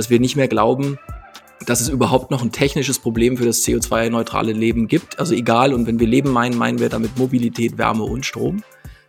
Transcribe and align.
dass 0.00 0.08
wir 0.08 0.18
nicht 0.18 0.34
mehr 0.34 0.48
glauben, 0.48 0.98
dass 1.66 1.82
es 1.82 1.90
überhaupt 1.90 2.30
noch 2.30 2.40
ein 2.40 2.52
technisches 2.52 2.98
Problem 2.98 3.36
für 3.36 3.44
das 3.44 3.62
CO2-neutrale 3.66 4.54
Leben 4.54 4.88
gibt. 4.88 5.18
Also 5.18 5.34
egal, 5.34 5.74
und 5.74 5.86
wenn 5.86 6.00
wir 6.00 6.06
Leben 6.06 6.30
meinen, 6.30 6.56
meinen 6.56 6.78
wir 6.78 6.88
damit 6.88 7.18
Mobilität, 7.18 7.76
Wärme 7.76 8.04
und 8.04 8.24
Strom, 8.24 8.64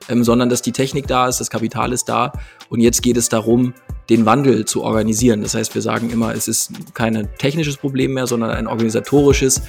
ähm, 0.09 0.25
sondern 0.25 0.49
dass 0.49 0.61
die 0.61 0.73
Technik 0.73 1.07
da 1.07 1.29
ist, 1.29 1.39
das 1.39 1.49
Kapital 1.49 1.93
ist 1.93 2.09
da. 2.09 2.33
Und 2.67 2.81
jetzt 2.81 3.03
geht 3.03 3.15
es 3.15 3.29
darum, 3.29 3.73
den 4.09 4.25
Wandel 4.25 4.65
zu 4.65 4.83
organisieren. 4.83 5.43
Das 5.43 5.55
heißt, 5.55 5.73
wir 5.75 5.81
sagen 5.81 6.09
immer, 6.09 6.35
es 6.35 6.49
ist 6.49 6.93
kein 6.93 7.29
technisches 7.37 7.77
Problem 7.77 8.13
mehr, 8.13 8.27
sondern 8.27 8.49
ein 8.51 8.67
organisatorisches. 8.67 9.61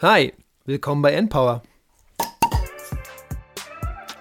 Hi, 0.00 0.32
willkommen 0.64 1.02
bei 1.02 1.12
Npower. 1.12 1.62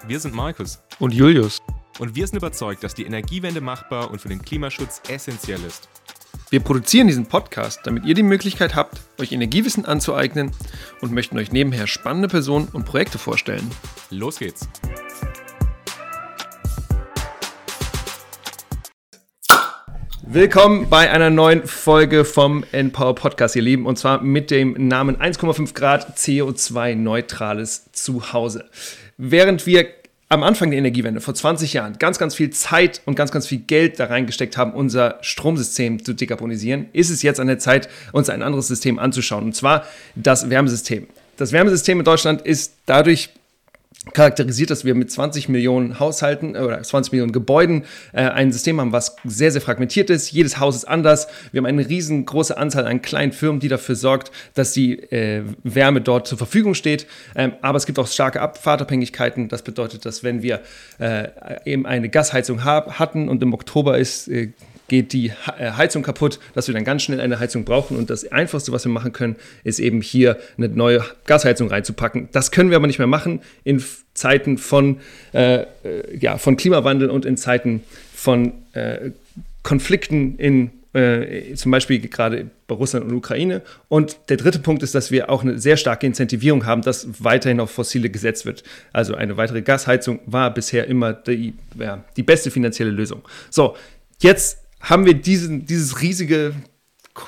Wir 0.08 0.20
sind 0.20 0.36
Markus 0.36 0.84
und 1.00 1.16
Julius. 1.16 1.64
Und 1.98 2.16
wir 2.16 2.28
sind 2.28 2.38
überzeugt, 2.38 2.84
dass 2.84 2.94
die 2.94 3.06
Energiewende 3.06 3.60
machbar 3.60 4.12
und 4.12 4.22
für 4.22 4.30
den 4.30 4.40
Klimaschutz 4.40 5.02
essentiell 5.10 5.60
ist. 5.64 5.90
Wir 6.52 6.60
produzieren 6.60 7.08
diesen 7.08 7.26
Podcast, 7.26 7.80
damit 7.86 8.06
ihr 8.06 8.14
die 8.14 8.22
Möglichkeit 8.22 8.76
habt, 8.76 9.02
euch 9.20 9.32
Energiewissen 9.32 9.84
anzueignen 9.84 10.52
und 11.02 11.12
möchten 11.12 11.40
euch 11.40 11.52
nebenher 11.52 11.88
spannende 11.88 12.28
Personen 12.28 12.68
und 12.72 12.86
Projekte 12.86 13.18
vorstellen. 13.18 13.68
Los 14.12 14.38
geht's! 14.38 14.70
Willkommen 20.28 20.90
bei 20.90 21.10
einer 21.10 21.32
neuen 21.32 21.66
Folge 21.66 22.26
vom 22.26 22.64
Npower 22.72 23.16
Podcast, 23.16 23.56
ihr 23.56 23.62
Lieben, 23.64 23.88
und 23.88 23.98
zwar 23.98 24.22
mit 24.22 24.52
dem 24.52 24.88
Namen 24.88 25.18
1,5 25.18 25.74
Grad 25.74 26.18
CO2-neutrales 26.18 27.92
Zuhause. 27.92 28.70
Während 29.18 29.66
wir 29.66 29.88
am 30.28 30.44
Anfang 30.44 30.72
der 30.72 30.80
Energiewende, 30.80 31.22
vor 31.22 31.36
20 31.36 31.74
Jahren, 31.74 31.98
ganz, 32.00 32.18
ganz 32.18 32.36
viel 32.36 32.50
Zeit 32.50 33.02
und 33.06 33.16
ganz, 33.16 33.32
ganz 33.32 33.48
viel 33.48 33.60
Geld 33.60 34.00
da 34.00 34.06
reingesteckt 34.06 34.58
haben, 34.58 34.74
unser 34.74 35.20
Stromsystem 35.22 36.04
zu 36.04 36.14
dekarbonisieren, 36.14 36.88
ist 36.94 37.10
es 37.10 37.22
jetzt 37.22 37.40
an 37.40 37.48
der 37.48 37.60
Zeit, 37.60 37.90
uns 38.12 38.30
ein 38.30 38.42
anderes 38.42 38.68
System 38.68 38.98
anzuschauen, 38.98 39.44
und 39.44 39.56
zwar 39.56 39.86
das 40.16 40.50
Wärmesystem. 40.50 41.08
Das 41.38 41.52
Wärmesystem 41.52 42.00
in 42.00 42.06
Deutschland 42.06 42.42
ist 42.42 42.74
dadurch 42.86 43.30
charakterisiert, 44.14 44.70
dass 44.70 44.86
wir 44.86 44.96
mit 44.96 45.12
20 45.12 45.50
Millionen 45.50 46.00
Haushalten 46.00 46.56
äh, 46.56 46.60
oder 46.60 46.82
20 46.82 47.12
Millionen 47.12 47.32
Gebäuden 47.32 47.86
äh, 48.14 48.22
ein 48.22 48.52
System 48.52 48.80
haben, 48.80 48.92
was 48.92 49.16
sehr, 49.24 49.52
sehr 49.52 49.62
fragmentiert 49.62 50.10
ist. 50.10 50.32
Jedes 50.32 50.60
Haus 50.60 50.76
ist 50.76 50.86
anders. 50.86 51.28
Wir 51.52 51.60
haben 51.60 51.66
eine 51.66 51.88
riesengroße 51.88 52.58
Anzahl 52.58 52.86
an 52.86 53.02
kleinen 53.02 53.32
Firmen, 53.32 53.60
die 53.60 53.68
dafür 53.68 53.96
sorgt, 53.96 54.32
dass 54.54 54.74
die 54.74 55.00
äh, 55.12 55.44
Wärme 55.64 56.02
dort 56.02 56.28
zur 56.28 56.38
Verfügung 56.38 56.76
steht. 56.76 57.08
Ähm, 57.36 57.54
aber 57.62 57.78
es 57.78 57.86
gibt 57.86 58.00
auch 58.00 58.08
starke 58.08 58.42
Abfahrtabhängigkeiten. 58.42 59.50
Das 59.50 59.64
bedeutet, 59.64 60.06
dass 60.06 60.24
wenn 60.24 60.42
wir 60.42 60.62
äh, 61.00 61.28
eben 61.66 61.86
eine 61.86 62.10
Gasheizung 62.10 62.64
hab, 62.64 63.00
hatten 63.00 63.30
und 63.30 63.42
im 63.42 63.54
Oktober 63.54 63.98
ist 63.98 64.28
äh, 64.28 64.52
geht 64.88 65.14
die 65.14 65.32
äh, 65.58 65.72
Heizung 65.72 66.04
kaputt, 66.04 66.40
dass 66.54 66.68
wir 66.68 66.74
dann 66.74 66.84
ganz 66.84 67.04
schnell 67.04 67.20
eine 67.20 67.40
Heizung 67.40 67.66
brauchen. 67.66 67.98
Und 67.98 68.10
das 68.10 68.32
Einfachste, 68.32 68.72
was 68.72 68.86
wir 68.86 68.92
machen 68.92 69.14
können, 69.14 69.36
ist 69.64 69.80
eben 69.80 70.02
hier 70.02 70.38
eine 70.58 70.70
neue 70.70 71.04
Gasheizung 71.26 71.70
reinzupacken. 71.70 72.30
Das 72.32 72.52
können 72.52 72.70
wir 72.70 72.78
aber 72.78 72.88
nicht 72.88 73.00
mehr 73.00 73.08
machen 73.08 73.42
in 73.64 73.84
Zeiten 74.14 74.58
von, 74.58 74.98
äh, 75.34 75.62
äh, 75.62 75.66
ja, 76.20 76.38
von 76.38 76.58
Klimawandel 76.58 77.10
und 77.10 77.26
in 77.26 77.38
Zeiten 77.38 77.84
von 78.14 78.54
äh, 78.74 79.12
Konflikten 79.64 80.38
in 80.38 80.72
äh, 80.96 81.56
zum 81.56 81.72
Beispiel 81.72 82.00
gerade 82.00 82.50
bei 82.68 82.76
Russland 82.76 83.06
und 83.06 83.14
Ukraine. 83.14 83.62
Und 83.90 84.18
der 84.30 84.38
dritte 84.38 84.60
Punkt 84.60 84.82
ist, 84.82 84.96
dass 84.96 85.12
wir 85.12 85.30
auch 85.30 85.44
eine 85.44 85.60
sehr 85.60 85.76
starke 85.76 86.08
Incentivierung 86.08 86.66
haben, 86.66 86.82
dass 86.84 87.22
weiterhin 87.22 87.60
auf 87.60 87.72
fossile 87.72 88.10
gesetzt 88.10 88.46
wird. 88.46 88.64
Also 88.94 89.16
eine 89.16 89.36
weitere 89.36 89.62
Gasheizung 89.62 90.20
war 90.26 90.54
bisher 90.54 90.88
immer 90.88 91.12
die, 91.12 91.54
ja, 91.78 92.06
die 92.16 92.24
beste 92.24 92.50
finanzielle 92.50 92.92
Lösung. 92.92 93.24
So, 93.50 93.76
jetzt 94.22 94.60
haben 94.82 95.06
wir 95.06 95.14
diesen, 95.14 95.66
dieses 95.66 96.02
riesige 96.02 96.54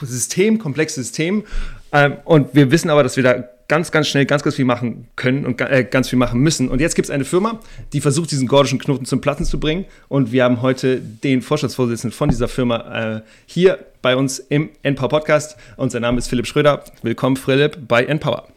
System, 0.02 0.59
komplexe 0.59 1.02
System. 1.02 1.44
Ähm, 1.91 2.18
und 2.25 2.53
wir 2.53 2.72
wissen 2.72 2.90
aber, 2.90 3.03
dass 3.03 3.16
wir 3.16 3.24
da 3.24 3.44
ganz, 3.68 3.91
ganz 3.91 4.08
schnell 4.08 4.25
ganz, 4.25 4.44
ganz 4.44 4.56
viel 4.56 4.66
machen 4.66 5.08
können 5.16 5.46
und 5.46 5.59
äh, 5.62 5.85
ganz 5.90 6.09
viel 6.09 6.19
machen 6.19 6.40
müssen. 6.40 6.69
Und 6.69 6.80
jetzt 6.80 6.96
gibt 6.96 7.08
es 7.08 7.12
eine 7.12 7.25
Firma, 7.25 7.59
die 7.94 8.02
versucht, 8.02 8.31
diesen 8.31 8.47
gordischen 8.47 8.80
Knoten 8.80 9.06
zum 9.06 9.22
Platzen 9.22 9.46
zu 9.46 9.59
bringen. 9.59 9.85
Und 10.08 10.31
wir 10.31 10.44
haben 10.44 10.62
heute 10.62 11.00
den 11.00 11.41
Vorstandsvorsitzenden 11.41 12.16
von 12.16 12.30
dieser 12.30 12.47
Firma 12.47 13.18
äh, 13.18 13.22
hier 13.46 13.79
bei 14.02 14.16
uns 14.16 14.40
im 14.40 14.69
Npower 14.84 15.09
Podcast. 15.09 15.58
Und 15.75 15.91
sein 15.91 16.02
Name 16.02 16.18
ist 16.18 16.28
Philipp 16.28 16.47
Schröder. 16.47 16.84
Willkommen, 17.02 17.35
Philipp, 17.35 17.88
bei 17.88 18.06
Npower. 18.06 18.47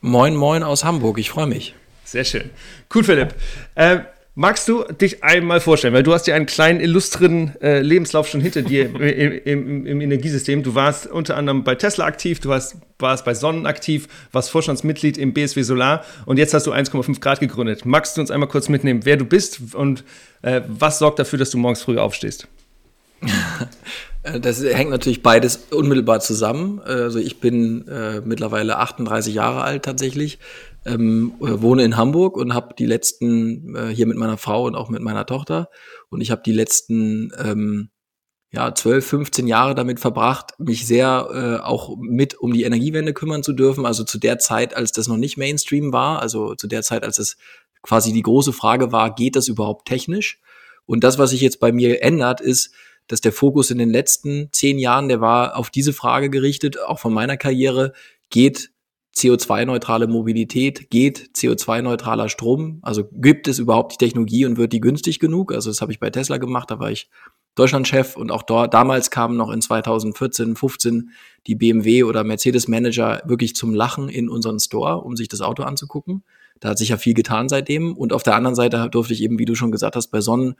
Moin, 0.00 0.36
moin 0.36 0.62
aus 0.62 0.84
Hamburg. 0.84 1.18
Ich 1.18 1.30
freue 1.30 1.46
mich. 1.46 1.74
Sehr 2.04 2.24
schön. 2.24 2.50
Cool, 2.94 3.04
Philipp. 3.04 3.34
Äh, 3.74 4.00
Magst 4.40 4.66
du 4.68 4.84
dich 4.84 5.22
einmal 5.22 5.60
vorstellen, 5.60 5.92
weil 5.92 6.02
du 6.02 6.14
hast 6.14 6.26
ja 6.26 6.34
einen 6.34 6.46
kleinen 6.46 6.80
illustren 6.80 7.60
äh, 7.60 7.80
Lebenslauf 7.82 8.26
schon 8.26 8.40
hinter 8.40 8.62
dir 8.62 8.86
im, 8.98 9.32
im, 9.44 9.84
im, 9.84 10.00
Energiesystem. 10.00 10.62
Du 10.62 10.74
warst 10.74 11.06
unter 11.08 11.36
anderem 11.36 11.62
bei 11.62 11.74
Tesla 11.74 12.06
aktiv, 12.06 12.40
du 12.40 12.50
hast, 12.50 12.76
warst 12.98 13.26
bei 13.26 13.34
Sonnen 13.34 13.66
aktiv, 13.66 14.08
warst 14.32 14.48
Vorstandsmitglied 14.48 15.18
im 15.18 15.34
BSW 15.34 15.60
Solar 15.60 16.06
und 16.24 16.38
jetzt 16.38 16.54
hast 16.54 16.66
du 16.66 16.72
1,5 16.72 17.20
Grad 17.20 17.40
gegründet. 17.40 17.84
Magst 17.84 18.16
du 18.16 18.22
uns 18.22 18.30
einmal 18.30 18.48
kurz 18.48 18.70
mitnehmen, 18.70 19.00
wer 19.04 19.18
du 19.18 19.26
bist 19.26 19.74
und 19.74 20.04
äh, 20.40 20.62
was 20.66 21.00
sorgt 21.00 21.18
dafür, 21.18 21.38
dass 21.38 21.50
du 21.50 21.58
morgens 21.58 21.82
früh 21.82 21.98
aufstehst? 21.98 22.48
Das 24.22 24.62
hängt 24.62 24.90
natürlich 24.90 25.22
beides 25.22 25.68
unmittelbar 25.70 26.20
zusammen. 26.20 26.78
Also 26.80 27.18
ich 27.18 27.40
bin 27.40 27.88
äh, 27.88 28.20
mittlerweile 28.20 28.76
38 28.76 29.32
Jahre 29.32 29.62
alt 29.62 29.82
tatsächlich, 29.82 30.38
ähm, 30.86 31.34
äh, 31.40 31.60
wohne 31.60 31.84
in 31.84 31.96
Hamburg 31.96 32.36
und 32.36 32.54
habe 32.54 32.74
die 32.78 32.86
letzten 32.86 33.74
äh, 33.76 33.88
hier 33.88 34.06
mit 34.06 34.16
meiner 34.16 34.38
Frau 34.38 34.64
und 34.64 34.74
auch 34.74 34.88
mit 34.88 35.02
meiner 35.02 35.26
Tochter 35.26 35.68
und 36.08 36.20
ich 36.20 36.30
habe 36.30 36.42
die 36.44 36.52
letzten 36.52 37.32
ähm, 37.38 37.90
ja 38.52 38.74
12, 38.74 39.06
15 39.06 39.46
Jahre 39.46 39.74
damit 39.74 40.00
verbracht, 40.00 40.54
mich 40.58 40.86
sehr 40.86 41.28
äh, 41.32 41.64
auch 41.64 41.96
mit 41.98 42.34
um 42.34 42.52
die 42.52 42.64
Energiewende 42.64 43.12
kümmern 43.12 43.42
zu 43.42 43.52
dürfen. 43.52 43.86
Also 43.86 44.04
zu 44.04 44.18
der 44.18 44.38
Zeit, 44.38 44.74
als 44.74 44.92
das 44.92 45.08
noch 45.08 45.16
nicht 45.16 45.36
Mainstream 45.36 45.92
war, 45.92 46.20
also 46.20 46.54
zu 46.54 46.66
der 46.66 46.82
Zeit, 46.82 47.04
als 47.04 47.18
es 47.18 47.36
quasi 47.82 48.12
die 48.12 48.22
große 48.22 48.52
Frage 48.52 48.92
war, 48.92 49.14
geht 49.14 49.36
das 49.36 49.48
überhaupt 49.48 49.86
technisch? 49.86 50.40
Und 50.86 51.04
das, 51.04 51.18
was 51.18 51.30
sich 51.30 51.40
jetzt 51.40 51.60
bei 51.60 51.70
mir 51.72 52.02
ändert, 52.02 52.40
ist, 52.40 52.72
dass 53.06 53.20
der 53.20 53.32
Fokus 53.32 53.70
in 53.70 53.78
den 53.78 53.90
letzten 53.90 54.48
zehn 54.52 54.78
Jahren, 54.78 55.08
der 55.08 55.20
war 55.20 55.56
auf 55.56 55.70
diese 55.70 55.92
Frage 55.92 56.30
gerichtet, 56.30 56.80
auch 56.80 56.98
von 56.98 57.12
meiner 57.12 57.36
Karriere, 57.36 57.92
geht 58.28 58.70
CO2-neutrale 59.16 60.06
Mobilität, 60.06 60.90
geht 60.90 61.30
CO2-neutraler 61.36 62.28
Strom? 62.28 62.78
Also 62.82 63.04
gibt 63.12 63.48
es 63.48 63.58
überhaupt 63.58 63.92
die 63.92 64.04
Technologie 64.04 64.46
und 64.46 64.56
wird 64.56 64.72
die 64.72 64.80
günstig 64.80 65.18
genug? 65.18 65.52
Also 65.52 65.70
das 65.70 65.80
habe 65.80 65.92
ich 65.92 66.00
bei 66.00 66.10
Tesla 66.10 66.38
gemacht, 66.38 66.70
da 66.70 66.78
war 66.78 66.90
ich 66.90 67.10
Deutschlandchef 67.56 68.16
und 68.16 68.30
auch 68.30 68.42
dort, 68.42 68.72
damals 68.72 69.10
kamen 69.10 69.36
noch 69.36 69.50
in 69.50 69.60
2014, 69.60 70.54
15 70.54 71.10
die 71.46 71.56
BMW 71.56 72.04
oder 72.04 72.22
Mercedes 72.22 72.68
Manager 72.68 73.22
wirklich 73.24 73.56
zum 73.56 73.74
Lachen 73.74 74.08
in 74.08 74.28
unseren 74.28 74.60
Store, 74.60 74.98
um 74.98 75.16
sich 75.16 75.28
das 75.28 75.40
Auto 75.40 75.64
anzugucken. 75.64 76.22
Da 76.60 76.70
hat 76.70 76.78
sich 76.78 76.90
ja 76.90 76.96
viel 76.96 77.14
getan 77.14 77.48
seitdem. 77.48 77.96
Und 77.96 78.12
auf 78.12 78.22
der 78.22 78.36
anderen 78.36 78.54
Seite 78.54 78.88
durfte 78.90 79.14
ich 79.14 79.22
eben, 79.22 79.38
wie 79.38 79.46
du 79.46 79.54
schon 79.54 79.72
gesagt 79.72 79.96
hast, 79.96 80.08
bei 80.08 80.20
Sonnen 80.20 80.54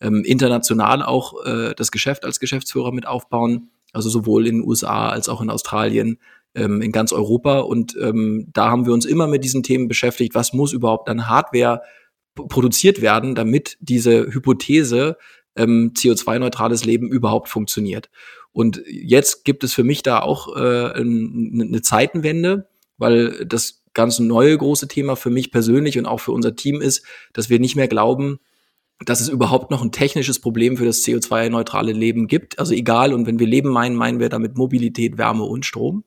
ähm, 0.00 0.22
international 0.24 1.02
auch 1.02 1.44
äh, 1.46 1.74
das 1.76 1.90
Geschäft 1.90 2.24
als 2.24 2.40
Geschäftsführer 2.40 2.92
mit 2.92 3.06
aufbauen. 3.06 3.70
Also 3.92 4.10
sowohl 4.10 4.46
in 4.46 4.56
den 4.56 4.68
USA 4.68 5.08
als 5.08 5.28
auch 5.28 5.40
in 5.40 5.50
Australien, 5.50 6.18
ähm, 6.54 6.80
in 6.82 6.92
ganz 6.92 7.12
Europa. 7.12 7.60
Und 7.60 7.96
ähm, 8.00 8.48
da 8.52 8.70
haben 8.70 8.86
wir 8.86 8.92
uns 8.92 9.04
immer 9.04 9.26
mit 9.26 9.44
diesen 9.44 9.62
Themen 9.62 9.88
beschäftigt, 9.88 10.34
was 10.34 10.52
muss 10.52 10.72
überhaupt 10.72 11.08
an 11.08 11.28
Hardware 11.28 11.82
produziert 12.34 13.00
werden, 13.00 13.34
damit 13.34 13.76
diese 13.80 14.32
Hypothese 14.32 15.16
ähm, 15.56 15.92
CO2-neutrales 15.96 16.84
Leben 16.84 17.08
überhaupt 17.08 17.48
funktioniert. 17.48 18.10
Und 18.52 18.82
jetzt 18.86 19.44
gibt 19.44 19.64
es 19.64 19.72
für 19.72 19.84
mich 19.84 20.02
da 20.02 20.20
auch 20.20 20.56
äh, 20.56 20.92
eine 20.94 21.82
Zeitenwende, 21.82 22.68
weil 22.98 23.44
das 23.46 23.82
ganz 23.94 24.18
neue 24.18 24.56
große 24.56 24.88
Thema 24.88 25.16
für 25.16 25.30
mich 25.30 25.50
persönlich 25.50 25.98
und 25.98 26.06
auch 26.06 26.20
für 26.20 26.32
unser 26.32 26.56
Team 26.56 26.80
ist, 26.80 27.04
dass 27.32 27.50
wir 27.50 27.60
nicht 27.60 27.76
mehr 27.76 27.88
glauben, 27.88 28.40
dass 29.04 29.20
es 29.20 29.28
überhaupt 29.28 29.70
noch 29.70 29.82
ein 29.82 29.92
technisches 29.92 30.40
Problem 30.40 30.76
für 30.76 30.84
das 30.84 31.02
CO2-neutrale 31.04 31.92
Leben 31.92 32.26
gibt. 32.26 32.58
Also 32.58 32.74
egal, 32.74 33.12
und 33.12 33.26
wenn 33.26 33.38
wir 33.38 33.46
Leben 33.46 33.70
meinen, 33.70 33.96
meinen 33.96 34.20
wir 34.20 34.28
damit 34.28 34.56
Mobilität, 34.56 35.18
Wärme 35.18 35.44
und 35.44 35.64
Strom 35.64 36.04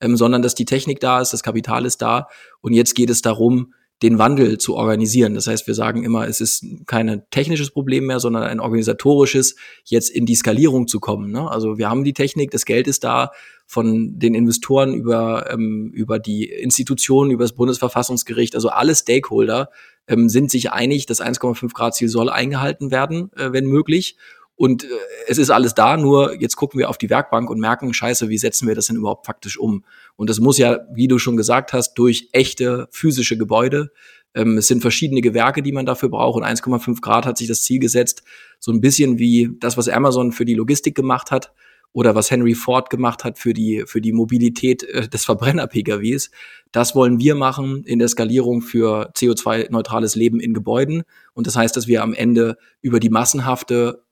ähm, 0.00 0.16
sondern 0.16 0.42
dass 0.42 0.54
die 0.54 0.64
Technik 0.64 1.00
da 1.00 1.20
ist, 1.20 1.32
das 1.32 1.42
Kapital 1.42 1.86
ist 1.86 2.02
da 2.02 2.28
und 2.60 2.72
jetzt 2.72 2.94
geht 2.94 3.10
es 3.10 3.22
darum, 3.22 3.72
den 4.02 4.18
Wandel 4.18 4.58
zu 4.58 4.76
organisieren. 4.76 5.34
Das 5.34 5.48
heißt, 5.48 5.66
wir 5.66 5.74
sagen 5.74 6.04
immer, 6.04 6.28
es 6.28 6.40
ist 6.40 6.64
kein 6.86 7.22
technisches 7.30 7.70
Problem 7.70 8.06
mehr, 8.06 8.20
sondern 8.20 8.44
ein 8.44 8.60
organisatorisches, 8.60 9.56
jetzt 9.84 10.10
in 10.10 10.24
die 10.24 10.36
Skalierung 10.36 10.86
zu 10.86 11.00
kommen. 11.00 11.32
Ne? 11.32 11.50
Also 11.50 11.78
wir 11.78 11.90
haben 11.90 12.04
die 12.04 12.12
Technik, 12.12 12.52
das 12.52 12.64
Geld 12.64 12.86
ist 12.86 13.02
da, 13.02 13.32
von 13.66 14.18
den 14.18 14.34
Investoren 14.34 14.94
über, 14.94 15.50
ähm, 15.52 15.90
über 15.92 16.18
die 16.18 16.44
Institutionen, 16.44 17.32
über 17.32 17.44
das 17.44 17.52
Bundesverfassungsgericht, 17.54 18.54
also 18.54 18.68
alle 18.68 18.94
Stakeholder 18.94 19.68
ähm, 20.06 20.28
sind 20.28 20.50
sich 20.50 20.72
einig, 20.72 21.06
das 21.06 21.20
1,5 21.20 21.74
Grad 21.74 21.94
Ziel 21.94 22.08
soll 22.08 22.30
eingehalten 22.30 22.90
werden, 22.90 23.30
äh, 23.36 23.52
wenn 23.52 23.66
möglich. 23.66 24.16
Und 24.58 24.82
äh, 24.82 24.88
es 25.28 25.38
ist 25.38 25.50
alles 25.50 25.74
da, 25.74 25.96
nur 25.96 26.34
jetzt 26.40 26.56
gucken 26.56 26.80
wir 26.80 26.90
auf 26.90 26.98
die 26.98 27.08
Werkbank 27.08 27.48
und 27.48 27.60
merken, 27.60 27.94
scheiße, 27.94 28.28
wie 28.28 28.38
setzen 28.38 28.66
wir 28.66 28.74
das 28.74 28.86
denn 28.86 28.96
überhaupt 28.96 29.24
faktisch 29.24 29.56
um? 29.56 29.84
Und 30.16 30.28
das 30.28 30.40
muss 30.40 30.58
ja, 30.58 30.80
wie 30.92 31.06
du 31.06 31.20
schon 31.20 31.36
gesagt 31.36 31.72
hast, 31.72 31.94
durch 31.94 32.28
echte 32.32 32.88
physische 32.90 33.38
Gebäude. 33.38 33.92
Ähm, 34.34 34.58
es 34.58 34.66
sind 34.66 34.82
verschiedene 34.82 35.20
Gewerke, 35.20 35.62
die 35.62 35.70
man 35.70 35.86
dafür 35.86 36.08
braucht. 36.08 36.36
Und 36.36 36.44
1,5 36.44 37.00
Grad 37.00 37.24
hat 37.24 37.38
sich 37.38 37.46
das 37.46 37.62
Ziel 37.62 37.78
gesetzt, 37.78 38.24
so 38.58 38.72
ein 38.72 38.80
bisschen 38.80 39.20
wie 39.20 39.48
das, 39.60 39.76
was 39.76 39.88
Amazon 39.88 40.32
für 40.32 40.44
die 40.44 40.54
Logistik 40.54 40.96
gemacht 40.96 41.30
hat 41.30 41.52
oder 41.92 42.16
was 42.16 42.32
Henry 42.32 42.56
Ford 42.56 42.90
gemacht 42.90 43.22
hat 43.22 43.38
für 43.38 43.54
die, 43.54 43.84
für 43.86 44.00
die 44.00 44.12
Mobilität 44.12 44.82
äh, 44.82 45.08
des 45.08 45.24
Verbrenner-PKWs. 45.24 46.32
Das 46.72 46.96
wollen 46.96 47.20
wir 47.20 47.36
machen 47.36 47.84
in 47.84 48.00
der 48.00 48.08
Skalierung 48.08 48.60
für 48.60 49.12
CO2-neutrales 49.12 50.16
Leben 50.16 50.40
in 50.40 50.52
Gebäuden. 50.52 51.04
Und 51.34 51.46
das 51.46 51.54
heißt, 51.54 51.76
dass 51.76 51.86
wir 51.86 52.02
am 52.02 52.12
Ende 52.12 52.56
über 52.82 52.98
die 52.98 53.08
massenhafte 53.08 54.02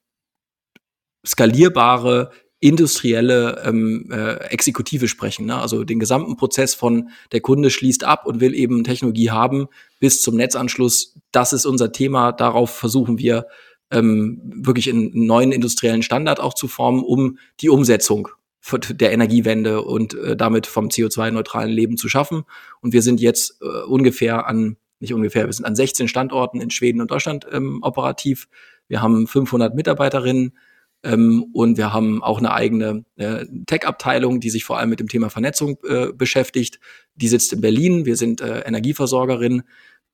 skalierbare 1.26 2.30
industrielle 2.60 3.62
ähm, 3.64 4.08
äh, 4.10 4.36
Exekutive 4.46 5.08
sprechen. 5.08 5.46
Ne? 5.46 5.56
Also 5.56 5.84
den 5.84 5.98
gesamten 5.98 6.36
Prozess 6.36 6.74
von 6.74 7.10
der 7.32 7.40
Kunde 7.40 7.70
schließt 7.70 8.04
ab 8.04 8.26
und 8.26 8.40
will 8.40 8.54
eben 8.54 8.82
Technologie 8.82 9.30
haben 9.30 9.68
bis 10.00 10.22
zum 10.22 10.36
Netzanschluss. 10.36 11.18
Das 11.32 11.52
ist 11.52 11.66
unser 11.66 11.92
Thema. 11.92 12.32
Darauf 12.32 12.70
versuchen 12.70 13.18
wir 13.18 13.46
ähm, 13.90 14.40
wirklich 14.56 14.88
einen 14.90 15.26
neuen 15.26 15.52
industriellen 15.52 16.02
Standard 16.02 16.40
auch 16.40 16.54
zu 16.54 16.66
formen, 16.66 17.04
um 17.04 17.38
die 17.60 17.68
Umsetzung 17.68 18.28
der 18.90 19.12
Energiewende 19.12 19.82
und 19.82 20.14
äh, 20.14 20.36
damit 20.36 20.66
vom 20.66 20.88
CO2-neutralen 20.88 21.70
Leben 21.70 21.96
zu 21.96 22.08
schaffen. 22.08 22.44
Und 22.80 22.92
wir 22.92 23.02
sind 23.02 23.20
jetzt 23.20 23.60
äh, 23.62 23.84
ungefähr 23.86 24.46
an, 24.46 24.76
nicht 24.98 25.14
ungefähr, 25.14 25.46
wir 25.46 25.52
sind 25.52 25.66
an 25.66 25.76
16 25.76 26.08
Standorten 26.08 26.60
in 26.60 26.70
Schweden 26.70 27.00
und 27.00 27.10
Deutschland 27.10 27.46
ähm, 27.52 27.80
operativ. 27.82 28.48
Wir 28.88 29.02
haben 29.02 29.26
500 29.26 29.74
Mitarbeiterinnen 29.74 30.56
ähm, 31.06 31.46
und 31.52 31.78
wir 31.78 31.92
haben 31.92 32.22
auch 32.22 32.38
eine 32.38 32.52
eigene 32.52 33.04
äh, 33.16 33.46
Tech-Abteilung, 33.66 34.40
die 34.40 34.50
sich 34.50 34.64
vor 34.64 34.78
allem 34.78 34.90
mit 34.90 34.98
dem 34.98 35.08
Thema 35.08 35.30
Vernetzung 35.30 35.78
äh, 35.88 36.12
beschäftigt. 36.12 36.80
Die 37.14 37.28
sitzt 37.28 37.52
in 37.52 37.60
Berlin. 37.60 38.06
Wir 38.06 38.16
sind 38.16 38.40
äh, 38.40 38.60
Energieversorgerin 38.60 39.62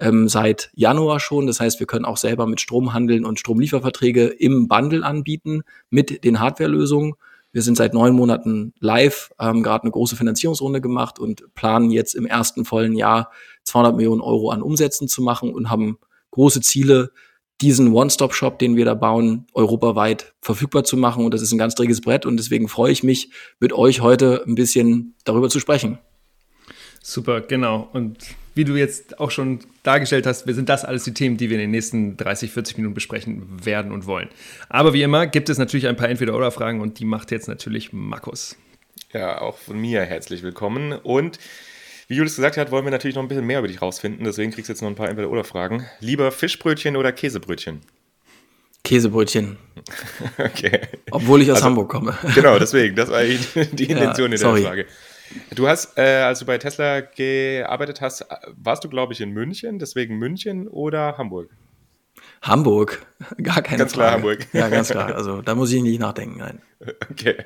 ähm, 0.00 0.28
seit 0.28 0.70
Januar 0.74 1.18
schon. 1.18 1.46
Das 1.46 1.60
heißt, 1.60 1.80
wir 1.80 1.86
können 1.86 2.04
auch 2.04 2.18
selber 2.18 2.46
mit 2.46 2.60
Strom 2.60 2.92
handeln 2.92 3.24
und 3.24 3.40
Stromlieferverträge 3.40 4.26
im 4.26 4.68
Bundle 4.68 5.02
anbieten 5.02 5.62
mit 5.88 6.24
den 6.24 6.40
Hardwarelösungen. 6.40 7.14
Wir 7.52 7.62
sind 7.62 7.76
seit 7.78 7.94
neun 7.94 8.14
Monaten 8.14 8.74
live, 8.78 9.30
haben 9.38 9.62
gerade 9.62 9.84
eine 9.84 9.92
große 9.92 10.16
Finanzierungsrunde 10.16 10.82
gemacht 10.82 11.18
und 11.18 11.54
planen 11.54 11.90
jetzt 11.90 12.14
im 12.14 12.26
ersten 12.26 12.66
vollen 12.66 12.94
Jahr 12.94 13.30
200 13.64 13.96
Millionen 13.96 14.20
Euro 14.20 14.50
an 14.50 14.62
Umsätzen 14.62 15.08
zu 15.08 15.22
machen 15.22 15.54
und 15.54 15.70
haben 15.70 15.98
große 16.32 16.60
Ziele, 16.60 17.12
diesen 17.60 17.92
One-Stop-Shop, 17.92 18.58
den 18.58 18.76
wir 18.76 18.84
da 18.84 18.94
bauen, 18.94 19.46
europaweit 19.54 20.32
verfügbar 20.40 20.84
zu 20.84 20.96
machen. 20.96 21.24
Und 21.24 21.32
das 21.32 21.42
ist 21.42 21.52
ein 21.52 21.58
ganz 21.58 21.74
träges 21.74 22.00
Brett. 22.00 22.26
Und 22.26 22.36
deswegen 22.36 22.68
freue 22.68 22.92
ich 22.92 23.02
mich, 23.02 23.30
mit 23.60 23.72
euch 23.72 24.00
heute 24.00 24.42
ein 24.46 24.54
bisschen 24.54 25.14
darüber 25.24 25.48
zu 25.48 25.60
sprechen. 25.60 25.98
Super, 27.02 27.40
genau. 27.40 27.88
Und 27.92 28.18
wie 28.54 28.64
du 28.64 28.76
jetzt 28.76 29.18
auch 29.18 29.30
schon 29.30 29.60
dargestellt 29.82 30.26
hast, 30.26 30.44
sind 30.46 30.68
das 30.68 30.84
alles 30.84 31.04
die 31.04 31.14
Themen, 31.14 31.36
die 31.36 31.50
wir 31.50 31.56
in 31.56 31.62
den 31.62 31.70
nächsten 31.70 32.16
30, 32.16 32.52
40 32.52 32.76
Minuten 32.76 32.94
besprechen 32.94 33.64
werden 33.64 33.92
und 33.92 34.06
wollen. 34.06 34.28
Aber 34.68 34.92
wie 34.92 35.02
immer 35.02 35.26
gibt 35.26 35.48
es 35.48 35.58
natürlich 35.58 35.88
ein 35.88 35.96
paar 35.96 36.08
Entweder-Oder-Fragen 36.08 36.80
und 36.80 36.98
die 36.98 37.04
macht 37.04 37.30
jetzt 37.30 37.48
natürlich 37.48 37.92
Markus. 37.92 38.56
Ja, 39.12 39.40
auch 39.40 39.56
von 39.56 39.78
mir 39.78 40.02
herzlich 40.02 40.42
willkommen. 40.42 40.92
Und 40.92 41.38
wie 42.12 42.16
Julius 42.16 42.36
gesagt 42.36 42.58
hat, 42.58 42.70
wollen 42.70 42.84
wir 42.84 42.90
natürlich 42.90 43.16
noch 43.16 43.22
ein 43.22 43.28
bisschen 43.28 43.46
mehr 43.46 43.60
über 43.60 43.68
dich 43.68 43.80
rausfinden. 43.80 44.22
Deswegen 44.24 44.52
kriegst 44.52 44.68
du 44.68 44.74
jetzt 44.74 44.82
noch 44.82 44.88
ein 44.90 44.94
paar 44.94 45.08
Entweder-Oder-Fragen. 45.08 45.86
Lieber 46.00 46.30
Fischbrötchen 46.30 46.96
oder 46.96 47.10
Käsebrötchen? 47.10 47.80
Käsebrötchen. 48.84 49.56
okay. 50.38 50.82
Obwohl 51.10 51.40
ich 51.40 51.50
aus 51.50 51.56
also, 51.56 51.68
Hamburg 51.68 51.88
komme. 51.88 52.14
Genau, 52.34 52.58
deswegen. 52.58 52.94
Das 52.96 53.08
war 53.08 53.20
eigentlich 53.20 53.70
die 53.72 53.84
Intention 53.84 54.30
ja, 54.30 54.36
in 54.36 54.52
der 54.52 54.62
Frage. 54.62 54.86
Du 55.54 55.66
hast, 55.66 55.96
äh, 55.96 56.02
als 56.02 56.40
du 56.40 56.44
bei 56.44 56.58
Tesla 56.58 57.00
gearbeitet 57.00 58.02
hast, 58.02 58.26
warst 58.62 58.84
du, 58.84 58.90
glaube 58.90 59.14
ich, 59.14 59.22
in 59.22 59.30
München, 59.30 59.78
deswegen 59.78 60.18
München 60.18 60.68
oder 60.68 61.16
Hamburg? 61.16 61.48
Hamburg, 62.42 63.06
gar 63.42 63.62
keine 63.62 63.78
Ganz 63.78 63.94
Frage. 63.94 63.94
klar 63.94 64.12
Hamburg. 64.12 64.46
Ja, 64.52 64.68
ganz 64.68 64.90
klar. 64.90 65.14
Also 65.14 65.40
da 65.40 65.54
muss 65.54 65.72
ich 65.72 65.80
nicht 65.80 65.98
nachdenken, 65.98 66.40
nein. 66.40 66.60
Okay. 67.10 67.36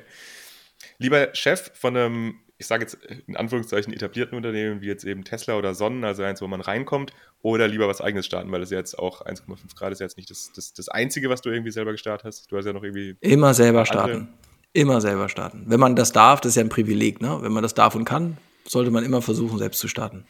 Lieber 0.97 1.29
Chef 1.33 1.71
von 1.73 1.95
einem 1.95 2.39
ich 2.57 2.65
sage 2.65 2.83
jetzt 2.83 2.97
in 3.27 3.35
Anführungszeichen 3.35 3.93
etablierten 3.93 4.35
Unternehmen 4.35 4.81
wie 4.81 4.87
jetzt 4.87 5.03
eben 5.03 5.23
Tesla 5.23 5.57
oder 5.57 5.75
Sonnen, 5.75 6.03
also 6.03 6.23
eins, 6.23 6.41
wo 6.41 6.47
man 6.47 6.61
reinkommt, 6.61 7.13
oder 7.41 7.67
lieber 7.67 7.87
was 7.87 8.01
eigenes 8.01 8.25
starten, 8.25 8.51
weil 8.51 8.61
das 8.61 8.71
jetzt 8.71 8.97
auch 8.97 9.25
1,5 9.25 9.75
Grad 9.75 9.91
ist 9.91 9.99
jetzt 9.99 10.17
nicht 10.17 10.29
das, 10.29 10.51
das, 10.55 10.73
das 10.73 10.89
Einzige, 10.89 11.29
was 11.29 11.41
du 11.41 11.49
irgendwie 11.49 11.71
selber 11.71 11.91
gestartet 11.91 12.25
hast. 12.25 12.51
Du 12.51 12.57
hast 12.57 12.65
ja 12.65 12.73
noch 12.73 12.83
irgendwie. 12.83 13.15
Immer 13.21 13.53
selber 13.53 13.85
starten. 13.85 14.29
Immer 14.73 15.01
selber 15.01 15.29
starten. 15.29 15.65
Wenn 15.67 15.79
man 15.79 15.95
das 15.95 16.11
darf, 16.11 16.41
das 16.41 16.51
ist 16.51 16.55
ja 16.55 16.63
ein 16.63 16.69
Privileg, 16.69 17.21
ne? 17.21 17.37
Wenn 17.41 17.51
man 17.51 17.63
das 17.63 17.73
darf 17.73 17.95
und 17.95 18.05
kann, 18.05 18.37
sollte 18.65 18.91
man 18.91 19.03
immer 19.03 19.21
versuchen, 19.21 19.57
selbst 19.57 19.79
zu 19.79 19.87
starten. 19.87 20.25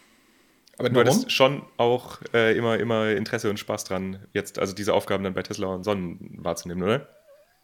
Aber 0.77 0.89
du 0.89 0.99
hattest 0.99 1.31
schon 1.31 1.63
auch 1.77 2.19
äh, 2.33 2.55
immer, 2.55 2.77
immer 2.77 3.09
Interesse 3.09 3.49
und 3.49 3.57
Spaß 3.57 3.85
dran, 3.85 4.19
jetzt 4.33 4.59
also 4.59 4.75
diese 4.75 4.93
Aufgaben 4.93 5.23
dann 5.23 5.33
bei 5.33 5.41
Tesla 5.41 5.67
und 5.67 5.83
Sonnen 5.83 6.37
wahrzunehmen, 6.37 6.83
oder? 6.83 7.07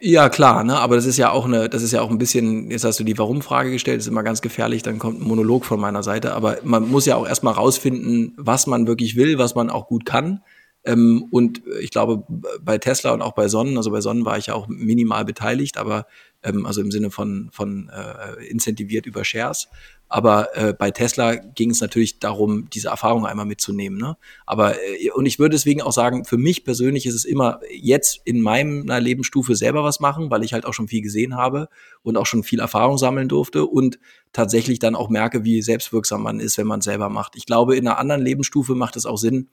Ja, 0.05 0.27
klar, 0.27 0.65
ne? 0.65 0.77
aber 0.77 0.97
das 0.97 1.05
ist 1.05 1.15
ja 1.15 1.31
auch 1.31 1.45
eine, 1.45 1.69
das 1.69 1.81
ist 1.81 1.93
ja 1.93 2.01
auch 2.01 2.09
ein 2.09 2.17
bisschen, 2.17 2.69
jetzt 2.69 2.83
hast 2.83 2.99
du 2.99 3.05
die 3.05 3.17
Warum-Frage 3.17 3.71
gestellt, 3.71 3.99
ist 3.99 4.07
immer 4.07 4.21
ganz 4.21 4.41
gefährlich, 4.41 4.83
dann 4.83 4.99
kommt 4.99 5.21
ein 5.21 5.25
Monolog 5.25 5.63
von 5.63 5.79
meiner 5.79 6.03
Seite, 6.03 6.33
aber 6.33 6.57
man 6.63 6.89
muss 6.89 7.05
ja 7.05 7.15
auch 7.15 7.25
erstmal 7.25 7.53
rausfinden, 7.53 8.33
was 8.35 8.67
man 8.67 8.85
wirklich 8.85 9.15
will, 9.15 9.37
was 9.37 9.55
man 9.55 9.69
auch 9.69 9.87
gut 9.87 10.05
kann. 10.05 10.41
Ähm, 10.85 11.27
und 11.31 11.61
ich 11.81 11.91
glaube, 11.91 12.23
bei 12.61 12.77
Tesla 12.77 13.11
und 13.11 13.21
auch 13.21 13.33
bei 13.33 13.47
Sonnen, 13.47 13.77
also 13.77 13.91
bei 13.91 14.01
Sonnen 14.01 14.25
war 14.25 14.37
ich 14.37 14.47
ja 14.47 14.53
auch 14.53 14.67
minimal 14.67 15.23
beteiligt, 15.23 15.77
aber 15.77 16.07
ähm, 16.43 16.65
also 16.65 16.81
im 16.81 16.91
Sinne 16.91 17.09
von, 17.09 17.49
von 17.51 17.89
äh, 17.89 18.45
incentiviert 18.45 19.05
über 19.05 19.23
Shares. 19.23 19.69
Aber 20.09 20.55
äh, 20.55 20.73
bei 20.73 20.91
Tesla 20.91 21.35
ging 21.35 21.71
es 21.71 21.81
natürlich 21.81 22.19
darum, 22.19 22.69
diese 22.69 22.89
Erfahrung 22.89 23.25
einmal 23.25 23.45
mitzunehmen. 23.45 23.97
Ne? 23.97 24.15
Aber 24.45 24.75
äh, 24.75 25.09
und 25.11 25.25
ich 25.25 25.39
würde 25.39 25.55
deswegen 25.55 25.81
auch 25.81 25.93
sagen, 25.93 26.25
für 26.25 26.37
mich 26.37 26.65
persönlich 26.65 27.05
ist 27.05 27.15
es 27.15 27.25
immer 27.25 27.61
jetzt 27.71 28.21
in 28.25 28.41
meiner 28.41 28.99
Lebensstufe 28.99 29.55
selber 29.55 29.83
was 29.83 29.99
machen, 29.99 30.29
weil 30.29 30.43
ich 30.43 30.53
halt 30.53 30.65
auch 30.65 30.73
schon 30.73 30.87
viel 30.87 31.01
gesehen 31.01 31.35
habe 31.35 31.69
und 32.03 32.17
auch 32.17 32.25
schon 32.25 32.43
viel 32.43 32.59
Erfahrung 32.59 32.97
sammeln 32.97 33.29
durfte 33.29 33.65
und 33.65 33.97
tatsächlich 34.33 34.79
dann 34.79 34.95
auch 34.95 35.09
merke, 35.09 35.43
wie 35.45 35.61
selbstwirksam 35.61 36.21
man 36.21 36.39
ist, 36.39 36.57
wenn 36.57 36.67
man 36.67 36.79
es 36.79 36.85
selber 36.85 37.09
macht. 37.09 37.35
Ich 37.35 37.45
glaube, 37.45 37.75
in 37.75 37.87
einer 37.87 37.97
anderen 37.97 38.21
Lebensstufe 38.21 38.75
macht 38.75 38.97
es 38.97 39.05
auch 39.05 39.17
Sinn. 39.17 39.49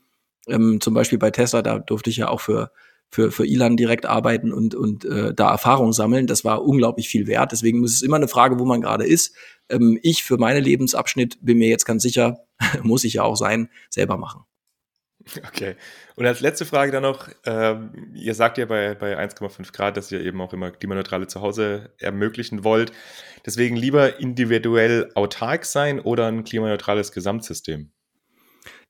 Ähm, 0.48 0.80
zum 0.80 0.94
Beispiel 0.94 1.18
bei 1.18 1.30
Tesla, 1.30 1.62
da 1.62 1.78
durfte 1.78 2.10
ich 2.10 2.16
ja 2.16 2.28
auch 2.28 2.40
für 2.40 2.70
für, 3.10 3.32
für 3.32 3.44
Ilan 3.44 3.76
direkt 3.76 4.06
arbeiten 4.06 4.52
und, 4.52 4.74
und 4.74 5.04
äh, 5.04 5.34
da 5.34 5.50
Erfahrung 5.50 5.92
sammeln. 5.92 6.26
Das 6.26 6.44
war 6.44 6.62
unglaublich 6.64 7.08
viel 7.08 7.26
wert. 7.26 7.52
Deswegen 7.52 7.82
ist 7.84 7.94
es 7.94 8.02
immer 8.02 8.16
eine 8.16 8.28
Frage, 8.28 8.58
wo 8.58 8.64
man 8.64 8.80
gerade 8.80 9.04
ist. 9.04 9.34
Ähm, 9.68 9.98
ich 10.02 10.22
für 10.22 10.38
meine 10.38 10.60
Lebensabschnitt 10.60 11.38
bin 11.40 11.58
mir 11.58 11.68
jetzt 11.68 11.84
ganz 11.84 12.02
sicher, 12.02 12.44
muss 12.82 13.04
ich 13.04 13.14
ja 13.14 13.22
auch 13.24 13.36
sein, 13.36 13.68
selber 13.88 14.16
machen. 14.16 14.44
Okay. 15.46 15.76
Und 16.16 16.24
als 16.24 16.40
letzte 16.40 16.64
Frage 16.64 16.92
dann 16.92 17.02
noch, 17.02 17.28
ähm, 17.44 18.12
ihr 18.14 18.34
sagt 18.34 18.58
ja 18.58 18.64
bei, 18.64 18.94
bei 18.94 19.18
1,5 19.18 19.72
Grad, 19.72 19.96
dass 19.96 20.10
ihr 20.10 20.20
eben 20.20 20.40
auch 20.40 20.52
immer 20.52 20.70
klimaneutrale 20.70 21.26
Zuhause 21.26 21.92
ermöglichen 21.98 22.64
wollt. 22.64 22.92
Deswegen 23.44 23.76
lieber 23.76 24.18
individuell 24.18 25.10
autark 25.14 25.66
sein 25.66 26.00
oder 26.00 26.26
ein 26.26 26.44
klimaneutrales 26.44 27.12
Gesamtsystem? 27.12 27.92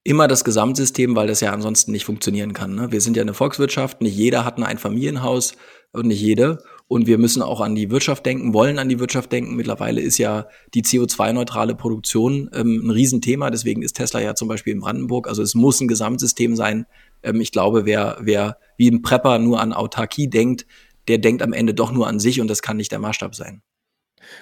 Immer 0.02 0.28
das 0.28 0.44
Gesamtsystem, 0.44 1.14
weil 1.14 1.26
das 1.26 1.40
ja 1.40 1.52
ansonsten 1.52 1.92
nicht 1.92 2.04
funktionieren 2.04 2.52
kann. 2.52 2.74
Ne? 2.74 2.90
Wir 2.90 3.00
sind 3.00 3.16
ja 3.16 3.22
eine 3.22 3.34
Volkswirtschaft, 3.34 4.00
nicht 4.00 4.16
jeder 4.16 4.44
hat 4.44 4.58
ein 4.58 4.64
Einfamilienhaus 4.64 5.54
und 5.92 6.06
nicht 6.06 6.20
jede. 6.20 6.58
Und 6.88 7.06
wir 7.06 7.18
müssen 7.18 7.40
auch 7.40 7.60
an 7.60 7.76
die 7.76 7.90
Wirtschaft 7.90 8.26
denken, 8.26 8.52
wollen 8.52 8.80
an 8.80 8.88
die 8.88 8.98
Wirtschaft 8.98 9.30
denken. 9.30 9.54
Mittlerweile 9.54 10.00
ist 10.00 10.18
ja 10.18 10.48
die 10.74 10.82
CO2-neutrale 10.82 11.76
Produktion 11.76 12.50
ähm, 12.52 12.82
ein 12.84 12.90
Riesenthema. 12.90 13.50
Deswegen 13.50 13.82
ist 13.82 13.94
Tesla 13.94 14.20
ja 14.20 14.34
zum 14.34 14.48
Beispiel 14.48 14.72
in 14.72 14.80
Brandenburg. 14.80 15.28
Also 15.28 15.40
es 15.40 15.54
muss 15.54 15.80
ein 15.80 15.86
Gesamtsystem 15.86 16.56
sein. 16.56 16.86
Ähm, 17.22 17.40
ich 17.40 17.52
glaube, 17.52 17.86
wer, 17.86 18.18
wer 18.20 18.58
wie 18.76 18.90
ein 18.90 19.02
Prepper 19.02 19.38
nur 19.38 19.60
an 19.60 19.72
Autarkie 19.72 20.28
denkt, 20.28 20.66
der 21.06 21.18
denkt 21.18 21.42
am 21.42 21.52
Ende 21.52 21.74
doch 21.74 21.92
nur 21.92 22.08
an 22.08 22.18
sich 22.18 22.40
und 22.40 22.48
das 22.48 22.60
kann 22.60 22.76
nicht 22.76 22.90
der 22.90 22.98
Maßstab 22.98 23.36
sein. 23.36 23.62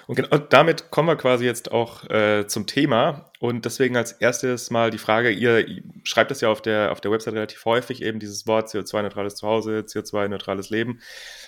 Und 0.07 0.15
genau 0.15 0.37
damit 0.37 0.91
kommen 0.91 1.07
wir 1.07 1.15
quasi 1.15 1.45
jetzt 1.45 1.71
auch 1.71 2.09
äh, 2.09 2.47
zum 2.47 2.67
Thema. 2.67 3.31
Und 3.39 3.65
deswegen 3.65 3.95
als 3.95 4.11
erstes 4.11 4.69
mal 4.69 4.91
die 4.91 4.97
Frage, 4.97 5.29
ihr, 5.29 5.65
schreibt 6.03 6.31
das 6.31 6.41
ja 6.41 6.49
auf 6.49 6.61
der, 6.61 6.91
auf 6.91 7.01
der 7.01 7.11
Website 7.11 7.33
relativ 7.33 7.63
häufig, 7.65 8.01
eben 8.01 8.19
dieses 8.19 8.47
Wort 8.47 8.69
CO2-neutrales 8.69 9.35
Zuhause, 9.35 9.79
CO2-neutrales 9.79 10.69
Leben. 10.69 10.99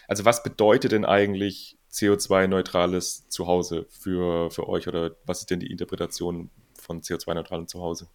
Also 0.07 0.25
was 0.25 0.43
bedeutet 0.43 0.91
denn 0.91 1.05
eigentlich 1.05 1.77
CO2-neutrales 1.91 3.27
Zuhause 3.27 3.85
für, 3.89 4.49
für 4.51 4.67
euch 4.69 4.87
oder 4.87 5.11
was 5.25 5.39
ist 5.39 5.49
denn 5.49 5.59
die 5.59 5.71
Interpretation 5.71 6.49
von 6.79 7.01
CO2-neutralem 7.01 7.67
Zuhause? 7.67 8.07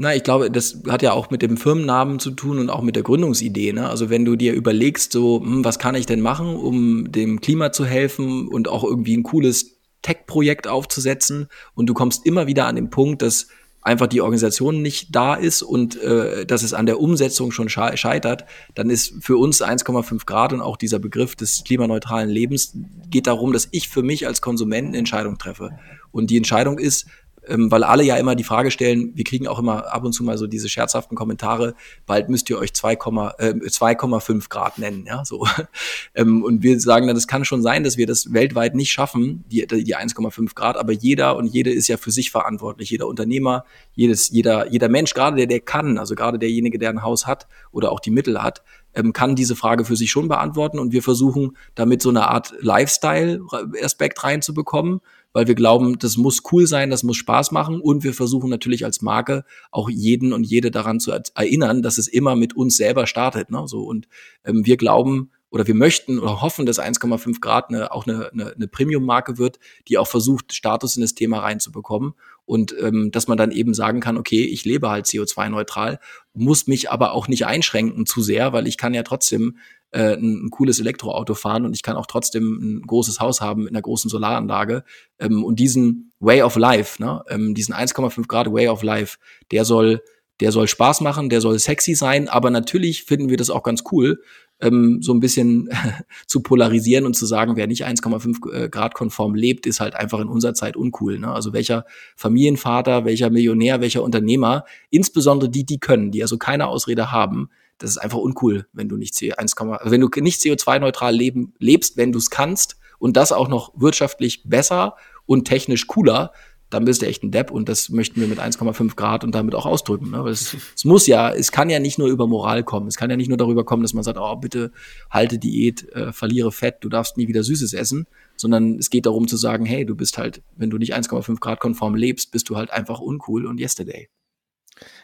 Na, 0.00 0.14
ich 0.14 0.22
glaube, 0.22 0.48
das 0.48 0.80
hat 0.88 1.02
ja 1.02 1.12
auch 1.12 1.30
mit 1.30 1.42
dem 1.42 1.56
Firmennamen 1.56 2.20
zu 2.20 2.30
tun 2.30 2.60
und 2.60 2.70
auch 2.70 2.82
mit 2.82 2.94
der 2.94 3.02
Gründungsidee. 3.02 3.72
Ne? 3.72 3.88
Also 3.88 4.08
wenn 4.08 4.24
du 4.24 4.36
dir 4.36 4.52
überlegst, 4.54 5.10
so, 5.10 5.40
hm, 5.40 5.64
was 5.64 5.80
kann 5.80 5.96
ich 5.96 6.06
denn 6.06 6.20
machen, 6.20 6.54
um 6.54 7.10
dem 7.10 7.40
Klima 7.40 7.72
zu 7.72 7.84
helfen 7.84 8.46
und 8.46 8.68
auch 8.68 8.84
irgendwie 8.84 9.16
ein 9.16 9.24
cooles 9.24 9.80
Tech-Projekt 10.02 10.68
aufzusetzen 10.68 11.48
und 11.74 11.86
du 11.86 11.94
kommst 11.94 12.24
immer 12.24 12.46
wieder 12.46 12.66
an 12.66 12.76
den 12.76 12.90
Punkt, 12.90 13.22
dass 13.22 13.48
einfach 13.82 14.06
die 14.06 14.20
Organisation 14.20 14.82
nicht 14.82 15.16
da 15.16 15.34
ist 15.34 15.62
und 15.62 16.00
äh, 16.00 16.46
dass 16.46 16.62
es 16.62 16.74
an 16.74 16.86
der 16.86 17.00
Umsetzung 17.00 17.50
schon 17.50 17.68
scheitert, 17.68 18.44
dann 18.76 18.90
ist 18.90 19.14
für 19.20 19.36
uns 19.36 19.62
1,5 19.62 20.26
Grad 20.26 20.52
und 20.52 20.60
auch 20.60 20.76
dieser 20.76 21.00
Begriff 21.00 21.34
des 21.34 21.64
klimaneutralen 21.64 22.28
Lebens 22.28 22.76
geht 23.10 23.26
darum, 23.26 23.52
dass 23.52 23.66
ich 23.72 23.88
für 23.88 24.04
mich 24.04 24.28
als 24.28 24.42
Konsument 24.42 24.88
eine 24.88 24.98
Entscheidung 24.98 25.38
treffe. 25.38 25.78
Und 26.12 26.30
die 26.30 26.36
Entscheidung 26.36 26.78
ist, 26.78 27.06
ähm, 27.48 27.70
weil 27.70 27.84
alle 27.84 28.02
ja 28.02 28.16
immer 28.16 28.34
die 28.34 28.44
Frage 28.44 28.70
stellen, 28.70 29.12
wir 29.14 29.24
kriegen 29.24 29.46
auch 29.46 29.58
immer 29.58 29.92
ab 29.92 30.04
und 30.04 30.12
zu 30.12 30.24
mal 30.24 30.38
so 30.38 30.46
diese 30.46 30.68
scherzhaften 30.68 31.16
Kommentare, 31.16 31.74
bald 32.06 32.28
müsst 32.28 32.48
ihr 32.50 32.58
euch 32.58 32.70
2,5 32.70 34.34
äh, 34.34 34.48
Grad 34.48 34.78
nennen, 34.78 35.04
ja, 35.06 35.24
so. 35.24 35.46
ähm, 36.14 36.42
und 36.44 36.62
wir 36.62 36.78
sagen 36.80 37.06
dann, 37.06 37.16
es 37.16 37.26
kann 37.26 37.44
schon 37.44 37.62
sein, 37.62 37.84
dass 37.84 37.96
wir 37.96 38.06
das 38.06 38.32
weltweit 38.32 38.74
nicht 38.74 38.92
schaffen, 38.92 39.44
die, 39.50 39.66
die 39.66 39.96
1,5 39.96 40.54
Grad, 40.54 40.76
aber 40.76 40.92
jeder 40.92 41.36
und 41.36 41.46
jede 41.46 41.70
ist 41.70 41.88
ja 41.88 41.96
für 41.96 42.10
sich 42.10 42.30
verantwortlich, 42.30 42.90
jeder 42.90 43.06
Unternehmer, 43.06 43.64
jedes, 43.94 44.30
jeder, 44.30 44.70
jeder 44.70 44.88
Mensch, 44.88 45.14
gerade 45.14 45.36
der, 45.36 45.46
der 45.46 45.60
kann, 45.60 45.98
also 45.98 46.14
gerade 46.14 46.38
derjenige, 46.38 46.78
der 46.78 46.90
ein 46.90 47.02
Haus 47.02 47.26
hat 47.26 47.46
oder 47.72 47.92
auch 47.92 48.00
die 48.00 48.10
Mittel 48.10 48.42
hat, 48.42 48.62
ähm, 48.94 49.12
kann 49.12 49.36
diese 49.36 49.56
Frage 49.56 49.84
für 49.84 49.96
sich 49.96 50.10
schon 50.10 50.28
beantworten. 50.28 50.78
Und 50.78 50.92
wir 50.92 51.02
versuchen 51.02 51.56
damit 51.74 52.02
so 52.02 52.08
eine 52.08 52.28
Art 52.28 52.54
Lifestyle-Aspekt 52.60 54.22
reinzubekommen 54.24 55.00
weil 55.32 55.46
wir 55.46 55.54
glauben, 55.54 55.98
das 55.98 56.16
muss 56.16 56.42
cool 56.52 56.66
sein, 56.66 56.90
das 56.90 57.02
muss 57.02 57.16
Spaß 57.16 57.52
machen 57.52 57.80
und 57.80 58.04
wir 58.04 58.14
versuchen 58.14 58.50
natürlich 58.50 58.84
als 58.84 59.02
Marke 59.02 59.44
auch 59.70 59.90
jeden 59.90 60.32
und 60.32 60.44
jede 60.44 60.70
daran 60.70 61.00
zu 61.00 61.12
erinnern, 61.12 61.82
dass 61.82 61.98
es 61.98 62.08
immer 62.08 62.36
mit 62.36 62.56
uns 62.56 62.76
selber 62.76 63.06
startet. 63.06 63.50
Ne? 63.50 63.62
So 63.66 63.84
und 63.84 64.08
ähm, 64.44 64.64
wir 64.66 64.76
glauben 64.76 65.30
oder 65.50 65.66
wir 65.66 65.74
möchten 65.74 66.18
oder 66.18 66.42
hoffen, 66.42 66.66
dass 66.66 66.78
1,5 66.78 67.40
Grad 67.40 67.70
eine, 67.70 67.92
auch 67.92 68.06
eine, 68.06 68.30
eine, 68.32 68.52
eine 68.54 68.68
Premium-Marke 68.68 69.38
wird, 69.38 69.58
die 69.88 69.96
auch 69.96 70.06
versucht, 70.06 70.52
Status 70.52 70.96
in 70.96 71.02
das 71.02 71.14
Thema 71.14 71.40
reinzubekommen 71.40 72.14
und 72.44 72.74
ähm, 72.80 73.10
dass 73.12 73.28
man 73.28 73.38
dann 73.38 73.50
eben 73.50 73.74
sagen 73.74 74.00
kann, 74.00 74.18
okay, 74.18 74.44
ich 74.44 74.64
lebe 74.64 74.90
halt 74.90 75.06
CO2-neutral, 75.06 76.00
muss 76.34 76.66
mich 76.66 76.90
aber 76.90 77.12
auch 77.12 77.28
nicht 77.28 77.46
einschränken 77.46 78.06
zu 78.06 78.20
sehr, 78.20 78.52
weil 78.52 78.66
ich 78.66 78.76
kann 78.76 78.94
ja 78.94 79.02
trotzdem 79.02 79.58
äh, 79.90 80.14
ein, 80.14 80.46
ein, 80.46 80.50
cooles 80.50 80.80
Elektroauto 80.80 81.34
fahren 81.34 81.64
und 81.64 81.74
ich 81.74 81.82
kann 81.82 81.96
auch 81.96 82.06
trotzdem 82.06 82.58
ein 82.60 82.82
großes 82.86 83.20
Haus 83.20 83.40
haben 83.40 83.64
mit 83.64 83.72
einer 83.72 83.82
großen 83.82 84.10
Solaranlage. 84.10 84.84
Ähm, 85.18 85.44
und 85.44 85.58
diesen 85.58 86.12
Way 86.20 86.42
of 86.42 86.56
Life, 86.56 87.02
ne, 87.02 87.22
ähm, 87.28 87.54
diesen 87.54 87.74
1,5 87.74 88.26
Grad 88.26 88.52
Way 88.52 88.68
of 88.68 88.82
Life, 88.82 89.18
der 89.50 89.64
soll, 89.64 90.02
der 90.40 90.52
soll 90.52 90.68
Spaß 90.68 91.00
machen, 91.00 91.28
der 91.28 91.40
soll 91.40 91.58
sexy 91.58 91.94
sein, 91.94 92.28
aber 92.28 92.50
natürlich 92.50 93.04
finden 93.04 93.28
wir 93.28 93.36
das 93.36 93.50
auch 93.50 93.62
ganz 93.62 93.82
cool, 93.90 94.20
ähm, 94.60 95.00
so 95.00 95.12
ein 95.14 95.20
bisschen 95.20 95.68
zu 96.26 96.42
polarisieren 96.42 97.06
und 97.06 97.14
zu 97.14 97.26
sagen, 97.26 97.56
wer 97.56 97.66
nicht 97.66 97.86
1,5 97.86 98.52
äh, 98.52 98.68
Grad 98.68 98.94
konform 98.94 99.34
lebt, 99.34 99.66
ist 99.66 99.80
halt 99.80 99.94
einfach 99.94 100.20
in 100.20 100.28
unserer 100.28 100.54
Zeit 100.54 100.76
uncool. 100.76 101.18
Ne? 101.18 101.32
Also 101.32 101.52
welcher 101.52 101.84
Familienvater, 102.16 103.04
welcher 103.04 103.30
Millionär, 103.30 103.80
welcher 103.80 104.02
Unternehmer, 104.02 104.64
insbesondere 104.90 105.50
die, 105.50 105.64
die 105.64 105.78
können, 105.78 106.10
die 106.10 106.22
also 106.22 106.38
keine 106.38 106.66
Ausrede 106.66 107.12
haben, 107.12 107.50
das 107.78 107.90
ist 107.90 107.98
einfach 107.98 108.18
uncool, 108.18 108.66
wenn 108.72 108.88
du 108.88 108.96
nicht 108.96 109.14
CO1, 109.14 109.90
wenn 109.90 110.00
du 110.00 110.08
nicht 110.20 110.40
CO2-neutral 110.40 111.14
leben, 111.14 111.54
lebst, 111.58 111.96
wenn 111.96 112.12
du 112.12 112.18
es 112.18 112.30
kannst 112.30 112.76
und 112.98 113.16
das 113.16 113.32
auch 113.32 113.48
noch 113.48 113.72
wirtschaftlich 113.76 114.42
besser 114.44 114.96
und 115.26 115.44
technisch 115.46 115.86
cooler, 115.86 116.32
dann 116.70 116.84
bist 116.84 117.00
du 117.00 117.06
echt 117.06 117.22
ein 117.22 117.30
Depp 117.30 117.50
und 117.50 117.68
das 117.68 117.88
möchten 117.88 118.20
wir 118.20 118.28
mit 118.28 118.40
1,5 118.40 118.94
Grad 118.94 119.24
und 119.24 119.34
damit 119.34 119.54
auch 119.54 119.64
ausdrücken. 119.64 120.10
Ne? 120.10 120.18
Es, 120.28 120.54
es, 120.76 120.84
muss 120.84 121.06
ja, 121.06 121.32
es 121.32 121.50
kann 121.50 121.70
ja 121.70 121.78
nicht 121.78 121.98
nur 121.98 122.08
über 122.08 122.26
Moral 122.26 122.62
kommen. 122.62 122.88
Es 122.88 122.96
kann 122.96 123.10
ja 123.10 123.16
nicht 123.16 123.28
nur 123.28 123.38
darüber 123.38 123.64
kommen, 123.64 123.82
dass 123.82 123.94
man 123.94 124.04
sagt, 124.04 124.18
oh, 124.20 124.36
bitte 124.36 124.72
halte 125.10 125.38
Diät, 125.38 125.88
äh, 125.92 126.12
verliere 126.12 126.52
Fett, 126.52 126.78
du 126.80 126.88
darfst 126.88 127.16
nie 127.16 127.28
wieder 127.28 127.42
Süßes 127.42 127.72
essen, 127.72 128.06
sondern 128.36 128.78
es 128.78 128.90
geht 128.90 129.06
darum 129.06 129.28
zu 129.28 129.36
sagen, 129.36 129.64
hey, 129.64 129.86
du 129.86 129.94
bist 129.94 130.18
halt, 130.18 130.42
wenn 130.56 130.70
du 130.70 130.76
nicht 130.76 130.94
1,5 130.94 131.40
Grad 131.40 131.60
konform 131.60 131.94
lebst, 131.94 132.32
bist 132.32 132.50
du 132.50 132.56
halt 132.56 132.70
einfach 132.70 133.00
uncool 133.00 133.46
und 133.46 133.58
yesterday. 133.58 134.08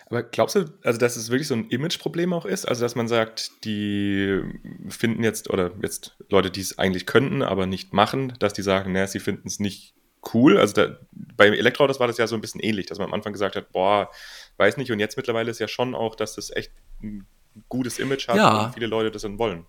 Aber 0.06 0.22
glaubst 0.22 0.54
du, 0.54 0.66
also 0.82 0.98
dass 0.98 1.16
es 1.16 1.30
wirklich 1.30 1.48
so 1.48 1.54
ein 1.54 1.68
Imageproblem 1.68 2.32
auch 2.32 2.44
ist? 2.44 2.66
Also 2.66 2.82
dass 2.82 2.94
man 2.94 3.08
sagt, 3.08 3.64
die 3.64 4.42
finden 4.88 5.24
jetzt, 5.24 5.50
oder 5.50 5.72
jetzt 5.82 6.16
Leute, 6.28 6.50
die 6.50 6.60
es 6.60 6.78
eigentlich 6.78 7.06
könnten, 7.06 7.42
aber 7.42 7.66
nicht 7.66 7.92
machen, 7.92 8.34
dass 8.38 8.52
die 8.52 8.62
sagen, 8.62 8.92
naja, 8.92 9.06
sie 9.06 9.20
finden 9.20 9.48
es 9.48 9.60
nicht 9.60 9.94
cool. 10.32 10.58
Also 10.58 10.74
da, 10.74 10.98
beim 11.12 11.52
Elektroautos 11.52 12.00
war 12.00 12.06
das 12.06 12.18
ja 12.18 12.26
so 12.26 12.34
ein 12.34 12.40
bisschen 12.40 12.60
ähnlich, 12.60 12.86
dass 12.86 12.98
man 12.98 13.08
am 13.08 13.14
Anfang 13.14 13.32
gesagt 13.32 13.56
hat, 13.56 13.72
boah, 13.72 14.10
weiß 14.58 14.76
nicht. 14.76 14.92
Und 14.92 15.00
jetzt 15.00 15.16
mittlerweile 15.16 15.50
ist 15.50 15.58
ja 15.58 15.68
schon 15.68 15.94
auch, 15.94 16.14
dass 16.14 16.34
das 16.34 16.50
echt 16.50 16.72
ein 17.02 17.26
gutes 17.68 17.98
Image 17.98 18.28
hat 18.28 18.36
ja. 18.36 18.66
und 18.66 18.74
viele 18.74 18.86
Leute 18.86 19.10
das 19.10 19.22
dann 19.22 19.38
wollen. 19.38 19.66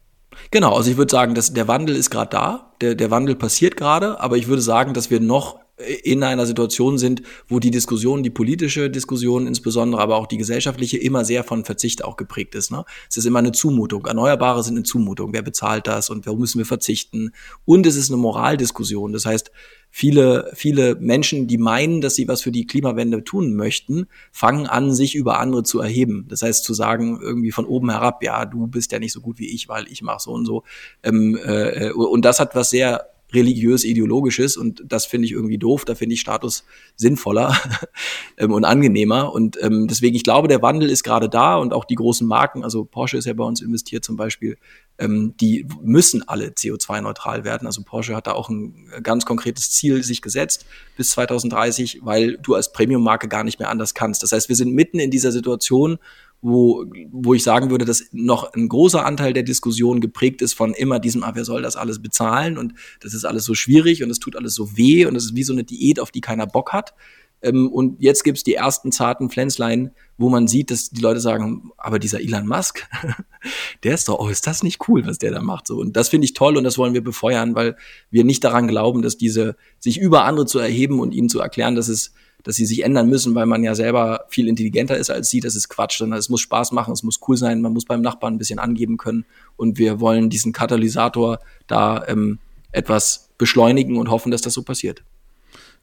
Genau, 0.51 0.75
also 0.75 0.91
ich 0.91 0.97
würde 0.97 1.11
sagen, 1.11 1.35
dass 1.35 1.53
der 1.53 1.67
Wandel 1.67 1.95
ist 1.95 2.09
gerade 2.09 2.29
da, 2.29 2.73
der, 2.81 2.95
der 2.95 3.11
Wandel 3.11 3.35
passiert 3.35 3.77
gerade, 3.77 4.19
aber 4.19 4.37
ich 4.37 4.47
würde 4.47 4.61
sagen, 4.61 4.93
dass 4.93 5.09
wir 5.09 5.19
noch 5.19 5.59
in 6.03 6.23
einer 6.23 6.45
Situation 6.45 6.97
sind, 6.97 7.21
wo 7.47 7.59
die 7.59 7.71
Diskussion, 7.71 8.23
die 8.23 8.29
politische 8.29 8.89
Diskussion 8.89 9.45
insbesondere, 9.45 10.01
aber 10.01 10.15
auch 10.15 10.27
die 10.27 10.37
gesellschaftliche 10.37 10.97
immer 10.97 11.25
sehr 11.25 11.43
von 11.43 11.65
Verzicht 11.65 12.05
auch 12.05 12.15
geprägt 12.15 12.55
ist. 12.55 12.71
Ne? 12.71 12.85
Es 13.09 13.17
ist 13.17 13.25
immer 13.25 13.39
eine 13.39 13.51
Zumutung. 13.51 14.05
Erneuerbare 14.05 14.63
sind 14.63 14.75
eine 14.75 14.83
Zumutung. 14.83 15.33
Wer 15.33 15.41
bezahlt 15.41 15.87
das 15.87 16.09
und 16.09 16.25
warum 16.25 16.39
müssen 16.39 16.59
wir 16.59 16.65
verzichten? 16.65 17.31
Und 17.65 17.85
es 17.85 17.97
ist 17.97 18.09
eine 18.09 18.17
Moraldiskussion. 18.17 19.11
Das 19.11 19.25
heißt, 19.25 19.51
viele, 19.89 20.49
viele 20.55 20.95
Menschen, 20.95 21.47
die 21.47 21.57
meinen, 21.57 21.99
dass 21.99 22.15
sie 22.15 22.29
was 22.29 22.41
für 22.41 22.51
die 22.51 22.65
Klimawende 22.65 23.25
tun 23.25 23.53
möchten, 23.53 24.07
fangen 24.31 24.67
an, 24.67 24.93
sich 24.93 25.13
über 25.13 25.39
andere 25.39 25.63
zu 25.63 25.81
erheben. 25.81 26.25
Das 26.29 26.41
heißt, 26.41 26.63
zu 26.63 26.73
sagen, 26.73 27.19
irgendwie 27.21 27.51
von 27.51 27.65
oben 27.65 27.89
herab, 27.89 28.23
ja, 28.23 28.45
du 28.45 28.67
bist 28.67 28.93
ja 28.93 28.99
nicht 28.99 29.11
so 29.11 29.19
gut 29.19 29.39
wie 29.39 29.53
ich, 29.53 29.67
weil 29.67 29.87
ich 29.89 30.01
mache 30.01 30.21
so 30.21 30.31
und 30.31 30.45
so. 30.45 30.63
Ähm, 31.03 31.37
äh, 31.43 31.91
und 31.91 32.23
das 32.23 32.39
hat 32.39 32.55
was 32.55 32.69
sehr 32.69 33.09
religiös-ideologisches 33.33 34.57
und 34.57 34.83
das 34.85 35.05
finde 35.05 35.25
ich 35.25 35.31
irgendwie 35.31 35.57
doof, 35.57 35.85
da 35.85 35.95
finde 35.95 36.13
ich 36.13 36.21
Status 36.21 36.63
sinnvoller 36.95 37.55
ähm, 38.37 38.51
und 38.51 38.65
angenehmer 38.65 39.33
und 39.33 39.57
ähm, 39.61 39.87
deswegen, 39.87 40.15
ich 40.15 40.23
glaube, 40.23 40.47
der 40.47 40.61
Wandel 40.61 40.89
ist 40.89 41.03
gerade 41.03 41.29
da 41.29 41.55
und 41.57 41.73
auch 41.73 41.85
die 41.85 41.95
großen 41.95 42.27
Marken, 42.27 42.63
also 42.63 42.85
Porsche 42.85 43.17
ist 43.17 43.25
ja 43.25 43.33
bei 43.33 43.43
uns 43.43 43.61
investiert 43.61 44.05
zum 44.05 44.15
Beispiel, 44.15 44.57
ähm, 44.97 45.35
die 45.41 45.67
müssen 45.81 46.27
alle 46.27 46.49
CO2-neutral 46.49 47.43
werden, 47.43 47.65
also 47.65 47.83
Porsche 47.83 48.15
hat 48.15 48.27
da 48.27 48.33
auch 48.33 48.49
ein 48.49 48.89
ganz 49.03 49.25
konkretes 49.25 49.71
Ziel 49.71 50.03
sich 50.03 50.21
gesetzt 50.21 50.65
bis 50.95 51.09
2030, 51.11 52.01
weil 52.03 52.37
du 52.37 52.55
als 52.55 52.71
Premium-Marke 52.71 53.27
gar 53.27 53.43
nicht 53.43 53.59
mehr 53.59 53.69
anders 53.69 53.93
kannst. 53.93 54.23
Das 54.23 54.31
heißt, 54.31 54.47
wir 54.49 54.55
sind 54.55 54.73
mitten 54.73 54.99
in 54.99 55.11
dieser 55.11 55.31
Situation, 55.31 55.97
wo, 56.41 56.85
wo 57.11 57.33
ich 57.33 57.43
sagen 57.43 57.71
würde, 57.71 57.85
dass 57.85 58.05
noch 58.11 58.53
ein 58.53 58.69
großer 58.69 59.05
Anteil 59.05 59.33
der 59.33 59.43
Diskussion 59.43 59.99
geprägt 59.99 60.41
ist 60.41 60.53
von 60.53 60.73
immer 60.73 60.99
diesem, 60.99 61.23
ah, 61.23 61.31
wer 61.33 61.45
soll 61.45 61.61
das 61.61 61.75
alles 61.75 62.01
bezahlen 62.01 62.57
und 62.57 62.73
das 63.01 63.13
ist 63.13 63.25
alles 63.25 63.45
so 63.45 63.55
schwierig 63.55 64.03
und 64.03 64.09
es 64.09 64.19
tut 64.19 64.35
alles 64.35 64.53
so 64.53 64.77
weh 64.77 65.05
und 65.05 65.15
es 65.15 65.25
ist 65.25 65.35
wie 65.35 65.43
so 65.43 65.53
eine 65.53 65.63
Diät, 65.63 65.99
auf 65.99 66.11
die 66.11 66.21
keiner 66.21 66.45
Bock 66.45 66.71
hat. 66.71 66.93
Ähm, 67.41 67.71
und 67.71 68.01
jetzt 68.01 68.23
gibt's 68.23 68.43
die 68.43 68.55
ersten 68.55 68.91
zarten 68.91 69.29
Pflänzlein, 69.29 69.91
wo 70.17 70.29
man 70.29 70.47
sieht, 70.47 70.71
dass 70.71 70.89
die 70.89 71.01
Leute 71.01 71.19
sagen, 71.19 71.71
aber 71.77 71.99
dieser 71.99 72.21
Elon 72.21 72.47
Musk, 72.47 72.87
der 73.83 73.93
ist 73.93 74.07
doch, 74.07 74.19
oh, 74.19 74.29
ist 74.29 74.47
das 74.47 74.63
nicht 74.63 74.87
cool, 74.87 75.05
was 75.05 75.17
der 75.17 75.31
da 75.31 75.41
macht. 75.41 75.67
So, 75.67 75.77
und 75.77 75.95
das 75.95 76.09
finde 76.09 76.25
ich 76.25 76.33
toll 76.33 76.57
und 76.57 76.63
das 76.63 76.77
wollen 76.77 76.93
wir 76.93 77.03
befeuern, 77.03 77.55
weil 77.55 77.75
wir 78.09 78.23
nicht 78.23 78.43
daran 78.43 78.67
glauben, 78.67 79.01
dass 79.01 79.17
diese, 79.17 79.55
sich 79.79 79.99
über 79.99 80.25
andere 80.25 80.45
zu 80.45 80.59
erheben 80.59 80.99
und 80.99 81.13
ihnen 81.13 81.29
zu 81.29 81.39
erklären, 81.39 81.75
dass 81.75 81.87
es 81.87 82.13
dass 82.45 82.55
sie 82.55 82.65
sich 82.65 82.83
ändern 82.83 83.09
müssen, 83.09 83.35
weil 83.35 83.47
man 83.47 83.63
ja 83.63 83.73
selber 83.73 84.25
viel 84.29 84.47
intelligenter 84.47 84.95
ist 84.95 85.09
als 85.09 85.29
sie. 85.29 85.39
Das 85.39 85.55
ist 85.55 85.67
Quatsch, 85.67 85.97
sondern 85.97 86.19
es 86.19 86.29
muss 86.29 86.41
Spaß 86.41 86.71
machen, 86.71 86.93
es 86.93 87.03
muss 87.03 87.19
cool 87.27 87.35
sein, 87.35 87.59
man 87.59 87.73
muss 87.73 87.85
beim 87.85 88.01
Nachbarn 88.01 88.35
ein 88.35 88.37
bisschen 88.37 88.59
angeben 88.59 88.97
können. 88.97 89.25
Und 89.57 89.79
wir 89.79 89.99
wollen 89.99 90.29
diesen 90.29 90.53
Katalysator 90.53 91.39
da 91.67 92.05
ähm, 92.07 92.37
etwas 92.71 93.29
beschleunigen 93.39 93.97
und 93.97 94.11
hoffen, 94.11 94.31
dass 94.31 94.41
das 94.41 94.53
so 94.53 94.61
passiert. 94.61 95.01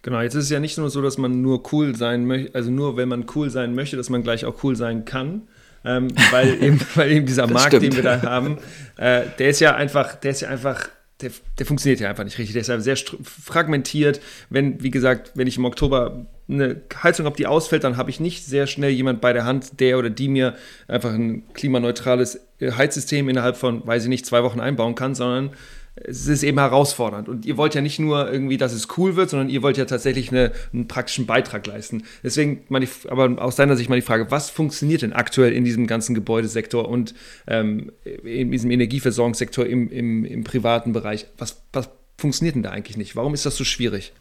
Genau, 0.02 0.21
jetzt 0.21 0.35
ist 0.35 0.45
es 0.45 0.50
ja 0.50 0.61
nicht 0.61 0.78
nur 0.78 0.88
so, 0.88 1.02
dass 1.02 1.19
man 1.19 1.42
nur 1.42 1.62
cool 1.73 1.97
sein 1.97 2.26
möchte, 2.26 2.54
also 2.54 2.71
nur 2.71 2.97
wenn 2.97 3.09
man 3.09 3.26
cool 3.35 3.50
sein 3.50 3.75
möchte, 3.75 3.97
dass 3.97 4.09
man 4.09 4.23
gleich 4.23 4.45
auch 4.45 4.62
cool 4.62 4.76
sein 4.76 5.04
kann. 5.04 5.42
Ähm, 5.85 6.09
weil, 6.31 6.49
eben, 6.62 6.81
weil 6.95 7.11
eben 7.11 7.26
dieser 7.26 7.49
Markt, 7.49 7.75
stimmt. 7.75 7.83
den 7.85 7.97
wir 7.97 8.02
da 8.04 8.23
haben, 8.23 8.59
äh, 8.97 9.23
der 9.37 9.49
ist 9.49 9.59
ja 9.59 9.75
einfach, 9.75 10.14
der 10.14 10.31
ist 10.31 10.42
ja 10.42 10.49
einfach 10.49 10.88
der, 11.22 11.30
der, 11.58 11.66
funktioniert 11.66 12.00
ja 12.00 12.10
einfach 12.10 12.24
nicht 12.24 12.38
richtig. 12.38 12.52
Der 12.52 12.62
ist 12.62 12.68
ja 12.68 12.80
sehr 12.80 12.96
fragmentiert. 13.22 14.20
Wenn, 14.50 14.82
wie 14.82 14.90
gesagt, 14.90 15.32
wenn 15.34 15.46
ich 15.46 15.56
im 15.56 15.64
Oktober 15.64 16.26
eine 16.48 16.82
Heizung 17.02 17.26
habe, 17.26 17.36
die 17.36 17.46
ausfällt, 17.46 17.84
dann 17.84 17.96
habe 17.96 18.10
ich 18.10 18.20
nicht 18.20 18.44
sehr 18.44 18.66
schnell 18.66 18.90
jemand 18.90 19.20
bei 19.20 19.32
der 19.32 19.44
Hand, 19.44 19.80
der 19.80 19.98
oder 19.98 20.10
die 20.10 20.28
mir 20.28 20.54
einfach 20.88 21.12
ein 21.12 21.44
klimaneutrales 21.54 22.40
äh, 22.58 22.72
Heizsystem 22.72 23.28
innerhalb 23.28 23.56
von, 23.56 23.86
weiß 23.86 24.02
ich 24.04 24.08
nicht, 24.08 24.26
zwei 24.26 24.42
Wochen 24.42 24.60
einbauen 24.60 24.94
kann, 24.94 25.14
sondern 25.14 25.50
es 25.94 26.26
ist 26.26 26.42
eben 26.42 26.58
herausfordernd. 26.58 27.28
Und 27.28 27.44
ihr 27.44 27.56
wollt 27.56 27.75
ja 27.75 27.82
nicht 27.82 27.99
nur 27.99 28.30
irgendwie, 28.30 28.56
dass 28.56 28.72
es 28.72 28.88
cool 28.96 29.16
wird, 29.16 29.30
sondern 29.30 29.50
ihr 29.50 29.62
wollt 29.62 29.76
ja 29.76 29.84
tatsächlich 29.84 30.30
eine, 30.30 30.52
einen 30.72 30.88
praktischen 30.88 31.26
Beitrag 31.26 31.66
leisten. 31.66 32.04
Deswegen, 32.22 32.64
mal 32.68 32.80
die, 32.80 32.88
aber 33.08 33.42
aus 33.42 33.56
deiner 33.56 33.76
Sicht 33.76 33.90
mal 33.90 33.96
die 33.96 34.02
Frage, 34.02 34.30
was 34.30 34.49
funktioniert 34.49 35.02
denn 35.02 35.12
aktuell 35.12 35.52
in 35.52 35.64
diesem 35.64 35.87
ganzen 35.87 36.14
Gebäudesektor 36.14 36.88
und 36.88 37.14
ähm, 37.46 37.92
in 38.04 38.50
diesem 38.50 38.70
Energieversorgungssektor 38.70 39.66
im, 39.66 39.90
im, 39.90 40.25
im 40.25 40.44
privaten 40.44 40.92
Bereich? 40.92 41.26
Was, 41.37 41.62
was 41.72 41.90
funktioniert 42.16 42.54
denn 42.54 42.62
da 42.62 42.70
eigentlich 42.70 42.96
nicht? 42.96 43.14
Warum 43.14 43.34
ist 43.34 43.44
das 43.44 43.56
so 43.56 43.64
schwierig? 43.64 44.14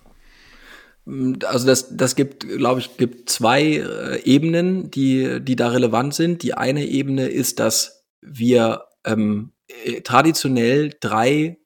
Also 1.45 1.65
das, 1.65 1.95
das 1.95 2.15
gibt, 2.15 2.47
glaube 2.47 2.81
ich, 2.81 2.97
gibt 2.97 3.29
zwei 3.29 3.63
äh, 3.63 4.21
Ebenen, 4.23 4.91
die, 4.91 5.39
die 5.41 5.55
da 5.55 5.69
relevant 5.69 6.13
sind. 6.13 6.43
Die 6.43 6.53
eine 6.53 6.85
Ebene 6.85 7.27
ist, 7.27 7.59
dass 7.59 8.05
wir 8.21 8.83
ähm, 9.05 9.51
äh, 9.85 10.01
traditionell 10.01 10.91
drei 10.99 11.57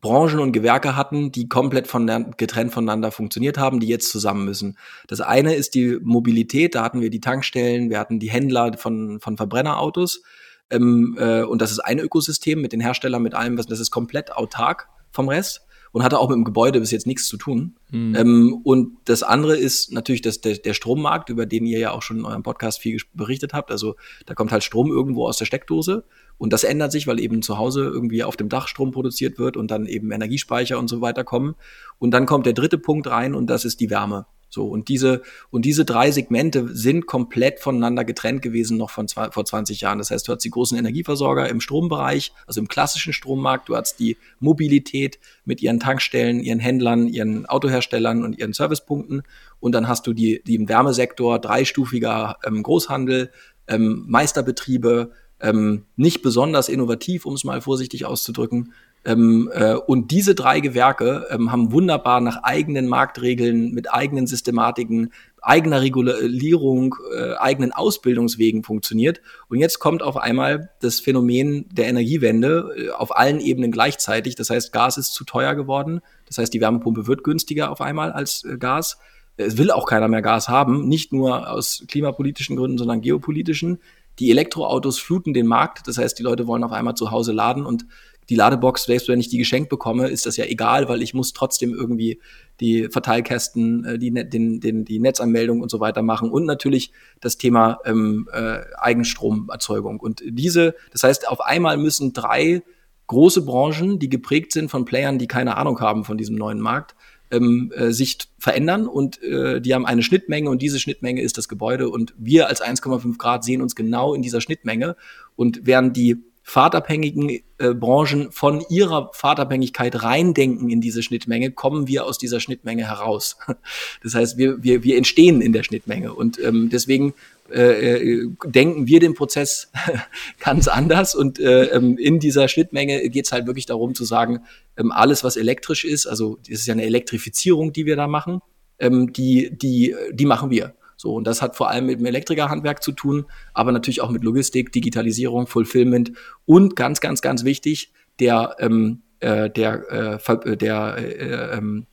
Branchen 0.00 0.40
und 0.40 0.52
Gewerke 0.52 0.96
hatten, 0.96 1.32
die 1.32 1.48
komplett 1.48 1.86
von, 1.86 2.06
getrennt 2.36 2.72
voneinander 2.72 3.10
funktioniert 3.10 3.58
haben, 3.58 3.80
die 3.80 3.88
jetzt 3.88 4.10
zusammen 4.10 4.44
müssen. 4.44 4.78
Das 5.06 5.20
eine 5.20 5.54
ist 5.54 5.74
die 5.74 5.98
Mobilität, 6.02 6.74
da 6.74 6.82
hatten 6.82 7.00
wir 7.00 7.10
die 7.10 7.20
Tankstellen, 7.20 7.90
wir 7.90 7.98
hatten 7.98 8.18
die 8.18 8.30
Händler 8.30 8.76
von, 8.78 9.20
von 9.20 9.36
Verbrennerautos. 9.36 10.22
Ähm, 10.70 11.16
äh, 11.18 11.42
und 11.42 11.62
das 11.62 11.70
ist 11.70 11.80
ein 11.80 11.98
Ökosystem 11.98 12.60
mit 12.60 12.72
den 12.72 12.80
Herstellern, 12.80 13.22
mit 13.22 13.34
allem, 13.34 13.56
was 13.58 13.66
das 13.66 13.80
ist 13.80 13.90
komplett 13.90 14.32
autark 14.32 14.88
vom 15.12 15.28
Rest 15.28 15.66
und 15.96 16.02
hatte 16.02 16.18
auch 16.18 16.28
mit 16.28 16.36
dem 16.36 16.44
Gebäude 16.44 16.78
bis 16.78 16.90
jetzt 16.90 17.06
nichts 17.06 17.26
zu 17.26 17.38
tun. 17.38 17.76
Mhm. 17.90 18.14
Ähm, 18.14 18.60
und 18.64 18.98
das 19.06 19.22
andere 19.22 19.56
ist 19.56 19.92
natürlich 19.92 20.20
das, 20.20 20.42
der, 20.42 20.58
der 20.58 20.74
Strommarkt, 20.74 21.30
über 21.30 21.46
den 21.46 21.64
ihr 21.64 21.78
ja 21.78 21.92
auch 21.92 22.02
schon 22.02 22.18
in 22.18 22.26
eurem 22.26 22.42
Podcast 22.42 22.80
viel 22.80 23.00
berichtet 23.14 23.54
habt. 23.54 23.70
Also 23.70 23.96
da 24.26 24.34
kommt 24.34 24.52
halt 24.52 24.62
Strom 24.62 24.90
irgendwo 24.90 25.26
aus 25.26 25.38
der 25.38 25.46
Steckdose 25.46 26.04
und 26.38 26.52
das 26.52 26.64
ändert 26.64 26.92
sich, 26.92 27.06
weil 27.06 27.20
eben 27.20 27.42
zu 27.42 27.58
Hause 27.58 27.84
irgendwie 27.84 28.24
auf 28.24 28.36
dem 28.36 28.48
Dach 28.48 28.68
Strom 28.68 28.92
produziert 28.92 29.38
wird 29.38 29.56
und 29.56 29.70
dann 29.70 29.86
eben 29.86 30.10
Energiespeicher 30.10 30.78
und 30.78 30.88
so 30.88 31.00
weiter 31.00 31.24
kommen. 31.24 31.54
Und 31.98 32.10
dann 32.10 32.26
kommt 32.26 32.46
der 32.46 32.52
dritte 32.52 32.78
Punkt 32.78 33.06
rein 33.06 33.34
und 33.34 33.48
das 33.48 33.64
ist 33.64 33.80
die 33.80 33.90
Wärme. 33.90 34.26
So, 34.48 34.66
und 34.66 34.88
diese, 34.88 35.22
und 35.50 35.64
diese 35.64 35.84
drei 35.84 36.10
Segmente 36.10 36.68
sind 36.74 37.06
komplett 37.06 37.60
voneinander 37.60 38.04
getrennt 38.04 38.42
gewesen 38.42 38.76
noch 38.76 38.90
von 38.90 39.08
zwei, 39.08 39.30
vor 39.30 39.44
20 39.44 39.80
Jahren. 39.80 39.98
Das 39.98 40.10
heißt, 40.10 40.26
du 40.26 40.32
hast 40.32 40.44
die 40.44 40.50
großen 40.50 40.78
Energieversorger 40.78 41.48
im 41.48 41.60
Strombereich, 41.60 42.32
also 42.46 42.60
im 42.60 42.68
klassischen 42.68 43.12
Strommarkt, 43.12 43.68
du 43.68 43.76
hast 43.76 43.98
die 43.98 44.16
Mobilität 44.38 45.18
mit 45.44 45.62
ihren 45.62 45.80
Tankstellen, 45.80 46.40
ihren 46.40 46.60
Händlern, 46.60 47.08
ihren 47.08 47.44
Autoherstellern 47.46 48.24
und 48.24 48.38
ihren 48.38 48.52
Servicepunkten. 48.52 49.22
Und 49.58 49.72
dann 49.72 49.88
hast 49.88 50.06
du 50.06 50.12
die, 50.12 50.42
die 50.46 50.54
im 50.54 50.68
Wärmesektor 50.68 51.38
dreistufiger 51.40 52.36
ähm, 52.46 52.62
Großhandel, 52.62 53.30
ähm, 53.68 54.04
Meisterbetriebe, 54.06 55.10
ähm, 55.40 55.84
nicht 55.96 56.22
besonders 56.22 56.68
innovativ, 56.68 57.26
um 57.26 57.34
es 57.34 57.44
mal 57.44 57.60
vorsichtig 57.60 58.06
auszudrücken, 58.06 58.72
ähm, 59.06 59.48
äh, 59.54 59.74
und 59.74 60.10
diese 60.10 60.34
drei 60.34 60.58
Gewerke 60.58 61.26
ähm, 61.30 61.52
haben 61.52 61.70
wunderbar 61.70 62.20
nach 62.20 62.42
eigenen 62.42 62.88
Marktregeln, 62.88 63.70
mit 63.70 63.92
eigenen 63.92 64.26
Systematiken, 64.26 65.12
eigener 65.40 65.80
Regulierung, 65.80 66.96
äh, 67.16 67.34
eigenen 67.36 67.70
Ausbildungswegen 67.70 68.64
funktioniert. 68.64 69.20
Und 69.48 69.60
jetzt 69.60 69.78
kommt 69.78 70.02
auf 70.02 70.16
einmal 70.16 70.70
das 70.80 70.98
Phänomen 70.98 71.68
der 71.70 71.86
Energiewende 71.86 72.74
äh, 72.76 72.90
auf 72.90 73.16
allen 73.16 73.38
Ebenen 73.38 73.70
gleichzeitig. 73.70 74.34
Das 74.34 74.50
heißt, 74.50 74.72
Gas 74.72 74.98
ist 74.98 75.14
zu 75.14 75.22
teuer 75.22 75.54
geworden. 75.54 76.00
Das 76.26 76.38
heißt, 76.38 76.52
die 76.52 76.60
Wärmepumpe 76.60 77.06
wird 77.06 77.22
günstiger 77.22 77.70
auf 77.70 77.80
einmal 77.80 78.10
als 78.10 78.42
äh, 78.42 78.58
Gas. 78.58 78.98
Es 79.36 79.56
will 79.56 79.70
auch 79.70 79.86
keiner 79.86 80.08
mehr 80.08 80.22
Gas 80.22 80.48
haben, 80.48 80.88
nicht 80.88 81.12
nur 81.12 81.48
aus 81.48 81.84
klimapolitischen 81.86 82.56
Gründen, 82.56 82.78
sondern 82.78 83.02
geopolitischen. 83.02 83.78
Die 84.18 84.30
Elektroautos 84.30 84.98
fluten 84.98 85.34
den 85.34 85.46
Markt, 85.46 85.86
das 85.86 85.98
heißt, 85.98 86.18
die 86.18 86.22
Leute 86.22 86.46
wollen 86.46 86.64
auf 86.64 86.72
einmal 86.72 86.94
zu 86.94 87.10
Hause 87.10 87.32
laden 87.32 87.66
und 87.66 87.86
die 88.28 88.34
Ladebox, 88.34 88.84
selbst 88.84 89.08
wenn 89.08 89.20
ich 89.20 89.28
die 89.28 89.38
geschenkt 89.38 89.68
bekomme, 89.68 90.08
ist 90.08 90.26
das 90.26 90.36
ja 90.36 90.44
egal, 90.46 90.88
weil 90.88 91.02
ich 91.02 91.14
muss 91.14 91.32
trotzdem 91.32 91.72
irgendwie 91.72 92.20
die 92.60 92.88
Verteilkästen, 92.90 93.84
äh, 93.84 93.98
die, 93.98 94.12
den, 94.12 94.60
den, 94.60 94.84
die 94.84 94.98
Netzanmeldung 94.98 95.60
und 95.60 95.70
so 95.70 95.80
weiter 95.80 96.02
machen 96.02 96.30
und 96.30 96.44
natürlich 96.44 96.92
das 97.20 97.38
Thema 97.38 97.78
ähm, 97.84 98.28
äh, 98.32 98.60
Eigenstromerzeugung. 98.78 100.00
Und 100.00 100.22
diese, 100.24 100.74
das 100.92 101.04
heißt, 101.04 101.28
auf 101.28 101.40
einmal 101.40 101.76
müssen 101.76 102.12
drei 102.12 102.62
große 103.06 103.42
Branchen, 103.42 104.00
die 104.00 104.08
geprägt 104.08 104.52
sind 104.52 104.70
von 104.70 104.84
Playern, 104.84 105.18
die 105.18 105.28
keine 105.28 105.56
Ahnung 105.56 105.80
haben 105.80 106.04
von 106.04 106.18
diesem 106.18 106.34
neuen 106.34 106.60
Markt, 106.60 106.96
ähm, 107.30 107.72
äh, 107.74 107.92
sich 107.92 108.18
verändern 108.38 108.86
und 108.86 109.22
äh, 109.22 109.60
die 109.60 109.74
haben 109.74 109.86
eine 109.86 110.02
Schnittmenge 110.02 110.50
und 110.50 110.62
diese 110.62 110.78
Schnittmenge 110.78 111.22
ist 111.22 111.38
das 111.38 111.48
Gebäude 111.48 111.88
und 111.88 112.14
wir 112.18 112.48
als 112.48 112.62
1,5 112.62 113.18
Grad 113.18 113.44
sehen 113.44 113.62
uns 113.62 113.74
genau 113.74 114.14
in 114.14 114.22
dieser 114.22 114.40
Schnittmenge 114.40 114.96
und 115.34 115.60
während 115.64 115.96
die 115.96 116.16
fahrtabhängigen 116.48 117.40
äh, 117.58 117.74
Branchen 117.74 118.30
von 118.30 118.64
ihrer 118.70 119.10
Fahrtabhängigkeit 119.12 120.04
reindenken 120.04 120.70
in 120.70 120.80
diese 120.80 121.02
Schnittmenge, 121.02 121.50
kommen 121.50 121.88
wir 121.88 122.06
aus 122.06 122.18
dieser 122.18 122.38
Schnittmenge 122.38 122.86
heraus. 122.86 123.36
Das 124.04 124.14
heißt, 124.14 124.38
wir, 124.38 124.62
wir, 124.62 124.84
wir 124.84 124.96
entstehen 124.96 125.40
in 125.40 125.52
der 125.52 125.64
Schnittmenge 125.64 126.14
und 126.14 126.38
ähm, 126.38 126.68
deswegen 126.70 127.14
äh, 127.50 127.96
äh 127.96 128.30
denken 128.44 128.86
wir 128.86 129.00
den 129.00 129.14
Prozess 129.14 129.70
ganz 130.40 130.68
anders 130.68 131.14
und 131.14 131.38
äh, 131.38 131.64
ähm, 131.66 131.98
in 131.98 132.18
dieser 132.18 132.48
Schnittmenge 132.48 133.08
geht 133.10 133.26
es 133.26 133.32
halt 133.32 133.46
wirklich 133.46 133.66
darum 133.66 133.94
zu 133.94 134.04
sagen, 134.04 134.40
ähm, 134.76 134.92
alles 134.92 135.24
was 135.24 135.36
elektrisch 135.36 135.84
ist, 135.84 136.06
also 136.06 136.38
das 136.48 136.60
ist 136.60 136.66
ja 136.66 136.72
eine 136.72 136.84
Elektrifizierung, 136.84 137.72
die 137.72 137.86
wir 137.86 137.96
da 137.96 138.06
machen, 138.06 138.40
ähm, 138.78 139.12
die, 139.12 139.56
die, 139.56 139.94
die 140.12 140.26
machen 140.26 140.50
wir. 140.50 140.74
So, 140.96 141.14
und 141.14 141.26
das 141.26 141.42
hat 141.42 141.56
vor 141.56 141.68
allem 141.68 141.86
mit 141.86 141.98
dem 141.98 142.06
Elektrikerhandwerk 142.06 142.82
zu 142.82 142.92
tun, 142.92 143.26
aber 143.52 143.70
natürlich 143.70 144.00
auch 144.00 144.10
mit 144.10 144.24
Logistik, 144.24 144.72
Digitalisierung, 144.72 145.46
Fulfillment 145.46 146.12
und 146.46 146.74
ganz, 146.74 147.00
ganz, 147.00 147.20
ganz 147.20 147.44
wichtig, 147.44 147.92
der, 148.18 148.56
ähm, 148.60 149.02
äh, 149.20 149.50
der, 149.50 150.18
äh, 150.18 150.56
der, 150.56 150.96
äh, 150.98 151.56
ähm, 151.58 151.86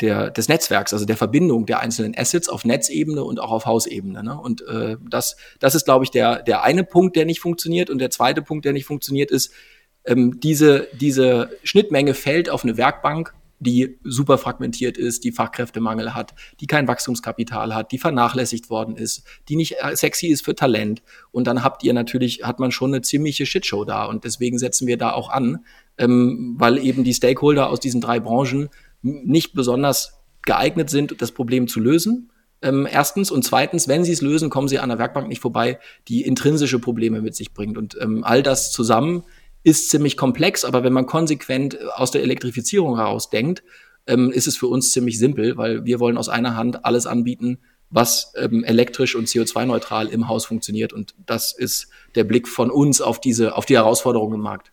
der, 0.00 0.30
des 0.30 0.48
Netzwerks, 0.48 0.92
also 0.92 1.06
der 1.06 1.16
Verbindung 1.16 1.66
der 1.66 1.80
einzelnen 1.80 2.16
Assets 2.16 2.48
auf 2.48 2.64
Netzebene 2.64 3.24
und 3.24 3.40
auch 3.40 3.50
auf 3.50 3.66
Hausebene. 3.66 4.22
Ne? 4.22 4.38
Und 4.38 4.62
äh, 4.66 4.96
das, 5.08 5.36
das 5.58 5.74
ist, 5.74 5.84
glaube 5.84 6.04
ich, 6.04 6.10
der, 6.10 6.42
der 6.42 6.62
eine 6.62 6.84
Punkt, 6.84 7.16
der 7.16 7.24
nicht 7.24 7.40
funktioniert. 7.40 7.88
Und 7.88 7.98
der 7.98 8.10
zweite 8.10 8.42
Punkt, 8.42 8.64
der 8.64 8.72
nicht 8.72 8.84
funktioniert, 8.84 9.30
ist, 9.30 9.52
ähm, 10.04 10.38
diese, 10.40 10.88
diese 10.92 11.50
Schnittmenge 11.62 12.14
fällt 12.14 12.50
auf 12.50 12.62
eine 12.62 12.76
Werkbank 12.76 13.34
die 13.58 13.98
super 14.04 14.38
fragmentiert 14.38 14.98
ist, 14.98 15.24
die 15.24 15.32
Fachkräftemangel 15.32 16.14
hat, 16.14 16.34
die 16.60 16.66
kein 16.66 16.86
Wachstumskapital 16.88 17.74
hat, 17.74 17.92
die 17.92 17.98
vernachlässigt 17.98 18.68
worden 18.68 18.96
ist, 18.96 19.24
die 19.48 19.56
nicht 19.56 19.76
äh, 19.82 19.96
sexy 19.96 20.26
ist 20.26 20.44
für 20.44 20.54
Talent. 20.54 21.02
Und 21.32 21.46
dann 21.46 21.62
habt 21.62 21.82
ihr 21.82 21.94
natürlich, 21.94 22.42
hat 22.42 22.58
man 22.58 22.70
schon 22.70 22.92
eine 22.92 23.02
ziemliche 23.02 23.46
Shitshow 23.46 23.84
da. 23.84 24.04
Und 24.04 24.24
deswegen 24.24 24.58
setzen 24.58 24.86
wir 24.86 24.98
da 24.98 25.12
auch 25.12 25.30
an, 25.30 25.64
ähm, 25.98 26.54
weil 26.58 26.78
eben 26.78 27.04
die 27.04 27.14
Stakeholder 27.14 27.70
aus 27.70 27.80
diesen 27.80 28.00
drei 28.00 28.20
Branchen 28.20 28.68
nicht 29.06 29.54
besonders 29.54 30.20
geeignet 30.42 30.90
sind, 30.90 31.20
das 31.20 31.32
Problem 31.32 31.68
zu 31.68 31.80
lösen. 31.80 32.30
Ähm, 32.62 32.88
erstens 32.90 33.30
und 33.30 33.42
zweitens, 33.44 33.88
wenn 33.88 34.04
sie 34.04 34.12
es 34.12 34.22
lösen, 34.22 34.50
kommen 34.50 34.68
sie 34.68 34.78
an 34.78 34.88
der 34.88 34.98
Werkbank 34.98 35.28
nicht 35.28 35.40
vorbei, 35.40 35.78
die 36.08 36.22
intrinsische 36.22 36.78
Probleme 36.78 37.20
mit 37.20 37.34
sich 37.34 37.52
bringt. 37.52 37.76
Und 37.76 37.96
ähm, 38.00 38.24
all 38.24 38.42
das 38.42 38.72
zusammen 38.72 39.24
ist 39.62 39.90
ziemlich 39.90 40.16
komplex, 40.16 40.64
aber 40.64 40.84
wenn 40.84 40.92
man 40.92 41.06
konsequent 41.06 41.74
äh, 41.74 41.78
aus 41.94 42.10
der 42.10 42.22
Elektrifizierung 42.22 42.96
heraus 42.96 43.30
denkt, 43.30 43.62
ähm, 44.06 44.30
ist 44.30 44.46
es 44.46 44.56
für 44.56 44.68
uns 44.68 44.92
ziemlich 44.92 45.18
simpel, 45.18 45.56
weil 45.56 45.84
wir 45.84 46.00
wollen 46.00 46.16
aus 46.16 46.28
einer 46.28 46.56
Hand 46.56 46.84
alles 46.84 47.06
anbieten, 47.06 47.58
was 47.90 48.32
ähm, 48.36 48.64
elektrisch 48.64 49.14
und 49.14 49.28
CO2-neutral 49.28 50.08
im 50.08 50.28
Haus 50.28 50.46
funktioniert. 50.46 50.92
Und 50.92 51.14
das 51.26 51.52
ist 51.52 51.88
der 52.14 52.24
Blick 52.24 52.48
von 52.48 52.70
uns 52.70 53.00
auf 53.00 53.20
diese, 53.20 53.56
auf 53.56 53.66
die 53.66 53.76
Herausforderungen 53.76 54.34
im 54.34 54.40
Markt. 54.40 54.72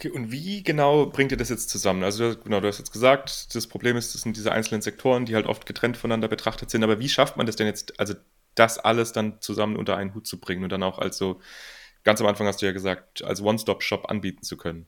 Okay, 0.00 0.10
und 0.10 0.30
wie 0.30 0.62
genau 0.62 1.06
bringt 1.06 1.32
ihr 1.32 1.36
das 1.36 1.48
jetzt 1.48 1.70
zusammen? 1.70 2.04
Also 2.04 2.36
genau, 2.44 2.60
du 2.60 2.68
hast 2.68 2.78
jetzt 2.78 2.92
gesagt, 2.92 3.52
das 3.54 3.66
Problem 3.66 3.96
ist, 3.96 4.14
das 4.14 4.22
sind 4.22 4.36
diese 4.36 4.52
einzelnen 4.52 4.80
Sektoren, 4.80 5.24
die 5.24 5.34
halt 5.34 5.46
oft 5.46 5.66
getrennt 5.66 5.96
voneinander 5.96 6.28
betrachtet 6.28 6.70
sind. 6.70 6.84
Aber 6.84 7.00
wie 7.00 7.08
schafft 7.08 7.36
man 7.36 7.46
das 7.46 7.56
denn 7.56 7.66
jetzt, 7.66 7.98
also 7.98 8.14
das 8.54 8.78
alles 8.78 9.12
dann 9.12 9.40
zusammen 9.40 9.76
unter 9.76 9.96
einen 9.96 10.14
Hut 10.14 10.26
zu 10.26 10.38
bringen 10.38 10.62
und 10.62 10.70
dann 10.70 10.84
auch 10.84 11.00
als 11.00 11.18
so 11.18 11.40
ganz 12.04 12.20
am 12.20 12.28
Anfang 12.28 12.46
hast 12.46 12.62
du 12.62 12.66
ja 12.66 12.72
gesagt, 12.72 13.24
als 13.24 13.42
One-Stop-Shop 13.42 14.08
anbieten 14.08 14.44
zu 14.44 14.56
können. 14.56 14.86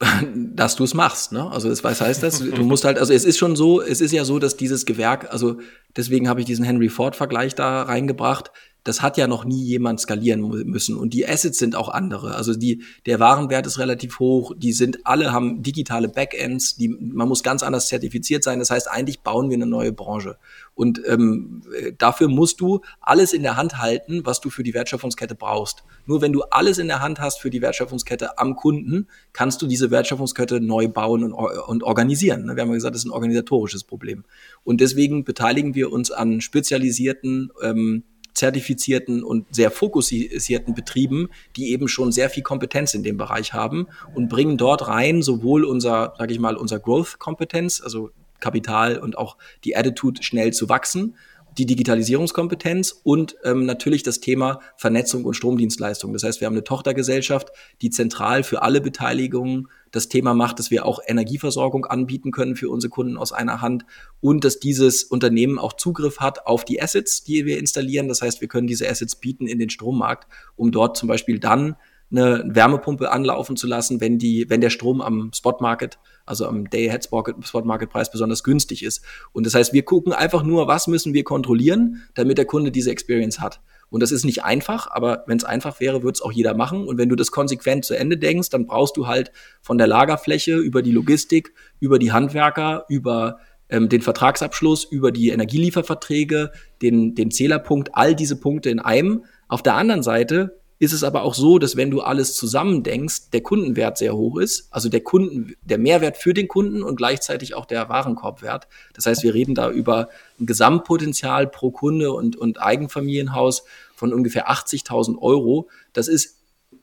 Dass 0.34 0.76
du 0.76 0.84
es 0.84 0.94
machst, 0.94 1.32
ne? 1.32 1.50
Also 1.50 1.68
das, 1.68 1.84
was 1.84 2.00
heißt 2.00 2.22
das? 2.22 2.38
Du 2.38 2.64
musst 2.64 2.86
halt, 2.86 2.98
also 2.98 3.12
es 3.12 3.26
ist 3.26 3.36
schon 3.36 3.54
so, 3.54 3.82
es 3.82 4.00
ist 4.00 4.12
ja 4.12 4.24
so, 4.24 4.38
dass 4.38 4.56
dieses 4.56 4.86
Gewerk, 4.86 5.30
also 5.30 5.60
deswegen 5.94 6.26
habe 6.26 6.40
ich 6.40 6.46
diesen 6.46 6.64
Henry 6.64 6.88
Ford-Vergleich 6.88 7.54
da 7.54 7.82
reingebracht 7.82 8.50
das 8.84 9.02
hat 9.02 9.16
ja 9.18 9.26
noch 9.26 9.44
nie 9.44 9.62
jemand 9.62 10.00
skalieren 10.00 10.40
müssen. 10.40 10.96
Und 10.96 11.12
die 11.12 11.28
Assets 11.28 11.58
sind 11.58 11.76
auch 11.76 11.88
andere. 11.88 12.34
Also 12.34 12.54
die, 12.54 12.82
der 13.06 13.20
Warenwert 13.20 13.66
ist 13.66 13.78
relativ 13.78 14.18
hoch. 14.18 14.52
Die 14.56 14.72
sind 14.72 15.06
alle 15.06 15.32
haben 15.32 15.62
digitale 15.62 16.08
Backends. 16.08 16.76
Die, 16.76 16.88
man 16.88 17.28
muss 17.28 17.42
ganz 17.42 17.62
anders 17.62 17.88
zertifiziert 17.88 18.42
sein. 18.42 18.58
Das 18.58 18.70
heißt, 18.70 18.90
eigentlich 18.90 19.20
bauen 19.20 19.50
wir 19.50 19.56
eine 19.56 19.66
neue 19.66 19.92
Branche. 19.92 20.38
Und 20.74 21.02
ähm, 21.06 21.62
dafür 21.98 22.28
musst 22.28 22.60
du 22.60 22.80
alles 23.00 23.34
in 23.34 23.42
der 23.42 23.56
Hand 23.56 23.78
halten, 23.78 24.22
was 24.24 24.40
du 24.40 24.48
für 24.48 24.62
die 24.62 24.72
Wertschöpfungskette 24.72 25.34
brauchst. 25.34 25.84
Nur 26.06 26.22
wenn 26.22 26.32
du 26.32 26.42
alles 26.44 26.78
in 26.78 26.86
der 26.86 27.00
Hand 27.00 27.20
hast 27.20 27.40
für 27.40 27.50
die 27.50 27.60
Wertschöpfungskette 27.60 28.38
am 28.38 28.56
Kunden, 28.56 29.08
kannst 29.34 29.60
du 29.60 29.66
diese 29.66 29.90
Wertschöpfungskette 29.90 30.60
neu 30.60 30.88
bauen 30.88 31.22
und, 31.22 31.32
und 31.34 31.82
organisieren. 31.82 32.44
Wir 32.44 32.62
haben 32.62 32.68
ja 32.70 32.74
gesagt, 32.74 32.94
das 32.94 33.02
ist 33.02 33.08
ein 33.08 33.12
organisatorisches 33.12 33.84
Problem. 33.84 34.24
Und 34.64 34.80
deswegen 34.80 35.24
beteiligen 35.24 35.74
wir 35.74 35.92
uns 35.92 36.10
an 36.10 36.40
spezialisierten 36.40 37.50
ähm, 37.62 38.04
zertifizierten 38.34 39.22
und 39.22 39.54
sehr 39.54 39.70
fokussierten 39.70 40.74
Betrieben, 40.74 41.28
die 41.56 41.70
eben 41.72 41.88
schon 41.88 42.12
sehr 42.12 42.30
viel 42.30 42.42
Kompetenz 42.42 42.94
in 42.94 43.02
dem 43.02 43.16
Bereich 43.16 43.52
haben 43.52 43.86
und 44.14 44.28
bringen 44.28 44.56
dort 44.56 44.88
rein 44.88 45.22
sowohl 45.22 45.64
unser, 45.64 46.14
sage 46.18 46.32
ich 46.32 46.38
mal, 46.38 46.56
unser 46.56 46.78
Growth-Kompetenz, 46.78 47.80
also 47.82 48.10
Kapital 48.40 48.98
und 48.98 49.18
auch 49.18 49.36
die 49.64 49.76
Attitude, 49.76 50.22
schnell 50.22 50.52
zu 50.52 50.68
wachsen, 50.68 51.16
die 51.58 51.66
Digitalisierungskompetenz 51.66 53.00
und 53.02 53.36
ähm, 53.44 53.66
natürlich 53.66 54.02
das 54.02 54.20
Thema 54.20 54.60
Vernetzung 54.76 55.24
und 55.24 55.34
Stromdienstleistung. 55.34 56.12
Das 56.12 56.22
heißt, 56.22 56.40
wir 56.40 56.46
haben 56.46 56.54
eine 56.54 56.64
Tochtergesellschaft, 56.64 57.50
die 57.82 57.90
zentral 57.90 58.42
für 58.42 58.62
alle 58.62 58.80
Beteiligungen 58.80 59.68
das 59.90 60.08
Thema 60.08 60.34
macht, 60.34 60.58
dass 60.58 60.70
wir 60.70 60.86
auch 60.86 61.00
Energieversorgung 61.06 61.86
anbieten 61.86 62.30
können 62.30 62.56
für 62.56 62.70
unsere 62.70 62.90
Kunden 62.90 63.16
aus 63.16 63.32
einer 63.32 63.60
Hand 63.60 63.84
und 64.20 64.44
dass 64.44 64.60
dieses 64.60 65.04
Unternehmen 65.04 65.58
auch 65.58 65.72
Zugriff 65.72 66.20
hat 66.20 66.46
auf 66.46 66.64
die 66.64 66.80
Assets, 66.80 67.24
die 67.24 67.44
wir 67.44 67.58
installieren. 67.58 68.08
Das 68.08 68.22
heißt, 68.22 68.40
wir 68.40 68.48
können 68.48 68.66
diese 68.66 68.88
Assets 68.88 69.16
bieten 69.16 69.46
in 69.46 69.58
den 69.58 69.70
Strommarkt, 69.70 70.28
um 70.56 70.70
dort 70.70 70.96
zum 70.96 71.08
Beispiel 71.08 71.38
dann 71.38 71.76
eine 72.10 72.42
Wärmepumpe 72.44 73.10
anlaufen 73.10 73.56
zu 73.56 73.66
lassen, 73.66 74.00
wenn 74.00 74.18
die, 74.18 74.46
wenn 74.48 74.60
der 74.60 74.70
Strom 74.70 75.00
am 75.00 75.30
Spot 75.32 75.56
Market, 75.60 75.98
also 76.26 76.46
am 76.46 76.68
Day 76.68 76.88
Ahead 76.88 77.04
Spot 77.04 77.62
Market 77.62 77.90
Preis 77.90 78.10
besonders 78.10 78.42
günstig 78.42 78.82
ist. 78.82 79.04
Und 79.32 79.46
das 79.46 79.54
heißt, 79.54 79.72
wir 79.72 79.84
gucken 79.84 80.12
einfach 80.12 80.42
nur, 80.42 80.66
was 80.66 80.88
müssen 80.88 81.14
wir 81.14 81.22
kontrollieren, 81.22 82.02
damit 82.14 82.38
der 82.38 82.46
Kunde 82.46 82.72
diese 82.72 82.90
Experience 82.90 83.40
hat. 83.40 83.60
Und 83.90 84.02
das 84.02 84.12
ist 84.12 84.24
nicht 84.24 84.44
einfach, 84.44 84.88
aber 84.90 85.24
wenn 85.26 85.36
es 85.36 85.44
einfach 85.44 85.80
wäre, 85.80 86.02
würde 86.02 86.14
es 86.14 86.22
auch 86.22 86.32
jeder 86.32 86.54
machen. 86.54 86.86
Und 86.86 86.96
wenn 86.96 87.08
du 87.08 87.16
das 87.16 87.32
konsequent 87.32 87.84
zu 87.84 87.94
Ende 87.94 88.16
denkst, 88.16 88.50
dann 88.50 88.66
brauchst 88.66 88.96
du 88.96 89.06
halt 89.06 89.32
von 89.60 89.78
der 89.78 89.88
Lagerfläche 89.88 90.56
über 90.56 90.80
die 90.82 90.92
Logistik, 90.92 91.52
über 91.80 91.98
die 91.98 92.12
Handwerker, 92.12 92.86
über 92.88 93.38
ähm, 93.68 93.88
den 93.88 94.02
Vertragsabschluss, 94.02 94.84
über 94.84 95.10
die 95.10 95.30
Energielieferverträge, 95.30 96.52
den, 96.82 97.14
den 97.14 97.30
Zählerpunkt, 97.30 97.90
all 97.94 98.14
diese 98.14 98.38
Punkte 98.38 98.70
in 98.70 98.78
einem. 98.78 99.24
Auf 99.48 99.62
der 99.62 99.74
anderen 99.74 100.04
Seite 100.04 100.59
ist 100.80 100.94
es 100.94 101.04
aber 101.04 101.24
auch 101.24 101.34
so, 101.34 101.58
dass 101.58 101.76
wenn 101.76 101.90
du 101.90 102.00
alles 102.00 102.34
zusammendenkst, 102.34 103.30
der 103.34 103.42
Kundenwert 103.42 103.98
sehr 103.98 104.16
hoch 104.16 104.38
ist, 104.38 104.66
also 104.70 104.88
der 104.88 105.02
Kunden, 105.02 105.54
der 105.60 105.76
Mehrwert 105.76 106.16
für 106.16 106.32
den 106.32 106.48
Kunden 106.48 106.82
und 106.82 106.96
gleichzeitig 106.96 107.54
auch 107.54 107.66
der 107.66 107.90
Warenkorbwert. 107.90 108.66
Das 108.94 109.04
heißt, 109.04 109.22
wir 109.22 109.34
reden 109.34 109.54
da 109.54 109.70
über 109.70 110.08
ein 110.40 110.46
Gesamtpotenzial 110.46 111.46
pro 111.48 111.70
Kunde 111.70 112.12
und, 112.12 112.34
und 112.34 112.62
Eigenfamilienhaus 112.62 113.64
von 113.94 114.14
ungefähr 114.14 114.50
80.000 114.50 115.18
Euro. 115.18 115.68
Das 115.92 116.08
ist 116.08 116.38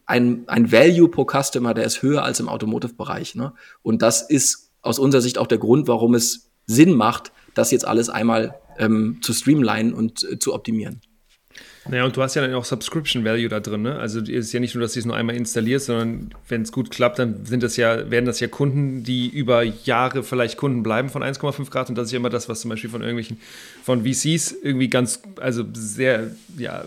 ein, 0.06 0.44
ein 0.48 0.72
Value 0.72 1.10
pro 1.10 1.26
Customer, 1.26 1.74
der 1.74 1.86
ist 1.86 2.04
höher 2.04 2.22
als 2.22 2.40
im 2.40 2.50
Automotive-Bereich. 2.50 3.34
Ne? 3.34 3.54
Und 3.82 4.04
das 4.04 4.22
ist 4.22 4.70
aus 4.84 5.00
unserer 5.00 5.22
Sicht 5.22 5.40
auch 5.40 5.48
der 5.48 5.58
Grund, 5.58 5.88
warum 5.88 6.14
es 6.14 6.52
Sinn 6.68 6.94
macht, 6.94 7.32
das 7.56 7.72
jetzt 7.72 7.88
alles 7.88 8.10
einmal 8.10 8.60
ähm, 8.78 9.18
zu 9.24 9.34
streamlinen 9.34 9.96
und 9.96 10.24
äh, 10.24 10.38
zu 10.38 10.54
optimieren. 10.54 11.02
Naja, 11.90 12.06
und 12.06 12.16
du 12.18 12.22
hast 12.22 12.36
ja 12.36 12.42
dann 12.42 12.54
auch 12.54 12.66
Subscription 12.66 13.24
Value 13.24 13.50
da 13.50 13.60
drin, 13.60 13.82
ne? 13.82 13.98
Also 13.98 14.20
es 14.20 14.30
ist 14.30 14.54
ja 14.54 14.60
nicht 14.60 14.76
nur, 14.76 14.82
dass 14.82 14.94
du 14.94 15.00
es 15.00 15.06
nur 15.06 15.16
einmal 15.16 15.36
installierst, 15.36 15.88
sondern 15.88 16.32
wenn 16.48 16.62
es 16.64 16.72
gut 16.72 16.92
klappt, 16.92 17.20
dann 17.20 17.46
sind 17.46 17.64
das 17.64 17.78
ja, 17.78 18.10
werden 18.12 18.26
das 18.26 18.40
ja 18.40 18.48
Kunden, 18.48 19.04
die 19.04 19.28
über 19.28 19.64
Jahre 19.64 20.24
vielleicht 20.24 20.58
Kunden 20.58 20.84
bleiben 20.84 21.10
von 21.10 21.24
1,5 21.24 21.70
Grad. 21.70 21.90
Und 21.90 21.98
das 21.98 22.08
ist 22.08 22.12
ja 22.12 22.18
immer 22.18 22.30
das, 22.30 22.50
was 22.50 22.62
zum 22.62 22.70
Beispiel 22.70 22.90
von 22.90 23.02
irgendwelchen, 23.02 23.40
von 23.84 24.04
VCs 24.04 24.56
irgendwie 24.64 24.90
ganz, 24.90 25.22
also 25.40 25.64
sehr, 25.74 26.32
ja, 26.58 26.84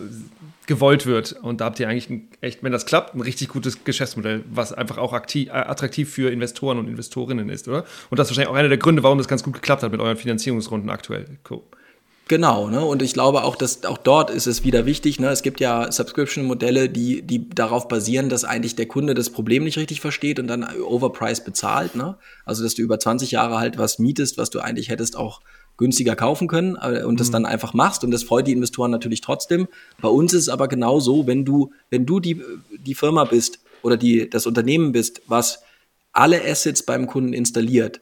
gewollt 0.66 1.04
wird. 1.04 1.32
Und 1.32 1.60
da 1.60 1.64
habt 1.64 1.80
ihr 1.80 1.88
eigentlich 1.88 2.10
ein, 2.10 2.28
echt, 2.40 2.62
wenn 2.62 2.70
das 2.70 2.86
klappt, 2.86 3.14
ein 3.14 3.20
richtig 3.20 3.48
gutes 3.48 3.82
Geschäftsmodell, 3.82 4.44
was 4.48 4.72
einfach 4.72 4.98
auch 4.98 5.12
aktiv, 5.12 5.48
äh, 5.48 5.52
attraktiv 5.52 6.08
für 6.08 6.30
Investoren 6.30 6.78
und 6.78 6.86
Investorinnen 6.86 7.48
ist, 7.48 7.66
oder? 7.66 7.84
Und 8.08 8.18
das 8.18 8.28
ist 8.28 8.30
wahrscheinlich 8.30 8.50
auch 8.50 8.58
einer 8.58 8.68
der 8.68 8.78
Gründe, 8.78 9.02
warum 9.02 9.18
das 9.18 9.26
ganz 9.26 9.42
gut 9.42 9.54
geklappt 9.54 9.82
hat 9.82 9.90
mit 9.90 10.00
euren 10.00 10.16
Finanzierungsrunden 10.16 10.88
aktuell. 10.88 11.26
Cool. 11.48 11.62
Genau, 12.30 12.70
ne? 12.70 12.84
Und 12.84 13.02
ich 13.02 13.12
glaube 13.12 13.42
auch, 13.42 13.56
dass 13.56 13.84
auch 13.84 13.98
dort 13.98 14.30
ist 14.30 14.46
es 14.46 14.62
wieder 14.62 14.86
wichtig. 14.86 15.18
Ne? 15.18 15.30
Es 15.30 15.42
gibt 15.42 15.58
ja 15.58 15.90
Subscription-Modelle, 15.90 16.88
die, 16.88 17.22
die 17.22 17.48
darauf 17.50 17.88
basieren, 17.88 18.28
dass 18.28 18.44
eigentlich 18.44 18.76
der 18.76 18.86
Kunde 18.86 19.14
das 19.14 19.30
Problem 19.30 19.64
nicht 19.64 19.76
richtig 19.76 20.00
versteht 20.00 20.38
und 20.38 20.46
dann 20.46 20.64
Overprice 20.80 21.42
bezahlt. 21.42 21.96
Ne? 21.96 22.16
Also 22.44 22.62
dass 22.62 22.76
du 22.76 22.82
über 22.82 23.00
20 23.00 23.32
Jahre 23.32 23.58
halt 23.58 23.78
was 23.78 23.98
mietest, 23.98 24.38
was 24.38 24.48
du 24.48 24.60
eigentlich 24.60 24.90
hättest 24.90 25.16
auch 25.16 25.40
günstiger 25.76 26.14
kaufen 26.14 26.46
können 26.46 26.78
äh, 26.80 27.02
und 27.02 27.18
das 27.18 27.30
mhm. 27.30 27.32
dann 27.32 27.46
einfach 27.46 27.74
machst. 27.74 28.04
Und 28.04 28.12
das 28.12 28.22
freut 28.22 28.46
die 28.46 28.52
Investoren 28.52 28.92
natürlich 28.92 29.22
trotzdem. 29.22 29.66
Bei 30.00 30.08
uns 30.08 30.32
ist 30.32 30.42
es 30.42 30.48
aber 30.50 30.68
genau 30.68 31.00
so, 31.00 31.26
wenn 31.26 31.44
du, 31.44 31.72
wenn 31.90 32.06
du 32.06 32.20
die, 32.20 32.40
die 32.78 32.94
Firma 32.94 33.24
bist 33.24 33.58
oder 33.82 33.96
die, 33.96 34.30
das 34.30 34.46
Unternehmen 34.46 34.92
bist, 34.92 35.22
was 35.26 35.64
alle 36.12 36.40
Assets 36.44 36.84
beim 36.84 37.08
Kunden 37.08 37.32
installiert, 37.32 38.00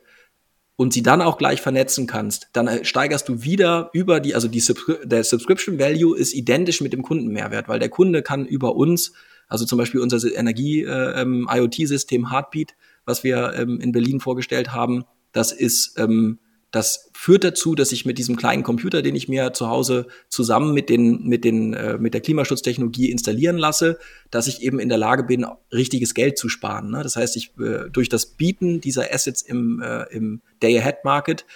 und 0.79 0.93
sie 0.93 1.03
dann 1.03 1.21
auch 1.21 1.38
gleich 1.38 1.61
vernetzen 1.61 2.07
kannst, 2.07 2.51
dann 2.53 2.69
äh, 2.69 2.85
steigerst 2.85 3.29
du 3.29 3.43
wieder 3.43 3.91
über 3.93 4.21
die, 4.21 4.37
also 4.37 4.47
die 4.47 4.62
der 5.03 5.25
Subscription 5.25 5.81
Value 5.81 6.17
ist 6.17 6.33
identisch 6.33 6.81
mit 6.81 6.93
dem 6.93 7.03
Kundenmehrwert, 7.03 7.69
weil 7.69 7.81
der 7.81 7.88
Kunde 7.88 8.23
kann 8.23 8.47
über 8.47 8.77
uns, 8.77 9.12
also 9.49 9.64
zum 9.64 9.77
Beispiel 9.77 10.01
unser 10.01 10.25
Energie-IoT-System 10.33 12.23
äh, 12.23 12.25
ähm, 12.25 12.31
Heartbeat, 12.31 12.77
was 13.05 13.25
wir 13.25 13.55
ähm, 13.55 13.81
in 13.81 13.91
Berlin 13.91 14.21
vorgestellt 14.21 14.73
haben, 14.73 15.05
das 15.33 15.51
ist 15.51 15.99
ähm, 15.99 16.38
das 16.70 17.11
führt 17.14 17.44
dazu, 17.44 17.74
dass 17.74 17.92
ich 17.92 18.04
mit 18.04 18.18
diesem 18.18 18.37
kleinen 18.37 18.62
Computer, 18.62 19.00
den 19.00 19.16
ich 19.16 19.28
mir 19.28 19.52
zu 19.54 19.68
Hause 19.68 20.07
zusammen 20.28 20.74
mit 20.74 20.90
den 20.90 21.24
mit 21.24 21.44
den 21.44 21.72
äh, 21.72 21.96
mit 21.98 22.12
der 22.12 22.20
Klimaschutztechnologie 22.20 23.11
installieren 23.11 23.57
lasse, 23.57 23.98
dass 24.31 24.46
ich 24.46 24.62
eben 24.62 24.78
in 24.78 24.90
der 24.90 24.98
Lage 24.98 25.24
bin, 25.24 25.46
richtiges 25.72 26.12
Geld 26.12 26.37
zu 26.37 26.48
sparen. 26.48 26.90
Ne? 26.90 27.02
Das 27.02 27.16
heißt, 27.16 27.37
ich 27.37 27.52
äh, 27.59 27.88
durch 27.90 28.09
das 28.11 28.26
Bieten 28.26 28.81
dieser 28.81 29.12
Assets 29.12 29.40
im 29.40 29.81
äh, 29.83 30.04
im 30.14 30.42
Day 30.62 30.78
Ahead 30.78 31.04
Market 31.04 31.46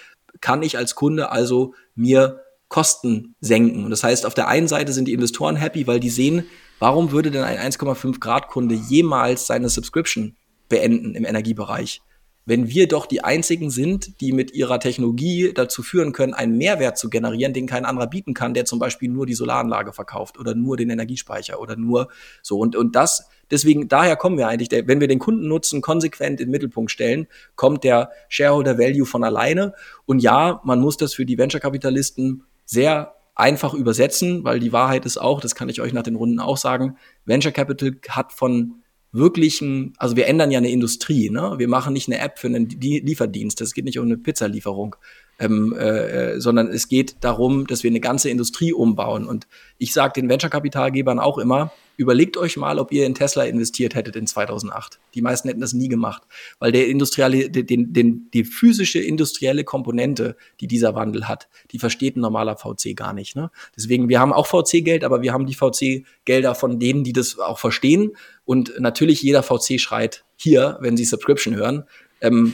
kann 0.41 0.63
ich 0.63 0.77
als 0.77 0.95
Kunde 0.95 1.31
also 1.31 1.75
mir 1.95 2.41
Kosten 2.67 3.35
senken. 3.39 3.83
Und 3.83 3.91
das 3.91 4.03
heißt, 4.03 4.25
auf 4.25 4.33
der 4.33 4.47
einen 4.47 4.67
Seite 4.67 4.93
sind 4.93 5.07
die 5.07 5.13
Investoren 5.13 5.55
happy, 5.55 5.85
weil 5.85 5.99
die 5.99 6.09
sehen, 6.09 6.45
warum 6.79 7.11
würde 7.11 7.29
denn 7.29 7.43
ein 7.43 7.59
1,5 7.59 8.19
Grad 8.19 8.47
Kunde 8.47 8.73
jemals 8.73 9.45
seine 9.45 9.69
Subscription 9.69 10.35
beenden 10.69 11.13
im 11.13 11.23
Energiebereich? 11.23 12.01
Wenn 12.45 12.67
wir 12.67 12.87
doch 12.87 13.05
die 13.05 13.23
einzigen 13.23 13.69
sind, 13.69 14.19
die 14.19 14.33
mit 14.33 14.53
ihrer 14.53 14.79
Technologie 14.79 15.53
dazu 15.53 15.81
führen 15.81 16.11
können, 16.11 16.33
einen 16.33 16.57
Mehrwert 16.57 16.97
zu 16.97 17.09
generieren, 17.09 17.53
den 17.53 17.67
kein 17.67 17.85
anderer 17.85 18.07
bieten 18.07 18.33
kann, 18.33 18.53
der 18.53 18.65
zum 18.65 18.79
Beispiel 18.79 19.09
nur 19.09 19.25
die 19.25 19.33
Solaranlage 19.33 19.93
verkauft 19.93 20.37
oder 20.37 20.53
nur 20.53 20.75
den 20.75 20.89
Energiespeicher 20.89 21.59
oder 21.59 21.75
nur 21.77 22.09
so. 22.41 22.59
Und, 22.59 22.75
und 22.75 22.95
das, 22.95 23.29
deswegen, 23.49 23.87
daher 23.87 24.17
kommen 24.17 24.37
wir 24.37 24.47
eigentlich, 24.47 24.69
wenn 24.71 24.99
wir 24.99 25.07
den 25.07 25.19
Kundennutzen 25.19 25.81
konsequent 25.81 26.41
in 26.41 26.47
den 26.47 26.51
Mittelpunkt 26.51 26.91
stellen, 26.91 27.27
kommt 27.55 27.83
der 27.83 28.11
Shareholder 28.27 28.77
Value 28.77 29.05
von 29.05 29.23
alleine. 29.23 29.73
Und 30.05 30.19
ja, 30.19 30.61
man 30.65 30.81
muss 30.81 30.97
das 30.97 31.13
für 31.13 31.25
die 31.25 31.37
Venture-Kapitalisten 31.37 32.43
sehr 32.65 33.15
einfach 33.35 33.73
übersetzen, 33.73 34.43
weil 34.43 34.59
die 34.59 34.73
Wahrheit 34.73 35.05
ist 35.05 35.17
auch, 35.17 35.41
das 35.41 35.55
kann 35.55 35.69
ich 35.69 35.81
euch 35.81 35.93
nach 35.93 36.03
den 36.03 36.15
Runden 36.15 36.39
auch 36.39 36.57
sagen, 36.57 36.97
Venture 37.25 37.51
Capital 37.51 37.95
hat 38.09 38.31
von 38.31 38.82
wirklichen, 39.13 39.93
also 39.97 40.15
wir 40.15 40.27
ändern 40.27 40.51
ja 40.51 40.57
eine 40.57 40.71
Industrie, 40.71 41.29
ne? 41.29 41.53
Wir 41.57 41.67
machen 41.67 41.93
nicht 41.93 42.09
eine 42.09 42.19
App 42.19 42.39
für 42.39 42.47
einen 42.47 42.67
Lieferdienst, 42.67 43.61
das 43.61 43.73
geht 43.73 43.85
nicht 43.85 43.99
um 43.99 44.05
eine 44.05 44.17
Pizzalieferung, 44.17 44.95
ähm, 45.39 45.73
äh, 45.73 46.39
sondern 46.39 46.67
es 46.67 46.87
geht 46.87 47.17
darum, 47.21 47.67
dass 47.67 47.83
wir 47.83 47.91
eine 47.91 47.99
ganze 47.99 48.29
Industrie 48.29 48.73
umbauen. 48.73 49.25
Und 49.25 49.47
ich 49.77 49.93
sage 49.93 50.19
den 50.19 50.29
Venture-Kapitalgebern 50.29 51.19
auch 51.19 51.37
immer, 51.37 51.71
überlegt 52.03 52.37
euch 52.37 52.55
mal, 52.57 52.77
ob 52.77 52.91
ihr 52.91 53.05
in 53.05 53.15
Tesla 53.15 53.43
investiert 53.43 53.95
hättet 53.95 54.15
in 54.15 54.27
2008. 54.27 54.99
Die 55.15 55.21
meisten 55.21 55.47
hätten 55.47 55.61
das 55.61 55.73
nie 55.73 55.87
gemacht, 55.87 56.21
weil 56.59 56.71
der 56.71 56.87
industrielle, 56.87 57.49
den, 57.49 57.91
den, 57.93 58.29
die 58.31 58.43
physische 58.43 58.99
industrielle 58.99 59.63
Komponente, 59.63 60.35
die 60.59 60.67
dieser 60.67 60.93
Wandel 60.93 61.27
hat, 61.27 61.47
die 61.71 61.79
versteht 61.79 62.15
ein 62.15 62.21
normaler 62.21 62.55
VC 62.55 62.95
gar 62.95 63.13
nicht. 63.13 63.35
Ne? 63.35 63.49
Deswegen, 63.75 64.09
wir 64.09 64.19
haben 64.19 64.33
auch 64.33 64.45
VC-Geld, 64.45 65.03
aber 65.03 65.21
wir 65.21 65.33
haben 65.33 65.47
die 65.47 65.55
VC-Gelder 65.55 66.53
von 66.53 66.79
denen, 66.79 67.03
die 67.03 67.13
das 67.13 67.39
auch 67.39 67.57
verstehen. 67.57 68.11
Und 68.45 68.79
natürlich 68.79 69.21
jeder 69.23 69.41
VC 69.41 69.79
schreit 69.79 70.23
hier, 70.35 70.77
wenn 70.81 70.97
sie 70.97 71.05
Subscription 71.05 71.55
hören. 71.55 71.85
Ähm, 72.21 72.53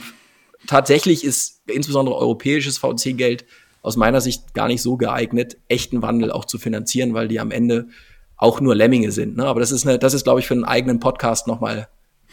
tatsächlich 0.66 1.24
ist 1.24 1.60
insbesondere 1.66 2.16
europäisches 2.16 2.78
VC-Geld 2.78 3.44
aus 3.82 3.96
meiner 3.96 4.20
Sicht 4.20 4.54
gar 4.54 4.68
nicht 4.68 4.82
so 4.82 4.96
geeignet, 4.96 5.56
echten 5.68 6.02
Wandel 6.02 6.30
auch 6.30 6.44
zu 6.44 6.58
finanzieren, 6.58 7.14
weil 7.14 7.28
die 7.28 7.40
am 7.40 7.50
Ende 7.50 7.88
auch 8.40 8.60
nur 8.60 8.74
Lemminge 8.74 9.12
sind. 9.12 9.36
Ne? 9.36 9.44
Aber 9.44 9.60
das 9.60 9.70
ist, 9.70 9.86
eine, 9.86 9.98
das 9.98 10.14
ist, 10.14 10.24
glaube 10.24 10.40
ich, 10.40 10.46
für 10.46 10.54
einen 10.54 10.64
eigenen 10.64 10.98
Podcast 10.98 11.46
nochmal 11.46 11.88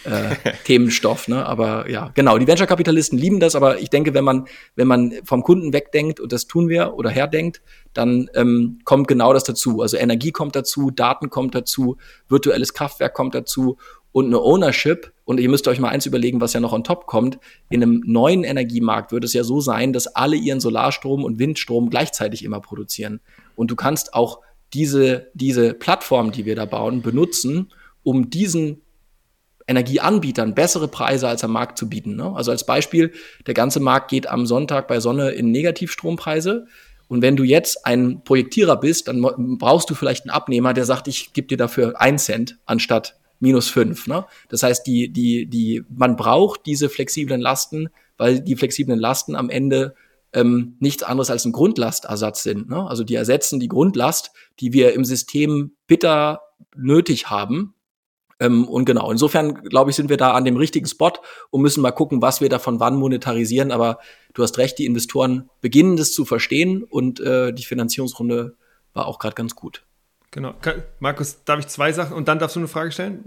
äh, 0.05 0.35
Themenstoff. 0.63 1.27
Ne? 1.27 1.45
Aber 1.45 1.89
ja, 1.89 2.11
genau, 2.13 2.37
die 2.37 2.47
Venture-Kapitalisten 2.47 3.19
lieben 3.19 3.41
das, 3.41 3.55
aber 3.55 3.79
ich 3.79 3.89
denke, 3.89 4.13
wenn 4.13 4.23
man, 4.23 4.47
wenn 4.75 4.87
man 4.87 5.13
vom 5.25 5.43
Kunden 5.43 5.73
wegdenkt, 5.73 6.21
und 6.21 6.31
das 6.31 6.47
tun 6.47 6.69
wir, 6.69 6.93
oder 6.93 7.09
herdenkt, 7.09 7.61
dann 7.93 8.29
ähm, 8.35 8.79
kommt 8.85 9.09
genau 9.09 9.33
das 9.33 9.43
dazu. 9.43 9.81
Also 9.81 9.97
Energie 9.97 10.31
kommt 10.31 10.55
dazu, 10.55 10.91
Daten 10.91 11.29
kommt 11.29 11.53
dazu, 11.53 11.97
virtuelles 12.29 12.73
Kraftwerk 12.73 13.13
kommt 13.13 13.35
dazu 13.35 13.77
und 14.13 14.27
eine 14.27 14.39
Ownership. 14.39 15.11
Und 15.25 15.41
ihr 15.41 15.49
müsst 15.49 15.67
euch 15.67 15.81
mal 15.81 15.89
eins 15.89 16.05
überlegen, 16.05 16.39
was 16.39 16.53
ja 16.53 16.61
noch 16.61 16.71
on 16.71 16.85
top 16.85 17.05
kommt. 17.05 17.37
In 17.69 17.83
einem 17.83 18.01
neuen 18.05 18.45
Energiemarkt 18.45 19.11
wird 19.11 19.25
es 19.25 19.33
ja 19.33 19.43
so 19.43 19.59
sein, 19.59 19.91
dass 19.91 20.07
alle 20.07 20.37
ihren 20.37 20.61
Solarstrom 20.61 21.25
und 21.25 21.37
Windstrom 21.37 21.89
gleichzeitig 21.89 22.45
immer 22.45 22.61
produzieren. 22.61 23.19
Und 23.57 23.71
du 23.71 23.75
kannst 23.75 24.13
auch 24.13 24.39
diese, 24.73 25.31
diese 25.33 25.73
Plattform, 25.73 26.31
die 26.31 26.45
wir 26.45 26.55
da 26.55 26.65
bauen, 26.65 27.01
benutzen, 27.01 27.71
um 28.03 28.29
diesen 28.29 28.81
Energieanbietern 29.67 30.55
bessere 30.55 30.87
Preise 30.87 31.27
als 31.27 31.43
am 31.43 31.51
Markt 31.51 31.77
zu 31.77 31.89
bieten. 31.89 32.15
Ne? 32.15 32.33
Also 32.35 32.51
als 32.51 32.65
Beispiel, 32.65 33.11
der 33.45 33.53
ganze 33.53 33.79
Markt 33.79 34.09
geht 34.09 34.27
am 34.27 34.45
Sonntag 34.45 34.87
bei 34.87 34.99
Sonne 34.99 35.31
in 35.31 35.51
Negativstrompreise. 35.51 36.67
Und 37.09 37.21
wenn 37.21 37.35
du 37.35 37.43
jetzt 37.43 37.85
ein 37.85 38.23
Projektierer 38.23 38.77
bist, 38.77 39.07
dann 39.07 39.21
brauchst 39.57 39.89
du 39.89 39.95
vielleicht 39.95 40.23
einen 40.23 40.31
Abnehmer, 40.31 40.73
der 40.73 40.85
sagt, 40.85 41.07
ich 41.07 41.33
gebe 41.33 41.47
dir 41.47 41.57
dafür 41.57 41.99
ein 41.99 42.17
Cent 42.17 42.57
anstatt 42.65 43.17
minus 43.39 43.69
fünf. 43.69 44.07
Ne? 44.07 44.25
Das 44.49 44.63
heißt, 44.63 44.87
die, 44.87 45.09
die, 45.09 45.45
die, 45.45 45.83
man 45.89 46.15
braucht 46.15 46.65
diese 46.65 46.89
flexiblen 46.89 47.41
Lasten, 47.41 47.89
weil 48.17 48.41
die 48.41 48.55
flexiblen 48.55 48.99
Lasten 48.99 49.35
am 49.35 49.49
Ende 49.49 49.95
ähm, 50.33 50.75
nichts 50.79 51.03
anderes 51.03 51.29
als 51.29 51.45
ein 51.45 51.51
Grundlastersatz 51.51 52.43
sind. 52.43 52.69
Ne? 52.69 52.87
Also 52.87 53.03
die 53.03 53.15
ersetzen 53.15 53.59
die 53.59 53.67
Grundlast, 53.67 54.31
die 54.59 54.73
wir 54.73 54.93
im 54.93 55.05
System 55.05 55.75
bitter 55.87 56.41
nötig 56.75 57.29
haben. 57.29 57.73
Ähm, 58.39 58.67
und 58.67 58.85
genau, 58.85 59.09
insofern 59.11 59.55
glaube 59.63 59.89
ich, 59.89 59.95
sind 59.95 60.09
wir 60.09 60.17
da 60.17 60.33
an 60.33 60.45
dem 60.45 60.57
richtigen 60.57 60.85
Spot 60.85 61.13
und 61.49 61.61
müssen 61.61 61.81
mal 61.81 61.91
gucken, 61.91 62.21
was 62.21 62.41
wir 62.41 62.49
davon 62.49 62.79
wann 62.79 62.95
monetarisieren. 62.95 63.71
Aber 63.71 63.99
du 64.33 64.43
hast 64.43 64.57
recht, 64.57 64.77
die 64.77 64.85
Investoren 64.85 65.49
beginnen 65.61 65.97
das 65.97 66.13
zu 66.13 66.25
verstehen 66.25 66.83
und 66.83 67.19
äh, 67.19 67.53
die 67.53 67.65
Finanzierungsrunde 67.65 68.55
war 68.93 69.07
auch 69.07 69.19
gerade 69.19 69.35
ganz 69.35 69.55
gut. 69.55 69.86
Genau. 70.31 70.53
Markus, 70.99 71.43
darf 71.45 71.59
ich 71.59 71.67
zwei 71.67 71.93
Sachen 71.93 72.13
und 72.13 72.27
dann 72.27 72.37
darfst 72.37 72.57
du 72.57 72.59
eine 72.59 72.67
Frage 72.67 72.91
stellen? 72.91 73.23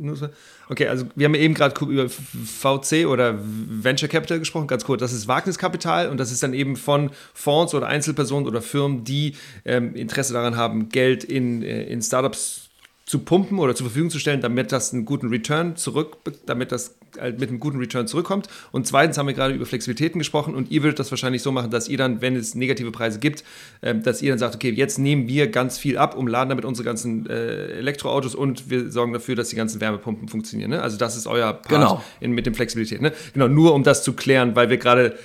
Okay, 0.68 0.86
also 0.86 1.06
wir 1.14 1.24
haben 1.24 1.34
eben 1.34 1.54
gerade 1.54 1.74
über 1.86 2.08
VC 2.08 3.06
oder 3.06 3.38
Venture 3.40 4.08
Capital 4.08 4.38
gesprochen, 4.38 4.66
ganz 4.66 4.84
kurz. 4.84 5.00
Das 5.00 5.12
ist 5.12 5.26
Wagniskapital 5.26 6.10
und 6.10 6.18
das 6.18 6.30
ist 6.30 6.42
dann 6.42 6.52
eben 6.52 6.76
von 6.76 7.10
Fonds 7.32 7.74
oder 7.74 7.86
Einzelpersonen 7.86 8.46
oder 8.46 8.60
Firmen, 8.60 9.04
die 9.04 9.34
ähm, 9.64 9.94
Interesse 9.94 10.34
daran 10.34 10.56
haben, 10.56 10.90
Geld 10.90 11.24
in, 11.24 11.62
äh, 11.62 11.84
in 11.84 12.02
Startups 12.02 12.68
zu 13.06 13.20
pumpen 13.20 13.58
oder 13.58 13.74
zur 13.74 13.86
Verfügung 13.86 14.10
zu 14.10 14.18
stellen, 14.18 14.42
damit 14.42 14.70
das 14.70 14.92
einen 14.92 15.06
guten 15.06 15.30
Return 15.30 15.76
zurück, 15.76 16.18
damit 16.44 16.70
das 16.70 16.99
mit 17.16 17.48
einem 17.48 17.60
guten 17.60 17.78
Return 17.78 18.06
zurückkommt. 18.06 18.48
Und 18.72 18.86
zweitens 18.86 19.18
haben 19.18 19.26
wir 19.26 19.34
gerade 19.34 19.54
über 19.54 19.66
Flexibilitäten 19.66 20.18
gesprochen 20.18 20.54
und 20.54 20.70
ihr 20.70 20.82
würdet 20.82 20.98
das 20.98 21.10
wahrscheinlich 21.10 21.42
so 21.42 21.52
machen, 21.52 21.70
dass 21.70 21.88
ihr 21.88 21.98
dann, 21.98 22.20
wenn 22.20 22.36
es 22.36 22.54
negative 22.54 22.90
Preise 22.90 23.18
gibt, 23.18 23.44
ähm, 23.82 24.02
dass 24.02 24.22
ihr 24.22 24.30
dann 24.30 24.38
sagt, 24.38 24.54
okay, 24.54 24.70
jetzt 24.70 24.98
nehmen 24.98 25.28
wir 25.28 25.48
ganz 25.48 25.78
viel 25.78 25.98
ab, 25.98 26.16
umladen 26.16 26.50
damit 26.50 26.64
unsere 26.64 26.84
ganzen 26.84 27.28
äh, 27.28 27.78
Elektroautos 27.78 28.34
und 28.34 28.70
wir 28.70 28.90
sorgen 28.90 29.12
dafür, 29.12 29.34
dass 29.34 29.48
die 29.48 29.56
ganzen 29.56 29.80
Wärmepumpen 29.80 30.28
funktionieren. 30.28 30.70
Ne? 30.70 30.82
Also 30.82 30.96
das 30.96 31.16
ist 31.16 31.26
euer 31.26 31.52
Part 31.52 31.68
genau. 31.68 32.04
in, 32.20 32.32
mit 32.32 32.46
dem 32.46 32.54
Flexibilität. 32.54 33.00
Ne? 33.00 33.12
Genau, 33.32 33.48
nur 33.48 33.74
um 33.74 33.82
das 33.82 34.02
zu 34.04 34.12
klären, 34.12 34.56
weil 34.56 34.70
wir 34.70 34.76
gerade 34.76 35.16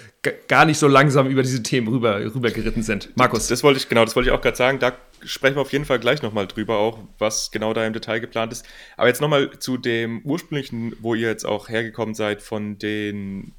gar 0.47 0.65
nicht 0.65 0.77
so 0.77 0.87
langsam 0.87 1.27
über 1.27 1.41
diese 1.41 1.63
Themen 1.63 1.87
rüber, 1.87 2.19
rüber 2.33 2.51
geritten 2.51 2.83
sind. 2.83 3.15
Markus. 3.15 3.47
Das, 3.47 3.63
wollte 3.63 3.79
ich, 3.79 3.89
genau, 3.89 4.05
das 4.05 4.15
wollte 4.15 4.29
ich 4.29 4.35
auch 4.35 4.41
gerade 4.41 4.57
sagen. 4.57 4.79
Da 4.79 4.93
sprechen 5.23 5.55
wir 5.55 5.61
auf 5.61 5.71
jeden 5.71 5.85
Fall 5.85 5.99
gleich 5.99 6.21
nochmal 6.21 6.47
drüber, 6.47 6.77
auch 6.77 6.99
was 7.17 7.51
genau 7.51 7.73
da 7.73 7.85
im 7.85 7.93
Detail 7.93 8.19
geplant 8.19 8.51
ist. 8.51 8.65
Aber 8.97 9.07
jetzt 9.07 9.21
nochmal 9.21 9.57
zu 9.59 9.77
dem 9.77 10.21
ursprünglichen, 10.23 10.95
wo 10.99 11.15
ihr 11.15 11.27
jetzt 11.27 11.45
auch 11.45 11.69
hergekommen 11.69 12.15
seid 12.15 12.41
von 12.41 12.77
den, 12.77 13.53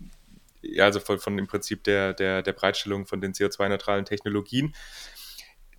also 0.79 1.00
von, 1.00 1.18
von 1.18 1.38
im 1.38 1.46
Prinzip 1.46 1.85
der, 1.85 2.14
der, 2.14 2.42
der 2.42 2.52
Bereitstellung 2.52 3.07
von 3.07 3.20
den 3.20 3.33
CO2-neutralen 3.33 4.05
Technologien. 4.05 4.74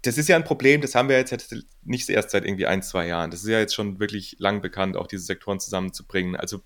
Das 0.03 0.17
ist 0.17 0.29
ja 0.29 0.35
ein 0.35 0.43
Problem, 0.43 0.81
das 0.81 0.95
haben 0.95 1.09
wir 1.09 1.17
jetzt 1.17 1.55
nicht 1.83 2.09
erst 2.09 2.29
seit 2.29 2.45
irgendwie 2.45 2.67
ein, 2.67 2.81
zwei 2.81 3.07
Jahren. 3.07 3.31
Das 3.31 3.43
ist 3.43 3.49
ja 3.49 3.59
jetzt 3.59 3.73
schon 3.75 3.99
wirklich 3.99 4.35
lang 4.39 4.61
bekannt, 4.61 4.95
auch 4.95 5.07
diese 5.07 5.23
Sektoren 5.23 5.59
zusammenzubringen. 5.59 6.35
Also 6.35 6.61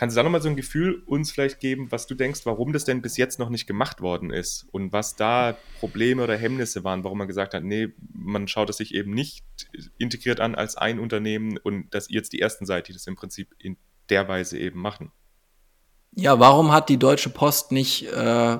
Kannst 0.00 0.16
du 0.16 0.20
da 0.20 0.22
nochmal 0.22 0.40
so 0.40 0.48
ein 0.48 0.56
Gefühl 0.56 1.02
uns 1.04 1.30
vielleicht 1.30 1.60
geben, 1.60 1.92
was 1.92 2.06
du 2.06 2.14
denkst, 2.14 2.40
warum 2.44 2.72
das 2.72 2.86
denn 2.86 3.02
bis 3.02 3.18
jetzt 3.18 3.38
noch 3.38 3.50
nicht 3.50 3.66
gemacht 3.66 4.00
worden 4.00 4.30
ist 4.30 4.66
und 4.72 4.94
was 4.94 5.14
da 5.14 5.58
Probleme 5.78 6.24
oder 6.24 6.38
Hemmnisse 6.38 6.84
waren, 6.84 7.04
warum 7.04 7.18
man 7.18 7.28
gesagt 7.28 7.52
hat, 7.52 7.62
nee, 7.64 7.88
man 8.14 8.48
schaut 8.48 8.70
es 8.70 8.78
sich 8.78 8.94
eben 8.94 9.12
nicht 9.12 9.44
integriert 9.98 10.40
an 10.40 10.54
als 10.54 10.74
ein 10.74 11.00
Unternehmen 11.00 11.58
und 11.58 11.94
dass 11.94 12.08
ihr 12.08 12.16
jetzt 12.16 12.32
die 12.32 12.40
ersten 12.40 12.64
seid, 12.64 12.88
die 12.88 12.94
das 12.94 13.06
im 13.06 13.14
Prinzip 13.14 13.54
in 13.58 13.76
der 14.08 14.26
Weise 14.26 14.58
eben 14.58 14.80
machen? 14.80 15.12
Ja, 16.16 16.40
warum 16.40 16.72
hat 16.72 16.88
die 16.88 16.96
Deutsche 16.96 17.28
Post 17.28 17.70
nicht 17.70 18.10
äh, 18.10 18.56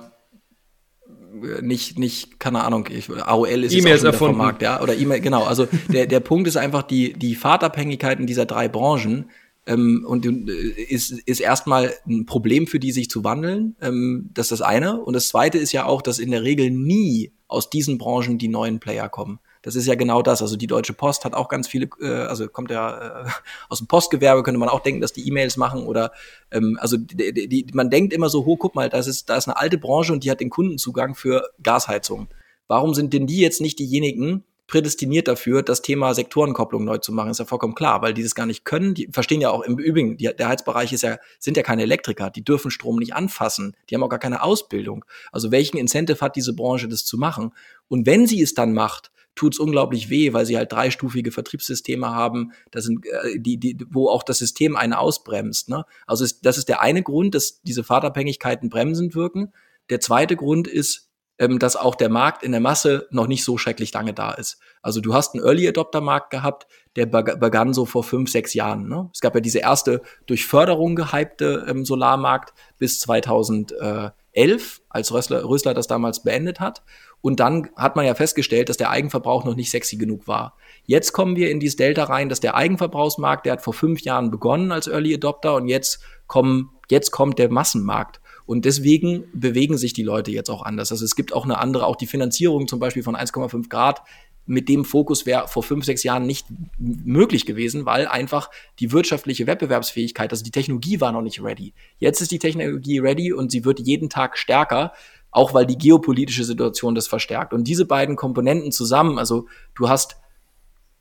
nicht, 1.62 1.98
nicht, 1.98 2.38
keine 2.38 2.64
Ahnung, 2.64 2.86
ich, 2.90 3.08
AOL 3.08 3.64
ist 3.64 3.72
E-Mails 3.72 4.02
erfunden. 4.02 4.36
Markt, 4.36 4.60
ja, 4.60 4.82
oder 4.82 4.94
E-Mail, 4.94 5.20
genau. 5.20 5.44
Also 5.44 5.68
der, 5.88 6.06
der 6.06 6.20
Punkt 6.20 6.48
ist 6.48 6.58
einfach 6.58 6.82
die, 6.82 7.14
die 7.14 7.34
Fahrtabhängigkeiten 7.34 8.26
dieser 8.26 8.44
drei 8.44 8.68
Branchen 8.68 9.30
ähm, 9.70 10.04
und 10.06 10.26
äh, 10.26 10.52
ist, 10.82 11.12
ist 11.12 11.40
erstmal 11.40 11.94
ein 12.06 12.26
Problem 12.26 12.66
für 12.66 12.80
die, 12.80 12.90
sich 12.90 13.08
zu 13.08 13.22
wandeln. 13.22 13.76
Ähm, 13.80 14.30
das 14.34 14.46
ist 14.46 14.60
das 14.60 14.62
eine. 14.62 15.00
Und 15.00 15.14
das 15.14 15.28
zweite 15.28 15.58
ist 15.58 15.72
ja 15.72 15.86
auch, 15.86 16.02
dass 16.02 16.18
in 16.18 16.32
der 16.32 16.42
Regel 16.42 16.70
nie 16.70 17.32
aus 17.46 17.70
diesen 17.70 17.96
Branchen 17.96 18.36
die 18.38 18.48
neuen 18.48 18.80
Player 18.80 19.08
kommen. 19.08 19.38
Das 19.62 19.76
ist 19.76 19.86
ja 19.86 19.94
genau 19.94 20.22
das. 20.22 20.42
Also 20.42 20.56
die 20.56 20.66
Deutsche 20.66 20.92
Post 20.92 21.24
hat 21.24 21.34
auch 21.34 21.48
ganz 21.48 21.68
viele, 21.68 21.88
äh, 22.00 22.08
also 22.08 22.48
kommt 22.48 22.70
ja 22.70 23.22
äh, 23.22 23.28
aus 23.68 23.78
dem 23.78 23.86
Postgewerbe, 23.86 24.42
könnte 24.42 24.58
man 24.58 24.68
auch 24.68 24.80
denken, 24.80 25.00
dass 25.00 25.12
die 25.12 25.26
E-Mails 25.28 25.56
machen 25.56 25.84
oder 25.84 26.12
ähm, 26.50 26.76
also 26.80 26.96
die, 26.96 27.48
die, 27.48 27.66
man 27.72 27.90
denkt 27.90 28.12
immer 28.12 28.28
so, 28.28 28.44
hoch, 28.44 28.58
guck 28.58 28.74
mal, 28.74 28.88
das 28.88 29.06
ist, 29.06 29.28
da 29.30 29.36
ist 29.36 29.46
eine 29.46 29.56
alte 29.56 29.78
Branche 29.78 30.12
und 30.12 30.24
die 30.24 30.30
hat 30.30 30.40
den 30.40 30.50
Kundenzugang 30.50 31.14
für 31.14 31.48
Gasheizung. 31.62 32.28
Warum 32.66 32.94
sind 32.94 33.12
denn 33.12 33.26
die 33.26 33.40
jetzt 33.40 33.60
nicht 33.60 33.78
diejenigen, 33.78 34.44
prädestiniert 34.70 35.28
dafür, 35.28 35.62
das 35.62 35.82
Thema 35.82 36.14
Sektorenkopplung 36.14 36.84
neu 36.84 36.98
zu 36.98 37.12
machen, 37.12 37.30
ist 37.30 37.40
ja 37.40 37.44
vollkommen 37.44 37.74
klar, 37.74 38.02
weil 38.02 38.14
die 38.14 38.22
das 38.22 38.36
gar 38.36 38.46
nicht 38.46 38.64
können. 38.64 38.94
Die 38.94 39.08
verstehen 39.10 39.40
ja 39.40 39.50
auch 39.50 39.62
im 39.62 39.78
Übrigen, 39.78 40.16
die, 40.16 40.30
der 40.34 40.48
Heizbereich 40.48 40.92
ist 40.92 41.02
ja, 41.02 41.18
sind 41.40 41.56
ja 41.56 41.62
keine 41.64 41.82
Elektriker, 41.82 42.30
die 42.30 42.44
dürfen 42.44 42.70
Strom 42.70 42.96
nicht 42.96 43.12
anfassen, 43.12 43.76
die 43.88 43.94
haben 43.94 44.02
auch 44.04 44.08
gar 44.08 44.20
keine 44.20 44.42
Ausbildung. 44.42 45.04
Also 45.32 45.50
welchen 45.50 45.76
Incentive 45.76 46.20
hat 46.20 46.36
diese 46.36 46.54
Branche, 46.54 46.88
das 46.88 47.04
zu 47.04 47.18
machen? 47.18 47.52
Und 47.88 48.06
wenn 48.06 48.26
sie 48.28 48.40
es 48.40 48.54
dann 48.54 48.72
macht, 48.72 49.10
tut 49.34 49.54
es 49.54 49.58
unglaublich 49.58 50.08
weh, 50.08 50.32
weil 50.32 50.46
sie 50.46 50.56
halt 50.56 50.70
dreistufige 50.70 51.32
Vertriebssysteme 51.32 52.08
haben, 52.10 52.52
das 52.70 52.84
sind, 52.84 53.04
äh, 53.06 53.38
die, 53.38 53.58
die, 53.58 53.76
wo 53.90 54.08
auch 54.08 54.22
das 54.22 54.38
System 54.38 54.76
einen 54.76 54.92
ausbremst. 54.92 55.68
Ne? 55.68 55.84
Also 56.06 56.24
ist, 56.24 56.46
das 56.46 56.58
ist 56.58 56.68
der 56.68 56.80
eine 56.80 57.02
Grund, 57.02 57.34
dass 57.34 57.60
diese 57.62 57.82
Fahrtabhängigkeiten 57.82 58.70
bremsend 58.70 59.14
wirken. 59.14 59.52
Der 59.88 60.00
zweite 60.00 60.36
Grund 60.36 60.68
ist, 60.68 61.09
ähm, 61.40 61.58
dass 61.58 61.74
auch 61.74 61.94
der 61.96 62.10
Markt 62.10 62.44
in 62.44 62.52
der 62.52 62.60
Masse 62.60 63.08
noch 63.10 63.26
nicht 63.26 63.42
so 63.42 63.56
schrecklich 63.58 63.92
lange 63.92 64.12
da 64.12 64.30
ist. 64.30 64.60
Also 64.82 65.00
du 65.00 65.14
hast 65.14 65.34
einen 65.34 65.42
Early 65.42 65.66
Adopter 65.66 66.02
Markt 66.02 66.30
gehabt, 66.30 66.66
der 66.96 67.06
begann 67.06 67.72
so 67.72 67.86
vor 67.86 68.04
fünf, 68.04 68.30
sechs 68.30 68.52
Jahren. 68.52 68.88
Ne? 68.88 69.08
Es 69.14 69.20
gab 69.20 69.34
ja 69.34 69.40
diese 69.40 69.60
erste 69.60 70.02
durch 70.26 70.46
Förderung 70.46 70.96
gehypte 70.96 71.64
ähm, 71.66 71.84
Solarmarkt 71.84 72.52
bis 72.78 73.00
2011, 73.00 74.82
als 74.90 75.12
Rössler, 75.12 75.44
Rössler 75.44 75.72
das 75.72 75.86
damals 75.86 76.22
beendet 76.22 76.60
hat. 76.60 76.82
Und 77.22 77.40
dann 77.40 77.70
hat 77.74 77.96
man 77.96 78.04
ja 78.04 78.14
festgestellt, 78.14 78.68
dass 78.68 78.76
der 78.76 78.90
Eigenverbrauch 78.90 79.44
noch 79.44 79.54
nicht 79.56 79.70
sexy 79.70 79.96
genug 79.96 80.28
war. 80.28 80.56
Jetzt 80.84 81.12
kommen 81.12 81.36
wir 81.36 81.50
in 81.50 81.60
dieses 81.60 81.76
Delta 81.76 82.04
rein, 82.04 82.28
dass 82.28 82.40
der 82.40 82.54
Eigenverbrauchsmarkt, 82.54 83.46
der 83.46 83.54
hat 83.54 83.62
vor 83.62 83.74
fünf 83.74 84.02
Jahren 84.02 84.30
begonnen 84.30 84.72
als 84.72 84.88
Early 84.88 85.14
Adopter 85.14 85.54
und 85.54 85.68
jetzt 85.68 86.02
kommen, 86.26 86.70
jetzt 86.90 87.12
kommt 87.12 87.38
der 87.38 87.50
Massenmarkt. 87.50 88.20
Und 88.46 88.64
deswegen 88.64 89.24
bewegen 89.32 89.78
sich 89.78 89.92
die 89.92 90.02
Leute 90.02 90.30
jetzt 90.30 90.50
auch 90.50 90.62
anders. 90.62 90.92
Also 90.92 91.04
es 91.04 91.16
gibt 91.16 91.32
auch 91.32 91.44
eine 91.44 91.58
andere, 91.58 91.86
auch 91.86 91.96
die 91.96 92.06
Finanzierung 92.06 92.68
zum 92.68 92.80
Beispiel 92.80 93.02
von 93.02 93.16
1,5 93.16 93.68
Grad 93.68 94.02
mit 94.50 94.68
dem 94.68 94.84
Fokus 94.84 95.26
wäre 95.26 95.46
vor 95.46 95.62
fünf, 95.62 95.84
sechs 95.84 96.02
Jahren 96.02 96.26
nicht 96.26 96.46
möglich 96.78 97.46
gewesen, 97.46 97.86
weil 97.86 98.08
einfach 98.08 98.50
die 98.80 98.90
wirtschaftliche 98.90 99.46
Wettbewerbsfähigkeit, 99.46 100.32
also 100.32 100.42
die 100.42 100.50
Technologie 100.50 101.00
war 101.00 101.12
noch 101.12 101.22
nicht 101.22 101.40
ready. 101.40 101.72
Jetzt 101.98 102.20
ist 102.20 102.32
die 102.32 102.40
Technologie 102.40 102.98
ready 102.98 103.32
und 103.32 103.52
sie 103.52 103.64
wird 103.64 103.78
jeden 103.78 104.08
Tag 104.10 104.36
stärker, 104.36 104.92
auch 105.30 105.54
weil 105.54 105.66
die 105.66 105.78
geopolitische 105.78 106.42
Situation 106.42 106.96
das 106.96 107.06
verstärkt. 107.06 107.52
Und 107.52 107.64
diese 107.64 107.84
beiden 107.84 108.16
Komponenten 108.16 108.72
zusammen, 108.72 109.18
also 109.18 109.46
du 109.76 109.88
hast 109.88 110.16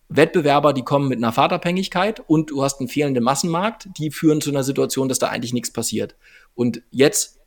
Wettbewerber, 0.10 0.74
die 0.74 0.82
kommen 0.82 1.08
mit 1.08 1.20
einer 1.20 1.32
Fahrtabhängigkeit 1.32 2.20
und 2.26 2.50
du 2.50 2.64
hast 2.64 2.80
einen 2.80 2.90
fehlenden 2.90 3.24
Massenmarkt, 3.24 3.88
die 3.98 4.10
führen 4.10 4.42
zu 4.42 4.50
einer 4.50 4.64
Situation, 4.64 5.08
dass 5.08 5.20
da 5.20 5.28
eigentlich 5.28 5.54
nichts 5.54 5.72
passiert. 5.72 6.16
Und 6.56 6.82
jetzt 6.90 7.40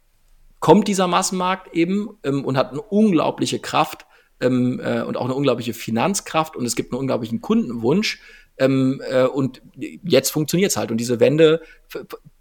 kommt 0.61 0.87
dieser 0.87 1.09
Massenmarkt 1.09 1.75
eben 1.75 2.11
ähm, 2.23 2.45
und 2.45 2.57
hat 2.57 2.71
eine 2.71 2.81
unglaubliche 2.81 3.59
Kraft 3.59 4.07
ähm, 4.41 4.81
äh, 4.83 5.03
und 5.03 5.17
auch 5.17 5.25
eine 5.25 5.35
unglaubliche 5.35 5.75
Finanzkraft 5.75 6.57
und 6.57 6.65
es 6.65 6.77
gibt 6.77 6.93
einen 6.93 7.01
unglaublichen 7.01 7.41
Kundenwunsch. 7.41 8.21
Ähm, 8.59 9.03
äh, 9.11 9.25
und 9.25 9.61
jetzt 9.77 10.31
funktioniert 10.31 10.71
es 10.71 10.77
halt. 10.77 10.93
Und 10.93 10.99
diese 10.99 11.19
Wende 11.19 11.63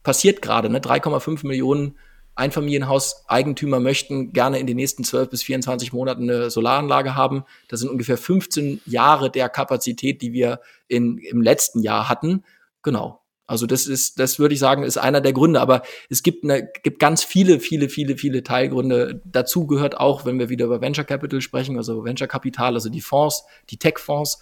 passiert 0.03 0.43
gerade. 0.43 0.69
Ne? 0.69 0.79
3,5 0.79 1.47
Millionen 1.47 1.95
Einfamilienhauseigentümer 2.41 3.79
möchten 3.79 4.33
gerne 4.33 4.59
in 4.59 4.65
den 4.65 4.75
nächsten 4.75 5.03
12 5.03 5.29
bis 5.29 5.43
24 5.43 5.93
Monaten 5.93 6.23
eine 6.23 6.49
Solaranlage 6.49 7.15
haben. 7.15 7.43
Das 7.67 7.79
sind 7.79 7.89
ungefähr 7.89 8.17
15 8.17 8.81
Jahre 8.85 9.29
der 9.29 9.47
Kapazität, 9.47 10.21
die 10.21 10.33
wir 10.33 10.59
in, 10.87 11.19
im 11.19 11.41
letzten 11.41 11.81
Jahr 11.81 12.09
hatten. 12.09 12.43
Genau. 12.81 13.21
Also 13.45 13.67
das 13.67 13.85
ist, 13.85 14.17
das 14.17 14.39
würde 14.39 14.53
ich 14.53 14.59
sagen, 14.59 14.83
ist 14.83 14.97
einer 14.97 15.21
der 15.21 15.33
Gründe. 15.33 15.61
Aber 15.61 15.83
es 16.09 16.23
gibt, 16.23 16.43
eine, 16.43 16.67
gibt 16.83 16.99
ganz 16.99 17.23
viele, 17.23 17.59
viele, 17.59 17.89
viele, 17.89 18.17
viele 18.17 18.43
Teilgründe. 18.43 19.21
Dazu 19.25 19.67
gehört 19.67 19.99
auch, 19.99 20.25
wenn 20.25 20.39
wir 20.39 20.49
wieder 20.49 20.65
über 20.65 20.81
Venture 20.81 21.05
Capital 21.05 21.41
sprechen, 21.41 21.77
also 21.77 22.03
Venture 22.03 22.27
Kapital, 22.27 22.73
also 22.73 22.89
die 22.89 23.01
Fonds, 23.01 23.43
die 23.69 23.77
Tech-Fonds. 23.77 24.39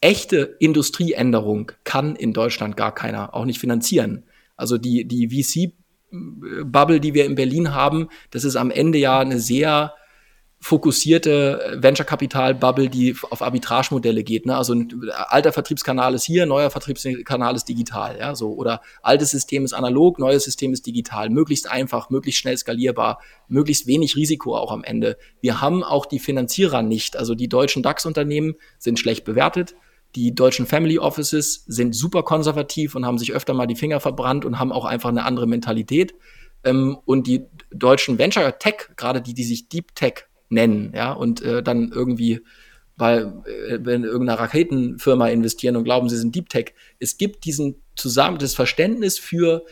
Echte 0.00 0.56
Industrieänderung 0.60 1.72
kann 1.84 2.16
in 2.16 2.32
Deutschland 2.32 2.76
gar 2.76 2.94
keiner, 2.94 3.34
auch 3.34 3.44
nicht 3.44 3.58
finanzieren. 3.58 4.24
Also 4.56 4.78
die, 4.78 5.06
die 5.06 5.30
VC-Bubble, 6.10 7.00
die 7.00 7.14
wir 7.14 7.24
in 7.24 7.34
Berlin 7.34 7.74
haben, 7.74 8.08
das 8.30 8.44
ist 8.44 8.56
am 8.56 8.70
Ende 8.70 8.98
ja 8.98 9.18
eine 9.18 9.40
sehr 9.40 9.94
fokussierte 10.60 11.62
äh, 11.62 11.82
Venture-Kapital-Bubble, 11.82 12.88
die 12.88 13.14
auf 13.30 13.42
Arbitrage-Modelle 13.42 14.24
geht. 14.24 14.44
Ne? 14.44 14.56
Also 14.56 14.74
ein 14.74 14.90
alter 15.28 15.52
Vertriebskanal 15.52 16.14
ist 16.14 16.24
hier, 16.24 16.46
neuer 16.46 16.70
Vertriebskanal 16.70 17.54
ist 17.54 17.68
digital. 17.68 18.18
Ja? 18.18 18.34
So, 18.34 18.54
oder 18.54 18.80
altes 19.00 19.30
System 19.30 19.64
ist 19.64 19.72
analog, 19.72 20.18
neues 20.18 20.44
System 20.44 20.72
ist 20.72 20.84
digital. 20.84 21.30
Möglichst 21.30 21.70
einfach, 21.70 22.10
möglichst 22.10 22.40
schnell 22.40 22.56
skalierbar, 22.56 23.20
möglichst 23.46 23.86
wenig 23.86 24.16
Risiko 24.16 24.56
auch 24.56 24.72
am 24.72 24.82
Ende. 24.82 25.16
Wir 25.40 25.60
haben 25.60 25.84
auch 25.84 26.06
die 26.06 26.18
Finanzierer 26.18 26.82
nicht. 26.82 27.16
Also 27.16 27.36
die 27.36 27.48
deutschen 27.48 27.84
DAX-Unternehmen 27.84 28.56
sind 28.78 28.98
schlecht 28.98 29.24
bewertet. 29.24 29.76
Die 30.14 30.34
deutschen 30.34 30.66
Family 30.66 30.98
Offices 30.98 31.64
sind 31.66 31.94
super 31.94 32.22
konservativ 32.22 32.94
und 32.94 33.04
haben 33.04 33.18
sich 33.18 33.32
öfter 33.32 33.54
mal 33.54 33.66
die 33.66 33.76
Finger 33.76 34.00
verbrannt 34.00 34.44
und 34.44 34.58
haben 34.58 34.72
auch 34.72 34.84
einfach 34.84 35.10
eine 35.10 35.24
andere 35.24 35.46
Mentalität. 35.46 36.14
Ähm, 36.64 36.98
und 37.04 37.26
die 37.26 37.44
deutschen 37.70 38.18
Venture 38.18 38.58
Tech, 38.58 38.88
gerade 38.96 39.20
die, 39.20 39.34
die 39.34 39.44
sich 39.44 39.68
Deep 39.68 39.94
Tech 39.94 40.24
nennen, 40.48 40.92
ja, 40.94 41.12
und 41.12 41.42
äh, 41.42 41.62
dann 41.62 41.92
irgendwie, 41.92 42.40
weil 42.96 43.42
äh, 43.44 43.78
wenn 43.82 44.04
irgendeine 44.04 44.40
Raketenfirma 44.40 45.28
investieren 45.28 45.76
und 45.76 45.84
glauben, 45.84 46.08
sie 46.08 46.16
sind 46.16 46.34
Deep 46.34 46.48
Tech, 46.48 46.74
es 46.98 47.18
gibt 47.18 47.44
diesen 47.44 47.76
zusammen 47.94 48.38
das 48.38 48.54
Verständnis 48.54 49.18
für 49.18 49.64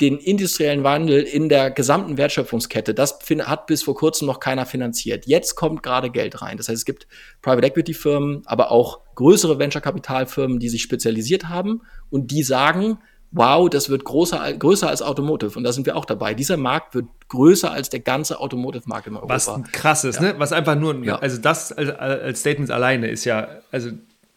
den 0.00 0.16
industriellen 0.16 0.82
Wandel 0.82 1.22
in 1.22 1.48
der 1.48 1.70
gesamten 1.70 2.16
Wertschöpfungskette, 2.16 2.94
das 2.94 3.18
hat 3.40 3.66
bis 3.66 3.82
vor 3.82 3.94
kurzem 3.94 4.26
noch 4.26 4.40
keiner 4.40 4.66
finanziert. 4.66 5.26
Jetzt 5.26 5.56
kommt 5.56 5.82
gerade 5.82 6.10
Geld 6.10 6.40
rein. 6.40 6.56
Das 6.56 6.68
heißt, 6.68 6.78
es 6.78 6.84
gibt 6.84 7.06
Private 7.42 7.66
Equity 7.66 7.94
Firmen, 7.94 8.42
aber 8.46 8.70
auch 8.70 9.00
größere 9.14 9.58
Venture 9.58 9.82
Capital 9.82 10.26
Firmen, 10.26 10.58
die 10.58 10.68
sich 10.68 10.82
spezialisiert 10.82 11.48
haben 11.48 11.82
und 12.08 12.30
die 12.30 12.42
sagen, 12.42 12.98
wow, 13.32 13.68
das 13.68 13.90
wird 13.90 14.04
größer, 14.04 14.52
größer 14.54 14.88
als 14.88 15.02
Automotive. 15.02 15.56
Und 15.56 15.64
da 15.64 15.72
sind 15.72 15.86
wir 15.86 15.96
auch 15.96 16.04
dabei. 16.04 16.34
Dieser 16.34 16.56
Markt 16.56 16.94
wird 16.94 17.06
größer 17.28 17.70
als 17.70 17.88
der 17.88 18.00
ganze 18.00 18.40
Automotive-Markt 18.40 19.06
in 19.06 19.16
Europa. 19.16 19.34
Was 19.34 19.50
krass 19.72 20.04
ist, 20.04 20.16
ja. 20.16 20.32
ne? 20.32 20.34
Was 20.38 20.52
einfach 20.52 20.74
nur, 20.74 21.04
ja. 21.04 21.16
also 21.18 21.40
das 21.40 21.72
als, 21.72 21.90
als 21.90 22.40
Statement 22.40 22.70
alleine 22.70 23.08
ist 23.08 23.24
ja, 23.24 23.48
also 23.70 23.90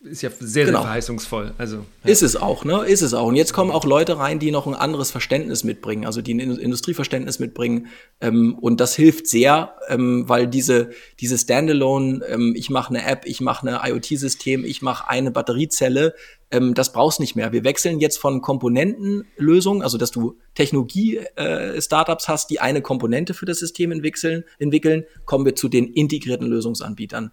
ist 0.04 0.22
ja 0.22 0.30
sehr, 0.40 0.66
genau. 0.66 0.80
sehr 0.80 0.86
verheißungsvoll. 0.86 1.54
Also, 1.58 1.78
ja. 2.04 2.10
Ist 2.10 2.24
es 2.24 2.36
auch, 2.36 2.66
ne? 2.66 2.86
Ist 2.86 3.02
es 3.02 3.14
auch. 3.14 3.28
Und 3.28 3.36
jetzt 3.36 3.54
kommen 3.54 3.72
auch 3.72 3.86
Leute 3.86 4.18
rein, 4.18 4.40
die 4.40 4.52
noch 4.52 4.68
ein 4.68 4.74
anderes 4.74 5.12
Verständnis 5.12 5.64
mitbringen, 5.64 6.06
also 6.06 6.22
die 6.22 6.34
ein 6.34 6.40
Industrieverständnis 6.40 7.40
mitbringen. 7.40 7.88
Ähm, 8.20 8.58
und 8.60 8.80
das 8.80 8.96
hilft 8.96 9.28
sehr, 9.28 9.76
ähm, 9.88 10.28
weil 10.28 10.48
diese, 10.48 10.92
diese 11.20 11.38
Standalone, 11.38 12.24
ähm, 12.28 12.54
ich 12.56 12.70
mache 12.70 12.90
eine 12.90 13.06
App, 13.06 13.26
ich 13.26 13.42
mache 13.42 13.68
eine 13.68 13.90
IoT-System, 13.90 14.66
ich 14.66 14.82
mache 14.82 15.10
eine 15.10 15.32
Batteriezelle, 15.32 16.14
ähm, 16.52 16.74
das 16.74 16.94
brauchst 16.94 17.20
nicht 17.20 17.36
mehr. 17.36 17.52
Wir 17.52 17.64
wechseln 17.64 18.00
jetzt 18.00 18.18
von 18.18 18.42
Komponentenlösungen, 18.42 19.82
also 19.82 19.98
dass 19.98 20.12
du 20.12 20.38
Technologie-Startups 20.54 22.26
äh, 22.26 22.28
hast, 22.28 22.50
die 22.50 22.60
eine 22.60 22.82
Komponente 22.82 23.34
für 23.34 23.46
das 23.46 23.60
System 23.60 23.92
entwickeln, 23.92 24.44
entwickeln, 24.60 25.06
kommen 25.26 25.46
wir 25.46 25.56
zu 25.56 25.70
den 25.70 25.92
integrierten 25.94 26.48
Lösungsanbietern. 26.48 27.32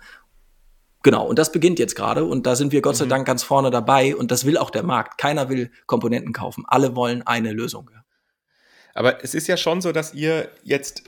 Genau, 1.03 1.27
und 1.27 1.39
das 1.39 1.51
beginnt 1.51 1.79
jetzt 1.79 1.95
gerade 1.95 2.25
und 2.25 2.47
da 2.47 2.57
sind 2.57 2.73
wir 2.73 2.83
Gott 2.83 2.97
sei 2.97 3.07
mhm. 3.07 3.11
Dank 3.11 3.27
ganz 3.27 3.43
vorne 3.43 3.71
dabei 3.71 4.15
und 4.15 4.31
das 4.31 4.45
will 4.45 4.59
auch 4.59 4.71
der 4.71 4.83
Markt. 4.83 5.19
Keiner 5.19 5.49
will 5.49 5.71
Komponenten 5.87 6.33
kaufen. 6.33 6.65
Alle 6.67 6.95
wollen 6.95 7.23
eine 7.23 7.53
Lösung. 7.53 7.91
Aber 8.95 9.25
es 9.25 9.35
ist 9.35 9.47
ja 9.47 9.57
schon 9.57 9.81
so, 9.81 9.93
dass 9.93 10.15
ihr 10.15 10.51
jetzt, 10.63 11.05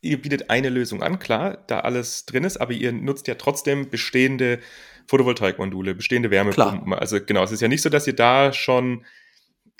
ihr 0.00 0.20
bietet 0.20 0.50
eine 0.50 0.68
Lösung 0.68 1.02
an, 1.02 1.18
klar, 1.18 1.58
da 1.66 1.80
alles 1.80 2.26
drin 2.26 2.44
ist, 2.44 2.56
aber 2.56 2.72
ihr 2.72 2.92
nutzt 2.92 3.28
ja 3.28 3.34
trotzdem 3.34 3.90
bestehende 3.90 4.58
Photovoltaikmodule, 5.06 5.94
bestehende 5.94 6.30
Wärmepumpen. 6.30 6.86
Klar. 6.86 7.00
Also 7.00 7.18
genau, 7.24 7.44
es 7.44 7.52
ist 7.52 7.60
ja 7.60 7.68
nicht 7.68 7.82
so, 7.82 7.88
dass 7.88 8.06
ihr 8.06 8.16
da 8.16 8.52
schon, 8.52 9.04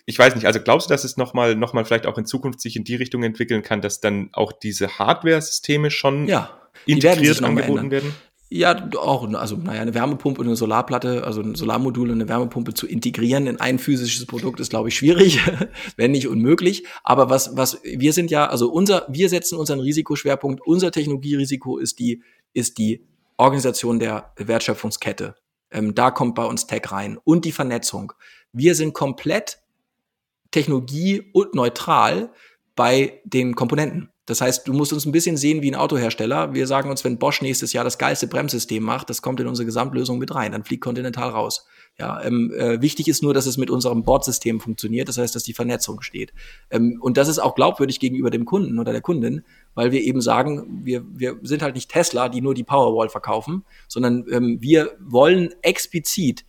ich 0.05 0.19
weiß 0.19 0.35
nicht, 0.35 0.47
also 0.47 0.61
glaubst 0.61 0.89
du, 0.89 0.95
dass 0.95 1.05
es 1.05 1.17
nochmal 1.17 1.57
noch 1.57 1.73
mal 1.73 1.85
vielleicht 1.85 2.07
auch 2.07 2.19
in 2.19 2.27
Zukunft 2.27 2.61
sich 2.61 2.77
in 2.77 2.85
die 2.85 2.95
Richtung 2.95 3.23
entwickeln 3.23 3.63
kann, 3.63 3.81
dass 3.81 4.01
dann 4.01 4.29
auch 4.33 4.53
diese 4.53 4.99
Hardware-Systeme 4.99 5.91
schon 5.91 6.29
ja, 6.29 6.61
integriert 6.85 7.43
angeboten 7.43 7.91
werden? 7.91 8.15
Ja, 8.49 8.89
auch, 8.97 9.29
also 9.35 9.57
naja, 9.57 9.83
eine 9.83 9.95
Wärmepumpe 9.95 10.41
und 10.41 10.47
eine 10.47 10.55
Solarplatte, 10.55 11.25
also 11.25 11.41
ein 11.41 11.57
Solarmodul 11.57 12.11
und 12.11 12.21
eine 12.21 12.29
Wärmepumpe 12.29 12.75
zu 12.75 12.87
integrieren 12.87 13.49
in 13.49 13.61
ein 13.61 13.81
physisches 13.81 14.25
Produkt 14.25 14.61
ist, 14.61 14.71
glaube 14.71 14.89
ich, 14.89 14.97
schwierig, 14.97 15.41
wenn 15.97 16.13
nicht 16.13 16.29
unmöglich. 16.29 16.85
Aber 17.03 17.29
was, 17.29 17.57
was, 17.57 17.83
wir 17.83 18.13
sind 18.13 18.31
ja, 18.31 18.47
also 18.47 18.71
unser, 18.71 19.05
wir 19.09 19.29
setzen 19.29 19.59
unseren 19.59 19.81
Risikoschwerpunkt, 19.81 20.65
unser 20.65 20.93
Technologierisiko 20.93 21.79
ist 21.79 21.99
die, 21.99 22.23
ist 22.53 22.79
die 22.79 23.05
Organisation 23.37 23.99
der 23.99 24.33
Wertschöpfungskette. 24.37 25.35
Ähm, 25.73 25.97
da 25.97 26.13
kommt 26.13 26.37
bei 26.37 26.45
uns 26.45 26.69
Tech 26.69 26.93
rein 26.93 27.19
und 27.25 27.45
die 27.45 27.53
Vernetzung. 27.53 28.13
Wir 28.53 28.77
sind 28.77 28.95
komplett 28.95 29.59
technologie- 30.53 31.31
und 31.33 31.55
neutral 31.55 32.31
bei 32.77 33.21
den 33.25 33.57
Komponenten. 33.57 34.11
Das 34.27 34.41
heißt, 34.41 34.67
du 34.67 34.73
musst 34.73 34.93
uns 34.93 35.07
ein 35.07 35.13
bisschen 35.13 35.37
sehen 35.37 35.63
wie 35.63 35.71
ein 35.71 35.77
Autohersteller. 35.77 36.53
Wir 36.53 36.67
sagen 36.67 36.91
uns, 36.91 37.05
wenn 37.05 37.17
Bosch 37.17 37.43
nächstes 37.43 37.73
Jahr 37.73 37.85
das 37.85 37.97
geilste 37.97 38.27
Bremssystem 38.27 38.83
macht, 38.83 39.09
das 39.09 39.23
kommt 39.23 39.39
in 39.39 39.47
unsere 39.47 39.67
Gesamtlösung 39.67 40.19
mit 40.19 40.35
rein, 40.35 40.51
dann 40.51 40.65
fliegt 40.65 40.83
Continental 40.83 41.31
raus. 41.31 41.67
Ja, 41.99 42.21
ähm, 42.23 42.53
äh, 42.53 42.83
wichtig 42.83 43.09
ist 43.09 43.23
nur, 43.23 43.33
dass 43.33 43.47
es 43.47 43.57
mit 43.57 43.71
unserem 43.71 44.03
Bordsystem 44.03 44.61
funktioniert, 44.61 45.09
das 45.09 45.17
heißt, 45.17 45.35
dass 45.35 45.45
die 45.45 45.55
Vernetzung 45.55 46.03
steht. 46.03 46.35
Ähm, 46.71 46.99
und 47.01 47.17
das 47.17 47.29
ist 47.29 47.39
auch 47.39 47.55
glaubwürdig 47.55 48.01
gegenüber 48.01 48.31
dem 48.31 48.45
Kunden 48.45 48.79
oder 48.79 48.93
der 48.93 49.01
Kundin, 49.01 49.45
weil 49.75 49.93
wir 49.93 50.03
eben 50.03 50.21
sagen, 50.21 50.83
wir, 50.85 51.05
wir 51.09 51.39
sind 51.43 51.63
halt 51.63 51.77
nicht 51.77 51.91
Tesla, 51.91 52.29
die 52.29 52.43
nur 52.43 52.55
die 52.55 52.65
Powerwall 52.65 53.09
verkaufen, 53.09 53.65
sondern 53.87 54.27
ähm, 54.31 54.59
wir 54.61 54.97
wollen 55.01 55.55
explizit 55.63 56.45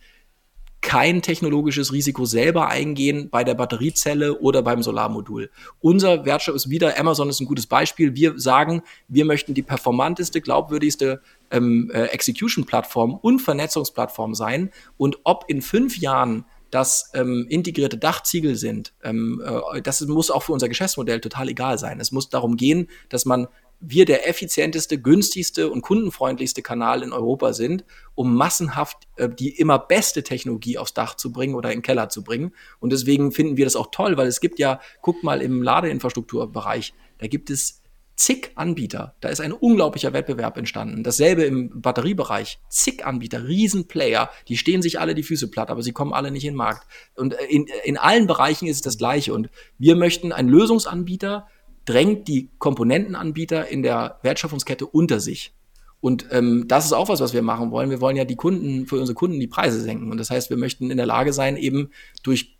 kein 0.80 1.22
technologisches 1.22 1.92
Risiko 1.92 2.24
selber 2.24 2.68
eingehen 2.68 3.30
bei 3.30 3.44
der 3.44 3.54
Batteriezelle 3.54 4.38
oder 4.38 4.62
beim 4.62 4.82
Solarmodul. 4.82 5.50
Unser 5.80 6.24
Wertstoff 6.24 6.54
ist 6.54 6.70
wieder, 6.70 6.98
Amazon 6.98 7.28
ist 7.28 7.40
ein 7.40 7.46
gutes 7.46 7.66
Beispiel. 7.66 8.14
Wir 8.14 8.38
sagen, 8.38 8.82
wir 9.08 9.24
möchten 9.24 9.54
die 9.54 9.62
performanteste, 9.62 10.40
glaubwürdigste 10.40 11.20
ähm, 11.50 11.90
äh, 11.92 12.04
Execution-Plattform 12.06 13.14
und 13.14 13.40
Vernetzungsplattform 13.40 14.34
sein. 14.34 14.70
Und 14.96 15.18
ob 15.24 15.44
in 15.48 15.62
fünf 15.62 15.98
Jahren 15.98 16.44
das 16.70 17.10
ähm, 17.14 17.46
integrierte 17.48 17.98
Dachziegel 17.98 18.54
sind, 18.54 18.92
ähm, 19.02 19.42
äh, 19.44 19.82
das 19.82 20.00
muss 20.02 20.30
auch 20.30 20.42
für 20.44 20.52
unser 20.52 20.68
Geschäftsmodell 20.68 21.20
total 21.20 21.48
egal 21.48 21.78
sein. 21.78 21.98
Es 21.98 22.12
muss 22.12 22.28
darum 22.28 22.56
gehen, 22.56 22.88
dass 23.08 23.24
man 23.24 23.48
wir 23.80 24.04
der 24.04 24.28
effizienteste, 24.28 25.00
günstigste 25.00 25.70
und 25.70 25.82
kundenfreundlichste 25.82 26.62
Kanal 26.62 27.02
in 27.02 27.12
Europa 27.12 27.52
sind, 27.52 27.84
um 28.14 28.34
massenhaft 28.34 28.96
äh, 29.16 29.28
die 29.28 29.50
immer 29.50 29.78
beste 29.78 30.22
Technologie 30.22 30.78
aufs 30.78 30.94
Dach 30.94 31.14
zu 31.14 31.32
bringen 31.32 31.54
oder 31.54 31.70
in 31.70 31.78
den 31.78 31.82
Keller 31.82 32.08
zu 32.08 32.24
bringen. 32.24 32.52
Und 32.80 32.92
deswegen 32.92 33.32
finden 33.32 33.56
wir 33.56 33.64
das 33.64 33.76
auch 33.76 33.88
toll, 33.92 34.16
weil 34.16 34.26
es 34.26 34.40
gibt 34.40 34.58
ja, 34.58 34.80
guckt 35.02 35.22
mal 35.22 35.40
im 35.40 35.62
Ladeinfrastrukturbereich, 35.62 36.94
da 37.18 37.26
gibt 37.26 37.50
es 37.50 37.82
zig 38.18 38.50
Anbieter. 38.56 39.14
Da 39.20 39.28
ist 39.28 39.40
ein 39.40 39.52
unglaublicher 39.52 40.12
Wettbewerb 40.12 40.56
entstanden. 40.56 41.04
Dasselbe 41.04 41.44
im 41.44 41.80
Batteriebereich. 41.80 42.58
Zig 42.68 43.06
Anbieter, 43.06 43.46
Riesenplayer, 43.46 44.28
die 44.48 44.56
stehen 44.56 44.82
sich 44.82 44.98
alle 44.98 45.14
die 45.14 45.22
Füße 45.22 45.48
platt, 45.48 45.70
aber 45.70 45.82
sie 45.82 45.92
kommen 45.92 46.12
alle 46.12 46.32
nicht 46.32 46.44
in 46.44 46.54
den 46.54 46.56
Markt. 46.56 46.86
Und 47.14 47.34
äh, 47.34 47.44
in, 47.44 47.66
in 47.84 47.96
allen 47.96 48.26
Bereichen 48.26 48.66
ist 48.66 48.76
es 48.76 48.82
das 48.82 48.98
Gleiche. 48.98 49.32
Und 49.32 49.50
wir 49.78 49.94
möchten 49.94 50.32
einen 50.32 50.48
Lösungsanbieter, 50.48 51.46
drängt 51.88 52.28
die 52.28 52.50
Komponentenanbieter 52.58 53.68
in 53.68 53.82
der 53.82 54.18
Wertschöpfungskette 54.22 54.86
unter 54.86 55.20
sich. 55.20 55.54
Und 56.00 56.26
ähm, 56.30 56.66
das 56.68 56.84
ist 56.84 56.92
auch 56.92 57.08
was, 57.08 57.20
was 57.20 57.32
wir 57.32 57.42
machen 57.42 57.70
wollen. 57.70 57.90
Wir 57.90 58.00
wollen 58.00 58.16
ja 58.16 58.24
die 58.24 58.36
Kunden, 58.36 58.86
für 58.86 58.96
unsere 58.96 59.14
Kunden 59.14 59.40
die 59.40 59.48
Preise 59.48 59.80
senken. 59.80 60.12
Und 60.12 60.18
das 60.18 60.30
heißt, 60.30 60.50
wir 60.50 60.58
möchten 60.58 60.90
in 60.90 60.98
der 60.98 61.06
Lage 61.06 61.32
sein, 61.32 61.56
eben 61.56 61.90
durch 62.22 62.56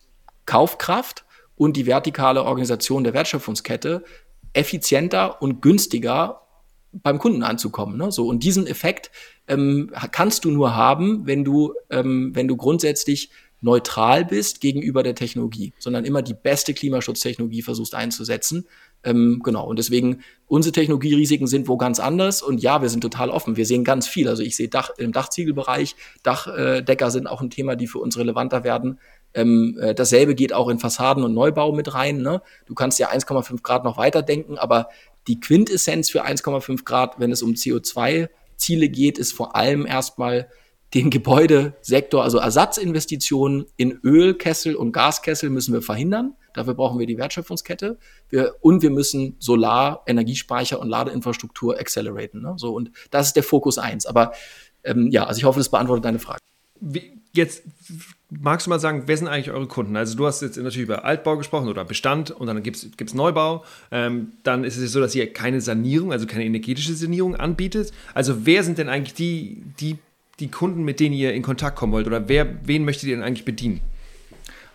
Kaufkraft 0.47 1.25
und 1.57 1.77
die 1.77 1.87
vertikale 1.87 2.43
Organisation 2.45 3.05
der 3.05 3.12
Wertschöpfungskette 3.12 4.03
effizienter 4.55 5.43
und 5.43 5.61
günstiger 5.61 6.41
beim 6.93 7.19
Kunden 7.19 7.43
anzukommen. 7.43 7.99
Ne? 7.99 8.11
So, 8.11 8.27
und 8.27 8.43
diesen 8.43 8.67
Effekt 8.67 9.11
ähm, 9.47 9.93
kannst 10.11 10.47
du 10.47 10.51
nur 10.51 10.75
haben, 10.75 11.27
wenn 11.27 11.45
du, 11.45 11.75
ähm, 11.91 12.31
wenn 12.35 12.49
du 12.49 12.57
grundsätzlich 12.57 13.31
neutral 13.61 14.25
bist 14.25 14.61
gegenüber 14.61 15.03
der 15.03 15.14
Technologie, 15.14 15.73
sondern 15.79 16.05
immer 16.05 16.23
die 16.23 16.35
beste 16.35 16.75
Klimaschutztechnologie 16.75 17.62
versuchst 17.62 17.95
einzusetzen. 17.95 18.67
Ähm, 19.05 19.41
genau, 19.45 19.67
und 19.67 19.79
deswegen, 19.79 20.23
unsere 20.47 20.73
Technologierisiken 20.73 21.47
sind 21.47 21.69
wo 21.69 21.77
ganz 21.77 22.01
anders 22.01 22.43
und 22.43 22.61
ja, 22.63 22.83
wir 22.83 22.89
sind 22.89 23.01
total 23.01 23.31
offen. 23.31 23.57
Wir 23.57 23.67
sehen 23.67 23.85
ganz 23.85 24.09
viel. 24.09 24.29
Also 24.29 24.43
ich 24.43 24.57
sehe 24.57 24.69
Dach, 24.69 24.91
im 24.99 25.13
Dachziegelbereich, 25.13 25.95
Dachdecker 26.23 27.11
sind 27.11 27.27
auch 27.27 27.41
ein 27.41 27.51
Thema, 27.51 27.77
die 27.77 27.87
für 27.87 27.99
uns 27.99 28.19
relevanter 28.19 28.65
werden. 28.65 28.99
Ähm, 29.35 29.79
äh, 29.81 29.95
dasselbe 29.95 30.35
geht 30.35 30.53
auch 30.53 30.69
in 30.69 30.79
Fassaden 30.79 31.23
und 31.23 31.35
Neubau 31.35 31.73
mit 31.73 31.95
rein. 31.95 32.23
Ne? 32.23 32.43
Du 32.67 32.75
kannst 32.75 32.99
ja 32.99 33.11
1,5 33.11 33.63
Grad 33.63 33.85
noch 33.85 33.99
weiterdenken, 33.99 34.59
aber 34.59 34.89
die 35.29 35.39
Quintessenz 35.39 36.11
für 36.11 36.25
1,5 36.25 36.85
Grad, 36.85 37.21
wenn 37.21 37.31
es 37.31 37.43
um 37.43 37.53
CO2-Ziele 37.53 38.89
geht, 38.89 39.19
ist 39.19 39.33
vor 39.33 39.55
allem 39.55 39.87
erstmal 39.87 40.49
den 40.95 41.11
Gebäudesektor, 41.11 42.25
also 42.25 42.39
Ersatzinvestitionen 42.39 43.67
in 43.77 44.01
Ölkessel 44.03 44.75
und 44.75 44.93
Gaskessel 44.93 45.51
müssen 45.51 45.75
wir 45.75 45.83
verhindern. 45.83 46.35
Dafür 46.59 46.75
brauchen 46.75 46.99
wir 46.99 47.07
die 47.07 47.18
Wertschöpfungskette. 47.18 47.99
Wir, 48.29 48.55
und 48.61 48.83
wir 48.83 48.90
müssen 48.90 49.37
Solar, 49.38 50.03
Energiespeicher 50.07 50.81
und 50.81 50.88
Ladeinfrastruktur 50.88 51.79
acceleraten. 51.79 52.42
Ne? 52.42 52.55
So, 52.57 52.75
und 52.75 52.90
das 53.11 53.29
ist 53.29 53.37
der 53.37 53.42
Fokus 53.42 53.79
eins. 53.79 54.07
Aber 54.07 54.33
ähm, 54.85 55.09
ja, 55.11 55.25
also 55.25 55.38
ich 55.38 55.44
hoffe, 55.44 55.61
das 55.61 55.71
beantwortet 55.71 56.05
deine 56.05 56.18
Frage. 56.18 56.40
Wie, 56.81 57.18
jetzt 57.33 57.62
magst 58.31 58.66
du 58.66 58.71
mal 58.71 58.79
sagen, 58.79 59.05
wer 59.07 59.16
sind 59.16 59.29
eigentlich 59.29 59.51
eure 59.51 59.66
Kunden? 59.66 59.97
Also 59.97 60.16
du 60.16 60.27
hast 60.27 60.42
jetzt 60.42 60.57
natürlich 60.57 60.79
über 60.79 61.05
Altbau 61.05 61.37
gesprochen 61.37 61.68
oder 61.68 61.85
Bestand 61.85 62.31
und 62.31 62.47
dann 62.47 62.62
gibt 62.62 62.77
es 62.77 63.14
Neubau. 63.14 63.64
Ähm, 63.90 64.33
dann 64.42 64.64
ist 64.64 64.77
es 64.77 64.92
so, 64.92 65.01
dass 65.01 65.14
ihr 65.14 65.33
keine 65.33 65.61
Sanierung, 65.61 66.12
also 66.12 66.27
keine 66.27 66.44
energetische 66.44 66.94
Sanierung 66.94 67.37
anbietet. 67.37 67.92
Also 68.14 68.47
wer 68.47 68.62
sind 68.62 68.79
denn 68.79 68.88
eigentlich 68.88 69.14
die, 69.14 69.62
die 69.81 69.99
die 70.40 70.51
Kunden, 70.51 70.85
mit 70.85 71.01
denen 71.01 71.14
ihr 71.14 71.35
in 71.35 71.42
Kontakt 71.42 71.77
kommen 71.77 71.92
wollt? 71.92 72.07
Oder 72.07 72.29
wer, 72.29 72.47
wen 72.66 72.85
möchtet 72.85 73.09
ihr 73.09 73.16
denn 73.16 73.25
eigentlich 73.25 73.44
bedienen? 73.44 73.81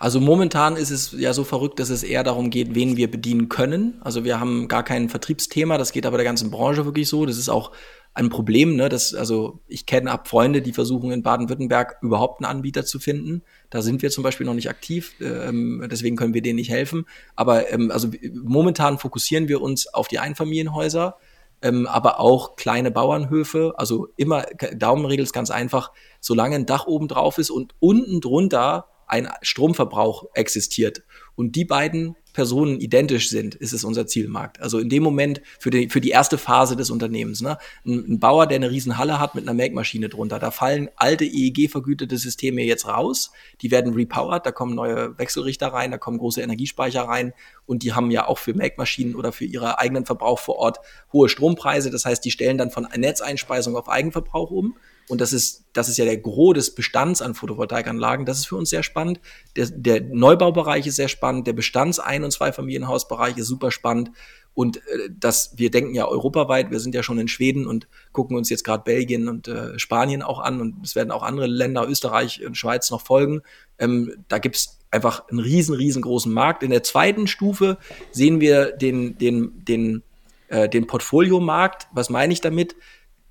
Also 0.04 0.20
momentan 0.20 0.76
ist 0.76 0.92
es 0.92 1.16
ja 1.18 1.32
so 1.32 1.46
verrückt, 1.46 1.80
dass 1.80 1.90
es 1.90 2.04
eher 2.04 2.26
darum 2.26 2.50
geht, 2.50 2.76
wen 2.76 2.98
wir 2.98 3.10
bedienen 3.10 3.48
können. 3.48 4.02
Also 4.02 4.26
wir 4.26 4.38
haben 4.38 4.68
gar 4.68 4.84
kein 4.84 5.08
Vertriebsthema, 5.08 5.78
das 5.78 5.94
geht 5.94 6.06
aber 6.06 6.18
der 6.18 6.26
ganzen 6.26 6.52
Branche 6.52 6.84
wirklich 6.84 7.08
so. 7.08 7.26
Das 7.26 7.38
ist 7.38 7.48
auch 7.48 7.72
ein 8.14 8.28
Problem, 8.28 8.76
ne? 8.76 8.90
Das, 8.90 9.16
also 9.16 9.62
ich 9.66 9.86
kenne 9.86 10.12
ab 10.12 10.28
Freunde, 10.28 10.62
die 10.62 10.74
versuchen 10.74 11.10
in 11.12 11.24
Baden-Württemberg 11.24 12.00
überhaupt 12.02 12.44
einen 12.44 12.52
Anbieter 12.52 12.84
zu 12.84 13.00
finden. 13.00 13.44
Da 13.70 13.82
sind 13.82 14.02
wir 14.02 14.10
zum 14.10 14.26
Beispiel 14.26 14.46
noch 14.46 14.56
nicht 14.56 14.70
aktiv, 14.70 15.14
ähm, 15.22 15.88
deswegen 15.90 16.18
können 16.18 16.34
wir 16.34 16.42
denen 16.42 16.58
nicht 16.58 16.70
helfen. 16.70 17.06
Aber 17.38 17.72
ähm, 17.72 17.90
also 17.90 18.10
momentan 18.34 18.98
fokussieren 18.98 19.48
wir 19.48 19.62
uns 19.62 19.88
auf 19.88 20.10
die 20.10 20.20
Einfamilienhäuser 20.20 21.16
ähm, 21.62 21.88
aber 21.88 22.20
auch 22.20 22.58
kleine 22.58 22.92
Bauernhöfe. 22.92 23.74
Also 23.78 24.10
immer, 24.18 24.42
Daumenregel 24.76 25.24
ist 25.24 25.32
ganz 25.32 25.50
einfach, 25.50 25.94
solange 26.20 26.56
ein 26.56 26.66
Dach 26.66 26.88
oben 26.88 27.08
drauf 27.08 27.38
ist 27.38 27.52
und 27.52 27.74
unten 27.80 28.20
drunter 28.20 28.88
ein 29.08 29.30
Stromverbrauch 29.42 30.26
existiert. 30.34 31.04
Und 31.36 31.56
die 31.56 31.66
beiden 31.66 32.16
Personen 32.34 32.80
identisch 32.80 33.30
sind, 33.30 33.56
ist 33.56 33.74
es 33.74 33.84
unser 33.84 34.08
Zielmarkt. 34.08 34.60
Also 34.60 34.80
in 34.80 34.90
dem 34.90 35.04
Moment 35.04 35.42
für 35.60 35.70
die, 35.70 35.88
für 35.90 36.02
die 36.02 36.10
erste 36.10 36.38
Phase 36.38 36.76
des 36.76 36.90
Unternehmens. 36.90 37.42
Ne? 37.42 37.58
Ein, 37.86 38.06
ein 38.14 38.20
Bauer, 38.20 38.48
der 38.48 38.58
eine 38.58 38.72
riesen 38.72 38.98
Halle 38.98 39.20
hat 39.20 39.36
mit 39.36 39.44
einer 39.44 39.54
Melkmaschine 39.54 40.10
drunter, 40.10 40.40
da 40.40 40.52
fallen 40.52 40.90
alte 40.96 41.26
EEG-vergütete 41.26 42.18
Systeme 42.18 42.64
jetzt 42.64 42.88
raus. 42.88 43.32
Die 43.62 43.72
werden 43.72 43.94
repowered, 43.94 44.46
da 44.46 44.52
kommen 44.52 44.76
neue 44.76 45.18
Wechselrichter 45.18 45.68
rein, 45.68 45.92
da 45.92 45.98
kommen 45.98 46.18
große 46.18 46.42
Energiespeicher 46.42 47.04
rein 47.04 47.34
und 47.66 47.84
die 47.84 47.94
haben 47.94 48.10
ja 48.12 48.28
auch 48.28 48.40
für 48.40 48.54
Melkmaschinen 48.54 49.16
oder 49.16 49.32
für 49.32 49.46
ihre 49.46 49.80
eigenen 49.80 50.06
Verbrauch 50.06 50.40
vor 50.40 50.56
Ort 50.56 50.80
hohe 51.14 51.30
Strompreise. 51.30 51.92
Das 51.92 52.06
heißt, 52.06 52.26
die 52.26 52.32
stellen 52.32 52.58
dann 52.58 52.72
von 52.72 52.88
Netzeinspeisung 52.96 53.76
auf 53.76 53.88
Eigenverbrauch 53.88 54.50
um. 54.50 54.76
Und 55.10 55.22
das 55.22 55.34
ist, 55.34 55.66
das 55.74 55.90
ist 55.90 55.98
ja 55.98 56.06
der 56.06 56.18
Gros 56.18 56.54
des 56.54 56.76
Bestands 56.76 57.22
an 57.22 57.34
Photovoltaikanlagen. 57.34 58.26
Das 58.26 58.40
ist 58.40 58.48
für 58.48 58.56
uns 58.56 58.70
sehr 58.70 58.84
spannend. 58.84 59.20
Der, 59.56 59.68
der 59.70 60.02
Neubaubereich 60.02 60.88
ist 60.88 60.96
sehr 60.96 61.10
spannend. 61.10 61.48
Der 61.48 61.54
Bestands-Ein- 61.54 62.24
und 62.24 62.32
Zweifamilienhausbereich 62.32 63.38
ist 63.38 63.48
super 63.48 63.72
spannend. 63.72 64.12
Und 64.54 64.78
äh, 64.78 65.10
das, 65.12 65.54
wir 65.58 65.72
denken 65.72 65.96
ja 65.96 66.08
europaweit, 66.08 66.72
wir 66.72 66.80
sind 66.80 66.96
ja 66.96 67.04
schon 67.04 67.20
in 67.20 67.28
Schweden 67.28 67.66
und 67.66 67.88
gucken 68.12 68.38
uns 68.38 68.50
jetzt 68.50 68.64
gerade 68.64 68.84
Belgien 68.84 69.28
und 69.28 69.48
äh, 69.48 69.78
Spanien 69.80 70.22
auch 70.22 70.40
an 70.40 70.62
und 70.62 70.86
es 70.86 70.96
werden 70.96 71.12
auch 71.12 71.24
andere 71.24 71.48
Länder, 71.48 71.88
Österreich 71.88 72.46
und 72.46 72.56
Schweiz 72.56 72.92
noch 72.92 73.02
folgen. 73.02 73.42
Ähm, 73.80 74.14
da 74.28 74.38
gibt's 74.38 74.80
einfach 74.92 75.28
einen 75.28 75.40
riesen, 75.40 75.76
riesengroßen 75.76 76.32
Markt. 76.32 76.62
In 76.62 76.70
der 76.70 76.84
zweiten 76.84 77.26
Stufe 77.26 77.78
sehen 78.12 78.40
wir 78.40 78.72
den, 78.72 79.18
den, 79.18 79.66
den, 79.66 80.04
äh, 80.50 80.70
den 80.70 80.86
Portfoliomarkt. 80.86 81.88
Was 81.92 82.12
meine 82.12 82.32
ich 82.32 82.42
damit? 82.42 82.76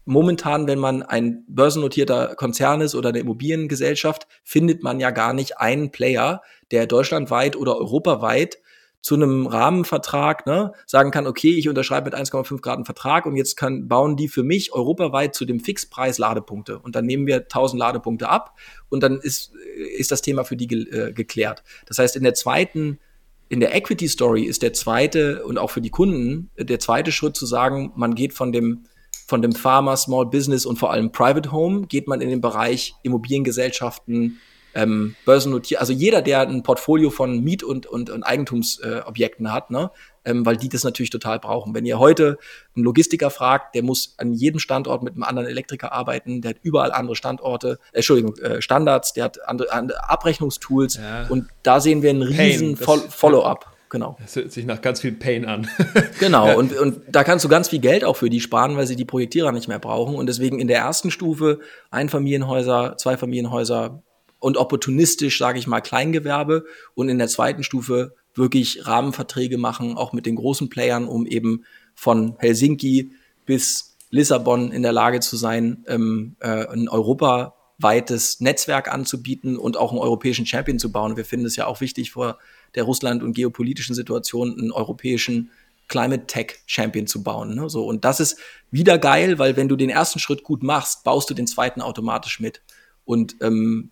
Momentan, 0.04 0.66
wenn 0.66 0.78
man 0.78 1.02
ein 1.02 1.44
börsennotierter 1.48 2.34
Konzern 2.34 2.80
ist 2.80 2.94
oder 2.94 3.10
eine 3.10 3.20
Immobiliengesellschaft, 3.20 4.26
findet 4.44 4.82
man 4.82 5.00
ja 5.00 5.10
gar 5.10 5.32
nicht 5.32 5.58
einen 5.58 5.90
Player, 5.90 6.42
der 6.70 6.86
deutschlandweit 6.86 7.56
oder 7.56 7.76
europaweit 7.76 8.58
zu 9.02 9.16
einem 9.16 9.48
Rahmenvertrag 9.48 10.46
ne, 10.46 10.72
sagen 10.86 11.10
kann, 11.10 11.26
okay, 11.26 11.50
ich 11.50 11.68
unterschreibe 11.68 12.04
mit 12.04 12.14
1,5 12.14 12.60
Grad 12.60 12.76
einen 12.76 12.84
Vertrag 12.84 13.26
und 13.26 13.36
jetzt 13.36 13.56
kann, 13.56 13.88
bauen 13.88 14.16
die 14.16 14.28
für 14.28 14.44
mich 14.44 14.72
europaweit 14.72 15.34
zu 15.34 15.44
dem 15.44 15.58
Fixpreis 15.58 16.18
Ladepunkte. 16.18 16.78
Und 16.78 16.94
dann 16.94 17.04
nehmen 17.04 17.26
wir 17.26 17.38
1000 17.38 17.80
Ladepunkte 17.80 18.28
ab 18.28 18.56
und 18.88 19.02
dann 19.02 19.18
ist, 19.18 19.52
ist 19.98 20.12
das 20.12 20.22
Thema 20.22 20.44
für 20.44 20.56
die 20.56 20.68
ge 20.68 20.88
äh, 20.88 21.12
geklärt. 21.12 21.64
Das 21.86 21.98
heißt, 21.98 22.14
in 22.14 22.22
der 22.22 22.34
zweiten 22.34 23.00
in 23.48 23.60
der 23.60 23.74
Equity 23.74 24.08
Story 24.08 24.44
ist 24.44 24.62
der 24.62 24.72
zweite 24.72 25.44
und 25.44 25.58
auch 25.58 25.68
für 25.68 25.82
die 25.82 25.90
Kunden 25.90 26.48
der 26.56 26.78
zweite 26.78 27.12
Schritt 27.12 27.36
zu 27.36 27.44
sagen, 27.44 27.92
man 27.96 28.14
geht 28.14 28.32
von 28.32 28.50
dem 28.50 28.84
von 29.32 29.40
dem 29.40 29.52
Pharma, 29.52 29.96
Small 29.96 30.26
Business 30.26 30.66
und 30.66 30.78
vor 30.78 30.90
allem 30.92 31.10
Private 31.10 31.52
Home 31.52 31.86
geht 31.86 32.06
man 32.06 32.20
in 32.20 32.28
den 32.28 32.42
Bereich 32.42 32.92
Immobiliengesellschaften, 33.02 34.38
ähm, 34.74 35.16
Börsennotiert, 35.24 35.80
also 35.80 35.94
jeder, 35.94 36.20
der 36.20 36.42
ein 36.42 36.62
Portfolio 36.62 37.08
von 37.08 37.42
Miet- 37.42 37.64
und, 37.64 37.86
und, 37.86 38.10
und 38.10 38.24
Eigentumsobjekten 38.24 39.46
äh, 39.46 39.48
hat, 39.48 39.70
ne, 39.70 39.90
ähm, 40.26 40.44
weil 40.44 40.58
die 40.58 40.68
das 40.68 40.84
natürlich 40.84 41.08
total 41.08 41.38
brauchen. 41.38 41.74
Wenn 41.74 41.86
ihr 41.86 41.98
heute 41.98 42.36
einen 42.76 42.84
Logistiker 42.84 43.30
fragt, 43.30 43.74
der 43.74 43.82
muss 43.82 44.16
an 44.18 44.34
jedem 44.34 44.58
Standort 44.58 45.02
mit 45.02 45.14
einem 45.14 45.22
anderen 45.22 45.48
Elektriker 45.48 45.92
arbeiten, 45.92 46.42
der 46.42 46.50
hat 46.50 46.58
überall 46.62 46.92
andere 46.92 47.16
Standorte, 47.16 47.78
äh, 47.92 47.96
Entschuldigung, 47.96 48.36
äh, 48.36 48.60
Standards, 48.60 49.14
der 49.14 49.24
hat 49.24 49.48
andere, 49.48 49.72
andere 49.72 50.10
Abrechnungstools 50.10 50.96
ja. 50.96 51.26
und 51.30 51.48
da 51.62 51.80
sehen 51.80 52.02
wir 52.02 52.10
einen 52.10 52.22
riesen 52.22 52.76
Follow-up. 52.76 53.71
Genau. 53.92 54.16
Das 54.18 54.36
hört 54.36 54.50
sich 54.50 54.64
nach 54.64 54.80
ganz 54.80 55.02
viel 55.02 55.12
Pain 55.12 55.44
an. 55.44 55.68
genau, 56.18 56.46
ja. 56.46 56.54
und, 56.54 56.74
und 56.74 57.02
da 57.08 57.24
kannst 57.24 57.44
du 57.44 57.50
ganz 57.50 57.68
viel 57.68 57.78
Geld 57.78 58.04
auch 58.04 58.16
für 58.16 58.30
die 58.30 58.40
sparen, 58.40 58.74
weil 58.78 58.86
sie 58.86 58.96
die 58.96 59.04
Projektierer 59.04 59.52
nicht 59.52 59.68
mehr 59.68 59.78
brauchen. 59.78 60.14
Und 60.14 60.28
deswegen 60.28 60.58
in 60.58 60.66
der 60.66 60.78
ersten 60.78 61.10
Stufe 61.10 61.60
Einfamilienhäuser, 61.90 62.96
Zweifamilienhäuser 62.96 64.02
und 64.38 64.56
opportunistisch, 64.56 65.36
sage 65.36 65.58
ich 65.58 65.66
mal, 65.66 65.82
Kleingewerbe. 65.82 66.64
Und 66.94 67.10
in 67.10 67.18
der 67.18 67.28
zweiten 67.28 67.64
Stufe 67.64 68.14
wirklich 68.34 68.86
Rahmenverträge 68.86 69.58
machen, 69.58 69.98
auch 69.98 70.14
mit 70.14 70.24
den 70.24 70.36
großen 70.36 70.70
Playern, 70.70 71.06
um 71.06 71.26
eben 71.26 71.66
von 71.94 72.36
Helsinki 72.38 73.10
bis 73.44 73.98
Lissabon 74.08 74.72
in 74.72 74.82
der 74.82 74.92
Lage 74.92 75.20
zu 75.20 75.36
sein, 75.36 75.84
ähm, 75.86 76.36
äh, 76.40 76.66
ein 76.66 76.88
europaweites 76.88 78.40
Netzwerk 78.40 78.90
anzubieten 78.90 79.58
und 79.58 79.76
auch 79.76 79.90
einen 79.90 80.00
europäischen 80.00 80.46
Champion 80.46 80.78
zu 80.78 80.90
bauen. 80.90 81.18
Wir 81.18 81.26
finden 81.26 81.44
es 81.44 81.56
ja 81.56 81.66
auch 81.66 81.82
wichtig, 81.82 82.10
vor 82.10 82.38
der 82.74 82.84
Russland 82.84 83.22
und 83.22 83.34
geopolitischen 83.34 83.94
Situation 83.94 84.58
einen 84.58 84.72
europäischen 84.72 85.50
Climate 85.88 86.26
Tech 86.26 86.54
Champion 86.66 87.06
zu 87.06 87.22
bauen. 87.22 87.54
Ne? 87.54 87.68
So, 87.68 87.84
und 87.84 88.04
das 88.04 88.20
ist 88.20 88.38
wieder 88.70 88.98
geil, 88.98 89.38
weil 89.38 89.56
wenn 89.56 89.68
du 89.68 89.76
den 89.76 89.90
ersten 89.90 90.18
Schritt 90.18 90.42
gut 90.42 90.62
machst, 90.62 91.04
baust 91.04 91.28
du 91.28 91.34
den 91.34 91.46
zweiten 91.46 91.82
automatisch 91.82 92.40
mit. 92.40 92.62
Und 93.04 93.36
ähm, 93.42 93.90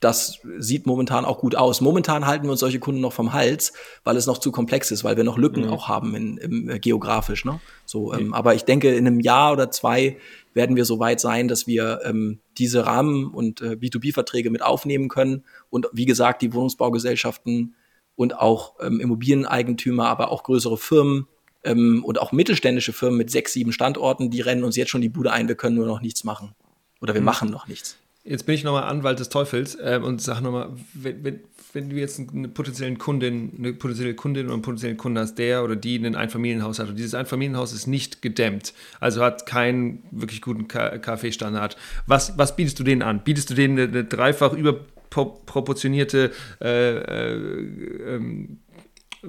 das 0.00 0.40
sieht 0.58 0.86
momentan 0.86 1.24
auch 1.24 1.38
gut 1.38 1.56
aus. 1.56 1.80
Momentan 1.80 2.26
halten 2.26 2.44
wir 2.44 2.52
uns 2.52 2.60
solche 2.60 2.78
Kunden 2.78 3.00
noch 3.00 3.12
vom 3.12 3.32
Hals, 3.32 3.72
weil 4.04 4.16
es 4.16 4.26
noch 4.26 4.38
zu 4.38 4.52
komplex 4.52 4.90
ist, 4.90 5.02
weil 5.02 5.16
wir 5.16 5.24
noch 5.24 5.38
Lücken 5.38 5.64
mhm. 5.64 5.70
auch 5.70 5.88
haben 5.88 6.14
in, 6.14 6.36
in, 6.36 6.68
äh, 6.68 6.78
geografisch. 6.78 7.44
Ne? 7.44 7.60
So, 7.84 8.14
ähm, 8.14 8.32
Aber 8.32 8.54
ich 8.54 8.64
denke, 8.64 8.94
in 8.94 9.06
einem 9.06 9.18
Jahr 9.18 9.52
oder 9.52 9.70
zwei 9.70 10.18
werden 10.54 10.76
wir 10.76 10.84
so 10.84 10.98
weit 11.00 11.18
sein, 11.18 11.48
dass 11.48 11.66
wir 11.66 12.00
ähm, 12.04 12.40
diese 12.58 12.86
Rahmen- 12.86 13.26
und 13.26 13.60
äh, 13.60 13.72
B2B-Verträge 13.72 14.50
mit 14.50 14.62
aufnehmen 14.62 15.08
können. 15.08 15.44
Und 15.68 15.88
wie 15.92 16.06
gesagt, 16.06 16.42
die 16.42 16.52
Wohnungsbaugesellschaften 16.52 17.74
und 18.18 18.36
auch 18.36 18.74
ähm, 18.80 18.98
Immobilieneigentümer, 18.98 20.08
aber 20.08 20.32
auch 20.32 20.42
größere 20.42 20.76
Firmen 20.76 21.28
ähm, 21.62 22.04
und 22.04 22.20
auch 22.20 22.32
mittelständische 22.32 22.92
Firmen 22.92 23.16
mit 23.16 23.30
sechs, 23.30 23.52
sieben 23.52 23.70
Standorten, 23.70 24.28
die 24.28 24.40
rennen 24.40 24.64
uns 24.64 24.74
jetzt 24.74 24.90
schon 24.90 25.00
die 25.00 25.08
Bude 25.08 25.30
ein, 25.30 25.46
wir 25.46 25.54
können 25.54 25.76
nur 25.76 25.86
noch 25.86 26.00
nichts 26.00 26.24
machen. 26.24 26.56
Oder 27.00 27.14
wir 27.14 27.20
mhm. 27.20 27.26
machen 27.26 27.48
noch 27.48 27.68
nichts. 27.68 27.96
Jetzt 28.24 28.44
bin 28.44 28.56
ich 28.56 28.64
nochmal 28.64 28.82
Anwalt 28.82 29.20
des 29.20 29.28
Teufels 29.28 29.76
äh, 29.76 30.00
und 30.02 30.20
sage 30.20 30.42
nochmal, 30.42 30.70
wenn, 30.94 31.22
wenn, 31.22 31.40
wenn 31.72 31.90
du 31.90 31.96
jetzt 31.96 32.18
eine 32.18 32.48
potenzielle 32.48 32.96
Kundin, 32.96 33.52
eine 33.56 33.72
potenzielle 33.72 34.14
Kundin 34.14 34.46
oder 34.46 34.54
einen 34.54 34.62
potenziellen 34.62 34.96
Kunden 34.96 35.20
hast, 35.20 35.36
der 35.36 35.62
oder 35.62 35.76
die 35.76 35.96
ein 35.96 36.16
Einfamilienhaus 36.16 36.80
hat 36.80 36.88
und 36.88 36.98
dieses 36.98 37.14
Einfamilienhaus 37.14 37.72
ist 37.72 37.86
nicht 37.86 38.20
gedämmt, 38.20 38.74
also 38.98 39.22
hat 39.22 39.46
keinen 39.46 40.02
wirklich 40.10 40.42
guten 40.42 40.66
KfW-Standard, 40.66 41.76
was, 42.08 42.36
was 42.36 42.56
bietest 42.56 42.80
du 42.80 42.82
denen 42.82 43.02
an? 43.02 43.22
Bietest 43.22 43.50
du 43.50 43.54
denen 43.54 43.78
eine, 43.78 43.88
eine 43.88 44.04
dreifach 44.04 44.54
über 44.54 44.80
proportionierte 45.10 46.32
äh, 46.60 46.96
äh, 46.96 48.14
ähm, 48.14 48.58
äh, 49.22 49.26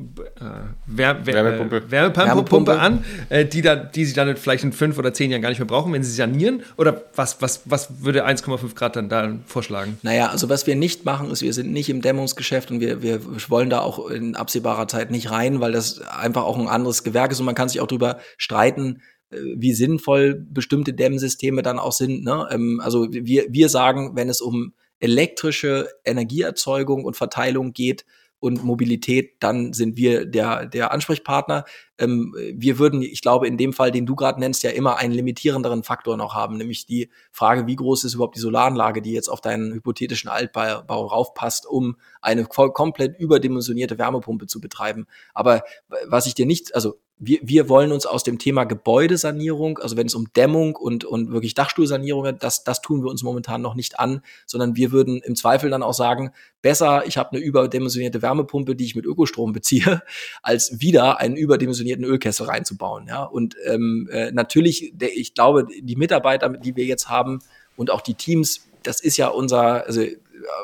Wär, 0.86 1.26
Wär, 1.26 1.34
Wärmepumpe, 1.34 1.78
äh, 1.78 1.92
Wärmepumpe, 1.92 2.80
an, 2.80 3.04
äh, 3.30 3.46
die, 3.46 3.64
da, 3.64 3.76
die 3.76 4.06
sie 4.06 4.14
dann 4.14 4.38
vielleicht 4.38 4.64
in 4.64 4.72
fünf 4.72 5.00
oder 5.00 5.14
zehn 5.14 5.32
Jahren 5.32 5.42
gar 5.42 5.50
nicht 5.50 5.58
mehr 5.58 5.66
brauchen, 5.66 5.92
wenn 5.94 6.04
sie 6.04 6.12
sanieren? 6.12 6.62
Oder 6.78 7.06
was, 7.16 7.42
was, 7.42 7.62
was 7.66 8.04
würde 8.04 8.28
1,5 8.28 8.76
Grad 8.76 8.96
dann 8.96 9.10
da 9.10 9.40
vorschlagen? 9.48 9.98
Naja, 10.04 10.28
also 10.28 10.48
was 10.48 10.68
wir 10.68 10.76
nicht 10.76 11.06
machen, 11.06 11.32
ist, 11.32 11.42
wir 11.42 11.54
sind 11.54 11.72
nicht 11.72 11.90
im 11.90 12.02
Dämmungsgeschäft 12.02 12.70
und 12.70 12.82
wir, 12.82 13.02
wir 13.02 13.22
wollen 13.50 13.72
da 13.72 13.80
auch 13.80 14.10
in 14.10 14.36
absehbarer 14.36 14.88
Zeit 14.88 15.10
nicht 15.10 15.32
rein, 15.32 15.60
weil 15.60 15.72
das 15.72 16.02
einfach 16.02 16.44
auch 16.44 16.60
ein 16.60 16.68
anderes 16.68 17.04
Gewerk 17.04 17.32
ist 17.32 17.40
und 17.40 17.48
man 17.48 17.56
kann 17.56 17.70
sich 17.70 17.82
auch 17.82 17.88
darüber 17.88 18.20
streiten, 18.38 19.02
wie 19.32 19.74
sinnvoll 19.74 20.36
bestimmte 20.36 20.94
Dämmsysteme 20.94 21.62
dann 21.62 21.80
auch 21.80 21.92
sind. 21.92 22.24
Ne? 22.24 22.48
Ähm, 22.52 22.82
also 22.84 23.08
wir, 23.12 23.46
wir 23.50 23.70
sagen, 23.70 24.16
wenn 24.16 24.30
es 24.30 24.42
um 24.42 24.74
elektrische 25.00 25.90
Energieerzeugung 26.04 27.06
und 27.06 27.16
Verteilung 27.16 27.74
geht 27.74 28.06
und 28.40 28.64
Mobilität, 28.64 29.34
dann 29.42 29.74
sind 29.74 29.98
wir 29.98 30.26
der, 30.26 30.66
der 30.66 30.92
Ansprechpartner. 30.92 31.66
Ähm, 31.98 32.34
wir 32.54 32.80
würden, 32.80 33.02
ich 33.02 33.22
glaube, 33.22 33.48
in 33.48 33.58
dem 33.58 33.74
Fall, 33.74 33.92
den 33.92 34.06
du 34.06 34.16
gerade 34.16 34.40
nennst, 34.40 34.64
ja 34.64 34.70
immer 34.70 34.98
einen 34.98 35.14
limitierenderen 35.14 35.84
Faktor 35.84 36.16
noch 36.16 36.36
haben, 36.36 36.58
nämlich 36.58 36.86
die 36.86 37.10
Frage, 37.32 37.68
wie 37.68 37.76
groß 37.76 38.06
ist 38.06 38.14
überhaupt 38.14 38.38
die 38.38 38.42
Solaranlage, 38.42 39.02
die 39.02 39.12
jetzt 39.12 39.28
auf 39.28 39.42
deinen 39.42 39.74
hypothetischen 39.74 40.30
Altbau 40.30 41.06
raufpasst, 41.06 41.68
um 41.68 41.98
eine 42.22 42.46
komplett 42.46 43.20
überdimensionierte 43.20 43.98
Wärmepumpe 43.98 44.48
zu 44.48 44.62
betreiben. 44.62 45.06
Aber 45.34 45.64
was 46.08 46.26
ich 46.26 46.34
dir 46.34 46.46
nicht, 46.46 46.76
also 46.76 46.98
wir, 47.20 47.40
wir 47.44 47.68
wollen 47.68 47.92
uns 47.92 48.06
aus 48.06 48.24
dem 48.24 48.40
Thema 48.40 48.64
Gebäudesanierung, 48.64 49.78
also 49.80 49.98
wenn 49.98 50.08
es 50.08 50.16
um 50.16 50.32
Dämmung 50.34 50.76
und, 50.76 51.04
und 51.04 51.32
wirklich 51.32 51.54
Dachstuhlsanierung 51.54 52.24
geht, 52.24 52.44
das, 52.44 52.64
das 52.64 52.82
tun 52.82 53.04
wir 53.04 53.10
uns 53.10 53.24
momentan 53.24 53.62
noch 53.62 53.76
nicht 53.76 54.00
an, 54.00 54.22
sondern 54.46 54.78
wir 54.78 54.94
würden 54.94 55.22
im 55.22 55.36
Zweifel 55.36 55.70
dann 55.70 55.84
auch 55.84 55.94
sagen, 55.94 56.32
besser, 56.62 57.04
ich 57.06 57.18
habe 57.18 57.34
eine 57.34 57.42
überdimensionierte 57.42 58.22
Wärmepumpe, 58.22 58.74
die 58.74 58.86
ich 58.86 58.96
mit 58.96 59.06
Ökostrom 59.06 59.52
beziehe, 59.52 60.02
als 60.42 60.80
wieder 60.80 61.20
einen 61.20 61.36
überdimensionierten 61.36 62.06
Ölkessel 62.06 62.46
reinzubauen. 62.46 63.08
Ja? 63.08 63.24
Und 63.24 63.58
ähm, 63.66 64.08
äh, 64.12 64.32
natürlich, 64.32 64.94
der, 64.96 65.16
ich 65.16 65.34
glaube, 65.34 65.68
die 65.82 65.98
Mitarbeiter, 65.98 66.50
die 66.50 66.78
wir 66.78 66.86
jetzt 66.86 67.10
haben 67.10 67.40
und 67.76 67.92
auch 67.92 68.02
die 68.02 68.14
Teams, 68.14 68.62
das 68.84 69.02
ist 69.02 69.18
ja 69.18 69.28
unser, 69.28 69.86
also 69.86 70.04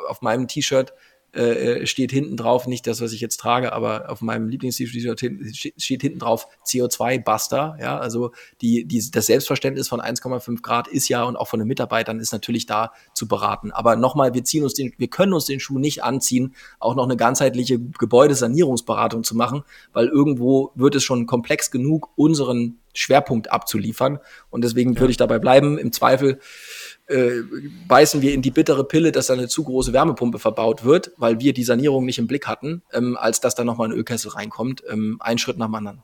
auf 0.08 0.22
meinem 0.22 0.48
T-Shirt 0.48 0.94
äh, 1.36 1.82
äh, 1.82 1.86
steht 1.86 2.12
hinten 2.12 2.38
drauf, 2.38 2.66
nicht 2.66 2.88
das, 2.88 3.02
was 3.02 3.12
ich 3.12 3.20
jetzt 3.20 3.38
trage, 3.38 3.74
aber 3.74 4.10
auf 4.10 4.22
meinem 4.22 4.48
Lieblings-T-Shirt 4.48 5.20
steht 5.78 6.02
hinten 6.02 6.20
drauf 6.20 6.48
CO2-Buster. 6.66 7.78
Ja, 7.80 7.98
also 7.98 8.32
die, 8.62 8.86
die, 8.86 9.12
das 9.12 9.26
Selbstverständnis 9.26 9.90
von 9.90 10.00
1,5 10.00 10.62
Grad 10.62 10.88
ist 10.88 11.10
ja 11.10 11.24
und 11.24 11.36
auch 11.36 11.48
von 11.48 11.60
den 11.60 11.68
Mitarbeitern 11.68 12.20
ist 12.20 12.32
natürlich 12.32 12.66
da 12.66 12.94
zu 13.14 13.28
beraten. 13.28 13.72
Aber 13.72 13.98
nochmal, 13.98 14.34
wir 14.34 14.46
ziehen 14.46 14.64
uns 14.64 14.76
den, 14.76 14.94
wir 14.98 15.10
können 15.10 15.34
uns 15.34 15.46
den 15.46 15.60
Schuh 15.60 15.78
nicht 15.78 16.04
anziehen, 16.04 16.56
auch 16.80 16.96
noch 16.96 17.04
eine 17.04 17.18
ganzheitliche 17.18 17.80
Gebäudesanierungsberatung 17.80 19.24
zu 19.24 19.36
machen, 19.36 19.64
weil 19.92 20.08
irgendwo 20.08 20.72
wird 20.76 20.96
es 20.96 21.04
schon 21.04 21.26
komplex 21.26 21.70
genug, 21.70 22.10
unseren 22.16 22.80
Schwerpunkt 22.98 23.52
abzuliefern. 23.52 24.20
Und 24.50 24.64
deswegen 24.64 24.94
ja. 24.94 25.00
würde 25.00 25.12
ich 25.12 25.18
dabei 25.18 25.40
bleiben. 25.40 25.78
Im 25.78 25.92
Zweifel 25.92 26.40
äh, 27.08 27.42
beißen 27.88 28.22
wir 28.22 28.34
in 28.34 28.42
die 28.42 28.52
bittere 28.52 28.84
Pille, 28.84 29.12
dass 29.12 29.28
da 29.28 29.34
eine 29.34 29.48
zu 29.48 29.64
große 29.64 29.94
Wärmepumpe 29.94 30.40
verbaut 30.40 30.84
wird, 30.84 31.12
weil 31.18 31.40
wir 31.40 31.54
die 31.54 31.64
Sanierung 31.64 32.06
nicht 32.06 32.18
im 32.18 32.28
Blick 32.28 32.48
hatten, 32.48 32.82
ähm, 32.94 33.18
als 33.18 33.42
dass 33.42 33.56
da 33.56 33.64
nochmal 33.64 33.90
ein 33.90 33.98
Ölkessel 33.98 34.32
reinkommt. 34.32 34.84
Ähm, 34.90 35.18
ein 35.20 35.38
Schritt 35.38 35.58
nach 35.58 35.68
dem 35.68 35.76
anderen. 35.76 36.04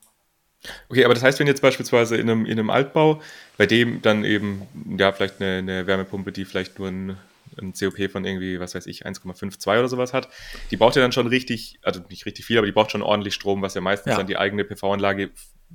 Okay, 0.90 1.06
aber 1.06 1.14
das 1.14 1.24
heißt, 1.24 1.40
wenn 1.40 1.48
jetzt 1.48 1.62
beispielsweise 1.62 2.18
in 2.18 2.30
einem, 2.30 2.46
in 2.46 2.60
einem 2.60 2.70
Altbau, 2.70 3.22
bei 3.58 3.66
dem 3.66 4.02
dann 4.02 4.24
eben, 4.24 4.68
ja, 4.98 5.12
vielleicht 5.12 5.42
eine, 5.42 5.58
eine 5.58 5.88
Wärmepumpe, 5.88 6.32
die 6.32 6.46
vielleicht 6.46 6.78
nur 6.78 6.88
ein, 6.88 7.18
ein 7.60 7.74
COP 7.74 8.12
von 8.12 8.26
irgendwie, 8.26 8.60
was 8.60 8.76
weiß 8.76 8.88
ich, 8.88 9.06
1,52 9.06 9.68
oder 9.68 9.88
sowas 9.88 10.14
hat, 10.14 10.30
die 10.70 10.78
braucht 10.78 10.96
ja 10.96 11.02
dann 11.02 11.12
schon 11.12 11.28
richtig, 11.28 11.80
also 11.82 12.02
nicht 12.10 12.26
richtig 12.26 12.46
viel, 12.46 12.58
aber 12.58 12.68
die 12.68 12.74
braucht 12.74 12.92
schon 12.92 13.02
ordentlich 13.02 13.34
Strom, 13.34 13.62
was 13.62 13.74
ja 13.74 13.82
meistens 13.82 14.12
ja. 14.12 14.18
dann 14.18 14.28
die 14.28 14.38
eigene 14.38 14.64
PV-Anlage, 14.64 15.32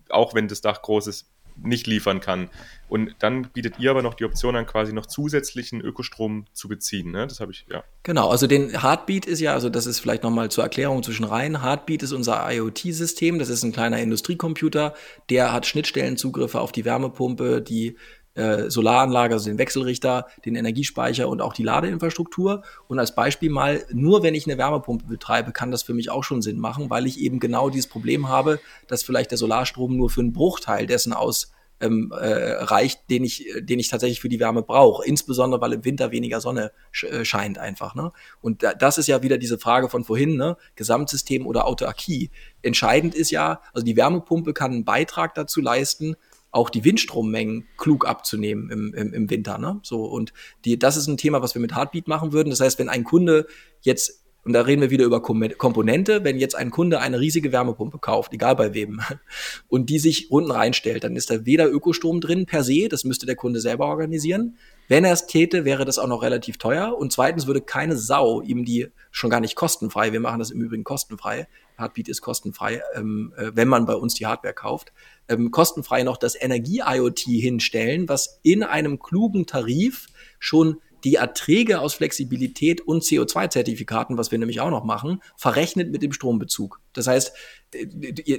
auch 0.09 0.35
wenn 0.35 0.49
das 0.49 0.61
Dach 0.61 0.83
groß 0.83 1.07
ist, 1.07 1.29
nicht 1.63 1.87
liefern 1.87 2.21
kann. 2.21 2.51
Und 2.89 3.15
dann 3.21 3.49
bietet 3.51 3.79
ihr 3.79 3.91
aber 3.91 4.03
noch 4.03 4.15
die 4.15 4.25
Option 4.25 4.57
an, 4.57 4.67
quasi 4.67 4.93
noch 4.93 5.07
zusätzlichen 5.07 5.81
Ökostrom 5.81 6.47
zu 6.53 6.69
beziehen. 6.69 7.11
Ne? 7.11 7.27
Das 7.27 7.41
habe 7.41 7.53
ich, 7.53 7.67
ja. 7.71 7.83
Genau, 8.03 8.29
also 8.29 8.47
den 8.47 8.83
Heartbeat 8.83 9.27
ist 9.27 9.41
ja, 9.41 9.55
also 9.55 9.69
das 9.69 9.87
ist 9.87 9.99
vielleicht 9.99 10.23
nochmal 10.23 10.51
zur 10.51 10.65
Erklärung 10.65 11.03
zwischen 11.03 11.25
rein. 11.25 11.63
Heartbeat 11.63 12.03
ist 12.03 12.13
unser 12.13 12.47
IoT-System, 12.51 13.39
das 13.39 13.49
ist 13.49 13.63
ein 13.63 13.73
kleiner 13.73 13.99
Industriecomputer, 14.01 14.95
der 15.31 15.53
hat 15.53 15.67
Schnittstellenzugriffe 15.67 16.61
auf 16.61 16.73
die 16.73 16.85
Wärmepumpe, 16.85 17.63
die 17.63 17.97
äh, 18.37 18.71
Solaranlage, 18.71 19.35
also 19.35 19.49
den 19.51 19.59
Wechselrichter, 19.59 20.27
den 20.45 20.55
Energiespeicher 20.55 21.29
und 21.29 21.41
auch 21.41 21.53
die 21.53 21.63
Ladeinfrastruktur. 21.63 22.63
Und 22.87 22.99
als 22.99 23.15
Beispiel 23.15 23.51
mal, 23.51 23.85
nur 23.93 24.23
wenn 24.23 24.35
ich 24.35 24.47
eine 24.47 24.59
Wärmepumpe 24.59 25.07
betreibe, 25.07 25.53
kann 25.53 25.71
das 25.71 25.83
für 25.83 25.95
mich 25.95 26.11
auch 26.11 26.23
schon 26.23 26.43
Sinn 26.43 26.59
machen, 26.59 26.91
weil 26.91 27.07
ich 27.07 27.19
eben 27.19 27.41
genau 27.41 27.71
dieses 27.71 27.89
Problem 27.89 28.29
habe, 28.29 28.61
dass 28.87 29.03
vielleicht 29.03 29.31
der 29.31 29.39
Solarstrom 29.39 29.97
nur 29.97 30.11
für 30.11 30.21
einen 30.21 30.33
Bruchteil 30.33 30.87
dessen 30.87 31.13
aus 31.13 31.53
ähm, 31.81 32.13
äh, 32.13 32.53
reicht, 32.63 33.11
den 33.11 33.25
ich, 33.25 33.47
den 33.61 33.79
ich 33.79 33.89
tatsächlich 33.89 34.21
für 34.21 34.29
die 34.29 34.41
Wärme 34.41 34.63
brauche. 34.63 35.05
Insbesondere, 35.05 35.61
weil 35.61 35.75
im 35.75 35.85
Winter 35.85 36.11
weniger 36.11 36.41
Sonne 36.41 36.73
sch 36.91 37.05
äh, 37.05 37.25
scheint 37.25 37.59
einfach. 37.59 37.95
Ne? 37.95 38.13
Und 38.41 38.63
da, 38.63 38.73
das 38.73 38.99
ist 38.99 39.09
ja 39.09 39.23
wieder 39.23 39.39
diese 39.39 39.59
Frage 39.59 39.89
von 39.89 40.05
vorhin, 40.05 40.37
ne? 40.37 40.57
Gesamtsystem 40.75 41.47
oder 41.47 41.67
Autarkie. 41.67 42.31
Entscheidend 42.63 43.15
ist 43.15 43.31
ja, 43.31 43.61
also 43.73 43.85
die 43.85 43.97
Wärmepumpe 43.97 44.55
kann 44.55 44.73
einen 44.73 44.85
Beitrag 44.85 45.35
dazu 45.35 45.61
leisten, 45.61 46.17
auch 46.51 46.71
die 46.71 46.85
Windstrommengen 46.85 47.67
klug 47.77 48.07
abzunehmen 48.07 48.71
im, 48.71 48.95
im, 48.95 49.13
im 49.13 49.31
Winter. 49.31 49.59
Ne? 49.59 49.81
So, 49.83 50.05
und 50.05 50.33
die, 50.65 50.79
das 50.79 50.97
ist 50.97 51.07
ein 51.07 51.17
Thema, 51.17 51.43
was 51.43 51.55
wir 51.55 51.61
mit 51.61 51.75
Heartbeat 51.75 52.09
machen 52.09 52.33
würden. 52.33 52.51
Das 52.51 52.61
heißt, 52.61 52.79
wenn 52.79 52.89
ein 52.89 53.05
Kunde 53.05 53.47
jetzt 53.83 54.23
und 54.47 54.53
da 54.53 54.61
reden 54.61 54.81
wir 54.81 54.91
wieder 54.91 55.05
über 55.05 55.21
Komponente. 55.21 56.23
Wenn 56.23 56.39
jetzt 56.39 56.55
ein 56.55 56.71
Kunde 56.71 57.01
eine 57.01 57.19
riesige 57.19 57.51
Wärmepumpe 57.51 57.99
kauft, 57.99 58.33
egal 58.33 58.55
bei 58.55 58.75
wem, 58.75 59.01
und 59.69 59.91
die 59.91 59.99
sich 59.99 60.31
unten 60.31 60.53
reinstellt, 60.53 61.03
dann 61.03 61.17
ist 61.17 61.31
da 61.31 61.45
weder 61.45 61.69
Ökostrom 61.69 62.21
drin 62.21 62.47
per 62.47 62.63
se, 62.63 62.89
das 62.89 63.03
müsste 63.03 63.27
der 63.27 63.35
Kunde 63.35 63.59
selber 63.59 63.87
organisieren. 63.87 64.57
Wenn 64.89 65.05
er 65.05 65.13
es 65.13 65.27
täte, 65.27 65.65
wäre 65.65 65.85
das 65.85 65.99
auch 65.99 66.07
noch 66.07 66.23
relativ 66.23 66.59
teuer. 66.59 66.97
Und 66.97 67.13
zweitens 67.13 67.47
würde 67.47 67.61
keine 67.61 67.97
Sau 67.97 68.41
ihm 68.41 68.65
die 68.65 68.89
schon 69.11 69.31
gar 69.31 69.41
nicht 69.41 69.57
kostenfrei, 69.57 70.13
wir 70.13 70.21
machen 70.21 70.39
das 70.39 70.51
im 70.51 70.61
Übrigen 70.61 70.85
kostenfrei, 70.85 71.49
Heartbeat 71.79 72.09
ist 72.09 72.23
kostenfrei, 72.23 72.83
ähm, 72.95 73.35
äh, 73.37 73.51
wenn 73.55 73.69
man 73.69 73.87
bei 73.87 73.95
uns 73.95 74.15
die 74.15 74.27
Hardware 74.27 74.55
kauft, 74.55 74.93
ähm, 75.29 75.51
kostenfrei 75.51 76.03
noch 76.03 76.17
das 76.17 76.41
Energie-IoT 76.41 77.21
hinstellen, 77.21 78.09
was 78.09 78.41
in 78.43 78.63
einem 78.63 78.99
klugen 78.99 79.47
Tarif 79.47 80.07
schon 80.39 80.81
die 81.05 81.17
Erträge 81.17 81.81
aus 81.81 81.95
Flexibilität 81.95 82.81
und 82.81 83.03
CO2-Zertifikaten, 83.03 84.19
was 84.19 84.31
wir 84.31 84.39
nämlich 84.39 84.61
auch 84.61 84.71
noch 84.71 84.85
machen, 84.85 85.23
verrechnet 85.37 85.91
mit 85.91 86.03
dem 86.03 86.13
Strombezug. 86.13 86.81
Das 86.93 87.07
heißt, 87.07 87.33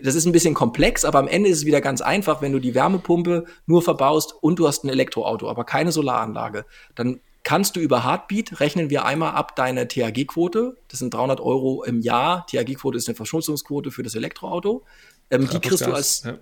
das 0.03 0.15
ist 0.15 0.25
ein 0.25 0.31
bisschen 0.31 0.53
komplex, 0.53 1.05
aber 1.05 1.19
am 1.19 1.27
Ende 1.27 1.49
ist 1.49 1.59
es 1.59 1.65
wieder 1.65 1.81
ganz 1.81 2.01
einfach, 2.01 2.41
wenn 2.41 2.51
du 2.51 2.59
die 2.59 2.75
Wärmepumpe 2.75 3.45
nur 3.65 3.81
verbaust 3.81 4.33
und 4.41 4.59
du 4.59 4.67
hast 4.67 4.83
ein 4.83 4.89
Elektroauto, 4.89 5.49
aber 5.49 5.63
keine 5.63 5.91
Solaranlage, 5.91 6.65
dann 6.95 7.19
kannst 7.43 7.77
du 7.77 7.79
über 7.79 8.03
Heartbeat, 8.03 8.59
rechnen 8.59 8.89
wir 8.89 9.05
einmal 9.05 9.31
ab 9.31 9.55
deine 9.55 9.87
THG-Quote, 9.87 10.75
das 10.89 10.99
sind 10.99 11.13
300 11.13 11.39
Euro 11.39 11.83
im 11.83 12.01
Jahr, 12.01 12.45
THG-Quote 12.47 12.97
ist 12.97 13.07
eine 13.07 13.15
Verschmutzungsquote 13.15 13.91
für 13.91 14.03
das 14.03 14.15
Elektroauto, 14.15 14.83
ähm, 15.29 15.47
die 15.47 15.59
kriegst 15.59 15.85
du 15.85 15.93
als, 15.93 16.23
ja. 16.23 16.37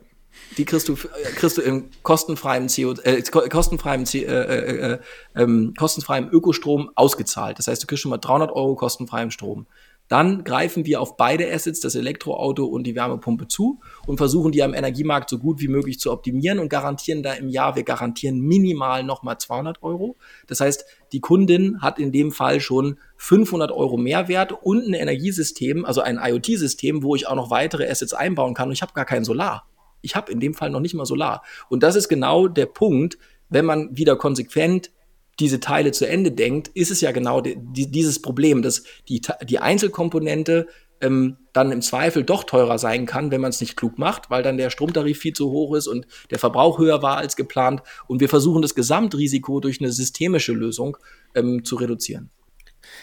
Die 0.57 0.65
kriegst 0.65 0.88
du, 0.88 0.93
äh, 0.93 1.31
kriegst 1.36 1.57
du 1.57 1.61
im 1.61 1.89
kostenfreien 2.03 2.67
CO, 2.67 2.93
äh, 3.03 3.21
kostenfreien, 3.21 4.05
äh, 4.13 4.19
äh, 4.19 4.93
äh, 4.93 4.99
ähm, 5.36 5.73
kostenfreiem 5.77 6.29
Ökostrom 6.31 6.91
ausgezahlt. 6.95 7.59
Das 7.59 7.67
heißt, 7.67 7.83
du 7.83 7.88
kriegst 7.88 8.01
schon 8.01 8.11
mal 8.11 8.17
300 8.17 8.51
Euro 8.51 8.75
kostenfreiem 8.75 9.31
Strom. 9.31 9.67
Dann 10.07 10.43
greifen 10.43 10.86
wir 10.86 11.01
auf 11.01 11.17
beide 11.17 11.51
Assets, 11.51 11.79
das 11.79 11.95
Elektroauto 11.95 12.63
und 12.65 12.86
die 12.86 12.95
Wärmepumpe 12.95 13.47
zu 13.47 13.79
und 14.05 14.17
versuchen 14.17 14.51
die 14.51 14.61
am 14.61 14.75
Energiemarkt 14.75 15.31
so 15.31 15.39
gut 15.39 15.59
wie 15.61 15.67
möglich 15.67 15.99
zu 15.99 16.11
optimieren 16.11 16.59
und 16.59 16.69
garantieren 16.69 17.23
da 17.23 17.33
im 17.33 17.49
Jahr, 17.49 17.75
wir 17.75 17.83
garantieren 17.83 18.39
minimal 18.39 19.03
nochmal 19.03 19.39
200 19.39 19.81
Euro. 19.81 20.15
Das 20.45 20.59
heißt, 20.59 20.86
die 21.11 21.21
Kundin 21.21 21.81
hat 21.81 21.97
in 21.97 22.11
dem 22.11 22.31
Fall 22.31 22.59
schon 22.59 22.99
500 23.17 23.71
Euro 23.71 23.97
Mehrwert 23.97 24.51
und 24.51 24.83
ein 24.83 24.93
Energiesystem, 24.93 25.86
also 25.86 26.01
ein 26.01 26.19
IoT-System, 26.21 27.01
wo 27.01 27.15
ich 27.15 27.27
auch 27.27 27.36
noch 27.36 27.49
weitere 27.49 27.89
Assets 27.89 28.13
einbauen 28.13 28.53
kann 28.53 28.67
und 28.67 28.73
ich 28.73 28.83
habe 28.83 28.93
gar 28.93 29.05
kein 29.05 29.25
Solar. 29.25 29.65
Ich 30.06 30.16
habe 30.16 30.32
in 30.32 30.39
dem 30.39 30.53
Fall 30.53 30.70
noch 30.70 30.80
nicht 30.80 30.93
mal 30.93 31.06
Solar. 31.06 31.43
Und 31.70 31.84
das 31.84 31.95
ist 31.95 32.08
genau 32.08 32.47
der 32.47 32.68
Punkt, 32.68 33.18
wenn 33.49 33.66
man 33.66 33.95
wieder 33.95 34.16
konsequent 34.16 34.91
diese 35.39 35.60
Teile 35.60 35.91
zu 35.91 36.08
Ende 36.08 36.32
denkt, 36.32 36.70
ist 36.70 36.91
es 36.91 37.01
ja 37.01 37.12
genau 37.12 37.41
die, 37.41 37.58
die, 37.58 37.91
dieses 37.91 38.22
Problem, 38.22 38.62
dass 38.62 38.84
die, 39.10 39.22
die 39.43 39.60
Einzelkomponente 39.60 40.68
ähm, 41.01 41.38
dann 41.51 41.72
im 41.72 41.82
Zweifel 41.82 42.24
doch 42.24 42.45
teurer 42.45 42.80
sein 42.80 43.06
kann, 43.06 43.32
wenn 43.32 43.41
man 43.41 43.49
es 43.49 43.60
nicht 43.60 43.76
klug 43.76 43.97
macht, 43.97 44.30
weil 44.30 44.43
dann 44.43 44.58
der 44.58 44.70
Stromtarif 44.70 45.20
viel 45.20 45.34
zu 45.34 45.51
hoch 45.51 45.76
ist 45.76 45.88
und 45.88 46.08
der 46.32 46.39
Verbrauch 46.39 46.80
höher 46.80 47.01
war 47.01 47.18
als 47.18 47.36
geplant. 47.36 47.82
Und 48.08 48.22
wir 48.22 48.30
versuchen 48.30 48.62
das 48.62 48.76
Gesamtrisiko 48.76 49.60
durch 49.60 49.82
eine 49.82 49.91
systemische 49.91 50.53
Lösung 50.53 50.97
ähm, 51.36 51.66
zu 51.66 51.76
reduzieren. 51.76 52.30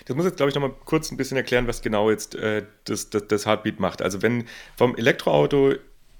Das 0.06 0.16
muss 0.16 0.24
jetzt, 0.24 0.36
glaube 0.36 0.50
ich, 0.50 0.54
noch 0.54 0.62
mal 0.62 0.74
kurz 0.84 1.10
ein 1.10 1.16
bisschen 1.16 1.36
erklären, 1.36 1.66
was 1.66 1.82
genau 1.82 2.10
jetzt 2.10 2.34
äh, 2.34 2.64
das, 2.84 3.10
das, 3.10 3.26
das 3.28 3.46
Heartbeat 3.46 3.80
macht. 3.80 4.00
Also 4.00 4.22
wenn 4.22 4.44
vom 4.76 4.96
Elektroauto, 4.96 5.74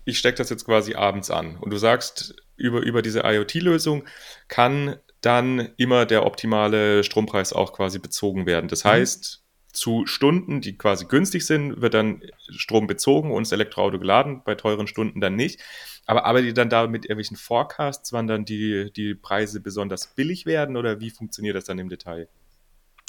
ich 0.05 0.18
stecke 0.18 0.38
das 0.38 0.50
jetzt 0.50 0.64
quasi 0.64 0.94
abends 0.94 1.30
an 1.30 1.57
und 1.59 1.70
du 1.70 1.76
sagst, 1.76 2.34
über, 2.57 2.80
über 2.80 3.03
diese 3.03 3.20
IoT-Lösung 3.20 4.05
kann 4.48 4.96
dann 5.20 5.70
immer 5.76 6.05
der 6.05 6.26
optimale 6.26 7.05
Strompreis 7.05 7.53
auch 7.53 7.72
quasi 7.72 7.98
bezogen 7.98 8.46
werden. 8.46 8.68
Das 8.68 8.84
mhm. 8.84 8.88
heißt, 8.88 9.42
zu 9.72 10.05
Stunden, 10.07 10.61
die 10.61 10.76
quasi 10.76 11.07
günstig 11.07 11.46
sind, 11.46 11.80
wird 11.80 11.94
dann 11.94 12.22
Strom 12.50 12.86
bezogen 12.86 13.30
und 13.30 13.46
das 13.46 13.53
Elektroauto 13.53 13.98
geladen, 13.98 14.42
bei 14.44 14.55
teuren 14.55 14.86
Stunden 14.86 15.20
dann 15.20 15.34
nicht. 15.34 15.61
Aber 16.05 16.26
arbeitet 16.26 16.48
ihr 16.48 16.55
dann 16.55 16.68
da 16.68 16.86
mit 16.86 17.05
irgendwelchen 17.05 17.36
Forecasts, 17.36 18.12
wann 18.12 18.26
dann 18.26 18.44
die, 18.44 18.92
die 18.92 19.14
Preise 19.14 19.61
besonders 19.61 20.14
billig 20.14 20.44
werden 20.44 20.76
oder 20.76 21.00
wie 21.00 21.11
funktioniert 21.11 21.57
das 21.57 21.64
dann 21.64 21.78
im 21.78 21.88
Detail? 21.88 22.28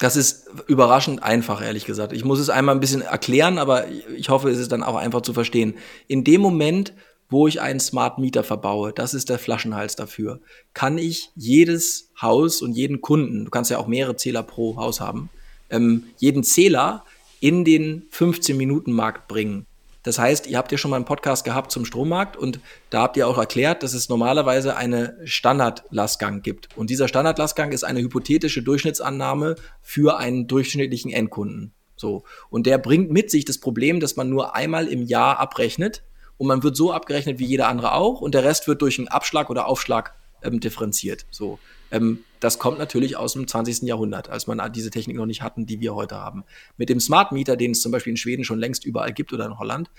Das 0.03 0.17
ist 0.17 0.49
überraschend 0.67 1.23
einfach, 1.23 1.63
ehrlich 1.63 1.85
gesagt. 1.85 2.11
Ich 2.11 2.25
muss 2.25 2.37
es 2.37 2.49
einmal 2.49 2.75
ein 2.75 2.81
bisschen 2.81 3.01
erklären, 3.01 3.57
aber 3.57 3.85
ich 4.17 4.27
hoffe, 4.27 4.49
es 4.49 4.59
ist 4.59 4.73
dann 4.73 4.83
auch 4.83 4.97
einfach 4.97 5.21
zu 5.21 5.31
verstehen. 5.31 5.75
In 6.09 6.25
dem 6.25 6.41
Moment, 6.41 6.91
wo 7.29 7.47
ich 7.47 7.61
einen 7.61 7.79
Smart 7.79 8.19
Meter 8.19 8.43
verbaue, 8.43 8.91
das 8.91 9.13
ist 9.13 9.29
der 9.29 9.39
Flaschenhals 9.39 9.95
dafür, 9.95 10.41
kann 10.73 10.97
ich 10.97 11.29
jedes 11.37 12.09
Haus 12.21 12.61
und 12.61 12.73
jeden 12.73 12.99
Kunden, 12.99 13.45
du 13.45 13.49
kannst 13.49 13.71
ja 13.71 13.77
auch 13.77 13.87
mehrere 13.87 14.17
Zähler 14.17 14.43
pro 14.43 14.75
Haus 14.75 14.99
haben, 14.99 15.29
ähm, 15.69 16.03
jeden 16.17 16.43
Zähler 16.43 17.05
in 17.39 17.63
den 17.63 18.09
15-Minuten-Markt 18.11 19.29
bringen. 19.29 19.67
Das 20.03 20.19
heißt, 20.19 20.47
ihr 20.47 20.57
habt 20.57 20.71
ja 20.71 20.77
schon 20.77 20.91
mal 20.91 20.97
einen 20.97 21.05
Podcast 21.05 21.45
gehabt 21.45 21.71
zum 21.71 21.85
Strommarkt 21.85 22.35
und 22.37 22.59
da 22.89 23.01
habt 23.01 23.17
ihr 23.17 23.27
auch 23.27 23.37
erklärt, 23.37 23.83
dass 23.83 23.93
es 23.93 24.09
normalerweise 24.09 24.75
eine 24.75 25.17
Standardlastgang 25.23 26.41
gibt. 26.41 26.77
Und 26.77 26.89
dieser 26.89 27.07
Standardlastgang 27.07 27.71
ist 27.71 27.83
eine 27.83 28.01
hypothetische 28.01 28.61
Durchschnittsannahme 28.61 29.55
für 29.81 30.17
einen 30.17 30.47
durchschnittlichen 30.47 31.11
Endkunden. 31.11 31.73
So. 31.95 32.23
Und 32.49 32.67
der 32.67 32.77
bringt 32.77 33.11
mit 33.11 33.31
sich 33.31 33.45
das 33.45 33.59
Problem, 33.59 34.01
dass 34.01 34.17
man 34.17 34.29
nur 34.29 34.55
einmal 34.55 34.87
im 34.87 35.03
Jahr 35.03 35.39
abrechnet 35.39 36.03
und 36.37 36.47
man 36.47 36.63
wird 36.63 36.75
so 36.75 36.91
abgerechnet 36.91 37.39
wie 37.39 37.45
jeder 37.45 37.69
andere 37.69 37.93
auch 37.93 38.19
und 38.19 38.35
der 38.35 38.43
Rest 38.43 38.67
wird 38.67 38.81
durch 38.81 38.99
einen 38.99 39.07
Abschlag 39.07 39.49
oder 39.49 39.67
Aufschlag 39.67 40.13
ähm, 40.43 40.59
differenziert. 40.59 41.25
So. 41.31 41.59
Ähm, 41.93 42.23
das 42.39 42.59
kommt 42.59 42.79
natürlich 42.79 43.15
aus 43.15 43.33
dem 43.33 43.47
20. 43.47 43.83
Jahrhundert, 43.83 44.27
als 44.27 44.47
man 44.47 44.59
diese 44.73 44.89
Technik 44.89 45.15
noch 45.15 45.27
nicht 45.27 45.43
hatten, 45.43 45.65
die 45.65 45.79
wir 45.79 45.95
heute 45.95 46.15
haben. 46.15 46.43
Mit 46.75 46.89
dem 46.89 46.99
Smart 46.99 47.31
Meter, 47.31 47.55
den 47.55 47.71
es 47.71 47.81
zum 47.81 47.93
Beispiel 47.93 48.11
in 48.11 48.17
Schweden 48.17 48.43
schon 48.43 48.59
längst 48.59 48.83
überall 48.83 49.13
gibt 49.13 49.31
oder 49.31 49.45
in 49.45 49.57
Holland, 49.59 49.89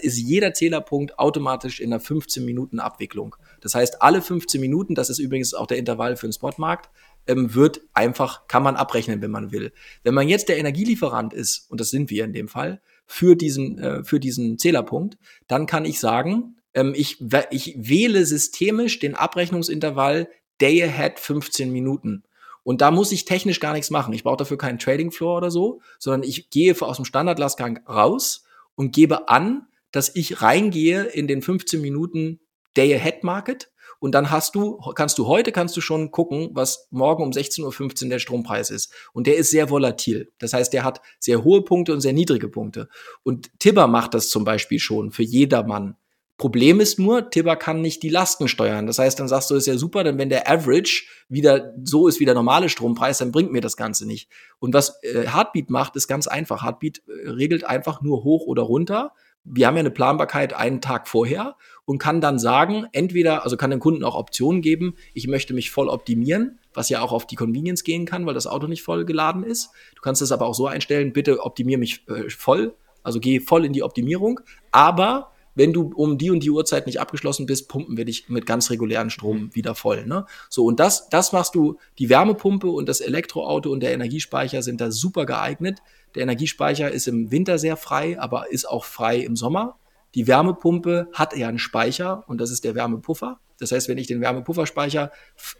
ist 0.00 0.18
jeder 0.18 0.52
Zählerpunkt 0.54 1.18
automatisch 1.20 1.78
in 1.78 1.92
einer 1.92 2.00
15 2.00 2.44
Minuten 2.44 2.80
Abwicklung. 2.80 3.36
Das 3.60 3.76
heißt, 3.76 4.02
alle 4.02 4.20
15 4.20 4.60
Minuten, 4.60 4.96
das 4.96 5.10
ist 5.10 5.20
übrigens 5.20 5.54
auch 5.54 5.66
der 5.66 5.76
Intervall 5.76 6.16
für 6.16 6.26
den 6.26 6.32
Spotmarkt, 6.32 6.90
ähm, 7.28 7.54
wird 7.54 7.82
einfach, 7.92 8.48
kann 8.48 8.64
man 8.64 8.74
abrechnen, 8.74 9.22
wenn 9.22 9.30
man 9.30 9.52
will. 9.52 9.72
Wenn 10.02 10.14
man 10.14 10.28
jetzt 10.28 10.48
der 10.48 10.58
Energielieferant 10.58 11.32
ist, 11.32 11.70
und 11.70 11.80
das 11.80 11.90
sind 11.90 12.10
wir 12.10 12.24
in 12.24 12.32
dem 12.32 12.48
Fall, 12.48 12.80
für 13.06 13.36
diesen, 13.36 13.78
äh, 13.78 14.02
für 14.02 14.18
diesen 14.18 14.58
Zählerpunkt, 14.58 15.18
dann 15.46 15.66
kann 15.66 15.84
ich 15.84 16.00
sagen, 16.00 16.56
ähm, 16.74 16.94
ich, 16.96 17.18
ich 17.50 17.74
wähle 17.76 18.24
systemisch 18.26 18.98
den 18.98 19.14
Abrechnungsintervall 19.14 20.28
Day 20.62 20.82
Ahead 20.82 21.20
15 21.20 21.70
Minuten. 21.70 22.22
Und 22.62 22.80
da 22.80 22.90
muss 22.90 23.12
ich 23.12 23.24
technisch 23.24 23.60
gar 23.60 23.72
nichts 23.72 23.90
machen. 23.90 24.14
Ich 24.14 24.22
brauche 24.22 24.36
dafür 24.36 24.56
keinen 24.56 24.78
Trading 24.78 25.10
Floor 25.10 25.36
oder 25.38 25.50
so, 25.50 25.80
sondern 25.98 26.22
ich 26.22 26.48
gehe 26.50 26.80
aus 26.80 26.96
dem 26.96 27.04
Standardlastgang 27.04 27.84
raus 27.88 28.44
und 28.76 28.94
gebe 28.94 29.28
an, 29.28 29.66
dass 29.90 30.14
ich 30.14 30.40
reingehe 30.40 31.02
in 31.02 31.26
den 31.26 31.42
15 31.42 31.80
Minuten 31.80 32.40
Day-Ahead-Market 32.76 33.72
und 34.02 34.16
dann 34.16 34.32
hast 34.32 34.56
du, 34.56 34.78
kannst 34.96 35.16
du 35.18 35.28
heute 35.28 35.52
kannst 35.52 35.76
du 35.76 35.80
schon 35.80 36.10
gucken, 36.10 36.50
was 36.54 36.88
morgen 36.90 37.22
um 37.22 37.30
16.15 37.30 38.02
Uhr 38.02 38.10
der 38.10 38.18
Strompreis 38.18 38.70
ist. 38.70 38.92
Und 39.12 39.28
der 39.28 39.36
ist 39.36 39.52
sehr 39.52 39.70
volatil. 39.70 40.32
Das 40.38 40.52
heißt, 40.52 40.72
der 40.72 40.82
hat 40.82 41.00
sehr 41.20 41.44
hohe 41.44 41.62
Punkte 41.62 41.92
und 41.92 42.00
sehr 42.00 42.12
niedrige 42.12 42.48
Punkte. 42.48 42.88
Und 43.22 43.56
Tibber 43.60 43.86
macht 43.86 44.14
das 44.14 44.28
zum 44.28 44.42
Beispiel 44.42 44.80
schon 44.80 45.12
für 45.12 45.22
jedermann. 45.22 45.96
Problem 46.42 46.80
ist 46.80 46.98
nur, 46.98 47.30
Tibber 47.30 47.54
kann 47.54 47.82
nicht 47.82 48.02
die 48.02 48.08
Lasten 48.08 48.48
steuern. 48.48 48.88
Das 48.88 48.98
heißt, 48.98 49.20
dann 49.20 49.28
sagst 49.28 49.48
du, 49.48 49.54
ist 49.54 49.68
ja 49.68 49.78
super, 49.78 50.02
denn 50.02 50.18
wenn 50.18 50.28
der 50.28 50.50
Average 50.50 51.04
wieder 51.28 51.72
so 51.84 52.08
ist 52.08 52.18
wie 52.18 52.24
der 52.24 52.34
normale 52.34 52.68
Strompreis, 52.68 53.18
dann 53.18 53.30
bringt 53.30 53.52
mir 53.52 53.60
das 53.60 53.76
Ganze 53.76 54.08
nicht. 54.08 54.28
Und 54.58 54.74
was 54.74 55.00
äh, 55.04 55.28
Heartbeat 55.28 55.70
macht, 55.70 55.94
ist 55.94 56.08
ganz 56.08 56.26
einfach. 56.26 56.64
Heartbeat 56.64 57.00
äh, 57.06 57.30
regelt 57.30 57.62
einfach 57.62 58.02
nur 58.02 58.24
hoch 58.24 58.46
oder 58.46 58.62
runter 58.62 59.12
wir 59.44 59.66
haben 59.66 59.74
ja 59.74 59.80
eine 59.80 59.90
Planbarkeit 59.90 60.52
einen 60.52 60.80
Tag 60.80 61.08
vorher 61.08 61.56
und 61.84 61.98
kann 61.98 62.20
dann 62.20 62.38
sagen, 62.38 62.86
entweder, 62.92 63.44
also 63.44 63.56
kann 63.56 63.70
dem 63.70 63.80
Kunden 63.80 64.04
auch 64.04 64.14
Optionen 64.14 64.62
geben, 64.62 64.94
ich 65.14 65.26
möchte 65.26 65.52
mich 65.52 65.70
voll 65.70 65.88
optimieren, 65.88 66.60
was 66.74 66.88
ja 66.88 67.00
auch 67.00 67.12
auf 67.12 67.26
die 67.26 67.36
Convenience 67.36 67.82
gehen 67.82 68.06
kann, 68.06 68.24
weil 68.24 68.34
das 68.34 68.46
Auto 68.46 68.66
nicht 68.66 68.82
voll 68.82 69.04
geladen 69.04 69.42
ist. 69.42 69.70
Du 69.96 70.02
kannst 70.02 70.22
es 70.22 70.32
aber 70.32 70.46
auch 70.46 70.54
so 70.54 70.66
einstellen, 70.66 71.12
bitte 71.12 71.40
optimier 71.40 71.78
mich 71.78 72.06
äh, 72.08 72.30
voll, 72.30 72.74
also 73.02 73.18
geh 73.18 73.40
voll 73.40 73.64
in 73.64 73.72
die 73.72 73.82
Optimierung, 73.82 74.40
aber 74.70 75.31
wenn 75.54 75.72
du 75.72 75.92
um 75.94 76.18
die 76.18 76.30
und 76.30 76.40
die 76.40 76.50
Uhrzeit 76.50 76.86
nicht 76.86 77.00
abgeschlossen 77.00 77.46
bist, 77.46 77.68
pumpen 77.68 77.96
wir 77.96 78.04
dich 78.04 78.28
mit 78.28 78.46
ganz 78.46 78.70
regulären 78.70 79.10
Strom 79.10 79.54
wieder 79.54 79.74
voll. 79.74 80.06
Ne? 80.06 80.26
So, 80.48 80.64
und 80.64 80.80
das, 80.80 81.08
das 81.08 81.32
machst 81.32 81.54
du, 81.54 81.78
die 81.98 82.08
Wärmepumpe 82.08 82.68
und 82.68 82.88
das 82.88 83.00
Elektroauto 83.00 83.70
und 83.70 83.80
der 83.80 83.92
Energiespeicher 83.92 84.62
sind 84.62 84.80
da 84.80 84.90
super 84.90 85.26
geeignet. 85.26 85.80
Der 86.14 86.22
Energiespeicher 86.22 86.90
ist 86.90 87.08
im 87.08 87.30
Winter 87.30 87.58
sehr 87.58 87.76
frei, 87.76 88.18
aber 88.18 88.50
ist 88.50 88.68
auch 88.68 88.84
frei 88.84 89.18
im 89.18 89.36
Sommer. 89.36 89.78
Die 90.14 90.26
Wärmepumpe 90.26 91.08
hat 91.12 91.36
ja 91.36 91.48
einen 91.48 91.58
Speicher 91.58 92.24
und 92.26 92.40
das 92.40 92.50
ist 92.50 92.64
der 92.64 92.74
Wärmepuffer. 92.74 93.38
Das 93.58 93.72
heißt, 93.72 93.88
wenn 93.88 93.98
ich 93.98 94.06
den 94.06 94.20
Wärmepufferspeicher 94.20 95.12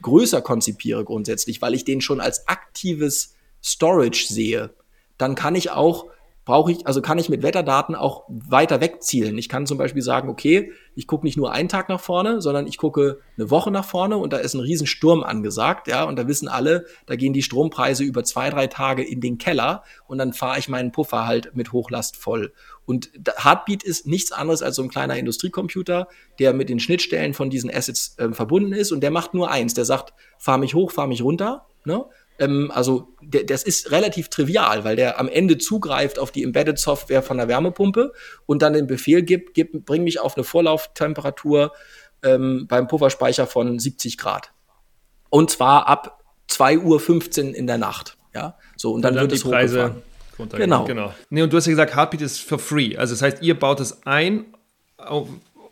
größer 0.03 0.43
konzipiere 0.43 1.05
grundsätzlich, 1.05 1.63
weil 1.63 1.75
ich 1.75 1.85
den 1.85 2.01
schon 2.01 2.21
als 2.21 2.49
aktives 2.49 3.35
Storage 3.63 4.27
sehe, 4.29 4.71
dann 5.19 5.35
kann 5.35 5.55
ich 5.55 5.71
auch 5.71 6.07
brauche 6.45 6.73
ich, 6.73 6.87
also 6.87 7.01
kann 7.03 7.19
ich 7.19 7.29
mit 7.29 7.43
Wetterdaten 7.43 7.95
auch 7.95 8.25
weiter 8.29 8.81
wegzielen. 8.81 9.39
Ich 9.39 9.49
kann 9.49 9.67
zum 9.67 9.79
Beispiel 9.79 10.03
sagen, 10.03 10.29
okay, 10.29 10.73
ich 10.95 11.07
gucke 11.07 11.25
nicht 11.25 11.37
nur 11.37 11.53
einen 11.53 11.69
Tag 11.69 11.89
nach 11.89 12.01
vorne, 12.01 12.41
sondern 12.43 12.67
ich 12.67 12.79
gucke 12.79 13.21
eine 13.37 13.51
Woche 13.51 13.71
nach 13.71 13.85
vorne 13.85 14.17
und 14.17 14.33
da 14.33 14.39
ist 14.39 14.55
ein 14.55 14.61
Riesensturm 14.61 15.23
angesagt, 15.23 15.87
ja, 15.87 16.03
und 16.05 16.17
da 16.17 16.27
wissen 16.27 16.49
alle, 16.49 16.87
da 17.07 17.15
gehen 17.15 17.33
die 17.33 17.43
Strompreise 17.43 18.03
über 18.03 18.25
zwei, 18.25 18.51
drei 18.51 18.67
Tage 18.67 19.05
in 19.05 19.21
den 19.21 19.39
Keller 19.39 19.85
und 20.09 20.19
dann 20.19 20.33
fahre 20.33 20.59
ich 20.59 20.69
meinen 20.69 20.91
Puffer 20.91 21.27
halt 21.27 21.55
mit 21.55 21.73
Hochlast 21.73 22.17
voll. 22.17 22.53
Und 22.85 23.11
Heartbeat 23.39 23.85
ist 23.85 24.07
nichts 24.09 24.33
anderes 24.33 24.63
als 24.63 24.77
so 24.77 24.83
ein 24.83 24.91
kleiner 24.91 25.17
Industriecomputer, 25.17 26.09
der 26.41 26.53
mit 26.53 26.69
den 26.69 26.81
Schnittstellen 26.81 27.35
von 27.35 27.51
diesen 27.51 27.73
Assets 27.73 28.19
äh, 28.19 28.33
verbunden 28.33 28.73
ist 28.73 28.91
und 28.91 29.01
der 29.01 29.13
macht 29.13 29.35
nur 29.35 29.51
eins, 29.51 29.75
der 29.75 29.85
sagt, 29.85 30.13
fahr 30.39 30.59
mich 30.59 30.75
hoch, 30.75 30.91
fahr 30.91 31.07
mich 31.07 31.23
runter, 31.23 31.67
ne? 31.85 32.05
Ähm, 32.43 32.71
also 32.75 33.15
das 33.23 33.63
ist 33.63 33.91
relativ 33.93 34.29
trivial, 34.29 34.85
weil 34.85 34.97
der 34.97 35.21
am 35.21 35.29
Ende 35.29 35.59
zugreift 35.59 36.19
auf 36.19 36.33
die 36.33 36.43
Embedded 36.43 36.79
Software 36.79 37.23
von 37.23 37.37
der 37.37 37.49
Wärmepumpe 37.49 38.13
und 38.47 38.63
dann 38.63 38.73
den 38.73 38.87
Befehl 38.87 39.23
gibt, 39.23 39.55
gib, 39.55 39.87
bring 39.87 40.03
mich 40.03 40.19
auf 40.19 40.37
eine 40.37 40.45
Vorlauftemperatur 40.45 41.73
ähm, 42.23 42.67
beim 42.69 42.89
Pufferspeicher 42.89 43.47
von 43.47 43.79
70 43.79 44.19
Grad. 44.19 44.53
Und 45.31 45.51
zwar 45.51 45.87
ab 45.87 46.23
2.15 46.51 47.49
Uhr 47.51 47.55
in 47.55 47.67
der 47.67 47.79
Nacht. 47.79 48.19
Ja, 48.35 48.59
so 48.77 48.93
und 48.93 49.03
dann, 49.03 49.13
und 49.13 49.17
dann 49.17 49.25
wird 49.25 49.33
es 49.33 49.45
Preise 49.45 50.03
Genau. 50.57 50.85
genau. 50.87 51.15
Nee, 51.31 51.43
und 51.43 51.53
du 51.53 51.57
hast 51.57 51.67
ja 51.67 51.71
gesagt, 51.71 51.95
Heartbeat 51.95 52.23
ist 52.23 52.41
for 52.41 52.59
free. 52.59 52.97
Also 52.97 53.15
das 53.15 53.23
heißt, 53.23 53.43
ihr 53.43 53.57
baut 53.57 53.79
es 53.79 54.05
ein 54.07 54.47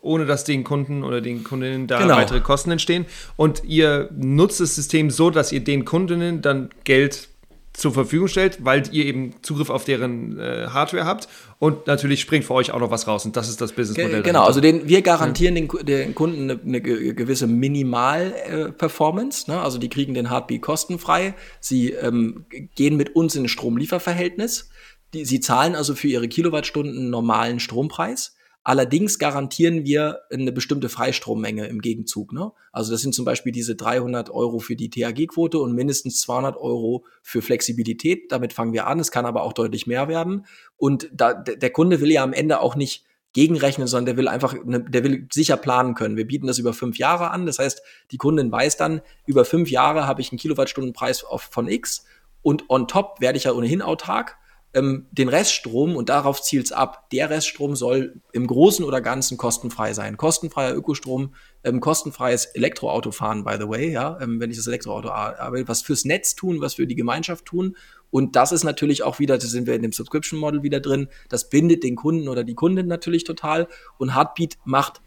ohne 0.01 0.25
dass 0.25 0.43
den 0.43 0.63
Kunden 0.63 1.03
oder 1.03 1.21
den 1.21 1.43
Kundinnen 1.43 1.87
da 1.87 1.99
genau. 1.99 2.15
weitere 2.15 2.41
Kosten 2.41 2.71
entstehen. 2.71 3.05
Und 3.37 3.63
ihr 3.63 4.09
nutzt 4.15 4.59
das 4.59 4.75
System 4.75 5.09
so, 5.09 5.29
dass 5.29 5.51
ihr 5.51 5.63
den 5.63 5.85
Kundinnen 5.85 6.41
dann 6.41 6.69
Geld 6.83 7.29
zur 7.73 7.93
Verfügung 7.93 8.27
stellt, 8.27 8.65
weil 8.65 8.83
ihr 8.91 9.05
eben 9.05 9.33
Zugriff 9.43 9.69
auf 9.69 9.85
deren 9.85 10.37
äh, 10.37 10.67
Hardware 10.67 11.05
habt 11.05 11.29
und 11.57 11.87
natürlich 11.87 12.19
springt 12.19 12.43
für 12.43 12.53
euch 12.53 12.71
auch 12.71 12.79
noch 12.79 12.91
was 12.91 13.07
raus 13.07 13.25
und 13.25 13.37
das 13.37 13.47
ist 13.47 13.61
das 13.61 13.71
Businessmodell. 13.71 14.23
Genau, 14.23 14.43
also 14.43 14.59
den, 14.59 14.89
wir 14.89 15.01
garantieren 15.01 15.55
ja. 15.55 15.65
den, 15.65 15.85
den, 15.85 16.13
Kunden 16.13 16.51
eine, 16.51 16.59
eine 16.61 16.81
gewisse 16.81 17.47
Minimal-Performance, 17.47 19.45
äh, 19.47 19.51
ne? 19.53 19.61
also 19.61 19.77
die 19.77 19.87
kriegen 19.87 20.13
den 20.13 20.29
Heartbeat 20.29 20.61
kostenfrei, 20.61 21.33
sie 21.61 21.91
ähm, 21.91 22.45
gehen 22.75 22.97
mit 22.97 23.15
uns 23.15 23.35
in 23.35 23.45
ein 23.45 23.47
Stromlieferverhältnis, 23.47 24.69
die, 25.13 25.23
sie 25.23 25.39
zahlen 25.39 25.73
also 25.75 25.95
für 25.95 26.09
ihre 26.09 26.27
Kilowattstunden 26.27 27.09
normalen 27.09 27.61
Strompreis 27.61 28.35
Allerdings 28.63 29.17
garantieren 29.17 29.85
wir 29.85 30.19
eine 30.31 30.51
bestimmte 30.51 30.87
Freistrommenge 30.87 31.65
im 31.65 31.81
Gegenzug. 31.81 32.31
Ne? 32.31 32.51
Also 32.71 32.91
das 32.91 33.01
sind 33.01 33.15
zum 33.15 33.25
Beispiel 33.25 33.51
diese 33.51 33.75
300 33.75 34.29
Euro 34.29 34.59
für 34.59 34.75
die 34.75 34.89
THG-Quote 34.89 35.57
und 35.57 35.73
mindestens 35.73 36.21
200 36.21 36.57
Euro 36.57 37.05
für 37.23 37.41
Flexibilität. 37.41 38.31
Damit 38.31 38.53
fangen 38.53 38.73
wir 38.73 38.85
an. 38.85 38.99
Es 38.99 39.09
kann 39.09 39.25
aber 39.25 39.43
auch 39.43 39.53
deutlich 39.53 39.87
mehr 39.87 40.07
werden. 40.07 40.45
Und 40.77 41.09
da, 41.11 41.33
der 41.33 41.71
Kunde 41.71 42.01
will 42.01 42.11
ja 42.11 42.23
am 42.23 42.33
Ende 42.33 42.59
auch 42.59 42.75
nicht 42.75 43.03
gegenrechnen, 43.33 43.87
sondern 43.87 44.07
der 44.07 44.17
will 44.17 44.27
einfach, 44.27 44.53
der 44.63 45.03
will 45.03 45.27
sicher 45.31 45.57
planen 45.57 45.95
können. 45.95 46.17
Wir 46.17 46.27
bieten 46.27 46.45
das 46.45 46.59
über 46.59 46.73
fünf 46.73 46.99
Jahre 46.99 47.31
an. 47.31 47.47
Das 47.47 47.57
heißt, 47.57 47.81
die 48.11 48.17
Kundin 48.17 48.51
weiß 48.51 48.77
dann, 48.77 49.01
über 49.25 49.43
fünf 49.43 49.71
Jahre 49.71 50.05
habe 50.05 50.21
ich 50.21 50.31
einen 50.31 50.39
Kilowattstundenpreis 50.39 51.25
von 51.49 51.67
X 51.67 52.05
und 52.43 52.69
on 52.69 52.87
top 52.87 53.21
werde 53.21 53.37
ich 53.37 53.45
ja 53.45 53.53
ohnehin 53.53 53.81
autark 53.81 54.37
ähm, 54.73 55.07
den 55.11 55.27
Reststrom, 55.27 55.95
und 55.95 56.09
darauf 56.09 56.41
zielt's 56.41 56.71
ab, 56.71 57.09
der 57.11 57.29
Reststrom 57.29 57.75
soll 57.75 58.21
im 58.31 58.47
Großen 58.47 58.85
oder 58.85 59.01
Ganzen 59.01 59.37
kostenfrei 59.37 59.93
sein. 59.93 60.17
Kostenfreier 60.17 60.75
Ökostrom, 60.75 61.33
ähm, 61.63 61.79
kostenfreies 61.79 62.45
Elektroautofahren, 62.45 63.43
by 63.43 63.55
the 63.59 63.67
way, 63.67 63.91
ja, 63.91 64.17
ähm, 64.21 64.39
wenn 64.39 64.49
ich 64.49 64.57
das 64.57 64.67
Elektroauto 64.67 65.09
arbeite, 65.09 65.67
was 65.67 65.81
fürs 65.81 66.05
Netz 66.05 66.35
tun, 66.35 66.61
was 66.61 66.75
für 66.75 66.87
die 66.87 66.95
Gemeinschaft 66.95 67.45
tun. 67.45 67.75
Und 68.09 68.35
das 68.35 68.51
ist 68.51 68.63
natürlich 68.63 69.03
auch 69.03 69.19
wieder, 69.19 69.37
da 69.37 69.45
sind 69.45 69.67
wir 69.67 69.75
in 69.75 69.81
dem 69.81 69.91
Subscription 69.91 70.39
Model 70.39 70.63
wieder 70.63 70.79
drin, 70.79 71.07
das 71.29 71.49
bindet 71.49 71.83
den 71.83 71.95
Kunden 71.95 72.27
oder 72.27 72.43
die 72.43 72.55
Kundin 72.55 72.87
natürlich 72.87 73.23
total. 73.23 73.67
Und 73.97 74.15
Heartbeat 74.15 74.57
macht 74.63 75.01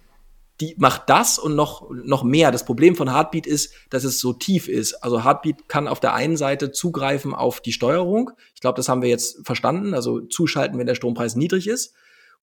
die 0.60 0.74
macht 0.78 1.08
das 1.08 1.38
und 1.38 1.56
noch, 1.56 1.90
noch 1.90 2.22
mehr. 2.22 2.52
Das 2.52 2.64
Problem 2.64 2.94
von 2.94 3.10
Heartbeat 3.10 3.46
ist, 3.46 3.72
dass 3.90 4.04
es 4.04 4.20
so 4.20 4.32
tief 4.32 4.68
ist. 4.68 4.94
Also 5.02 5.24
Heartbeat 5.24 5.68
kann 5.68 5.88
auf 5.88 5.98
der 5.98 6.14
einen 6.14 6.36
Seite 6.36 6.70
zugreifen 6.70 7.34
auf 7.34 7.60
die 7.60 7.72
Steuerung. 7.72 8.30
Ich 8.54 8.60
glaube, 8.60 8.76
das 8.76 8.88
haben 8.88 9.02
wir 9.02 9.08
jetzt 9.08 9.44
verstanden. 9.44 9.94
Also 9.94 10.20
zuschalten, 10.20 10.78
wenn 10.78 10.86
der 10.86 10.94
Strompreis 10.94 11.34
niedrig 11.34 11.66
ist. 11.66 11.94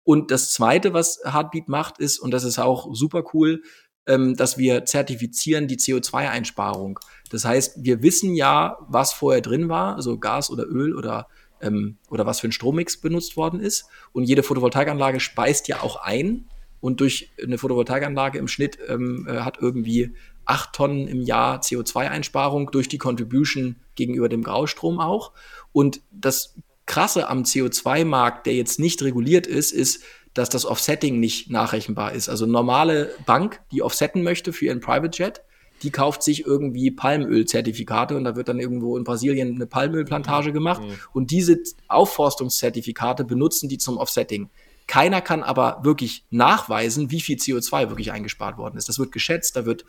Und 0.04 0.32
das 0.32 0.52
zweite, 0.52 0.94
was 0.94 1.22
Heartbeat 1.24 1.70
macht, 1.70 2.00
ist, 2.00 2.20
und 2.20 2.32
das 2.32 2.44
ist 2.44 2.60
auch 2.60 2.90
super 2.94 3.24
cool, 3.34 3.62
ähm, 4.08 4.36
dass 4.36 4.58
wir 4.58 4.86
zertifizieren 4.86 5.68
die 5.68 5.78
CO2-Einsparung. 5.78 7.00
Das 7.30 7.46
heißt, 7.46 7.84
wir 7.84 8.02
wissen 8.02 8.34
ja, 8.36 8.78
was 8.90 9.14
vorher 9.14 9.42
drin 9.42 9.70
war, 9.70 9.96
also 9.96 10.18
Gas 10.18 10.50
oder 10.50 10.66
Öl 10.66 10.96
oder 10.96 11.28
ähm, 11.62 11.98
oder 12.10 12.26
was 12.26 12.40
für 12.40 12.48
ein 12.48 12.52
Strommix 12.52 13.00
benutzt 13.00 13.38
worden 13.38 13.60
ist. 13.60 13.86
Und 14.12 14.24
jede 14.24 14.44
Photovoltaikanlage 14.44 15.20
speist 15.20 15.68
ja 15.68 15.82
auch 15.82 15.98
ein, 15.98 16.48
und 16.82 17.00
durch 17.00 17.32
eine 17.42 17.58
Photovoltaikanlage 17.58 18.38
im 18.38 18.48
Schnitt 18.48 18.78
ähm, 18.90 19.28
äh, 19.30 19.38
hat 19.38 19.60
irgendwie 19.62 20.14
acht 20.46 20.74
Tonnen 20.74 21.08
im 21.08 21.22
Jahr 21.22 21.62
CO2-Einsparung 21.62 22.72
durch 22.72 22.90
die 22.90 22.98
Contribution 22.98 23.78
gegenüber 23.96 24.28
dem 24.28 24.44
Graustrom 24.44 25.00
auch. 25.00 25.32
Und 25.72 26.02
das 26.12 26.56
Krasse 26.88 27.30
am 27.30 27.44
CO2-Markt, 27.44 28.48
der 28.48 28.56
jetzt 28.56 28.80
nicht 28.80 29.02
reguliert 29.04 29.48
ist, 29.48 29.72
ist, 29.72 30.04
dass 30.34 30.50
das 30.50 30.66
Offsetting 30.66 31.20
nicht 31.20 31.50
nachrechenbar 31.50 32.14
ist. 32.14 32.30
Also 32.30 32.46
normale 32.46 33.14
Bank, 33.26 33.62
die 33.72 33.82
offsetten 33.82 34.24
möchte 34.24 34.52
für 34.52 34.66
ihren 34.66 34.80
Private 34.80 35.18
Jet, 35.18 35.42
die 35.84 35.92
kauft 35.92 36.24
sich 36.24 36.46
irgendwie 36.46 36.92
Palmölzertifikate 36.92 38.16
und 38.16 38.24
da 38.24 38.36
wird 38.36 38.48
dann 38.48 38.60
irgendwo 38.60 38.98
in 38.98 39.04
Brasilien 39.04 39.56
eine 39.56 39.66
Palmölplantage 39.66 40.54
gemacht. 40.54 40.82
Mhm. 40.82 40.94
Und 41.14 41.32
diese 41.32 41.58
Aufforstungszertifikate 41.88 43.24
benutzen 43.24 43.68
die 43.68 43.78
zum 43.78 43.98
Offsetting. 43.98 44.50
Keiner 44.92 45.22
kann 45.22 45.42
aber 45.42 45.80
wirklich 45.84 46.26
nachweisen, 46.32 47.12
wie 47.12 47.22
viel 47.22 47.38
CO2 47.38 47.88
wirklich 47.88 48.12
eingespart 48.12 48.58
worden 48.58 48.78
ist. 48.78 48.90
Das 48.90 49.00
wird 49.00 49.14
geschätzt, 49.14 49.56
da 49.56 49.66
wird, 49.66 49.86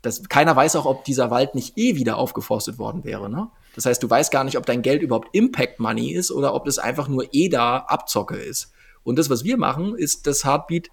das, 0.00 0.28
keiner 0.28 0.54
weiß 0.54 0.76
auch, 0.76 0.86
ob 0.86 1.04
dieser 1.04 1.32
Wald 1.32 1.56
nicht 1.56 1.76
eh 1.76 1.96
wieder 1.96 2.18
aufgeforstet 2.18 2.78
worden 2.78 3.02
wäre. 3.02 3.28
Ne? 3.28 3.48
Das 3.74 3.84
heißt, 3.84 4.00
du 4.00 4.08
weißt 4.08 4.30
gar 4.30 4.44
nicht, 4.44 4.56
ob 4.56 4.64
dein 4.64 4.82
Geld 4.82 5.02
überhaupt 5.02 5.34
Impact 5.34 5.80
Money 5.80 6.12
ist 6.12 6.30
oder 6.30 6.54
ob 6.54 6.66
das 6.66 6.78
einfach 6.78 7.08
nur 7.08 7.26
EDA 7.32 7.78
Abzocke 7.78 8.36
ist. 8.36 8.70
Und 9.02 9.18
das, 9.18 9.28
was 9.28 9.42
wir 9.42 9.56
machen, 9.56 9.96
ist, 9.96 10.28
dass 10.28 10.44
Heartbeat 10.44 10.88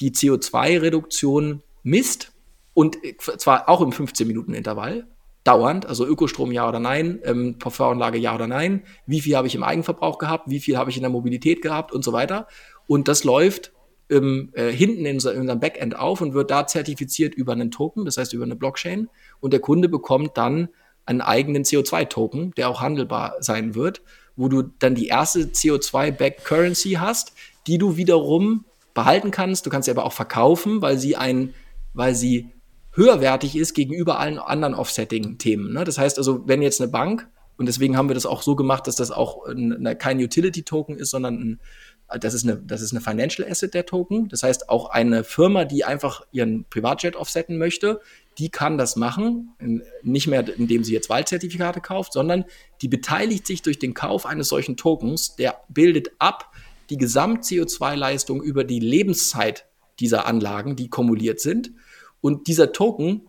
die 0.00 0.10
CO2-Reduktion 0.10 1.62
misst 1.84 2.32
und 2.74 2.98
zwar 3.38 3.70
auch 3.70 3.80
im 3.80 3.92
15-Minuten-Intervall, 3.92 5.06
dauernd, 5.46 5.86
also 5.86 6.04
Ökostrom 6.04 6.52
ja 6.52 6.68
oder 6.68 6.80
nein, 6.80 7.20
ähm, 7.22 7.58
PV-Anlage 7.58 8.18
ja 8.18 8.34
oder 8.34 8.46
nein, 8.46 8.82
wie 9.06 9.20
viel 9.20 9.36
habe 9.36 9.46
ich 9.46 9.54
im 9.54 9.62
Eigenverbrauch 9.62 10.18
gehabt, 10.18 10.50
wie 10.50 10.60
viel 10.60 10.76
habe 10.76 10.90
ich 10.90 10.96
in 10.96 11.02
der 11.02 11.10
Mobilität 11.10 11.62
gehabt 11.62 11.92
und 11.92 12.04
so 12.04 12.12
weiter. 12.12 12.46
Und 12.86 13.08
das 13.08 13.24
läuft 13.24 13.72
ähm, 14.10 14.50
äh, 14.52 14.70
hinten 14.70 15.06
in, 15.06 15.18
in 15.18 15.40
unserem 15.40 15.60
Backend 15.60 15.98
auf 15.98 16.20
und 16.20 16.34
wird 16.34 16.50
da 16.50 16.66
zertifiziert 16.66 17.34
über 17.34 17.52
einen 17.52 17.70
Token, 17.70 18.04
das 18.04 18.16
heißt 18.16 18.32
über 18.32 18.44
eine 18.44 18.56
Blockchain. 18.56 19.08
Und 19.40 19.52
der 19.52 19.60
Kunde 19.60 19.88
bekommt 19.88 20.36
dann 20.36 20.68
einen 21.04 21.20
eigenen 21.20 21.64
CO2-Token, 21.64 22.52
der 22.56 22.68
auch 22.68 22.80
handelbar 22.80 23.34
sein 23.40 23.74
wird, 23.74 24.02
wo 24.36 24.48
du 24.48 24.62
dann 24.78 24.94
die 24.94 25.06
erste 25.06 25.40
CO2-Back 25.44 26.44
Currency 26.44 26.92
hast, 26.92 27.32
die 27.66 27.78
du 27.78 27.96
wiederum 27.96 28.64
behalten 28.94 29.30
kannst. 29.30 29.66
Du 29.66 29.70
kannst 29.70 29.86
sie 29.86 29.90
aber 29.90 30.04
auch 30.04 30.12
verkaufen, 30.12 30.82
weil 30.82 30.98
sie 30.98 31.16
ein 31.16 31.54
weil 31.96 32.14
sie 32.14 32.50
höherwertig 32.92 33.56
ist 33.56 33.74
gegenüber 33.74 34.20
allen 34.20 34.38
anderen 34.38 34.74
Offsetting-Themen. 34.74 35.72
Ne? 35.72 35.84
Das 35.84 35.98
heißt 35.98 36.18
also, 36.18 36.46
wenn 36.46 36.62
jetzt 36.62 36.80
eine 36.80 36.90
Bank, 36.90 37.28
und 37.56 37.66
deswegen 37.66 37.96
haben 37.96 38.08
wir 38.08 38.14
das 38.14 38.26
auch 38.26 38.42
so 38.42 38.54
gemacht, 38.54 38.86
dass 38.86 38.96
das 38.96 39.10
auch 39.10 39.46
ein, 39.46 39.96
kein 39.98 40.22
Utility-Token 40.22 40.96
ist, 40.96 41.10
sondern 41.10 41.34
ein, 41.40 41.60
das 42.08 42.34
ist 42.34 42.44
eine, 42.44 42.56
das 42.56 42.82
ist 42.82 42.92
eine 42.92 43.00
Financial 43.00 43.48
Asset, 43.48 43.74
der 43.74 43.86
Token. 43.86 44.28
Das 44.28 44.42
heißt, 44.42 44.68
auch 44.68 44.90
eine 44.90 45.24
Firma, 45.24 45.64
die 45.64 45.84
einfach 45.84 46.22
ihren 46.30 46.64
Privatjet 46.64 47.16
offsetten 47.16 47.58
möchte, 47.58 48.00
die 48.38 48.48
kann 48.48 48.78
das 48.78 48.96
machen. 48.96 49.54
Nicht 50.02 50.26
mehr, 50.26 50.44
indem 50.56 50.84
sie 50.84 50.92
jetzt 50.92 51.08
Waldzertifikate 51.08 51.80
kauft, 51.80 52.12
sondern 52.12 52.44
die 52.80 52.88
beteiligt 52.88 53.46
sich 53.46 53.62
durch 53.62 53.78
den 53.78 53.94
Kauf 53.94 54.26
eines 54.26 54.48
solchen 54.48 54.76
Tokens, 54.76 55.36
der 55.36 55.60
bildet 55.68 56.10
ab 56.18 56.52
die 56.90 56.98
Gesamt-CO2-Leistung 56.98 58.42
über 58.42 58.62
die 58.62 58.78
Lebenszeit 58.78 59.66
dieser 59.98 60.26
Anlagen, 60.26 60.76
die 60.76 60.88
kumuliert 60.88 61.40
sind. 61.40 61.72
Und 62.20 62.46
dieser 62.46 62.72
Token 62.72 63.22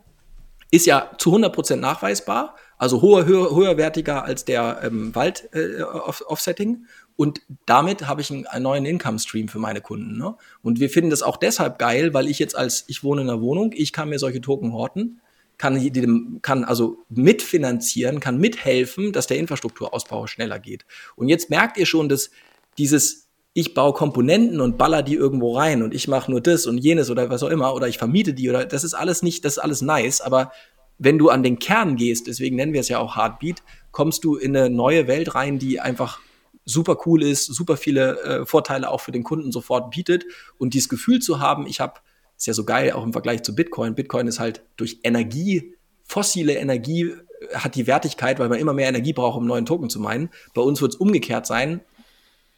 ist 0.69 0.85
ja 0.85 1.11
zu 1.17 1.33
100% 1.33 1.77
nachweisbar, 1.77 2.55
also 2.77 3.01
hoher, 3.01 3.25
höher, 3.25 3.55
höherwertiger 3.55 4.23
als 4.25 4.45
der 4.45 4.81
ähm, 4.83 5.15
Wald-Offsetting. 5.15 6.75
Äh, 6.75 7.06
und 7.17 7.41
damit 7.65 8.07
habe 8.07 8.21
ich 8.21 8.31
einen, 8.31 8.63
neuen 8.63 8.85
Income-Stream 8.85 9.47
für 9.47 9.57
meine 9.57 9.81
Kunden. 9.81 10.17
Ne? 10.17 10.35
Und 10.61 10.79
wir 10.79 10.89
finden 10.89 11.09
das 11.09 11.23
auch 11.23 11.35
deshalb 11.35 11.79
geil, 11.79 12.13
weil 12.13 12.27
ich 12.27 12.37
jetzt 12.37 12.55
als, 12.55 12.85
ich 12.87 13.03
wohne 13.03 13.23
in 13.23 13.29
einer 13.29 13.41
Wohnung, 13.41 13.71
ich 13.75 13.91
kann 13.91 14.09
mir 14.09 14.19
solche 14.19 14.39
Token 14.39 14.71
horten, 14.71 15.19
kann, 15.57 16.39
kann 16.43 16.63
also 16.63 16.99
mitfinanzieren, 17.09 18.19
kann 18.19 18.37
mithelfen, 18.37 19.11
dass 19.13 19.25
der 19.25 19.37
Infrastrukturausbau 19.37 20.27
schneller 20.27 20.59
geht. 20.59 20.85
Und 21.15 21.27
jetzt 21.27 21.49
merkt 21.49 21.77
ihr 21.77 21.87
schon, 21.87 22.07
dass 22.07 22.29
dieses, 22.77 23.27
ich 23.53 23.73
baue 23.73 23.93
Komponenten 23.93 24.61
und 24.61 24.77
baller 24.77 25.01
die 25.01 25.15
irgendwo 25.15 25.57
rein 25.57 25.81
und 25.81 25.95
ich 25.95 26.07
mache 26.07 26.29
nur 26.29 26.41
das 26.41 26.67
und 26.67 26.77
jenes 26.77 27.09
oder 27.09 27.31
was 27.31 27.41
auch 27.41 27.49
immer 27.49 27.73
oder 27.73 27.87
ich 27.87 27.97
vermiete 27.97 28.35
die 28.35 28.47
oder 28.47 28.65
das 28.65 28.83
ist 28.83 28.93
alles 28.93 29.23
nicht, 29.23 29.43
das 29.43 29.53
ist 29.53 29.63
alles 29.63 29.81
nice, 29.81 30.21
aber 30.21 30.51
wenn 30.99 31.17
du 31.17 31.29
an 31.29 31.41
den 31.41 31.57
Kern 31.57 31.95
gehst, 31.95 32.27
deswegen 32.27 32.55
nennen 32.55 32.73
wir 32.73 32.81
es 32.81 32.89
ja 32.89 32.99
auch 32.99 33.15
Heartbeat, 33.15 33.63
kommst 33.91 34.23
du 34.23 34.35
in 34.35 34.55
eine 34.55 34.69
neue 34.69 35.07
Welt 35.07 35.33
rein, 35.33 35.57
die 35.57 35.79
einfach 35.79 36.19
super 36.67 36.97
cool 37.05 37.23
ist, 37.23 37.45
super 37.45 37.77
viele 37.77 38.21
äh, 38.21 38.45
Vorteile 38.45 38.91
auch 38.91 39.01
für 39.01 39.11
den 39.11 39.23
Kunden 39.23 39.51
sofort 39.51 39.89
bietet 39.89 40.25
und 40.57 40.73
dieses 40.73 40.89
Gefühl 40.89 41.19
zu 41.19 41.39
haben, 41.39 41.65
ich 41.65 41.79
habe, 41.79 42.01
ist 42.35 42.45
ja 42.45 42.53
so 42.53 42.65
geil 42.65 42.91
auch 42.91 43.03
im 43.03 43.13
Vergleich 43.13 43.41
zu 43.43 43.55
Bitcoin. 43.55 43.95
Bitcoin 43.95 44.27
ist 44.27 44.39
halt 44.39 44.63
durch 44.75 44.99
Energie, 45.03 45.73
fossile 46.03 46.55
Energie 46.55 47.03
äh, 47.03 47.55
hat 47.55 47.75
die 47.75 47.87
Wertigkeit, 47.87 48.37
weil 48.39 48.49
man 48.49 48.59
immer 48.59 48.73
mehr 48.73 48.89
Energie 48.89 49.13
braucht, 49.13 49.37
um 49.37 49.45
neuen 49.45 49.65
Token 49.65 49.89
zu 49.89 49.99
meinen. 49.99 50.29
Bei 50.53 50.61
uns 50.61 50.81
wird 50.81 50.93
es 50.93 50.99
umgekehrt 50.99 51.47
sein. 51.47 51.79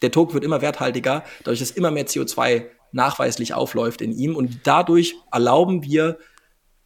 Der 0.02 0.10
Token 0.10 0.34
wird 0.34 0.44
immer 0.44 0.60
werthaltiger, 0.60 1.24
dadurch, 1.44 1.60
dass 1.60 1.70
immer 1.70 1.90
mehr 1.90 2.06
CO2 2.06 2.66
nachweislich 2.92 3.54
aufläuft 3.54 4.00
in 4.00 4.12
ihm 4.12 4.34
und 4.34 4.60
dadurch 4.64 5.14
erlauben 5.30 5.84
wir 5.84 6.18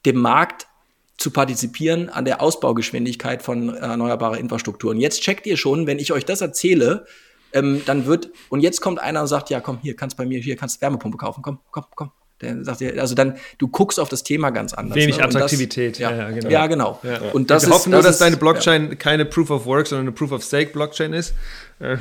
dem 0.04 0.20
Markt 0.20 0.66
zu 1.24 1.30
partizipieren 1.30 2.10
an 2.10 2.26
der 2.26 2.42
Ausbaugeschwindigkeit 2.42 3.42
von 3.42 3.74
erneuerbarer 3.74 4.36
Infrastruktur. 4.36 4.90
Und 4.90 5.00
jetzt 5.00 5.22
checkt 5.22 5.46
ihr 5.46 5.56
schon, 5.56 5.86
wenn 5.86 5.98
ich 5.98 6.12
euch 6.12 6.26
das 6.26 6.42
erzähle, 6.42 7.06
ähm, 7.54 7.80
dann 7.86 8.04
wird, 8.04 8.28
und 8.50 8.60
jetzt 8.60 8.82
kommt 8.82 9.00
einer 9.00 9.22
und 9.22 9.26
sagt, 9.26 9.48
ja, 9.48 9.60
komm, 9.60 9.78
hier 9.80 9.96
kannst 9.96 10.18
bei 10.18 10.26
mir, 10.26 10.38
hier 10.40 10.54
kannst 10.54 10.82
Wärmepumpe 10.82 11.16
kaufen, 11.16 11.40
komm, 11.40 11.60
komm, 11.70 11.84
komm. 11.94 12.10
Der 12.42 12.62
sagt 12.62 12.80
dir, 12.80 13.00
also 13.00 13.14
dann, 13.14 13.38
du 13.56 13.68
guckst 13.68 13.98
auf 13.98 14.10
das 14.10 14.22
Thema 14.22 14.50
ganz 14.50 14.74
anders. 14.74 14.96
Wenig 14.96 15.16
ne? 15.16 15.24
Attraktivität. 15.24 15.94
Das, 15.94 16.00
ja, 16.00 16.14
ja, 16.14 16.30
genau. 16.30 16.50
Ja, 16.50 16.66
genau. 16.66 17.00
Ja. 17.02 17.30
Und 17.32 17.48
das 17.50 17.62
Wir 17.62 17.68
ist, 17.68 17.74
hoffen 17.74 17.92
nur, 17.92 18.02
dass 18.02 18.18
deine 18.18 18.36
Blockchain 18.36 18.98
keine 18.98 19.24
Proof 19.24 19.48
of 19.50 19.64
Work, 19.64 19.86
sondern 19.86 20.08
eine 20.08 20.12
Proof 20.12 20.30
of 20.30 20.44
Stake 20.44 20.72
Blockchain 20.72 21.14
ist. 21.14 21.32
Äh, 21.78 21.96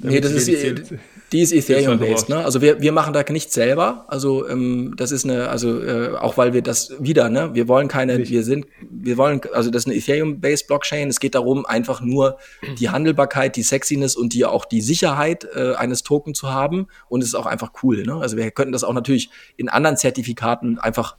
nee, 0.00 0.20
das 0.20 0.32
ist, 0.32 0.92
die 1.32 1.40
ist 1.40 1.52
Ethereum-based, 1.52 2.28
ne? 2.28 2.44
Also 2.44 2.60
wir, 2.60 2.80
wir 2.80 2.92
machen 2.92 3.14
da 3.14 3.24
nichts 3.30 3.54
selber. 3.54 4.04
Also 4.08 4.46
ähm, 4.48 4.94
das 4.96 5.12
ist 5.12 5.24
eine, 5.24 5.48
also 5.48 5.80
äh, 5.82 6.14
auch 6.14 6.36
weil 6.36 6.52
wir 6.52 6.62
das 6.62 6.92
wieder, 6.98 7.30
ne? 7.30 7.54
Wir 7.54 7.68
wollen 7.68 7.88
keine, 7.88 8.18
Nicht. 8.18 8.30
wir 8.30 8.42
sind, 8.42 8.66
wir 8.90 9.16
wollen, 9.16 9.40
also 9.52 9.70
das 9.70 9.82
ist 9.82 9.86
eine 9.86 9.96
Ethereum-based 9.96 10.66
Blockchain. 10.66 11.08
Es 11.08 11.20
geht 11.20 11.34
darum, 11.34 11.64
einfach 11.64 12.02
nur 12.02 12.38
die 12.78 12.90
Handelbarkeit, 12.90 13.56
die 13.56 13.62
Sexiness 13.62 14.14
und 14.14 14.34
die 14.34 14.44
auch 14.44 14.66
die 14.66 14.82
Sicherheit 14.82 15.46
äh, 15.54 15.74
eines 15.74 16.02
Token 16.02 16.34
zu 16.34 16.50
haben. 16.50 16.86
Und 17.08 17.22
es 17.22 17.28
ist 17.28 17.34
auch 17.34 17.46
einfach 17.46 17.72
cool, 17.82 18.04
ne? 18.04 18.16
Also 18.16 18.36
wir 18.36 18.50
könnten 18.50 18.72
das 18.72 18.84
auch 18.84 18.92
natürlich 18.92 19.30
in 19.56 19.68
anderen 19.68 19.96
Zertifikaten 19.96 20.78
einfach 20.78 21.16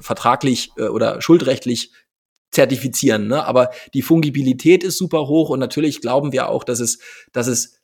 vertraglich 0.00 0.70
äh, 0.76 0.84
oder 0.84 1.22
schuldrechtlich 1.22 1.92
zertifizieren, 2.50 3.28
ne? 3.28 3.44
Aber 3.44 3.70
die 3.94 4.02
Fungibilität 4.02 4.84
ist 4.84 4.98
super 4.98 5.28
hoch 5.28 5.50
und 5.50 5.60
natürlich 5.60 6.00
glauben 6.00 6.32
wir 6.32 6.48
auch, 6.48 6.64
dass 6.64 6.80
es, 6.80 6.98
dass 7.32 7.46
es 7.46 7.79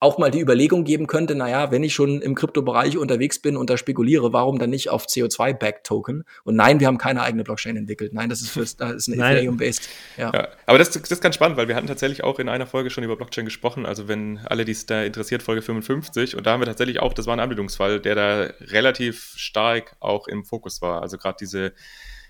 auch 0.00 0.18
mal 0.18 0.30
die 0.30 0.40
Überlegung 0.40 0.84
geben 0.84 1.08
könnte, 1.08 1.34
naja, 1.34 1.72
wenn 1.72 1.82
ich 1.82 1.92
schon 1.92 2.20
im 2.20 2.36
Kryptobereich 2.36 2.96
unterwegs 2.96 3.40
bin 3.40 3.56
und 3.56 3.68
da 3.68 3.76
spekuliere, 3.76 4.32
warum 4.32 4.58
dann 4.58 4.70
nicht 4.70 4.90
auf 4.90 5.06
CO2-Backed-Token? 5.06 6.24
Und 6.44 6.56
nein, 6.56 6.78
wir 6.78 6.86
haben 6.86 6.98
keine 6.98 7.22
eigene 7.22 7.42
Blockchain 7.42 7.76
entwickelt. 7.76 8.12
Nein, 8.12 8.28
das 8.28 8.40
ist, 8.40 8.50
für, 8.50 8.60
das 8.60 8.74
ist 9.08 9.12
eine 9.12 9.16
Ethereum-based. 9.16 9.88
Ja. 10.16 10.32
ja. 10.32 10.48
aber 10.66 10.78
das, 10.78 10.90
das 10.90 11.10
ist 11.10 11.20
ganz 11.20 11.34
spannend, 11.34 11.56
weil 11.56 11.66
wir 11.66 11.74
hatten 11.74 11.88
tatsächlich 11.88 12.22
auch 12.22 12.38
in 12.38 12.48
einer 12.48 12.66
Folge 12.66 12.90
schon 12.90 13.02
über 13.02 13.16
Blockchain 13.16 13.44
gesprochen. 13.44 13.86
Also 13.86 14.06
wenn 14.06 14.38
alle, 14.44 14.64
die 14.64 14.72
es 14.72 14.86
da 14.86 15.02
interessiert, 15.02 15.42
Folge 15.42 15.62
55. 15.62 16.36
Und 16.36 16.46
da 16.46 16.52
haben 16.52 16.60
wir 16.60 16.66
tatsächlich 16.66 17.00
auch, 17.00 17.12
das 17.12 17.26
war 17.26 17.34
ein 17.34 17.40
Anwendungsfall, 17.40 17.98
der 17.98 18.14
da 18.14 18.50
relativ 18.68 19.34
stark 19.36 19.96
auch 19.98 20.28
im 20.28 20.44
Fokus 20.44 20.80
war. 20.80 21.02
Also 21.02 21.18
gerade 21.18 21.38
diese 21.40 21.72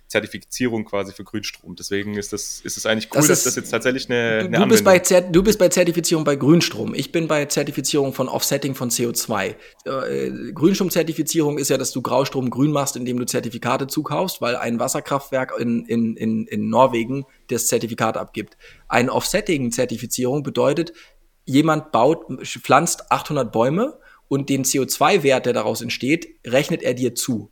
Zertifizierung 0.08 0.86
quasi 0.86 1.12
für 1.12 1.22
Grünstrom. 1.22 1.76
Deswegen 1.76 2.16
ist 2.16 2.32
das, 2.32 2.60
ist 2.62 2.78
es 2.78 2.86
eigentlich 2.86 3.10
cool, 3.14 3.20
das 3.20 3.28
ist, 3.28 3.30
dass 3.30 3.44
das 3.44 3.56
jetzt 3.56 3.70
tatsächlich 3.70 4.08
eine, 4.08 4.46
eine 4.46 4.58
du, 4.58 4.66
bist 4.66 4.82
bei 4.82 4.98
du 4.98 5.42
bist 5.42 5.58
bei 5.58 5.68
Zertifizierung 5.68 6.24
bei 6.24 6.34
Grünstrom. 6.34 6.94
Ich 6.94 7.12
bin 7.12 7.28
bei 7.28 7.44
Zertifizierung 7.44 8.14
von 8.14 8.28
Offsetting 8.28 8.74
von 8.74 8.90
CO2. 8.90 9.54
Äh, 9.84 10.52
Grünstromzertifizierung 10.52 11.58
ist 11.58 11.68
ja, 11.68 11.76
dass 11.76 11.92
du 11.92 12.00
Graustrom 12.00 12.48
grün 12.48 12.72
machst, 12.72 12.96
indem 12.96 13.18
du 13.18 13.26
Zertifikate 13.26 13.86
zukaufst, 13.86 14.40
weil 14.40 14.56
ein 14.56 14.80
Wasserkraftwerk 14.80 15.52
in, 15.58 15.84
in, 15.84 16.16
in, 16.16 16.46
in 16.46 16.70
Norwegen 16.70 17.26
das 17.48 17.66
Zertifikat 17.66 18.16
abgibt. 18.16 18.56
Ein 18.88 19.10
Offsetting-Zertifizierung 19.10 20.42
bedeutet, 20.42 20.94
jemand 21.44 21.92
baut, 21.92 22.26
pflanzt 22.44 23.12
800 23.12 23.52
Bäume 23.52 23.98
und 24.28 24.48
den 24.48 24.64
CO2-Wert, 24.64 25.44
der 25.44 25.52
daraus 25.52 25.82
entsteht, 25.82 26.28
rechnet 26.46 26.82
er 26.82 26.94
dir 26.94 27.14
zu. 27.14 27.50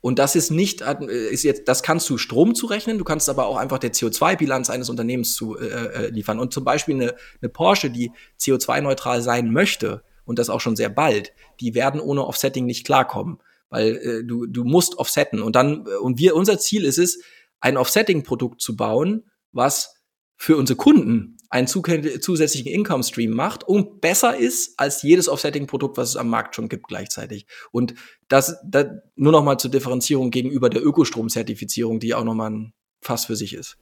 Und 0.00 0.18
das 0.18 0.34
ist 0.34 0.50
nicht, 0.50 0.80
äh, 0.80 1.28
ist 1.30 1.42
jetzt, 1.42 1.68
das 1.68 1.82
kannst 1.82 2.08
du 2.08 2.16
Strom 2.16 2.54
zurechnen, 2.54 2.98
du 2.98 3.04
kannst 3.04 3.28
aber 3.28 3.46
auch 3.46 3.56
einfach 3.56 3.78
der 3.78 3.92
CO2-Bilanz 3.92 4.70
eines 4.70 4.88
Unternehmens 4.88 5.34
zu 5.34 5.58
äh, 5.58 5.66
äh, 5.66 6.10
liefern. 6.10 6.38
Und 6.38 6.54
zum 6.54 6.64
Beispiel 6.64 6.94
eine, 6.94 7.14
eine 7.42 7.48
Porsche, 7.50 7.90
die 7.90 8.10
CO2-neutral 8.38 9.20
sein 9.22 9.52
möchte, 9.52 10.02
und 10.30 10.38
das 10.38 10.48
auch 10.48 10.60
schon 10.60 10.76
sehr 10.76 10.90
bald, 10.90 11.32
die 11.58 11.74
werden 11.74 12.00
ohne 12.00 12.24
Offsetting 12.24 12.64
nicht 12.64 12.86
klarkommen. 12.86 13.38
Weil 13.68 13.96
äh, 13.96 14.24
du, 14.24 14.46
du 14.46 14.62
musst 14.62 14.96
offsetten. 14.96 15.42
Und 15.42 15.56
dann, 15.56 15.86
äh, 15.86 15.96
und 15.96 16.18
wir, 16.18 16.36
unser 16.36 16.58
Ziel 16.60 16.84
ist 16.84 16.98
es, 16.98 17.20
ein 17.60 17.76
Offsetting-Produkt 17.76 18.60
zu 18.60 18.76
bauen, 18.76 19.24
was 19.50 19.96
für 20.36 20.56
unsere 20.56 20.76
Kunden 20.76 21.36
einen 21.50 21.66
zusätzlichen 21.66 22.72
Income 22.72 23.02
Stream 23.02 23.32
macht 23.32 23.64
und 23.64 24.00
besser 24.00 24.36
ist 24.36 24.78
als 24.78 25.02
jedes 25.02 25.28
Offsetting-Produkt, 25.28 25.96
was 25.96 26.10
es 26.10 26.16
am 26.16 26.28
Markt 26.28 26.54
schon 26.54 26.68
gibt 26.68 26.86
gleichzeitig. 26.86 27.46
Und 27.72 27.94
das, 28.28 28.56
das 28.64 28.86
nur 29.16 29.32
noch 29.32 29.42
mal 29.42 29.58
zur 29.58 29.70
Differenzierung 29.70 30.30
gegenüber 30.30 30.70
der 30.70 30.84
Ökostrom-Zertifizierung, 30.84 31.98
die 31.98 32.14
auch 32.14 32.24
noch 32.24 32.34
mal 32.34 32.50
ein 32.50 32.72
Fass 33.00 33.24
für 33.24 33.34
sich 33.34 33.54
ist. 33.54 33.78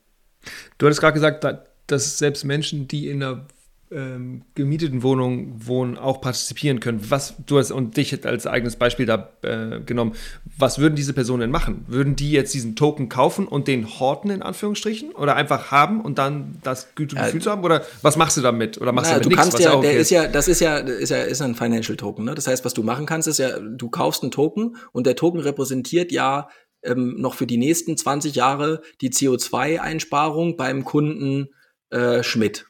Du 0.79 0.87
hattest 0.87 1.01
gerade 1.01 1.15
gesagt, 1.15 1.47
dass 1.87 2.19
selbst 2.19 2.45
Menschen, 2.45 2.89
die 2.89 3.09
in 3.09 3.23
einer 3.23 3.47
ähm, 3.91 4.43
gemieteten 4.55 5.03
Wohnungen 5.03 5.67
wohnen, 5.67 5.99
auch 5.99 6.21
partizipieren 6.21 6.81
können. 6.81 7.11
Was 7.11 7.35
du 7.47 7.59
hast 7.59 7.71
und 7.71 7.97
dich 7.97 8.25
als 8.25 8.47
eigenes 8.47 8.77
Beispiel 8.77 9.07
da 9.07 9.31
äh, 9.43 9.81
genommen. 9.81 10.15
Was 10.57 10.79
würden 10.79 10.95
diese 10.95 11.13
Personen 11.13 11.41
denn 11.41 11.51
machen? 11.51 11.85
Würden 11.89 12.17
die 12.17 12.31
jetzt 12.31 12.55
diesen 12.55 12.77
Token 12.77 13.09
kaufen 13.09 13.47
und 13.47 13.69
den 13.69 13.99
horten 13.99 14.31
in 14.31 14.43
Anführungsstrichen 14.43 15.13
oder 15.13 15.37
einfach 15.37 15.71
haben 15.71 16.01
und 16.01 16.19
dann 16.19 16.59
das 16.63 16.95
gute 16.95 17.17
ja, 17.17 17.27
Gefühl 17.27 17.43
zu 17.43 17.51
haben? 17.51 17.65
Oder 17.65 17.85
was 18.03 18.17
machst 18.17 18.37
du 18.37 18.41
damit? 18.41 18.81
Oder 18.81 18.93
machst 18.93 19.11
naja, 19.11 19.23
du 19.23 19.31
damit 19.31 19.39
du 19.39 19.43
nichts? 19.43 19.57
Kannst 19.57 19.65
ja, 19.65 19.75
okay 19.77 19.89
der 19.89 19.99
ist 19.99 20.11
ja, 20.11 20.27
das 20.29 20.49
ist 20.49 20.61
ja, 20.61 20.77
ist 20.79 21.11
ja, 21.11 21.23
ist 21.23 21.43
ein 21.43 21.55
Financial 21.55 21.97
Token. 21.97 22.25
Ne? 22.25 22.35
Das 22.35 22.47
heißt, 22.47 22.65
was 22.65 22.75
du 22.75 22.83
machen 22.83 23.07
kannst, 23.07 23.29
ist 23.29 23.39
ja, 23.39 23.59
du 23.59 23.89
kaufst 23.89 24.23
einen 24.23 24.31
Token 24.31 24.77
und 24.93 25.07
der 25.07 25.17
Token 25.17 25.41
repräsentiert 25.41 26.13
ja 26.13 26.49
ähm, 26.83 27.17
noch 27.19 27.35
für 27.35 27.47
die 27.47 27.57
nächsten 27.57 27.97
20 27.97 28.35
Jahre 28.35 28.83
die 29.01 29.11
CO2-Einsparung 29.11 30.57
beim 30.57 30.85
Kunden 30.85 31.49
äh, 31.91 32.23
Schmidt. 32.23 32.67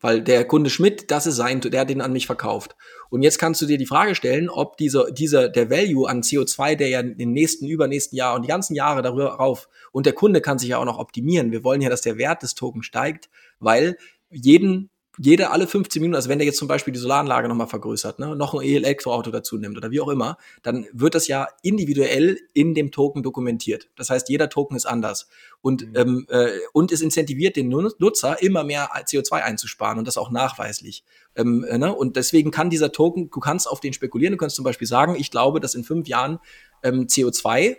Weil 0.00 0.22
der 0.22 0.46
Kunde 0.46 0.70
Schmidt, 0.70 1.10
das 1.10 1.26
ist 1.26 1.36
sein, 1.36 1.60
der 1.60 1.80
hat 1.80 1.90
den 1.90 2.00
an 2.00 2.12
mich 2.12 2.26
verkauft. 2.26 2.74
Und 3.10 3.22
jetzt 3.22 3.38
kannst 3.38 3.60
du 3.60 3.66
dir 3.66 3.76
die 3.76 3.86
Frage 3.86 4.14
stellen, 4.14 4.48
ob 4.48 4.76
dieser, 4.76 5.10
dieser, 5.10 5.48
der 5.48 5.70
Value 5.70 6.08
an 6.08 6.22
CO2, 6.22 6.76
der 6.76 6.88
ja 6.88 7.00
in 7.00 7.18
den 7.18 7.32
nächsten, 7.32 7.66
übernächsten 7.66 8.16
Jahr 8.16 8.34
und 8.34 8.42
die 8.42 8.48
ganzen 8.48 8.74
Jahre 8.74 9.02
darauf, 9.02 9.68
und 9.92 10.06
der 10.06 10.12
Kunde 10.14 10.40
kann 10.40 10.58
sich 10.58 10.70
ja 10.70 10.78
auch 10.78 10.84
noch 10.84 10.98
optimieren. 10.98 11.52
Wir 11.52 11.64
wollen 11.64 11.82
ja, 11.82 11.90
dass 11.90 12.00
der 12.00 12.16
Wert 12.16 12.42
des 12.42 12.54
Tokens 12.54 12.86
steigt, 12.86 13.28
weil 13.58 13.96
jeden 14.30 14.90
jeder 15.22 15.52
alle 15.52 15.66
15 15.66 16.00
Minuten, 16.00 16.16
also 16.16 16.30
wenn 16.30 16.38
der 16.38 16.46
jetzt 16.46 16.56
zum 16.56 16.66
Beispiel 16.66 16.94
die 16.94 16.98
Solaranlage 16.98 17.46
nochmal 17.46 17.66
vergrößert, 17.66 18.18
ne, 18.18 18.34
noch 18.34 18.54
ein 18.54 18.62
Elektroauto 18.62 19.30
dazu 19.30 19.58
nimmt 19.58 19.76
oder 19.76 19.90
wie 19.90 20.00
auch 20.00 20.08
immer, 20.08 20.38
dann 20.62 20.86
wird 20.92 21.14
das 21.14 21.28
ja 21.28 21.46
individuell 21.62 22.38
in 22.54 22.74
dem 22.74 22.90
Token 22.90 23.22
dokumentiert. 23.22 23.90
Das 23.96 24.08
heißt, 24.08 24.30
jeder 24.30 24.48
Token 24.48 24.76
ist 24.76 24.86
anders 24.86 25.28
und 25.60 25.86
mhm. 25.86 25.96
ähm, 25.96 26.26
äh, 26.30 26.48
und 26.72 26.90
es 26.90 27.02
incentiviert 27.02 27.56
den 27.56 27.68
Nutzer 27.68 28.42
immer 28.42 28.64
mehr 28.64 28.88
CO2 28.94 29.42
einzusparen 29.42 29.98
und 29.98 30.08
das 30.08 30.16
auch 30.16 30.30
nachweislich. 30.30 31.04
Ähm, 31.36 31.64
äh, 31.68 31.76
ne? 31.76 31.94
Und 31.94 32.16
deswegen 32.16 32.50
kann 32.50 32.70
dieser 32.70 32.90
Token, 32.90 33.30
du 33.30 33.40
kannst 33.40 33.68
auf 33.68 33.80
den 33.80 33.92
spekulieren, 33.92 34.32
du 34.32 34.38
kannst 34.38 34.56
zum 34.56 34.64
Beispiel 34.64 34.88
sagen, 34.88 35.16
ich 35.16 35.30
glaube, 35.30 35.60
dass 35.60 35.74
in 35.74 35.84
fünf 35.84 36.08
Jahren 36.08 36.38
ähm, 36.82 37.08
CO2 37.08 37.76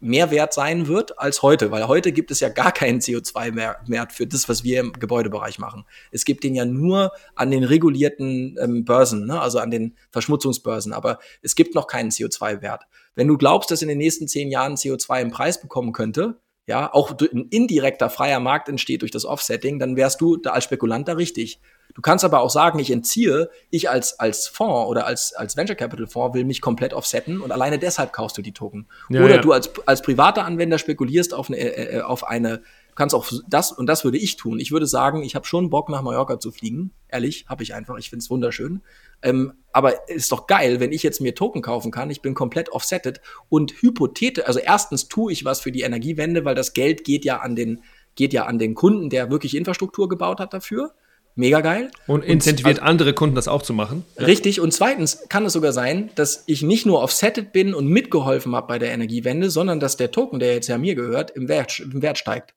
mehr 0.00 0.30
wert 0.30 0.52
sein 0.52 0.88
wird 0.88 1.18
als 1.18 1.42
heute, 1.42 1.70
weil 1.70 1.88
heute 1.88 2.12
gibt 2.12 2.30
es 2.30 2.40
ja 2.40 2.48
gar 2.48 2.72
keinen 2.72 3.00
CO2-Wert 3.00 4.12
für 4.12 4.26
das, 4.26 4.48
was 4.48 4.62
wir 4.62 4.80
im 4.80 4.92
Gebäudebereich 4.92 5.58
machen. 5.58 5.84
Es 6.10 6.24
gibt 6.24 6.44
den 6.44 6.54
ja 6.54 6.64
nur 6.64 7.12
an 7.34 7.50
den 7.50 7.64
regulierten 7.64 8.56
ähm, 8.60 8.84
Börsen, 8.84 9.26
ne? 9.26 9.40
also 9.40 9.58
an 9.58 9.70
den 9.70 9.96
Verschmutzungsbörsen, 10.10 10.92
aber 10.92 11.18
es 11.42 11.54
gibt 11.54 11.74
noch 11.74 11.86
keinen 11.86 12.10
CO2-Wert. 12.10 12.84
Wenn 13.14 13.28
du 13.28 13.38
glaubst, 13.38 13.70
dass 13.70 13.82
in 13.82 13.88
den 13.88 13.98
nächsten 13.98 14.28
zehn 14.28 14.50
Jahren 14.50 14.74
CO2 14.74 15.22
im 15.22 15.30
Preis 15.30 15.60
bekommen 15.60 15.92
könnte, 15.92 16.38
ja, 16.66 16.92
auch 16.92 17.12
ein 17.20 17.46
indirekter 17.50 18.10
freier 18.10 18.40
Markt 18.40 18.68
entsteht 18.68 19.02
durch 19.02 19.12
das 19.12 19.24
Offsetting, 19.24 19.78
dann 19.78 19.96
wärst 19.96 20.20
du 20.20 20.36
da 20.36 20.50
als 20.50 20.64
Spekulant 20.64 21.06
da 21.06 21.12
richtig. 21.12 21.60
Du 21.94 22.02
kannst 22.02 22.24
aber 22.24 22.40
auch 22.40 22.50
sagen, 22.50 22.78
ich 22.80 22.90
entziehe, 22.90 23.48
ich 23.70 23.88
als, 23.88 24.18
als 24.18 24.48
Fonds 24.48 24.90
oder 24.90 25.06
als, 25.06 25.32
als 25.32 25.56
Venture 25.56 25.76
Capital 25.76 26.08
Fonds 26.08 26.34
will 26.34 26.44
mich 26.44 26.60
komplett 26.60 26.92
offsetten 26.92 27.40
und 27.40 27.52
alleine 27.52 27.78
deshalb 27.78 28.12
kaufst 28.12 28.36
du 28.36 28.42
die 28.42 28.52
Token. 28.52 28.88
Ja, 29.08 29.22
oder 29.22 29.36
ja. 29.36 29.40
du 29.40 29.52
als, 29.52 29.70
als 29.86 30.02
privater 30.02 30.44
Anwender 30.44 30.78
spekulierst 30.78 31.32
auf 31.32 31.48
eine, 31.48 31.58
äh, 31.58 31.98
äh 31.98 32.00
auf 32.02 32.26
eine 32.26 32.62
kannst 32.96 33.14
auch 33.14 33.30
das, 33.48 33.70
und 33.70 33.86
das 33.86 34.04
würde 34.04 34.18
ich 34.18 34.36
tun. 34.36 34.58
Ich 34.58 34.72
würde 34.72 34.86
sagen, 34.86 35.22
ich 35.22 35.34
habe 35.34 35.46
schon 35.46 35.70
Bock, 35.70 35.88
nach 35.88 36.02
Mallorca 36.02 36.40
zu 36.40 36.50
fliegen. 36.50 36.90
Ehrlich, 37.08 37.44
habe 37.46 37.62
ich 37.62 37.74
einfach. 37.74 37.96
Ich 37.98 38.10
finde 38.10 38.22
es 38.22 38.30
wunderschön. 38.30 38.80
Ähm, 39.22 39.52
aber 39.72 40.08
ist 40.08 40.32
doch 40.32 40.46
geil, 40.46 40.80
wenn 40.80 40.92
ich 40.92 41.02
jetzt 41.02 41.20
mir 41.20 41.34
Token 41.34 41.62
kaufen 41.62 41.92
kann. 41.92 42.10
Ich 42.10 42.22
bin 42.22 42.34
komplett 42.34 42.70
offsetted 42.70 43.20
und 43.48 43.80
hypothetisch, 43.82 44.44
also 44.44 44.58
erstens 44.58 45.08
tue 45.08 45.32
ich 45.32 45.44
was 45.44 45.60
für 45.60 45.70
die 45.70 45.82
Energiewende, 45.82 46.44
weil 46.44 46.54
das 46.54 46.72
Geld 46.72 47.04
geht 47.04 47.24
ja 47.24 47.38
an 47.38 47.54
den, 47.54 47.82
geht 48.14 48.32
ja 48.32 48.46
an 48.46 48.58
den 48.58 48.74
Kunden, 48.74 49.10
der 49.10 49.30
wirklich 49.30 49.54
Infrastruktur 49.54 50.08
gebaut 50.08 50.40
hat 50.40 50.52
dafür. 50.52 50.92
Mega 51.38 51.60
geil. 51.60 51.90
Und 52.06 52.24
incentiviert 52.24 52.78
und, 52.78 52.82
also, 52.82 52.90
andere 52.90 53.12
Kunden, 53.12 53.36
das 53.36 53.46
auch 53.46 53.60
zu 53.60 53.74
machen. 53.74 54.06
Richtig. 54.18 54.58
Und 54.58 54.72
zweitens 54.72 55.28
kann 55.28 55.44
es 55.44 55.52
sogar 55.52 55.74
sein, 55.74 56.08
dass 56.14 56.44
ich 56.46 56.62
nicht 56.62 56.86
nur 56.86 57.02
offsetted 57.02 57.52
bin 57.52 57.74
und 57.74 57.88
mitgeholfen 57.88 58.56
habe 58.56 58.66
bei 58.66 58.78
der 58.78 58.90
Energiewende, 58.92 59.50
sondern 59.50 59.78
dass 59.78 59.98
der 59.98 60.10
Token, 60.10 60.38
der 60.38 60.54
jetzt 60.54 60.68
ja 60.68 60.78
mir 60.78 60.94
gehört, 60.94 61.32
im 61.32 61.48
Wert, 61.48 61.78
im 61.78 62.00
Wert 62.00 62.16
steigt. 62.16 62.54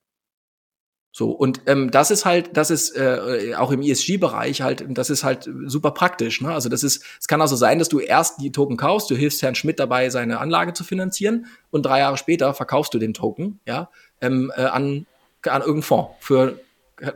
So, 1.19 1.31
und 1.31 1.63
ähm, 1.65 1.91
das 1.91 2.11
ist 2.11 2.23
halt, 2.23 2.55
das 2.55 2.71
ist 2.71 2.95
äh, 2.95 3.53
auch 3.57 3.71
im 3.71 3.81
ESG-Bereich 3.81 4.61
halt, 4.61 4.85
das 4.87 5.09
ist 5.09 5.25
halt 5.25 5.49
super 5.65 5.91
praktisch. 5.91 6.39
Ne? 6.39 6.49
Also 6.49 6.69
das 6.69 6.81
ist, 6.81 7.03
es 7.19 7.27
kann 7.27 7.41
also 7.41 7.57
sein, 7.57 7.77
dass 7.77 7.89
du 7.89 7.99
erst 7.99 8.39
die 8.39 8.53
Token 8.53 8.77
kaufst, 8.77 9.11
du 9.11 9.17
hilfst 9.17 9.41
Herrn 9.41 9.53
Schmidt 9.53 9.81
dabei, 9.81 10.09
seine 10.11 10.39
Anlage 10.39 10.71
zu 10.71 10.85
finanzieren 10.85 11.47
und 11.71 11.85
drei 11.85 11.99
Jahre 11.99 12.15
später 12.15 12.53
verkaufst 12.53 12.93
du 12.93 12.99
den 12.99 13.13
Token, 13.13 13.59
ja, 13.67 13.89
ähm, 14.21 14.49
äh, 14.55 14.61
an, 14.61 15.07
an 15.43 15.59
irgendeinen 15.59 15.81
Fonds 15.81 16.11
für 16.21 16.57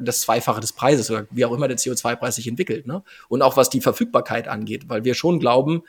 das 0.01 0.19
Zweifache 0.19 0.59
des 0.59 0.73
Preises 0.73 1.09
oder 1.09 1.25
wie 1.31 1.45
auch 1.45 1.53
immer 1.53 1.69
der 1.69 1.77
CO2-Preis 1.77 2.35
sich 2.35 2.49
entwickelt. 2.49 2.85
Ne? 2.85 3.03
Und 3.29 3.41
auch 3.41 3.55
was 3.55 3.69
die 3.69 3.79
Verfügbarkeit 3.79 4.49
angeht, 4.49 4.89
weil 4.89 5.05
wir 5.05 5.13
schon 5.13 5.39
glauben 5.39 5.83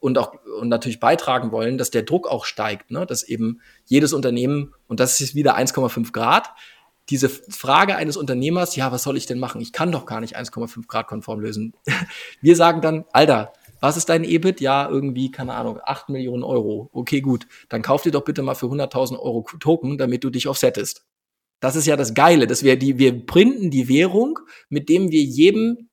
und 0.00 0.18
auch 0.18 0.34
und 0.60 0.70
natürlich 0.70 0.98
beitragen 0.98 1.52
wollen, 1.52 1.78
dass 1.78 1.92
der 1.92 2.02
Druck 2.02 2.26
auch 2.26 2.46
steigt, 2.46 2.90
ne? 2.90 3.06
dass 3.06 3.22
eben 3.22 3.60
jedes 3.84 4.12
Unternehmen, 4.12 4.74
und 4.88 4.98
das 4.98 5.20
ist 5.20 5.36
wieder 5.36 5.56
1,5 5.56 6.10
Grad, 6.10 6.50
diese 7.10 7.28
Frage 7.28 7.96
eines 7.96 8.16
Unternehmers, 8.16 8.76
ja, 8.76 8.92
was 8.92 9.02
soll 9.02 9.16
ich 9.16 9.26
denn 9.26 9.38
machen? 9.38 9.60
Ich 9.60 9.72
kann 9.72 9.92
doch 9.92 10.06
gar 10.06 10.20
nicht 10.20 10.38
1,5 10.38 10.86
Grad 10.86 11.08
konform 11.08 11.40
lösen. 11.40 11.74
Wir 12.40 12.56
sagen 12.56 12.80
dann, 12.80 13.04
Alter, 13.12 13.52
was 13.80 13.96
ist 13.96 14.08
dein 14.08 14.24
EBIT? 14.24 14.60
Ja, 14.60 14.88
irgendwie, 14.88 15.30
keine 15.30 15.54
Ahnung, 15.54 15.80
8 15.82 16.10
Millionen 16.10 16.44
Euro. 16.44 16.90
Okay, 16.92 17.20
gut. 17.20 17.46
Dann 17.68 17.82
kauf 17.82 18.02
dir 18.02 18.12
doch 18.12 18.24
bitte 18.24 18.42
mal 18.42 18.54
für 18.54 18.66
100.000 18.66 19.18
Euro 19.18 19.46
Token, 19.58 19.98
damit 19.98 20.22
du 20.22 20.30
dich 20.30 20.46
offsettest. 20.46 21.04
Das 21.60 21.76
ist 21.76 21.86
ja 21.86 21.96
das 21.96 22.14
Geile, 22.14 22.46
dass 22.46 22.62
wir 22.62 22.76
die, 22.76 22.98
wir 22.98 23.26
printen 23.26 23.70
die 23.70 23.88
Währung, 23.88 24.38
mit 24.68 24.88
dem 24.88 25.10
wir 25.10 25.22
jedem 25.22 25.90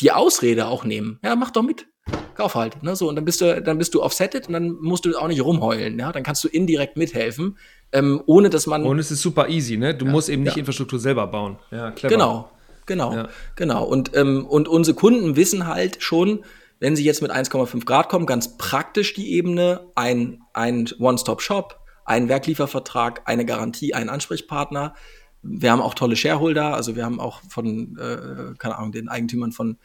die 0.00 0.12
Ausrede 0.12 0.68
auch 0.68 0.84
nehmen. 0.84 1.18
Ja, 1.24 1.34
mach 1.34 1.50
doch 1.50 1.62
mit. 1.62 1.86
Kauf 2.34 2.54
halt. 2.54 2.82
Ne? 2.82 2.94
So, 2.94 3.08
und 3.08 3.16
dann 3.16 3.24
bist 3.24 3.40
du, 3.40 3.60
dann 3.60 3.78
bist 3.78 3.94
du 3.94 4.02
offsetted 4.02 4.46
und 4.46 4.52
dann 4.52 4.70
musst 4.80 5.04
du 5.04 5.16
auch 5.18 5.28
nicht 5.28 5.42
rumheulen. 5.42 5.98
Ja? 5.98 6.12
Dann 6.12 6.22
kannst 6.22 6.44
du 6.44 6.48
indirekt 6.48 6.96
mithelfen, 6.96 7.58
ähm, 7.92 8.22
ohne 8.26 8.50
dass 8.50 8.66
man. 8.66 8.84
Und 8.84 8.98
es 8.98 9.10
ist 9.10 9.22
super 9.22 9.48
easy, 9.48 9.76
ne? 9.76 9.94
Du 9.94 10.06
ja, 10.06 10.12
musst 10.12 10.28
eben 10.28 10.42
nicht 10.42 10.56
ja. 10.56 10.60
Infrastruktur 10.60 10.98
selber 10.98 11.26
bauen. 11.26 11.58
Ja, 11.70 11.90
clever. 11.90 12.14
Genau, 12.14 12.50
genau, 12.86 13.12
ja. 13.14 13.28
genau. 13.56 13.84
Und, 13.84 14.14
ähm, 14.14 14.46
und 14.46 14.68
unsere 14.68 14.96
Kunden 14.96 15.36
wissen 15.36 15.66
halt 15.66 16.02
schon, 16.02 16.44
wenn 16.80 16.96
sie 16.96 17.04
jetzt 17.04 17.22
mit 17.22 17.30
1,5 17.30 17.84
Grad 17.84 18.08
kommen, 18.08 18.26
ganz 18.26 18.56
praktisch 18.56 19.14
die 19.14 19.32
Ebene, 19.32 19.88
ein, 19.94 20.40
ein 20.52 20.88
One-Stop-Shop, 20.98 21.80
einen 22.04 22.28
Werkliefervertrag, 22.28 23.22
eine 23.26 23.44
Garantie, 23.44 23.94
einen 23.94 24.10
Ansprechpartner. 24.10 24.94
Wir 25.42 25.72
haben 25.72 25.82
auch 25.82 25.94
tolle 25.94 26.16
Shareholder, 26.16 26.74
also 26.74 26.94
wir 26.94 27.04
haben 27.04 27.20
auch 27.20 27.42
von, 27.48 27.96
äh, 27.98 28.54
keine 28.58 28.76
Ahnung, 28.78 28.92
den 28.92 29.08
Eigentümern 29.08 29.52
von 29.52 29.78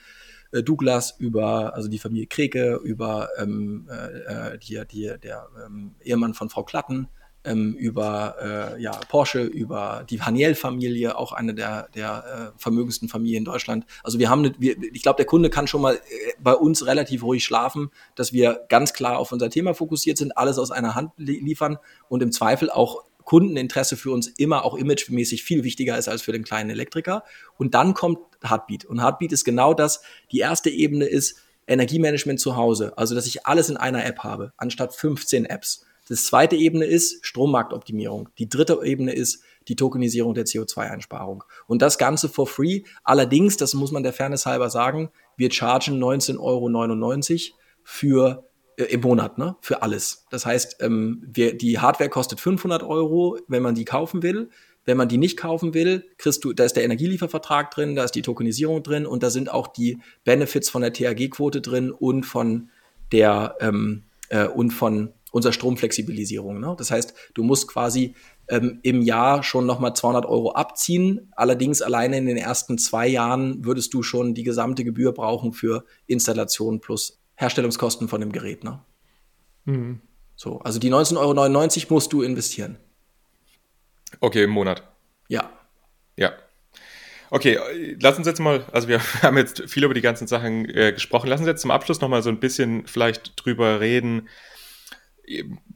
äh, 0.51 0.64
Douglas 0.64 1.16
über, 1.20 1.74
also 1.76 1.89
die 1.89 1.99
Familie 1.99 2.28
Kreke, 2.28 2.80
über 2.84 3.30
ähm, 3.38 3.88
äh, 3.89 4.58
die, 4.60 4.82
die, 4.91 5.14
der 5.22 5.47
ähm, 5.66 5.95
Ehemann 6.01 6.34
von 6.34 6.49
Frau 6.49 6.64
Klatten, 6.64 7.08
ähm, 7.43 7.73
über 7.75 8.73
äh, 8.75 8.81
ja, 8.81 8.91
Porsche, 9.09 9.43
über 9.43 10.05
die 10.09 10.21
Haniel-Familie, 10.21 11.17
auch 11.17 11.31
eine 11.31 11.53
der, 11.53 11.89
der 11.95 12.53
äh, 12.55 12.59
vermögendsten 12.59 13.09
Familien 13.09 13.39
in 13.39 13.45
Deutschland. 13.45 13.85
Also 14.03 14.19
wir 14.19 14.29
haben, 14.29 14.45
eine, 14.45 14.53
wir, 14.57 14.75
ich 14.93 15.01
glaube, 15.01 15.17
der 15.17 15.25
Kunde 15.25 15.49
kann 15.49 15.67
schon 15.67 15.81
mal 15.81 15.95
äh, 15.95 15.99
bei 16.39 16.53
uns 16.53 16.85
relativ 16.85 17.23
ruhig 17.23 17.43
schlafen, 17.43 17.91
dass 18.15 18.33
wir 18.33 18.61
ganz 18.69 18.93
klar 18.93 19.17
auf 19.17 19.31
unser 19.31 19.49
Thema 19.49 19.73
fokussiert 19.73 20.17
sind, 20.17 20.37
alles 20.37 20.57
aus 20.57 20.71
einer 20.71 20.95
Hand 20.95 21.11
li 21.17 21.39
liefern 21.39 21.77
und 22.09 22.23
im 22.23 22.31
Zweifel 22.31 22.69
auch 22.69 23.03
Kundeninteresse 23.23 23.97
für 23.97 24.11
uns 24.11 24.27
immer 24.27 24.65
auch 24.65 24.75
imagemäßig 24.75 25.43
viel 25.43 25.63
wichtiger 25.63 25.97
ist 25.97 26.09
als 26.09 26.21
für 26.21 26.31
den 26.31 26.43
kleinen 26.43 26.69
Elektriker. 26.69 27.23
Und 27.57 27.73
dann 27.73 27.93
kommt 27.93 28.19
Heartbeat. 28.43 28.85
Und 28.85 29.01
Heartbeat 29.01 29.31
ist 29.31 29.45
genau 29.45 29.73
das. 29.73 30.01
Die 30.31 30.39
erste 30.39 30.69
Ebene 30.69 31.05
ist 31.05 31.39
Energiemanagement 31.67 32.39
zu 32.39 32.55
Hause. 32.55 32.97
Also, 32.97 33.15
dass 33.15 33.25
ich 33.25 33.45
alles 33.45 33.69
in 33.69 33.77
einer 33.77 34.05
App 34.05 34.19
habe, 34.19 34.53
anstatt 34.57 34.93
15 34.93 35.45
Apps. 35.45 35.85
Das 36.08 36.26
zweite 36.26 36.56
Ebene 36.56 36.86
ist 36.86 37.26
Strommarktoptimierung. 37.26 38.30
Die 38.38 38.49
dritte 38.49 38.80
Ebene 38.84 39.14
ist 39.14 39.41
die 39.68 39.76
Tokenisierung 39.76 40.34
der 40.34 40.45
CO2-Einsparung. 40.45 41.43
Und 41.68 41.82
das 41.82 41.97
Ganze 41.97 42.28
for 42.28 42.47
free. 42.47 42.82
Allerdings, 43.04 43.58
das 43.58 43.74
muss 43.74 43.91
man 43.91 44.04
der 44.04 44.14
Fairness 44.14 44.45
halber 44.45 44.70
sagen, 44.70 45.10
wir 45.38 45.51
chargen 45.51 46.04
19,99 46.04 46.39
Euro 46.39 47.58
für 47.84 48.43
äh, 48.78 48.84
im 48.86 49.01
Monat, 49.01 49.38
ne? 49.38 49.56
Für 49.62 49.82
alles. 49.82 50.26
Das 50.30 50.45
heißt, 50.45 50.78
ähm, 50.82 51.24
wir, 51.26 51.58
die 51.58 51.80
Hardware 51.80 52.10
kostet 52.10 52.39
500 52.39 52.84
Euro, 52.84 53.38
wenn 53.47 53.64
man 53.64 53.76
die 53.76 53.86
kaufen 53.86 54.24
will. 54.24 54.49
Wenn 54.86 54.97
man 54.97 55.08
die 55.08 55.18
nicht 55.18 55.38
kaufen 55.38 55.74
will, 55.74 56.06
kriegst 56.18 56.43
du, 56.43 56.51
da 56.51 56.66
ist 56.66 56.76
der 56.76 56.84
Energieliefervertrag 56.84 57.72
drin, 57.72 57.95
da 57.95 58.04
ist 58.04 58.16
die 58.16 58.22
Tokenisierung 58.22 58.84
drin 58.84 59.06
und 59.06 59.24
da 59.24 59.30
sind 59.30 59.49
auch 59.49 59.68
die 59.68 59.99
Benefits 60.26 60.70
von 60.70 60.82
der 60.82 60.91
THG-Quote 60.91 61.62
drin 61.62 61.91
und 61.91 62.26
von 62.26 62.70
der 63.14 63.56
ähm, 63.62 64.04
äh, 64.28 64.45
und 64.45 64.72
von 64.72 65.14
unserer 65.34 65.51
Stromflexibilisierung. 65.51 66.59
Ne? 66.59 66.75
Das 66.77 66.91
heißt, 66.91 67.15
du 67.34 67.43
musst 67.43 67.67
quasi 67.67 68.13
ähm, 68.47 68.79
im 68.84 69.01
Jahr 69.01 69.41
schon 69.41 69.65
nochmal 69.65 69.95
200 69.95 70.27
Euro 70.27 70.51
abziehen. 70.51 71.34
Allerdings 71.36 71.81
alleine 71.81 72.19
in 72.19 72.27
den 72.27 72.38
ersten 72.38 72.77
zwei 72.77 73.07
Jahren 73.07 73.65
würdest 73.65 73.95
du 73.95 74.03
schon 74.03 74.36
die 74.36 74.43
gesamte 74.43 74.84
Gebühr 74.84 75.11
brauchen 75.11 75.51
für 75.51 75.86
Installation 76.05 76.81
plus 76.81 77.19
Herstellungskosten 77.34 78.07
von 78.07 78.21
dem 78.21 78.31
Gerät. 78.31 78.63
Ne? 78.63 78.79
Mhm. 79.65 80.01
So, 80.36 80.59
also 80.59 80.79
die 80.79 80.91
19,99 80.91 81.17
Euro 81.17 81.93
musst 81.95 82.13
du 82.13 82.21
investieren. 82.21 82.77
Okay, 84.19 84.43
im 84.43 84.51
Monat. 84.51 84.84
Ja. 85.29 85.49
Ja. 86.15 86.34
Okay, 87.31 87.57
lass 87.99 88.19
uns 88.19 88.27
jetzt 88.27 88.39
mal, 88.39 88.63
also 88.71 88.88
wir 88.88 88.99
haben 89.23 89.38
jetzt 89.38 89.63
viel 89.67 89.84
über 89.84 89.95
die 89.95 90.01
ganzen 90.01 90.27
Sachen 90.27 90.69
äh, 90.69 90.93
gesprochen. 90.93 91.27
Lass 91.27 91.39
uns 91.39 91.47
jetzt 91.47 91.63
zum 91.63 91.71
Abschluss 91.71 92.01
nochmal 92.01 92.21
so 92.21 92.29
ein 92.29 92.39
bisschen 92.39 92.86
vielleicht 92.86 93.34
drüber 93.43 93.79
reden, 93.79 94.29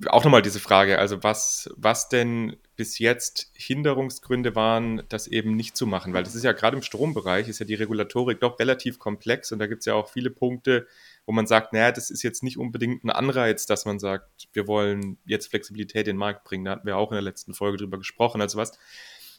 auch 0.08 0.24
nochmal 0.24 0.42
diese 0.42 0.60
Frage, 0.60 1.00
also 1.00 1.24
was, 1.24 1.70
was 1.78 2.10
denn 2.10 2.58
bis 2.76 3.00
jetzt 3.00 3.50
Hinderungsgründe 3.54 4.56
waren, 4.56 5.04
das 5.10 5.28
eben 5.28 5.56
nicht 5.56 5.78
zu 5.78 5.88
machen, 5.88 6.14
weil 6.14 6.24
das 6.24 6.36
ist 6.36 6.44
ja 6.44 6.52
gerade 6.52 6.76
im 6.76 6.84
Strombereich, 6.84 7.48
ist 7.48 7.60
ja 7.60 7.66
die 7.66 7.76
Regulatorik 7.76 8.42
doch 8.42 8.60
relativ 8.60 9.00
komplex 9.00 9.52
und 9.52 9.60
da 9.60 9.68
gibt 9.68 9.80
es 9.80 9.86
ja 9.86 9.94
auch 9.94 10.10
viele 10.10 10.30
Punkte, 10.30 10.86
wo 11.26 11.32
man 11.32 11.48
sagt, 11.48 11.74
naja, 11.74 11.92
das 11.92 12.10
ist 12.10 12.24
jetzt 12.24 12.44
nicht 12.44 12.58
unbedingt 12.58 13.04
ein 13.04 13.10
Anreiz, 13.10 13.66
dass 13.66 13.86
man 13.86 14.00
sagt, 14.00 14.48
wir 14.54 14.68
wollen 14.68 15.18
jetzt 15.26 15.48
Flexibilität 15.48 16.08
in 16.08 16.16
den 16.16 16.18
Markt 16.18 16.44
bringen. 16.44 16.66
Da 16.66 16.72
hatten 16.72 16.88
wir 16.88 16.98
auch 16.98 17.12
in 17.12 17.16
der 17.16 17.22
letzten 17.22 17.54
Folge 17.54 17.78
drüber 17.78 17.98
gesprochen. 17.98 18.40
Also 18.40 18.58
was 18.58 18.78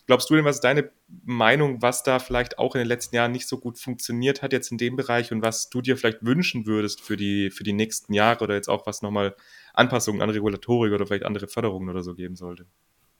glaubst 0.08 0.28
du 0.30 0.34
denn, 0.34 0.44
was 0.44 0.56
ist 0.56 0.64
deine 0.64 0.90
Meinung, 1.24 1.80
was 1.80 2.02
da 2.02 2.18
vielleicht 2.18 2.58
auch 2.58 2.74
in 2.74 2.80
den 2.80 2.88
letzten 2.88 3.14
Jahren 3.14 3.30
nicht 3.30 3.46
so 3.46 3.58
gut 3.58 3.78
funktioniert 3.78 4.42
hat 4.42 4.52
jetzt 4.52 4.72
in 4.72 4.78
dem 4.78 4.96
Bereich 4.96 5.32
und 5.32 5.42
was 5.42 5.70
du 5.70 5.80
dir 5.80 5.96
vielleicht 5.96 6.24
wünschen 6.24 6.66
würdest 6.66 7.00
für 7.00 7.16
die, 7.16 7.50
für 7.50 7.62
die 7.62 7.74
nächsten 7.74 8.14
Jahre 8.14 8.44
oder 8.44 8.54
jetzt 8.54 8.68
auch 8.68 8.86
was 8.86 9.02
nochmal 9.02 9.36
Anpassungen 9.78 10.22
an 10.22 10.30
Regulatorik 10.30 10.92
oder 10.92 11.06
vielleicht 11.06 11.24
andere 11.24 11.48
Förderungen 11.48 11.88
oder 11.88 12.02
so 12.02 12.14
geben 12.14 12.36
sollte? 12.36 12.66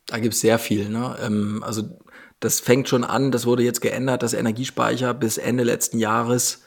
Da 0.06 0.18
gibt 0.18 0.34
es 0.34 0.40
sehr 0.40 0.59
viel. 0.59 0.88
Ne? 0.88 1.16
Ähm, 1.22 1.62
also 1.62 1.98
das 2.40 2.61
fängt 2.61 2.88
schon 2.88 3.04
an, 3.04 3.30
das 3.30 3.46
wurde 3.46 3.62
jetzt 3.62 3.80
geändert, 3.80 4.22
dass 4.22 4.32
Energiespeicher 4.32 5.14
bis 5.14 5.38
Ende 5.38 5.64
letzten 5.64 5.98
Jahres 5.98 6.62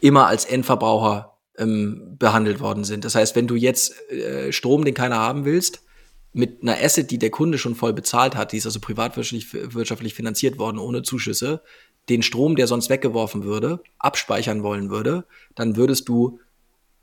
immer 0.00 0.26
als 0.26 0.44
Endverbraucher 0.44 1.36
ähm, 1.56 2.16
behandelt 2.18 2.60
worden 2.60 2.84
sind. 2.84 3.04
Das 3.04 3.14
heißt, 3.14 3.36
wenn 3.36 3.46
du 3.46 3.54
jetzt 3.54 4.10
äh, 4.10 4.52
Strom, 4.52 4.84
den 4.84 4.94
keiner 4.94 5.18
haben 5.18 5.44
willst, 5.44 5.82
mit 6.32 6.62
einer 6.62 6.76
Asset, 6.82 7.12
die 7.12 7.18
der 7.18 7.30
Kunde 7.30 7.58
schon 7.58 7.76
voll 7.76 7.92
bezahlt 7.92 8.34
hat, 8.34 8.52
die 8.52 8.56
ist 8.56 8.66
also 8.66 8.80
privatwirtschaftlich 8.80 9.74
wirtschaftlich 9.74 10.14
finanziert 10.14 10.58
worden 10.58 10.78
ohne 10.78 11.02
Zuschüsse, 11.02 11.62
den 12.08 12.22
Strom, 12.22 12.56
der 12.56 12.66
sonst 12.66 12.90
weggeworfen 12.90 13.44
würde, 13.44 13.80
abspeichern 13.98 14.62
wollen 14.62 14.90
würde, 14.90 15.24
dann 15.54 15.76
würdest 15.76 16.08
du 16.08 16.40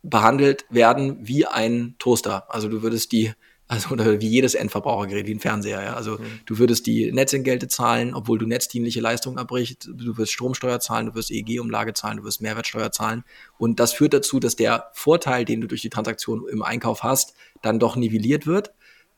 behandelt 0.04 0.66
werden 0.70 1.18
wie 1.22 1.45
ein 1.45 1.95
Toaster. 1.99 2.45
Also 2.54 2.68
du 2.70 2.82
würdest 2.82 3.12
die 3.12 3.34
Also 3.72 3.91
oder 3.91 4.20
wie 4.20 4.28
jedes 4.28 4.54
Endverbrauchergerät, 4.54 5.28
wie 5.28 5.34
ein 5.34 5.39
Fernseher. 5.39 5.82
Ja. 5.82 5.93
Also 5.93 6.18
mhm. 6.18 6.41
du 6.45 6.58
würdest 6.58 6.88
die 6.88 7.10
Netzentgelte 7.12 7.70
zahlen, 7.70 8.14
obwohl 8.14 8.38
du 8.38 8.45
netzdienliche 8.45 8.99
Leistungen 8.99 9.38
abbrichst. 9.38 9.89
Du 9.93 10.18
wirst 10.18 10.34
Stromsteuer 10.34 10.82
zahlen, 10.82 11.06
du 11.06 11.16
wirst 11.16 11.32
EEG-Umlage 11.32 11.93
zahlen, 11.93 12.18
du 12.18 12.24
wirst 12.26 12.41
Mehrwertsteuer 12.41 12.91
zahlen. 12.91 13.24
Und 13.58 13.80
das 13.80 13.93
führt 13.93 14.14
dazu, 14.14 14.41
dass 14.41 14.58
der 14.58 14.89
Vorteil, 14.93 15.45
den 15.45 15.62
du 15.62 15.68
durch 15.68 15.82
die 15.82 15.89
Transaktion 15.89 16.45
im 16.52 16.64
Einkauf 16.64 17.04
hast, 17.04 17.34
dann 17.62 17.80
doch 17.80 17.95
nivelliert 17.95 18.45
wird. 18.45 18.74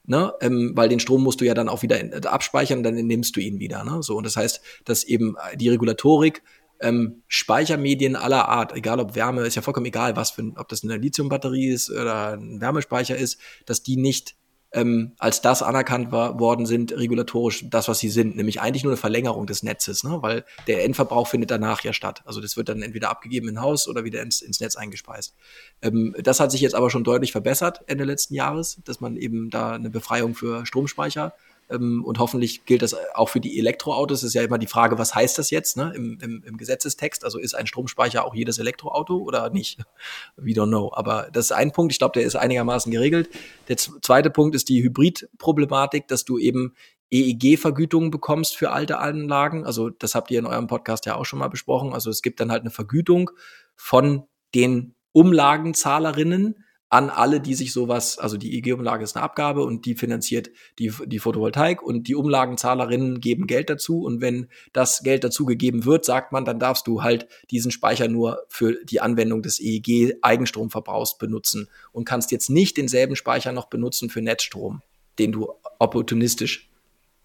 Ne? 0.06 0.34
Ähm, 0.40 0.74
weil 0.76 0.90
den 0.90 1.00
Strom 1.00 1.24
musst 1.24 1.42
du 1.42 1.46
ja 1.46 1.56
dann 1.56 1.70
auch 1.70 1.82
wieder 1.82 2.00
in, 2.00 2.14
abspeichern, 2.26 2.84
dann 2.84 2.94
nimmst 2.94 3.36
du 3.36 3.40
ihn 3.40 3.60
wieder. 3.60 3.84
Ne? 3.84 4.04
So, 4.04 4.18
und 4.18 4.26
das 4.26 4.36
heißt, 4.36 4.62
dass 4.86 5.04
eben 5.04 5.36
die 5.56 5.70
Regulatorik 5.70 6.44
ähm, 6.84 7.24
Speichermedien 7.28 8.16
aller 8.16 8.48
Art, 8.50 8.76
egal 8.76 9.00
ob 9.00 9.16
Wärme, 9.16 9.42
ist 9.42 9.56
ja 9.56 9.62
vollkommen 9.62 9.86
egal, 9.86 10.16
was 10.16 10.32
für, 10.32 10.52
ob 10.56 10.68
das 10.70 10.84
eine 10.84 10.98
Lithiumbatterie 10.98 11.70
ist 11.70 11.90
oder 11.90 12.34
ein 12.34 12.62
Wärmespeicher 12.62 13.16
ist, 13.16 13.40
dass 13.66 13.84
die 13.84 13.98
nicht 13.98 14.36
ähm, 14.74 15.14
als 15.20 15.42
das 15.42 15.62
anerkannt 15.62 16.12
war, 16.12 16.40
worden 16.40 16.66
sind, 16.66 16.92
regulatorisch 16.92 17.66
das, 17.70 17.88
was 17.88 18.00
sie 18.00 18.10
sind, 18.10 18.36
nämlich 18.36 18.60
eigentlich 18.60 18.84
nur 18.84 18.92
eine 18.92 18.98
Verlängerung 18.98 19.46
des 19.46 19.62
Netzes, 19.62 20.04
ne? 20.04 20.18
weil 20.22 20.46
der 20.68 20.84
Endverbrauch 20.84 21.28
findet 21.28 21.52
danach 21.52 21.84
ja 21.84 21.94
statt. 21.94 22.24
Also 22.26 22.42
das 22.42 22.58
wird 22.58 22.70
dann 22.70 22.82
entweder 22.82 23.10
abgegeben 23.12 23.48
in 23.48 23.62
Haus 23.62 23.88
oder 23.88 24.04
wieder 24.04 24.22
ins, 24.24 24.42
ins 24.42 24.60
Netz 24.60 24.76
eingespeist. 24.76 25.36
Ähm, 25.82 26.16
das 26.22 26.40
hat 26.40 26.52
sich 26.52 26.62
jetzt 26.62 26.74
aber 26.74 26.90
schon 26.90 27.04
deutlich 27.04 27.32
verbessert 27.32 27.82
Ende 27.86 28.04
letzten 28.04 28.34
Jahres, 28.34 28.82
dass 28.84 29.00
man 29.00 29.16
eben 29.16 29.52
da 29.52 29.74
eine 29.74 29.92
Befreiung 29.92 30.34
für 30.34 30.66
Stromspeicher 30.66 31.34
ähm, 31.74 32.04
und 32.06 32.20
hoffentlich 32.20 32.66
gilt 32.66 32.82
das 32.82 32.96
auch 33.16 33.30
für 33.30 33.40
die 33.40 33.60
Elektroautos. 33.60 34.20
Es 34.20 34.30
ist 34.30 34.34
ja 34.34 34.44
immer 34.44 34.58
die 34.58 34.68
Frage, 34.68 34.98
was 34.98 35.16
heißt 35.16 35.38
das 35.38 35.50
jetzt 35.50 35.76
ne? 35.78 35.92
Im, 35.96 36.20
im, 36.22 36.44
im 36.46 36.58
Gesetzestext? 36.58 37.26
Also 37.26 37.40
ist 37.40 37.56
ein 37.56 37.68
Stromspeicher 37.68 38.26
auch 38.26 38.36
jedes 38.36 38.60
Elektroauto 38.60 39.18
oder 39.18 39.50
nicht? 39.50 39.80
We 40.36 40.52
don't 40.52 40.68
know. 40.68 40.92
Aber 40.94 41.30
das 41.32 41.46
ist 41.46 41.52
ein 41.52 41.72
Punkt. 41.72 41.92
Ich 41.92 42.00
glaube, 42.00 42.14
der 42.14 42.24
ist 42.24 42.36
einigermaßen 42.36 42.92
geregelt. 42.92 43.30
Der 43.68 43.78
zweite 43.78 44.30
Punkt 44.30 44.56
ist 44.56 44.70
die 44.70 44.84
Hybridproblematik, 44.84 46.08
dass 46.08 46.26
du 46.26 46.38
eben 46.38 46.74
EEG-Vergütungen 47.12 48.10
bekommst 48.10 48.56
für 48.56 48.72
alte 48.72 48.98
Anlagen. 49.00 49.66
Also 49.66 49.90
das 49.90 50.16
habt 50.16 50.32
ihr 50.32 50.40
in 50.40 50.48
eurem 50.48 50.68
Podcast 50.68 51.06
ja 51.06 51.16
auch 51.16 51.26
schon 51.26 51.40
mal 51.40 51.48
besprochen. 51.48 51.94
Also 51.94 52.10
es 52.10 52.22
gibt 52.22 52.40
dann 52.40 52.52
halt 52.52 52.62
eine 52.62 52.72
Vergütung 52.72 53.30
von 53.76 54.24
den 54.56 54.96
Umlagenzahlerinnen 55.12 56.63
an 56.94 57.10
alle, 57.10 57.42
die 57.42 57.56
sich 57.56 57.74
sowas, 57.74 58.20
also 58.20 58.38
die 58.38 58.56
EG-Umlage 58.56 59.04
ist 59.04 59.16
eine 59.16 59.24
Abgabe 59.24 59.64
und 59.64 59.88
die 59.88 59.96
finanziert 59.96 60.52
die, 60.78 60.94
die 61.08 61.18
Photovoltaik 61.18 61.82
und 61.82 62.08
die 62.08 62.14
Umlagenzahlerinnen 62.14 63.20
geben 63.20 63.48
Geld 63.48 63.72
dazu 63.72 64.04
und 64.04 64.22
wenn 64.22 64.48
das 64.74 65.02
Geld 65.02 65.24
dazu 65.24 65.48
gegeben 65.48 65.86
wird, 65.86 66.06
sagt 66.06 66.32
man, 66.32 66.46
dann 66.46 66.60
darfst 66.60 66.86
du 66.86 67.02
halt 67.02 67.28
diesen 67.50 67.72
Speicher 67.72 68.08
nur 68.08 68.44
für 68.48 68.78
die 68.86 69.02
Anwendung 69.02 69.42
des 69.42 69.60
EEG-Eigenstromverbrauchs 69.60 71.18
benutzen 71.18 71.68
und 71.94 72.06
kannst 72.06 72.32
jetzt 72.32 72.52
nicht 72.52 72.78
denselben 72.78 73.16
Speicher 73.16 73.54
noch 73.54 73.70
benutzen 73.70 74.12
für 74.12 74.22
Netzstrom, 74.22 74.84
den 75.18 75.32
du 75.32 75.52
opportunistisch 75.80 76.70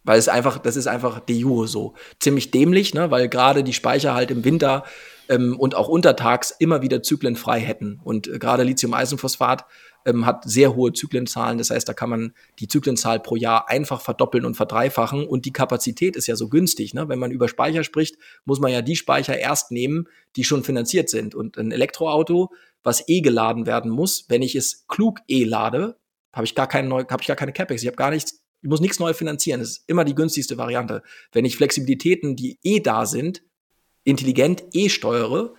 weil 0.09 0.19
es 0.19 0.29
einfach, 0.29 0.57
das 0.57 0.77
ist 0.77 0.87
einfach 0.87 1.21
de 1.21 1.37
jure 1.37 1.69
so. 1.69 1.93
Ziemlich 2.19 2.51
dämlich, 2.51 2.95
ne? 2.95 3.11
weil 3.11 3.29
gerade 3.29 3.63
die 3.63 3.75
Speicher 3.75 4.15
halt 4.15 4.31
im 4.31 4.43
Winter 4.43 4.85
ähm, 5.29 5.55
und 5.59 5.75
auch 5.75 5.87
untertags 5.87 6.51
immer 6.51 6.81
wieder 6.81 7.03
Zyklen 7.03 7.37
frei 7.37 7.61
hätten. 7.61 8.01
Und 8.03 8.27
äh, 8.27 8.39
gerade 8.39 8.63
Lithium-Eisenphosphat 8.63 9.67
ähm, 10.07 10.25
hat 10.25 10.45
sehr 10.49 10.75
hohe 10.75 10.95
Zyklenzahlen. 10.95 11.59
Das 11.59 11.69
heißt, 11.69 11.87
da 11.87 11.93
kann 11.93 12.09
man 12.09 12.33
die 12.59 12.69
Zyklenzahl 12.69 13.21
pro 13.21 13.37
Jahr 13.37 13.69
einfach 13.69 14.01
verdoppeln 14.01 14.47
und 14.47 14.55
verdreifachen. 14.55 15.27
Und 15.27 15.45
die 15.45 15.53
Kapazität 15.53 16.17
ist 16.17 16.27
ja 16.27 16.37
so 16.37 16.49
günstig. 16.49 16.95
Ne? 16.95 17.07
Wenn 17.11 17.19
man 17.19 17.31
über 17.31 17.47
Speicher 17.47 17.85
spricht, 17.85 18.17
muss 18.47 18.61
man 18.61 18.73
ja 18.73 18.81
die 18.81 18.97
Speicher 18.97 19.37
erst 19.37 19.73
nehmen, 19.73 20.09
die 20.37 20.45
schon 20.45 20.65
finanziert 20.65 21.11
sind. 21.11 21.35
Und 21.35 21.59
ein 21.59 21.71
Elektroauto, 21.71 22.51
was 22.83 23.07
eh 23.11 23.21
geladen 23.21 23.67
werden 23.67 23.91
muss, 23.91 24.25
wenn 24.31 24.41
ich 24.41 24.57
es 24.57 24.87
klug 24.89 25.19
eh 25.29 25.45
lade, 25.45 25.99
habe 26.33 26.47
ich 26.47 26.55
gar 26.55 26.67
keine 26.67 26.95
habe 26.95 27.21
ich 27.21 27.27
gar 27.27 27.37
keine 27.37 27.53
Capex. 27.53 27.83
Ich 27.83 27.89
habe 27.89 27.97
gar 27.97 28.11
nichts 28.11 28.47
ich 28.63 28.69
muss 28.69 28.81
nichts 28.81 28.99
neu 28.99 29.13
finanzieren. 29.13 29.61
Das 29.61 29.71
ist 29.71 29.85
immer 29.87 30.05
die 30.05 30.15
günstigste 30.15 30.59
Variante. 30.59 31.03
Wenn 31.33 31.45
ich 31.45 31.57
Flexibilitäten, 31.57 32.37
die 32.37 32.59
eh 32.63 32.81
da 32.81 33.07
sind, 33.07 33.43
intelligent 34.05 34.65
eh 34.73 34.89
steuere, 34.89 35.55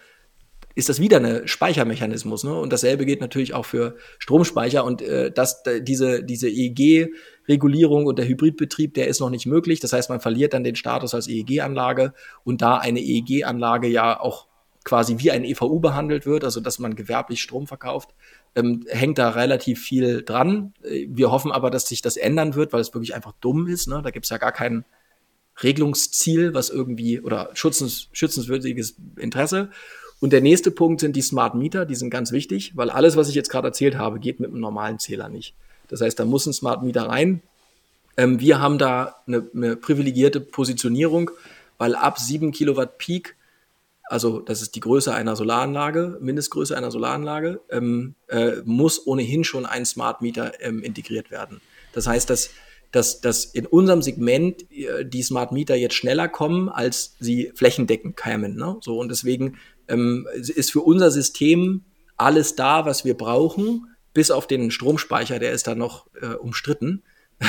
ist 0.75 0.89
das 0.89 0.99
wieder 0.99 1.17
ein 1.17 1.47
Speichermechanismus. 1.47 2.43
Ne? 2.43 2.57
Und 2.57 2.71
dasselbe 2.71 3.05
geht 3.05 3.21
natürlich 3.21 3.53
auch 3.53 3.65
für 3.65 3.97
Stromspeicher. 4.17 4.83
Und 4.83 5.01
äh, 5.01 5.31
das, 5.31 5.63
diese, 5.81 6.23
diese 6.23 6.49
EEG-Regulierung 6.49 8.05
und 8.05 8.17
der 8.17 8.27
Hybridbetrieb, 8.27 8.93
der 8.93 9.07
ist 9.07 9.19
noch 9.19 9.29
nicht 9.29 9.45
möglich. 9.45 9.79
Das 9.79 9.93
heißt, 9.93 10.09
man 10.09 10.21
verliert 10.21 10.53
dann 10.53 10.63
den 10.63 10.75
Status 10.75 11.13
als 11.13 11.27
EEG-Anlage 11.27 12.13
und 12.43 12.61
da 12.61 12.77
eine 12.77 13.01
EEG-Anlage 13.01 13.87
ja 13.87 14.19
auch 14.19 14.47
quasi 14.85 15.19
wie 15.19 15.31
ein 15.31 15.43
EVU 15.43 15.79
behandelt 15.79 16.25
wird, 16.25 16.43
also 16.43 16.61
dass 16.61 16.79
man 16.79 16.95
gewerblich 16.95 17.41
Strom 17.41 17.67
verkauft, 17.67 18.15
ähm, 18.55 18.85
hängt 18.89 19.17
da 19.17 19.29
relativ 19.29 19.81
viel 19.81 20.23
dran. 20.23 20.73
Wir 20.81 21.31
hoffen 21.31 21.51
aber, 21.51 21.69
dass 21.69 21.87
sich 21.87 22.01
das 22.01 22.17
ändern 22.17 22.55
wird, 22.55 22.73
weil 22.73 22.81
es 22.81 22.93
wirklich 22.93 23.15
einfach 23.15 23.33
dumm 23.41 23.67
ist. 23.67 23.87
Ne? 23.87 24.01
Da 24.03 24.11
gibt 24.11 24.25
es 24.25 24.29
ja 24.29 24.37
gar 24.37 24.51
kein 24.51 24.85
Regelungsziel, 25.61 26.53
was 26.53 26.69
irgendwie 26.69 27.19
oder 27.19 27.49
schützens, 27.53 28.07
schützenswürdiges 28.11 28.95
Interesse. 29.17 29.69
Und 30.19 30.33
der 30.33 30.41
nächste 30.41 30.71
Punkt 30.71 31.01
sind 31.01 31.15
die 31.15 31.21
Smart 31.21 31.55
Meter, 31.55 31.85
die 31.85 31.95
sind 31.95 32.09
ganz 32.09 32.31
wichtig, 32.31 32.73
weil 32.75 32.89
alles, 32.89 33.15
was 33.15 33.29
ich 33.29 33.35
jetzt 33.35 33.49
gerade 33.49 33.69
erzählt 33.69 33.97
habe, 33.97 34.19
geht 34.19 34.39
mit 34.39 34.51
einem 34.51 34.59
normalen 34.59 34.99
Zähler 34.99 35.29
nicht. 35.29 35.55
Das 35.87 36.01
heißt, 36.01 36.19
da 36.19 36.25
muss 36.25 36.45
ein 36.45 36.53
Smart 36.53 36.83
Meter 36.83 37.03
rein. 37.03 37.41
Ähm, 38.17 38.39
wir 38.39 38.59
haben 38.59 38.77
da 38.77 39.15
eine, 39.27 39.47
eine 39.53 39.75
privilegierte 39.75 40.41
Positionierung, 40.41 41.31
weil 41.77 41.95
ab 41.95 42.19
7 42.19 42.51
Kilowatt 42.51 42.97
Peak 42.97 43.35
also 44.09 44.39
das 44.39 44.63
ist 44.63 44.73
die 44.73 44.79
Größe 44.79 45.13
einer 45.13 45.35
Solaranlage, 45.35 46.17
Mindestgröße 46.19 46.75
einer 46.75 46.89
Solaranlage, 46.89 47.61
ähm, 47.69 48.15
äh, 48.27 48.53
muss 48.65 49.05
ohnehin 49.05 49.43
schon 49.43 49.67
ein 49.67 49.85
Smart 49.85 50.21
Meter 50.21 50.53
ähm, 50.61 50.81
integriert 50.81 51.29
werden. 51.29 51.61
Das 51.93 52.07
heißt, 52.07 52.27
dass, 52.29 52.49
dass, 52.91 53.21
dass 53.21 53.45
in 53.45 53.67
unserem 53.67 54.01
Segment 54.01 54.69
äh, 54.71 55.05
die 55.05 55.21
Smart 55.21 55.51
Meter 55.51 55.75
jetzt 55.75 55.93
schneller 55.93 56.27
kommen, 56.27 56.69
als 56.69 57.15
sie 57.19 57.51
flächendeckend 57.53 58.17
kämen. 58.17 58.55
Ne? 58.55 58.77
So, 58.81 58.97
und 58.97 59.09
deswegen 59.09 59.59
ähm, 59.87 60.27
ist 60.33 60.71
für 60.71 60.81
unser 60.81 61.11
System 61.11 61.85
alles 62.17 62.55
da, 62.55 62.87
was 62.87 63.05
wir 63.05 63.15
brauchen, 63.15 63.95
bis 64.13 64.31
auf 64.31 64.47
den 64.47 64.71
Stromspeicher, 64.71 65.37
der 65.37 65.51
ist 65.51 65.67
da 65.67 65.75
noch 65.75 66.07
äh, 66.19 66.33
umstritten. 66.33 67.03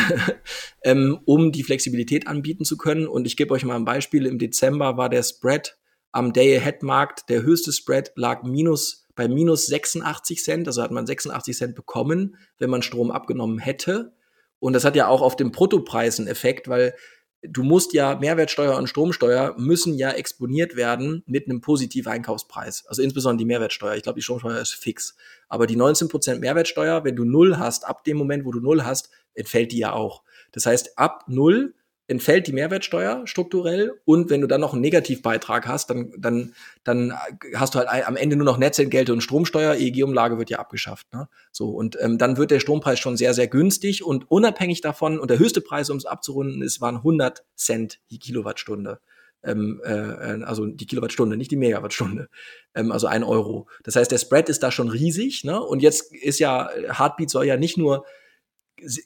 ähm, 0.84 1.18
um 1.24 1.50
die 1.50 1.64
Flexibilität 1.64 2.28
anbieten 2.28 2.64
zu 2.64 2.76
können. 2.76 3.08
Und 3.08 3.26
ich 3.26 3.36
gebe 3.36 3.52
euch 3.54 3.64
mal 3.64 3.74
ein 3.74 3.84
Beispiel. 3.84 4.24
Im 4.26 4.38
Dezember 4.38 4.96
war 4.96 5.08
der 5.08 5.24
Spread 5.24 5.78
am 6.12 6.32
Day-Ahead-Markt, 6.32 7.28
der 7.28 7.42
höchste 7.42 7.72
Spread 7.72 8.12
lag 8.16 8.42
minus, 8.42 9.06
bei 9.14 9.28
minus 9.28 9.66
86 9.66 10.42
Cent, 10.42 10.66
also 10.66 10.82
hat 10.82 10.90
man 10.90 11.06
86 11.06 11.56
Cent 11.56 11.74
bekommen, 11.74 12.36
wenn 12.58 12.70
man 12.70 12.82
Strom 12.82 13.10
abgenommen 13.10 13.58
hätte. 13.58 14.12
Und 14.58 14.72
das 14.72 14.84
hat 14.84 14.96
ja 14.96 15.08
auch 15.08 15.22
auf 15.22 15.36
dem 15.36 15.52
Bruttopreis 15.52 16.18
einen 16.18 16.28
Effekt, 16.28 16.68
weil 16.68 16.94
du 17.42 17.62
musst 17.62 17.92
ja 17.94 18.16
Mehrwertsteuer 18.16 18.76
und 18.76 18.88
Stromsteuer 18.88 19.54
müssen 19.58 19.94
ja 19.94 20.10
exponiert 20.10 20.76
werden 20.76 21.22
mit 21.26 21.48
einem 21.48 21.60
positiven 21.60 22.12
Einkaufspreis. 22.12 22.84
Also 22.86 23.02
insbesondere 23.02 23.38
die 23.38 23.46
Mehrwertsteuer. 23.46 23.94
Ich 23.94 24.02
glaube, 24.02 24.18
die 24.18 24.22
Stromsteuer 24.22 24.60
ist 24.60 24.74
fix. 24.74 25.16
Aber 25.48 25.66
die 25.66 25.76
19% 25.76 26.38
Mehrwertsteuer, 26.38 27.04
wenn 27.04 27.16
du 27.16 27.24
null 27.24 27.56
hast, 27.56 27.86
ab 27.86 28.04
dem 28.04 28.18
Moment, 28.18 28.44
wo 28.44 28.52
du 28.52 28.60
null 28.60 28.84
hast, 28.84 29.10
entfällt 29.34 29.72
die 29.72 29.78
ja 29.78 29.92
auch. 29.92 30.22
Das 30.52 30.66
heißt, 30.66 30.98
ab 30.98 31.24
null 31.28 31.74
entfällt 32.10 32.48
die 32.48 32.52
Mehrwertsteuer 32.52 33.24
strukturell 33.24 33.92
und 34.04 34.30
wenn 34.30 34.40
du 34.40 34.48
dann 34.48 34.60
noch 34.60 34.72
einen 34.72 34.82
Negativbeitrag 34.82 35.68
hast, 35.68 35.90
dann, 35.90 36.12
dann, 36.18 36.54
dann 36.82 37.14
hast 37.54 37.74
du 37.74 37.78
halt 37.78 38.06
am 38.06 38.16
Ende 38.16 38.34
nur 38.34 38.44
noch 38.44 38.58
Netzentgelte 38.58 39.12
und 39.12 39.20
Stromsteuer, 39.20 39.76
EEG-Umlage 39.76 40.36
wird 40.36 40.50
ja 40.50 40.58
abgeschafft. 40.58 41.06
Ne? 41.12 41.28
So, 41.52 41.70
und 41.70 41.96
ähm, 42.00 42.18
dann 42.18 42.36
wird 42.36 42.50
der 42.50 42.58
Strompreis 42.58 42.98
schon 42.98 43.16
sehr, 43.16 43.32
sehr 43.32 43.46
günstig 43.46 44.02
und 44.04 44.28
unabhängig 44.28 44.80
davon, 44.80 45.20
und 45.20 45.30
der 45.30 45.38
höchste 45.38 45.60
Preis, 45.60 45.88
um 45.88 45.98
es 45.98 46.04
abzurunden, 46.04 46.62
ist, 46.62 46.80
waren 46.80 46.96
100 46.96 47.44
Cent 47.54 48.00
die 48.10 48.18
Kilowattstunde. 48.18 48.98
Ähm, 49.44 49.80
äh, 49.84 50.42
also 50.42 50.66
die 50.66 50.86
Kilowattstunde, 50.86 51.36
nicht 51.36 51.52
die 51.52 51.56
Megawattstunde, 51.56 52.28
ähm, 52.74 52.90
also 52.90 53.06
ein 53.06 53.22
Euro. 53.22 53.68
Das 53.84 53.94
heißt, 53.94 54.10
der 54.10 54.18
Spread 54.18 54.48
ist 54.48 54.64
da 54.64 54.72
schon 54.72 54.88
riesig, 54.88 55.44
ne? 55.44 55.62
Und 55.62 55.80
jetzt 55.80 56.12
ist 56.12 56.40
ja, 56.40 56.68
Heartbeat 56.74 57.30
soll 57.30 57.46
ja 57.46 57.56
nicht 57.56 57.78
nur 57.78 58.04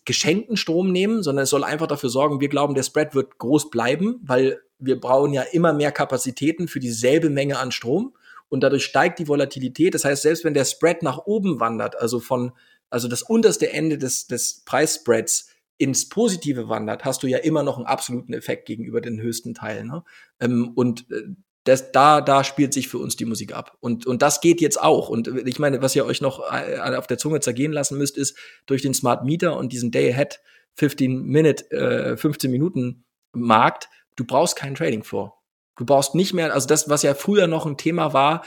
geschenkten 0.05 0.57
Strom 0.57 0.93
nehmen, 0.93 1.23
sondern 1.23 1.45
es 1.45 1.51
soll 1.51 1.65
einfach 1.65 1.87
dafür 1.87 2.11
sorgen, 2.11 2.41
wir 2.41 2.49
glauben, 2.49 2.75
der 2.75 2.83
Spread 2.83 3.15
wird 3.15 3.39
groß 3.39 3.71
bleiben, 3.71 4.21
weil 4.23 4.61
wir 4.79 5.01
brauchen 5.01 5.33
ja 5.33 5.43
immer 5.43 5.73
mehr 5.73 5.93
Kapazitäten 5.93 6.69
für 6.69 6.81
dieselbe 6.81 7.31
Menge 7.31 7.59
an 7.59 7.73
Strom 7.73 8.15
und 8.49 8.61
dadurch 8.61 8.85
steigt 8.85 9.19
die 9.19 9.29
Volatilität. 9.29 9.95
Das 9.95 10.05
heißt, 10.05 10.23
selbst 10.23 10.45
wenn 10.45 10.55
der 10.55 10.65
Spread 10.65 11.03
nach 11.03 11.19
oben 11.27 11.61
wandert, 11.61 11.97
also 11.97 12.21
von, 12.21 12.53
also 12.91 13.09
das 13.09 13.23
unterste 13.23 13.73
Ende 13.73 13.99
des, 13.99 14.27
des 14.27 14.63
Preisspreads 14.65 15.49
ins 15.77 16.09
Positive 16.09 16.69
wandert, 16.69 17.05
hast 17.05 17.23
du 17.23 17.27
ja 17.27 17.39
immer 17.39 17.63
noch 17.63 17.77
einen 17.77 17.87
absoluten 17.87 18.33
Effekt 18.33 18.67
gegenüber 18.67 19.01
den 19.01 19.21
höchsten 19.21 19.55
Teilen. 19.55 19.89
Ne? 19.89 20.05
Ähm, 20.41 20.73
und 20.75 21.11
äh, 21.11 21.23
das, 21.65 21.93
da, 21.93 22.21
da 22.21 22.45
spielt 22.45 22.75
sich 22.75 22.89
für 22.89 22.99
uns 22.99 23.17
die 23.17 23.25
Musik 23.25 23.55
ab. 23.55 23.77
Und, 23.81 24.07
und 24.07 24.21
das 24.23 24.41
geht 24.41 24.61
jetzt 24.61 24.81
auch. 24.81 25.09
Und 25.09 25.29
ich 25.47 25.59
meine, 25.59 25.81
was 25.81 25.97
ihr 25.97 26.05
euch 26.05 26.21
noch 26.21 26.41
äh, 26.53 26.79
auf 26.97 27.07
der 27.07 27.19
Zunge 27.19 27.41
zergehen 27.41 27.73
lassen 27.73 27.99
müsst, 27.99 28.19
ist 28.19 28.37
durch 28.67 28.83
den 28.83 28.95
Smart 28.95 29.25
Meter 29.25 29.57
und 29.57 29.73
diesen 29.73 29.91
Day 29.91 30.13
Ahead 30.13 30.41
15 30.75 31.23
Minute, 31.23 31.71
äh, 31.71 32.17
15 32.17 32.51
Minuten 32.51 33.05
Markt, 33.33 33.89
du 34.17 34.25
brauchst 34.25 34.57
keinen 34.57 34.75
Trading 34.75 35.05
Floor. 35.05 35.35
Du 35.77 35.85
brauchst 35.85 36.15
nicht 36.15 36.35
mehr, 36.35 36.53
also 36.53 36.69
das, 36.69 36.89
was 36.89 37.03
ja 37.03 37.15
früher 37.15 37.47
noch 37.47 37.67
ein 37.67 37.77
Thema 37.77 38.13
war, 38.13 38.45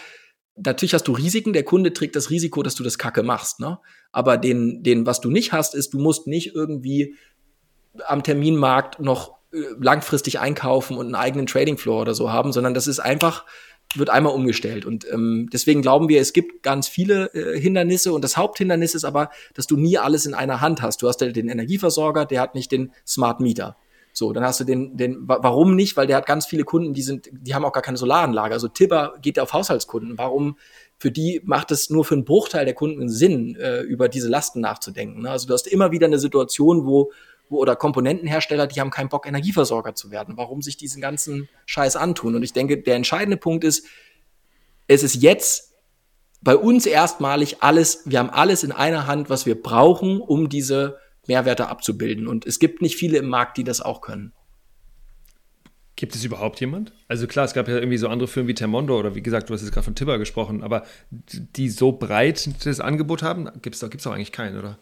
natürlich 0.55 0.93
hast 0.93 1.07
du 1.07 1.13
Risiken, 1.13 1.53
der 1.53 1.63
Kunde 1.63 1.93
trägt 1.93 2.15
das 2.15 2.30
Risiko, 2.30 2.63
dass 2.63 2.76
du 2.76 2.84
das 2.84 2.97
Kacke 2.97 3.24
machst, 3.24 3.59
ne? 3.59 3.80
Aber 4.11 4.38
den, 4.38 4.82
den, 4.84 5.05
was 5.05 5.22
du 5.22 5.30
nicht 5.30 5.51
hast, 5.51 5.76
ist, 5.76 5.93
du 5.93 5.99
musst 5.99 6.28
nicht 6.28 6.55
irgendwie 6.55 7.15
am 8.05 8.24
Terminmarkt 8.24 8.99
noch 8.99 9.36
langfristig 9.52 10.39
einkaufen 10.39 10.98
und 10.98 11.06
einen 11.08 11.16
eigenen 11.16 11.48
Trading 11.48 11.78
Floor 11.78 12.02
oder 12.02 12.14
so 12.14 12.32
haben, 12.32 12.52
sondern 12.52 12.74
das 12.74 12.88
ist 12.88 13.00
einfach, 13.00 13.45
wird 13.95 14.10
einmal 14.10 14.34
umgestellt. 14.34 14.86
Und 14.86 15.10
ähm, 15.12 15.50
deswegen 15.52 15.82
glauben 15.82 16.10
wir, 16.10 16.20
es 16.20 16.34
gibt 16.34 16.64
ganz 16.64 16.88
viele 16.88 17.34
äh, 17.34 17.60
Hindernisse 17.60 18.12
und 18.12 18.24
das 18.24 18.38
Haupthindernis 18.38 18.95
ist 18.95 19.06
aber, 19.06 19.30
dass 19.54 19.68
du 19.68 19.78
nie 19.78 19.98
alles 19.98 20.26
in 20.26 20.34
einer 20.34 20.62
Hand 20.62 20.82
hast. 20.82 21.02
Du 21.02 21.08
hast 21.08 21.22
halt 21.22 21.36
den 21.36 21.50
Energieversorger, 21.50 22.26
der 22.26 22.41
hat 22.41 22.56
nicht 22.56 22.72
den 22.72 22.91
Smart 23.06 23.39
Meter. 23.39 23.78
So, 24.18 24.34
dann 24.34 24.43
hast 24.43 24.60
du 24.60 24.64
den, 24.64 24.98
den, 24.98 25.28
warum 25.28 25.76
nicht? 25.76 25.95
Weil 25.95 26.08
der 26.08 26.18
hat 26.18 26.26
ganz 26.26 26.48
viele 26.48 26.64
Kunden, 26.64 26.93
die 26.93 27.04
sind, 27.04 27.30
die 27.32 27.54
haben 27.54 27.64
auch 27.64 27.72
gar 27.72 27.84
keine 27.84 27.98
Solaranlage. 27.98 28.52
Also 28.52 28.68
Tipper 28.68 29.14
geht 29.22 29.38
ja 29.38 29.43
auf 29.43 29.54
Haushaltskunden. 29.54 30.18
Warum? 30.18 30.58
Für 30.98 31.12
die 31.12 31.39
macht 31.45 31.70
es 31.70 31.91
nur 31.91 32.04
für 32.04 32.16
einen 32.16 32.26
Bruchteil 32.26 32.66
der 32.66 32.74
Kunden 32.74 33.10
Sinn, 33.10 33.56
äh, 33.58 33.82
über 33.82 34.10
diese 34.10 34.28
Lasten 34.28 34.60
nachzudenken. 34.60 35.22
Ne? 35.22 35.30
Also 35.30 35.48
du 35.48 35.54
hast 35.54 35.68
immer 35.68 35.91
wieder 35.91 36.08
eine 36.08 36.18
Situation, 36.18 36.88
wo 36.88 37.12
oder 37.50 37.76
Komponentenhersteller, 37.76 38.68
die 38.68 38.80
haben 38.80 38.91
keinen 38.91 39.10
Bock, 39.10 39.26
Energieversorger 39.26 39.95
zu 39.95 40.12
werden. 40.12 40.38
Warum 40.38 40.62
sich 40.62 40.78
diesen 40.78 41.02
ganzen 41.02 41.50
Scheiß 41.66 41.95
antun? 41.95 42.36
Und 42.36 42.43
ich 42.43 42.54
denke, 42.54 42.78
der 42.78 42.95
entscheidende 42.95 43.38
Punkt 43.38 43.64
ist, 43.64 43.86
es 44.88 45.04
ist 45.04 45.16
jetzt 45.16 45.74
bei 46.41 46.56
uns 46.56 46.86
erstmalig 46.86 47.58
alles, 47.62 48.04
wir 48.06 48.20
haben 48.20 48.30
alles 48.30 48.64
in 48.64 48.72
einer 48.72 49.08
Hand, 49.08 49.30
was 49.30 49.45
wir 49.45 49.62
brauchen, 49.62 50.22
um 50.22 50.50
diese 50.50 50.98
Mehrwerte 51.28 51.68
abzubilden. 51.68 52.28
Und 52.28 52.45
es 52.45 52.60
gibt 52.60 52.82
nicht 52.82 52.95
viele 52.95 53.18
im 53.18 53.28
Markt, 53.28 53.58
die 53.58 53.64
das 53.64 53.82
auch 53.82 54.02
können. 54.02 54.34
Gibt 55.98 56.14
es 56.14 56.24
überhaupt 56.24 56.60
jemand? 56.60 56.93
Also 57.08 57.26
klar, 57.26 57.45
es 57.45 57.54
gab 57.54 57.68
ja 57.68 57.76
irgendwie 57.76 57.98
so 57.98 58.08
andere 58.08 58.28
Firmen 58.28 58.48
wie 58.48 58.54
Termondo 58.54 58.98
oder 59.00 59.16
wie 59.16 59.24
gesagt, 59.24 59.50
du 59.50 59.54
hast 59.54 59.62
jetzt 59.62 59.72
gerade 59.72 59.84
von 59.84 59.95
Tibber 59.95 60.20
gesprochen, 60.20 60.64
aber 60.64 60.86
die 61.10 61.70
so 61.70 61.91
breit 61.91 62.48
das 62.64 62.80
Angebot 62.80 63.24
haben, 63.24 63.50
gibt 63.64 63.76
es 63.76 63.89
gibt's 63.89 64.06
auch 64.06 64.14
eigentlich 64.14 64.32
keinen, 64.32 64.60
oder? 64.60 64.78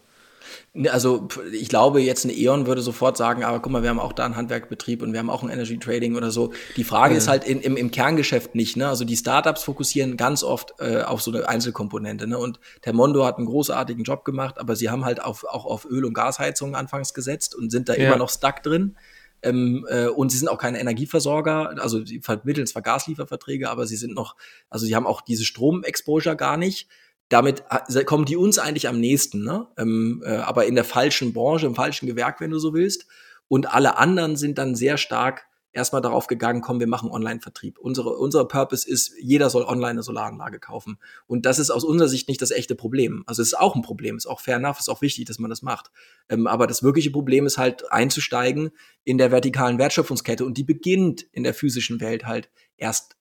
Ne, 0.72 0.90
also 0.90 1.28
ich 1.52 1.68
glaube, 1.68 2.00
jetzt 2.00 2.24
eine 2.24 2.34
E.ON 2.34 2.66
würde 2.66 2.82
sofort 2.82 3.16
sagen, 3.16 3.44
aber 3.44 3.60
guck 3.60 3.72
mal, 3.72 3.82
wir 3.82 3.90
haben 3.90 4.00
auch 4.00 4.12
da 4.12 4.24
einen 4.24 4.36
Handwerkbetrieb 4.36 5.02
und 5.02 5.12
wir 5.12 5.18
haben 5.18 5.30
auch 5.30 5.42
ein 5.42 5.48
Energy 5.48 5.78
Trading 5.78 6.16
oder 6.16 6.30
so. 6.30 6.52
Die 6.76 6.84
Frage 6.84 7.14
ja. 7.14 7.18
ist 7.18 7.28
halt 7.28 7.44
in, 7.44 7.60
im, 7.60 7.76
im 7.76 7.90
Kerngeschäft 7.90 8.54
nicht. 8.54 8.76
Ne? 8.76 8.88
Also 8.88 9.04
die 9.04 9.16
Startups 9.16 9.64
fokussieren 9.64 10.16
ganz 10.16 10.42
oft 10.42 10.74
äh, 10.78 11.02
auf 11.02 11.22
so 11.22 11.30
eine 11.32 11.48
Einzelkomponente. 11.48 12.26
Ne? 12.26 12.38
Und 12.38 12.60
Termondo 12.82 13.24
hat 13.24 13.38
einen 13.38 13.46
großartigen 13.46 14.04
Job 14.04 14.24
gemacht, 14.24 14.58
aber 14.58 14.76
sie 14.76 14.90
haben 14.90 15.04
halt 15.04 15.22
auf, 15.22 15.44
auch 15.44 15.64
auf 15.64 15.84
Öl- 15.84 16.04
und 16.04 16.14
Gasheizungen 16.14 16.74
anfangs 16.74 17.14
gesetzt 17.14 17.54
und 17.54 17.70
sind 17.70 17.88
da 17.88 17.94
ja. 17.94 18.08
immer 18.08 18.16
noch 18.16 18.30
stuck 18.30 18.62
drin. 18.62 18.96
Ähm, 19.42 19.86
äh, 19.88 20.06
und 20.06 20.32
sie 20.32 20.38
sind 20.38 20.48
auch 20.48 20.58
keine 20.58 20.80
Energieversorger, 20.80 21.74
also 21.80 22.04
sie 22.04 22.20
vermitteln 22.20 22.66
zwar 22.66 22.82
Gaslieferverträge, 22.82 23.70
aber 23.70 23.86
sie 23.86 23.96
sind 23.96 24.14
noch, 24.14 24.34
also 24.70 24.86
sie 24.86 24.96
haben 24.96 25.06
auch 25.06 25.20
diese 25.20 25.44
Stromexposure 25.44 26.36
gar 26.36 26.56
nicht 26.56 26.88
damit 27.28 27.64
äh, 27.70 28.04
kommen 28.04 28.24
die 28.24 28.36
uns 28.36 28.58
eigentlich 28.58 28.88
am 28.88 29.00
nächsten, 29.00 29.44
ne? 29.44 29.68
Ähm, 29.76 30.22
äh, 30.24 30.36
aber 30.36 30.66
in 30.66 30.74
der 30.74 30.84
falschen 30.84 31.32
Branche, 31.32 31.66
im 31.66 31.74
falschen 31.74 32.06
Gewerk, 32.06 32.40
wenn 32.40 32.50
du 32.50 32.58
so 32.58 32.72
willst. 32.74 33.06
Und 33.48 33.72
alle 33.72 33.98
anderen 33.98 34.36
sind 34.36 34.58
dann 34.58 34.74
sehr 34.74 34.96
stark 34.96 35.46
erstmal 35.76 36.00
darauf 36.00 36.26
gegangen, 36.26 36.62
komm, 36.62 36.80
wir 36.80 36.86
machen 36.86 37.10
Online-Vertrieb. 37.10 37.78
Unsere, 37.78 38.16
unser 38.16 38.46
Purpose 38.46 38.88
ist, 38.88 39.12
jeder 39.20 39.50
soll 39.50 39.62
online 39.64 39.90
eine 39.90 40.02
Solaranlage 40.02 40.58
kaufen. 40.58 40.98
Und 41.26 41.46
das 41.46 41.58
ist 41.58 41.70
aus 41.70 41.84
unserer 41.84 42.08
Sicht 42.08 42.28
nicht 42.28 42.40
das 42.40 42.50
echte 42.50 42.74
Problem. 42.74 43.22
Also 43.26 43.42
es 43.42 43.48
ist 43.48 43.58
auch 43.58 43.76
ein 43.76 43.82
Problem, 43.82 44.16
ist 44.16 44.26
auch 44.26 44.40
fair 44.40 44.56
enough, 44.56 44.80
ist 44.80 44.88
auch 44.88 45.02
wichtig, 45.02 45.26
dass 45.26 45.38
man 45.38 45.50
das 45.50 45.62
macht. 45.62 45.90
Ähm, 46.28 46.46
aber 46.46 46.66
das 46.66 46.82
wirkliche 46.82 47.10
Problem 47.10 47.46
ist 47.46 47.58
halt 47.58 47.92
einzusteigen 47.92 48.70
in 49.04 49.18
der 49.18 49.30
vertikalen 49.30 49.78
Wertschöpfungskette 49.78 50.44
und 50.44 50.56
die 50.56 50.64
beginnt 50.64 51.22
in 51.32 51.44
der 51.44 51.54
physischen 51.54 52.00
Welt 52.00 52.26
halt 52.26 52.48
erst 52.78 53.15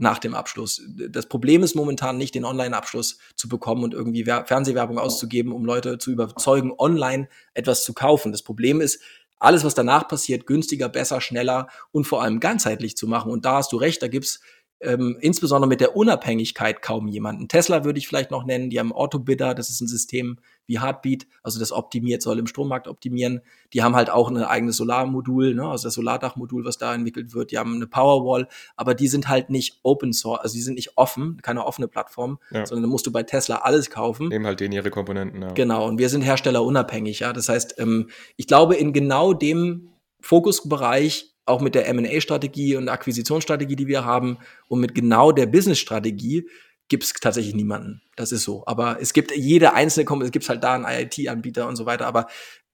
nach 0.00 0.18
dem 0.18 0.34
Abschluss. 0.34 0.82
Das 1.10 1.26
Problem 1.26 1.62
ist 1.62 1.74
momentan 1.74 2.16
nicht, 2.16 2.34
den 2.34 2.44
Online-Abschluss 2.44 3.18
zu 3.36 3.48
bekommen 3.48 3.84
und 3.84 3.94
irgendwie 3.94 4.24
Fernsehwerbung 4.24 4.98
auszugeben, 4.98 5.52
um 5.52 5.64
Leute 5.64 5.98
zu 5.98 6.10
überzeugen, 6.10 6.72
online 6.78 7.28
etwas 7.54 7.84
zu 7.84 7.92
kaufen. 7.92 8.32
Das 8.32 8.42
Problem 8.42 8.80
ist, 8.80 9.00
alles, 9.38 9.64
was 9.64 9.74
danach 9.74 10.06
passiert, 10.06 10.46
günstiger, 10.46 10.88
besser, 10.88 11.20
schneller 11.20 11.68
und 11.92 12.04
vor 12.04 12.22
allem 12.22 12.40
ganzheitlich 12.40 12.96
zu 12.96 13.06
machen. 13.06 13.32
Und 13.32 13.44
da 13.44 13.56
hast 13.56 13.72
du 13.72 13.78
recht, 13.78 14.02
da 14.02 14.08
gibt's 14.08 14.40
ähm, 14.80 15.16
insbesondere 15.20 15.68
mit 15.68 15.80
der 15.80 15.96
Unabhängigkeit 15.96 16.82
kaum 16.82 17.08
jemanden. 17.08 17.48
Tesla 17.48 17.84
würde 17.84 17.98
ich 17.98 18.08
vielleicht 18.08 18.30
noch 18.30 18.44
nennen, 18.44 18.70
die 18.70 18.78
haben 18.78 18.92
Autobidder, 18.92 19.54
das 19.54 19.70
ist 19.70 19.80
ein 19.80 19.88
System 19.88 20.38
wie 20.70 20.80
Heartbeat, 20.80 21.26
also 21.42 21.58
das 21.58 21.72
optimiert, 21.72 22.22
soll 22.22 22.38
im 22.38 22.46
Strommarkt 22.46 22.86
optimieren. 22.86 23.40
Die 23.72 23.82
haben 23.82 23.96
halt 23.96 24.08
auch 24.08 24.30
ein 24.30 24.36
eigenes 24.36 24.76
Solarmodul, 24.76 25.54
ne, 25.54 25.68
also 25.68 25.88
das 25.88 25.94
Solardachmodul, 25.94 26.64
was 26.64 26.78
da 26.78 26.94
entwickelt 26.94 27.34
wird. 27.34 27.50
Die 27.50 27.58
haben 27.58 27.74
eine 27.74 27.88
Powerwall, 27.88 28.46
aber 28.76 28.94
die 28.94 29.08
sind 29.08 29.28
halt 29.28 29.50
nicht 29.50 29.80
Open 29.82 30.12
Source, 30.12 30.40
also 30.40 30.54
die 30.54 30.62
sind 30.62 30.74
nicht 30.74 30.96
offen, 30.96 31.38
keine 31.42 31.66
offene 31.66 31.88
Plattform, 31.88 32.38
ja. 32.52 32.64
sondern 32.64 32.84
da 32.84 32.88
musst 32.88 33.04
du 33.06 33.10
bei 33.10 33.24
Tesla 33.24 33.56
alles 33.56 33.90
kaufen. 33.90 34.28
Nehmen 34.28 34.46
halt 34.46 34.60
denen 34.60 34.72
ihre 34.72 34.90
Komponenten. 34.90 35.42
Ja. 35.42 35.52
Genau, 35.52 35.88
und 35.88 35.98
wir 35.98 36.08
sind 36.08 36.22
herstellerunabhängig, 36.22 37.18
ja. 37.18 37.32
Das 37.32 37.48
heißt, 37.48 37.74
ähm, 37.78 38.08
ich 38.36 38.46
glaube, 38.46 38.76
in 38.76 38.92
genau 38.92 39.32
dem 39.34 39.88
Fokusbereich 40.20 41.34
auch 41.46 41.60
mit 41.60 41.74
der 41.74 41.88
M&A-Strategie 41.88 42.76
und 42.76 42.88
Akquisitionsstrategie, 42.88 43.74
die 43.74 43.88
wir 43.88 44.04
haben 44.04 44.38
und 44.68 44.78
mit 44.78 44.94
genau 44.94 45.32
der 45.32 45.46
Business-Strategie 45.46 46.46
gibt 46.90 47.04
es 47.04 47.12
tatsächlich 47.14 47.54
niemanden. 47.54 48.02
Das 48.16 48.32
ist 48.32 48.42
so. 48.42 48.64
Aber 48.66 48.98
es 49.00 49.14
gibt 49.14 49.34
jede 49.34 49.72
einzelne 49.72 50.04
Kompanie, 50.04 50.26
es 50.26 50.32
gibt 50.32 50.46
halt 50.48 50.62
da 50.62 50.74
einen 50.74 50.84
IIT-Anbieter 50.84 51.66
und 51.66 51.76
so 51.76 51.86
weiter. 51.86 52.06
Aber 52.06 52.26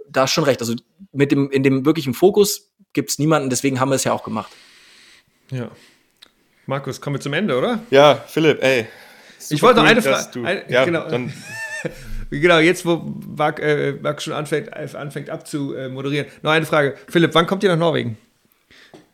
da 0.08 0.24
ist 0.24 0.30
schon 0.30 0.44
recht. 0.44 0.60
Also 0.60 0.74
mit 1.12 1.30
dem, 1.30 1.50
in 1.50 1.62
dem 1.62 1.84
wirklichen 1.84 2.14
Fokus 2.14 2.72
gibt 2.92 3.10
es 3.10 3.18
niemanden, 3.18 3.50
deswegen 3.50 3.78
haben 3.78 3.90
wir 3.90 3.96
es 3.96 4.04
ja 4.04 4.12
auch 4.12 4.24
gemacht. 4.24 4.50
Ja. 5.50 5.70
Markus, 6.64 7.00
kommen 7.00 7.16
wir 7.16 7.20
zum 7.20 7.34
Ende, 7.34 7.56
oder? 7.56 7.80
Ja, 7.90 8.16
Philipp, 8.26 8.62
ey. 8.62 8.86
Ich 9.50 9.62
wollte 9.62 9.80
noch 9.80 9.86
eine 9.86 10.02
Frage. 10.02 10.64
Ja, 10.68 10.84
genau. 10.84 11.08
Dann 11.08 11.32
genau, 12.30 12.58
jetzt, 12.58 12.86
wo 12.86 12.96
Marc, 13.36 13.60
äh, 13.60 13.92
Marc 14.00 14.22
schon 14.22 14.32
anfängt, 14.32 14.72
anfängt 14.72 15.30
abzumoderieren. 15.30 16.26
Noch 16.42 16.50
eine 16.50 16.66
Frage. 16.66 16.96
Philipp, 17.08 17.34
wann 17.34 17.46
kommt 17.46 17.62
ihr 17.62 17.68
nach 17.68 17.78
Norwegen? 17.78 18.16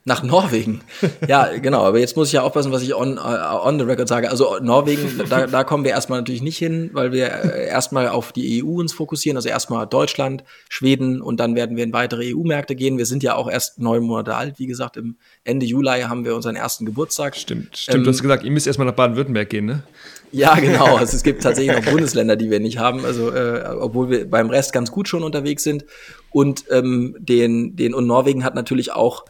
Nach 0.05 0.25
Norwegen. 0.25 0.81
Ja, 1.29 1.57
genau. 1.57 1.83
Aber 1.85 2.01
jetzt 2.01 2.17
muss 2.17 2.29
ich 2.29 2.33
ja 2.33 2.43
aufpassen, 2.43 2.73
was 2.73 2.83
ich 2.83 2.95
on, 2.95 3.19
uh, 3.19 3.65
on 3.65 3.79
the 3.79 3.85
record 3.85 4.09
sage. 4.09 4.29
Also 4.29 4.59
Norwegen, 4.61 5.21
da, 5.29 5.47
da 5.47 5.63
kommen 5.63 5.85
wir 5.85 5.93
erstmal 5.93 6.19
natürlich 6.19 6.43
nicht 6.43 6.59
hin, 6.59 6.91
weil 6.93 7.13
wir 7.13 7.27
äh, 7.27 7.69
erstmal 7.69 8.09
auf 8.09 8.33
die 8.33 8.65
EU 8.65 8.81
uns 8.81 8.93
fokussieren. 8.93 9.37
Also 9.37 9.49
erstmal 9.49 9.87
Deutschland, 9.87 10.43
Schweden 10.69 11.23
und 11.23 11.39
dann 11.39 11.55
werden 11.55 11.77
wir 11.77 11.85
in 11.85 11.93
weitere 11.93 12.35
EU-Märkte 12.35 12.75
gehen. 12.75 12.99
Wir 12.99 13.07
sind 13.07 13.23
ja 13.23 13.37
auch 13.37 13.49
erst 13.49 13.79
neun 13.79 14.03
Monate 14.03 14.35
alt. 14.35 14.59
Wie 14.59 14.67
gesagt, 14.67 14.97
im 14.97 15.17
Ende 15.45 15.67
Juli 15.67 16.01
haben 16.01 16.25
wir 16.25 16.35
unseren 16.35 16.57
ersten 16.57 16.85
Geburtstag. 16.85 17.37
Stimmt, 17.37 17.77
stimmt. 17.77 17.99
Ähm, 17.99 18.05
du 18.05 18.11
hast 18.11 18.23
gesagt, 18.23 18.43
ihr 18.43 18.51
müsst 18.51 18.67
erstmal 18.67 18.89
nach 18.89 18.95
Baden-Württemberg 18.95 19.51
gehen, 19.51 19.67
ne? 19.67 19.85
Ja, 20.33 20.55
genau. 20.55 20.97
Also 20.97 21.17
es 21.17 21.23
gibt 21.23 21.43
tatsächlich 21.43 21.77
noch 21.77 21.93
Bundesländer, 21.93 22.37
die 22.37 22.51
wir 22.51 22.59
nicht 22.59 22.79
haben. 22.79 23.05
Also 23.05 23.31
äh, 23.31 23.63
obwohl 23.79 24.11
wir 24.11 24.29
beim 24.29 24.51
Rest 24.51 24.73
ganz 24.73 24.91
gut 24.91 25.07
schon 25.07 25.23
unterwegs 25.23 25.63
sind. 25.63 25.85
Und 26.31 26.65
ähm, 26.71 27.15
den, 27.21 27.77
den 27.77 27.95
und 27.95 28.07
Norwegen 28.07 28.43
hat 28.43 28.55
natürlich 28.55 28.93
auch 28.93 29.27
äh, 29.27 29.29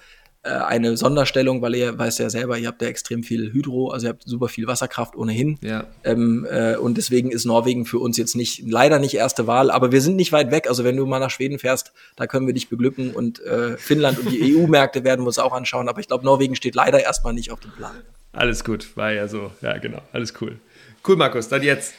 eine 0.49 0.97
Sonderstellung, 0.97 1.63
weil 1.63 1.75
ihr 1.75 1.97
weißt 1.97 2.19
ja 2.19 2.29
selber, 2.29 2.59
ihr 2.59 2.69
habt 2.69 2.83
ja 2.83 2.89
extrem 2.89 3.23
viel 3.23 3.53
Hydro, 3.53 3.91
also 3.91 4.07
ihr 4.07 4.11
habt 4.11 4.25
super 4.25 4.49
viel 4.49 4.67
Wasserkraft 4.67 5.15
ohnehin. 5.15 5.59
Ja. 5.63 5.87
Ähm, 6.05 6.47
äh, 6.51 6.77
und 6.77 6.99
deswegen 6.99 7.31
ist 7.31 7.45
Norwegen 7.45 7.87
für 7.87 7.99
uns 7.99 8.17
jetzt 8.17 8.35
nicht, 8.35 8.65
leider 8.67 8.99
nicht 8.99 9.15
erste 9.15 9.47
Wahl, 9.47 9.71
aber 9.71 9.93
wir 9.93 10.01
sind 10.01 10.17
nicht 10.17 10.33
weit 10.33 10.51
weg. 10.51 10.69
Also 10.69 10.83
wenn 10.85 10.97
du 10.97 11.07
mal 11.07 11.21
nach 11.21 11.31
Schweden 11.31 11.59
fährst, 11.59 11.93
da 12.17 12.27
können 12.27 12.47
wir 12.47 12.55
dich 12.55 12.69
beglücken 12.69 13.13
und 13.13 13.41
äh, 13.45 13.77
Finnland 13.77 14.19
und 14.19 14.31
die 14.31 14.57
EU-Märkte 14.57 15.05
werden 15.05 15.23
wir 15.23 15.29
uns 15.29 15.39
auch 15.39 15.53
anschauen. 15.53 15.89
Aber 15.89 16.01
ich 16.01 16.09
glaube, 16.09 16.25
Norwegen 16.25 16.57
steht 16.57 16.75
leider 16.75 17.01
erstmal 17.01 17.35
nicht 17.35 17.53
auf 17.53 17.61
dem 17.61 17.71
Plan. 17.73 17.93
Alles 18.33 18.65
gut, 18.65 18.97
war 18.97 19.13
ja 19.13 19.29
so. 19.29 19.53
Ja, 19.61 19.77
genau, 19.79 20.01
alles 20.13 20.35
cool. 20.41 20.59
Cool, 21.07 21.17
Markus, 21.17 21.49
dann 21.49 21.63
jetzt. 21.63 21.95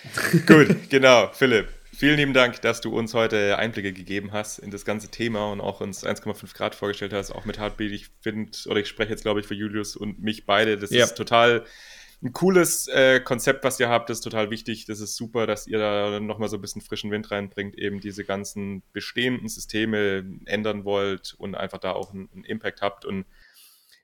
gut, 0.48 0.68
genau, 0.89 1.30
Philipp. 1.34 1.68
Vielen 1.96 2.18
lieben 2.18 2.34
Dank, 2.34 2.60
dass 2.62 2.82
du 2.82 2.89
uns 2.89 3.14
heute 3.14 3.60
Einblicke 3.60 3.94
gegeben 3.94 4.32
hast 4.32 4.58
in 4.58 4.72
das 4.72 4.84
ganze 4.84 5.10
Thema 5.10 5.52
und 5.52 5.62
auch 5.62 5.80
uns 5.80 6.04
1,5 6.04 6.56
Grad 6.56 6.74
vorgestellt 6.74 7.14
hast, 7.14 7.32
auch 7.32 7.46
mit 7.46 7.60
Heartbeat. 7.60 7.91
Ich 7.91 8.10
finde, 8.20 8.52
oder 8.66 8.80
ich 8.80 8.88
spreche 8.88 9.12
jetzt, 9.12 9.22
glaube 9.22 9.41
ich, 9.41 9.46
für 9.46 9.54
Julius 9.54 9.96
und 9.96 10.20
mich 10.20 10.48
beide. 10.48 10.78
Das 10.78 10.89
ja. 10.89 11.04
ist 11.04 11.14
total 11.14 11.66
ein 12.24 12.34
cooles 12.34 12.88
äh, 12.88 13.20
Konzept, 13.20 13.64
was 13.64 13.80
ihr 13.80 13.89
habt. 13.89 14.10
Das 14.10 14.18
ist 14.18 14.24
total 14.24 14.50
wichtig. 14.50 14.86
Das 14.86 15.02
ist 15.02 15.16
super, 15.16 15.46
dass 15.46 15.68
ihr 15.68 15.78
da 15.78 16.20
nochmal 16.20 16.50
so 16.50 16.58
ein 16.58 16.62
bisschen 16.62 16.82
frischen 16.82 17.12
Wind 17.12 17.30
reinbringt, 17.30 17.78
eben 17.78 18.00
diese 18.00 18.24
ganzen 18.24 18.82
bestehenden 18.92 19.47
Systeme 19.47 20.26
ändern 20.46 20.86
wollt 20.86 21.36
und 21.38 21.54
einfach 21.54 21.78
da 21.78 21.92
auch 21.92 22.12
einen, 22.12 22.28
einen 22.34 22.43
Impact 22.43 22.82
habt. 22.82 23.05
Und 23.05 23.26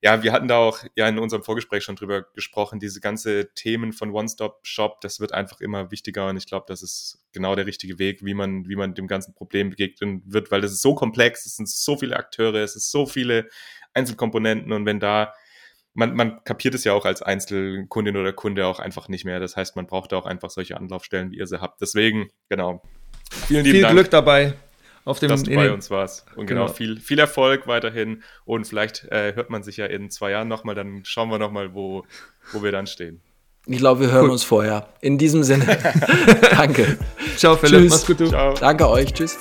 ja, 0.02 0.24
wir 0.24 0.32
hatten 0.32 0.48
da 0.48 0.58
auch 0.58 0.80
ja 0.96 1.08
in 1.10 1.20
unserem 1.20 1.44
Vorgespräch 1.44 1.84
schon 1.84 1.96
drüber 1.96 2.24
gesprochen, 2.34 2.80
diese 2.80 3.02
ganze 3.02 3.54
Themen 3.54 3.92
von 3.92 4.12
One-Stop-Shop, 4.12 5.02
das 5.02 5.20
wird 5.20 5.34
einfach 5.34 5.60
immer 5.60 5.92
wichtiger 5.92 6.30
und 6.30 6.38
ich 6.38 6.46
glaube, 6.46 6.66
das 6.68 6.82
ist 6.82 7.26
genau 7.34 7.56
der 7.56 7.66
richtige 7.66 8.00
Weg, 8.00 8.24
wie 8.24 8.34
man, 8.34 8.68
wie 8.70 8.78
man 8.78 8.94
dem 8.94 9.08
ganzen 9.08 9.34
Problem 9.34 9.72
begegnen 9.72 10.24
wird, 10.26 10.52
weil 10.52 10.62
das 10.62 10.72
ist 10.72 10.82
so 10.82 10.96
komplex, 10.96 11.46
es 11.46 11.58
sind 11.58 11.70
so 11.70 11.98
viele 11.98 12.16
Akteure, 12.16 12.64
es 12.64 12.76
ist 12.76 12.92
so 12.92 13.06
viele 13.06 13.50
Einzelkomponenten 13.94 14.72
und 14.72 14.86
wenn 14.86 15.00
da 15.00 15.34
man, 15.96 16.16
man 16.16 16.44
kapiert 16.46 16.76
es 16.76 16.86
ja 16.86 16.94
auch 16.94 17.04
als 17.04 17.22
Einzelkundin 17.22 18.16
oder 18.16 18.32
Kunde 18.32 18.68
auch 18.68 18.80
einfach 18.80 19.10
nicht 19.10 19.26
mehr. 19.26 19.40
Das 19.40 19.58
heißt, 19.58 19.76
man 19.76 19.88
braucht 19.88 20.12
da 20.12 20.18
auch 20.18 20.28
einfach 20.28 20.52
solche 20.52 20.78
Anlaufstellen, 20.78 21.32
wie 21.32 21.38
ihr 21.40 21.48
sie 21.48 21.60
habt. 21.60 21.82
Deswegen, 21.82 22.30
genau. 22.48 22.82
Vielen 23.48 23.66
lieben 23.66 23.76
Viel 23.76 23.82
Dank. 23.82 23.96
Glück 23.96 24.10
dabei 24.12 24.54
auf 25.10 25.20
dem, 25.20 25.30
dass 25.30 25.44
du 25.44 25.54
bei 25.56 25.72
uns 25.72 25.90
warst. 25.90 26.26
Und 26.36 26.46
genau, 26.46 26.66
genau, 26.66 26.74
viel, 26.74 27.00
viel 27.00 27.20
Erfolg 27.20 27.68
weiterhin. 27.68 28.24
Und 28.46 28.66
vielleicht 28.66 29.06
äh, 29.06 29.34
hört 29.36 29.50
man 29.50 29.64
sich 29.64 29.78
ja 29.78 29.86
in 29.88 30.10
zwei 30.10 30.32
Jahren 30.32 30.48
nochmal, 30.48 30.76
dann 30.76 31.04
schauen 31.04 31.30
wir 31.30 31.40
nochmal, 31.40 31.74
wo, 31.74 32.04
wo 32.52 32.64
wir 32.64 32.72
dann 32.72 32.88
stehen. 32.88 33.22
Ich 33.66 33.80
glaube, 33.80 34.02
wir 34.02 34.12
hören 34.12 34.26
cool. 34.26 34.32
uns 34.32 34.44
vorher. 34.44 34.90
In 35.02 35.18
diesem 35.18 35.44
Sinne, 35.44 35.66
danke. 36.52 36.98
Ciao, 37.38 37.56
Philipp. 37.56 37.82
Tschüss. 37.82 37.92
Mach's 37.92 38.06
gut, 38.06 38.20
du. 38.20 38.28
Ciao. 38.28 38.54
Danke 38.54 38.88
euch. 38.88 39.14
Tschüss. 39.14 39.38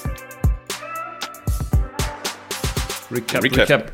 Recap, 3.11 3.43
Recap. 3.43 3.59
Recap. 3.69 3.93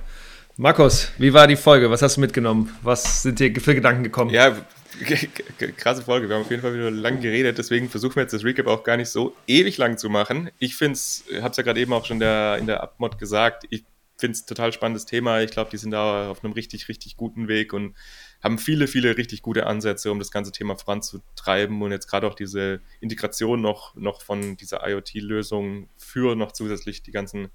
Markus, 0.57 1.11
wie 1.19 1.33
war 1.33 1.47
die 1.47 1.57
Folge? 1.57 1.91
Was 1.91 2.03
hast 2.03 2.17
du 2.17 2.21
mitgenommen? 2.21 2.71
Was 2.83 3.23
sind 3.23 3.41
dir 3.41 3.53
für 3.61 3.75
Gedanken 3.75 4.05
gekommen? 4.05 4.31
Ja, 4.31 4.57
krasse 5.77 6.03
Folge. 6.03 6.29
Wir 6.29 6.37
haben 6.37 6.43
auf 6.43 6.51
jeden 6.51 6.63
Fall 6.63 6.75
wieder 6.75 6.91
lang 6.91 7.21
geredet, 7.21 7.59
deswegen 7.59 7.89
versuchen 7.89 8.17
wir 8.17 8.23
jetzt 8.23 8.33
das 8.33 8.45
Recap 8.45 8.67
auch 8.67 8.85
gar 8.85 8.97
nicht 8.97 9.09
so 9.09 9.35
ewig 9.47 9.77
lang 9.79 9.99
zu 9.99 10.09
machen. 10.09 10.51
Ich 10.59 10.77
finde 10.77 10.95
es, 10.95 11.25
habe 11.37 11.51
es 11.51 11.57
ja 11.57 11.63
gerade 11.63 11.81
eben 11.81 11.93
auch 11.93 12.05
schon 12.05 12.21
der, 12.21 12.59
in 12.59 12.67
der 12.67 12.83
Abmod 12.83 13.19
gesagt, 13.19 13.65
ich 13.71 13.85
finde 14.17 14.37
es 14.37 14.47
total 14.47 14.73
spannendes 14.73 15.07
Thema. 15.07 15.41
Ich 15.41 15.51
glaube, 15.51 15.71
die 15.71 15.77
sind 15.77 15.91
da 15.91 16.31
auf 16.31 16.45
einem 16.45 16.53
richtig, 16.53 16.89
richtig 16.89 17.17
guten 17.17 17.49
Weg 17.49 17.73
und 17.73 17.95
haben 18.43 18.59
viele, 18.59 18.87
viele 18.87 19.17
richtig 19.17 19.43
gute 19.43 19.67
Ansätze, 19.67 20.13
um 20.13 20.19
das 20.19 20.31
ganze 20.31 20.53
Thema 20.53 20.77
voranzutreiben 20.77 21.83
und 21.83 21.91
jetzt 21.91 22.07
gerade 22.07 22.27
auch 22.27 22.35
diese 22.35 22.81
Integration 23.01 23.61
noch, 23.61 23.95
noch 23.97 24.23
von 24.23 24.57
dieser 24.57 24.87
IoT-Lösung 24.87 25.89
für 25.97 26.37
noch 26.37 26.53
zusätzlich 26.53 27.03
die 27.03 27.11
ganzen, 27.11 27.49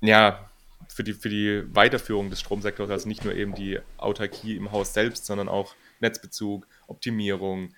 ja, 0.00 0.50
für 0.88 1.04
die, 1.04 1.14
für 1.14 1.28
die 1.28 1.62
Weiterführung 1.74 2.30
des 2.30 2.40
Stromsektors, 2.40 2.90
also 2.90 3.08
nicht 3.08 3.24
nur 3.24 3.34
eben 3.34 3.54
die 3.54 3.78
Autarkie 3.96 4.56
im 4.56 4.70
Haus 4.72 4.94
selbst, 4.94 5.26
sondern 5.26 5.48
auch 5.48 5.74
Netzbezug, 6.00 6.66
Optimierung, 6.86 7.74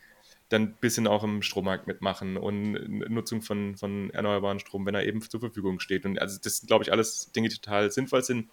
dann 0.48 0.62
ein 0.62 0.76
bisschen 0.80 1.06
auch 1.06 1.22
im 1.22 1.42
Strommarkt 1.42 1.86
mitmachen 1.86 2.36
und 2.36 2.72
Nutzung 3.08 3.40
von, 3.40 3.76
von 3.76 4.10
erneuerbaren 4.10 4.58
Strom, 4.58 4.84
wenn 4.84 4.94
er 4.94 5.06
eben 5.06 5.22
zur 5.22 5.40
Verfügung 5.40 5.78
steht. 5.78 6.04
Und 6.04 6.20
also 6.20 6.38
das 6.42 6.58
sind, 6.58 6.66
glaube 6.66 6.84
ich, 6.84 6.92
alles 6.92 7.30
Dinge, 7.32 7.48
die 7.48 7.54
total 7.54 7.90
sinnvoll 7.92 8.22
sind. 8.22 8.50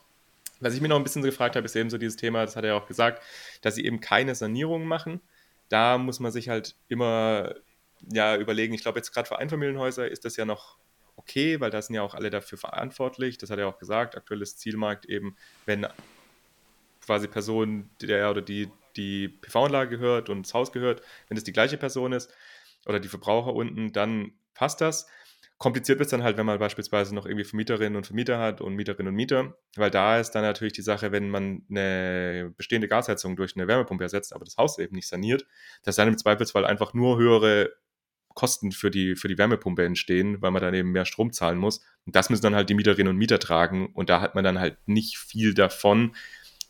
Was 0.60 0.76
ich 0.76 0.82
mir 0.82 0.88
noch 0.88 0.98
ein 0.98 1.04
bisschen 1.04 1.24
so 1.24 1.28
gefragt 1.28 1.56
habe, 1.56 1.66
ist 1.66 1.76
eben 1.76 1.90
so 1.90 1.98
dieses 1.98 2.16
Thema, 2.16 2.46
das 2.46 2.56
hat 2.56 2.64
er 2.64 2.72
ja 2.72 2.78
auch 2.78 2.88
gesagt, 2.88 3.24
dass 3.62 3.76
sie 3.76 3.86
eben 3.86 4.00
keine 4.00 4.36
Sanierung 4.36 4.86
machen. 4.86 5.22
Da 5.70 5.98
muss 5.98 6.20
man 6.20 6.32
sich 6.32 6.50
halt 6.50 6.76
immer 6.88 7.56
ja, 8.12 8.36
überlegen, 8.38 8.74
ich 8.74 8.82
glaube 8.82 9.00
jetzt 9.00 9.12
gerade 9.12 9.28
für 9.28 9.40
Einfamilienhäuser 9.40 10.08
ist 10.08 10.24
das 10.26 10.38
ja 10.38 10.46
noch 10.46 10.78
okay, 11.16 11.60
weil 11.60 11.72
da 11.72 11.82
sind 11.82 11.96
ja 11.96 12.04
auch 12.04 12.14
alle 12.14 12.30
dafür 12.30 12.58
verantwortlich. 12.58 13.38
Das 13.38 13.50
hat 13.50 13.60
er 13.60 13.68
auch 13.68 13.80
gesagt, 13.80 14.16
aktuelles 14.16 14.56
Zielmarkt 14.58 15.06
eben, 15.06 15.36
wenn 15.66 15.88
quasi 17.04 17.28
Person, 17.28 17.90
der 18.02 18.30
oder 18.30 18.42
die 18.42 18.70
die 18.98 19.30
PV-Anlage 19.30 19.98
gehört 19.98 20.30
und 20.30 20.46
das 20.46 20.54
Haus 20.54 20.72
gehört, 20.72 21.02
wenn 21.30 21.38
es 21.38 21.44
die 21.44 21.54
gleiche 21.54 21.78
Person 21.78 22.14
ist 22.14 22.32
oder 22.86 23.00
die 23.00 23.08
Verbraucher 23.08 23.54
unten, 23.54 23.94
dann 23.94 24.34
passt 24.54 24.82
das. 24.82 25.08
Kompliziert 25.58 25.98
wird 25.98 26.08
es 26.08 26.12
dann 26.12 26.22
halt, 26.22 26.38
wenn 26.38 26.46
man 26.46 26.60
beispielsweise 26.60 27.16
noch 27.16 27.26
irgendwie 27.26 27.44
Vermieterinnen 27.44 27.96
und 27.96 28.06
Vermieter 28.06 28.38
hat 28.38 28.62
und 28.62 28.76
Mieterinnen 28.76 29.10
und 29.10 29.16
Mieter, 29.16 29.58
weil 29.76 29.90
da 29.90 30.20
ist 30.20 30.32
dann 30.32 30.44
natürlich 30.44 30.74
die 30.74 30.84
Sache, 30.84 31.12
wenn 31.12 31.30
man 31.30 31.64
eine 31.70 32.54
bestehende 32.58 32.88
Gasheizung 32.88 33.36
durch 33.36 33.56
eine 33.56 33.68
Wärmepumpe 33.68 34.04
ersetzt, 34.04 34.34
aber 34.34 34.46
das 34.46 34.58
Haus 34.58 34.78
eben 34.78 34.96
nicht 34.96 35.08
saniert, 35.08 35.48
dass 35.84 35.96
dann 35.96 36.08
im 36.08 36.18
Zweifelsfall 36.18 36.64
einfach 36.64 36.94
nur 36.94 37.18
höhere 37.18 37.72
Kosten 38.36 38.72
für 38.72 38.92
die, 38.92 39.16
für 39.16 39.28
die 39.28 39.38
Wärmepumpe 39.40 39.84
entstehen, 39.84 40.44
weil 40.44 40.52
man 40.52 40.62
dann 40.62 40.76
eben 40.76 40.92
mehr 40.92 41.06
Strom 41.06 41.34
zahlen 41.34 41.58
muss. 41.58 41.80
Und 42.06 42.16
das 42.16 42.30
müssen 42.30 42.44
dann 42.44 42.54
halt 42.54 42.70
die 42.70 42.76
Mieterinnen 42.76 43.10
und 43.10 43.18
Mieter 43.18 43.40
tragen 43.40 43.88
und 43.96 44.12
da 44.12 44.22
hat 44.22 44.36
man 44.36 44.44
dann 44.44 44.60
halt 44.60 44.78
nicht 44.86 45.18
viel 45.18 45.56
davon, 45.56 46.16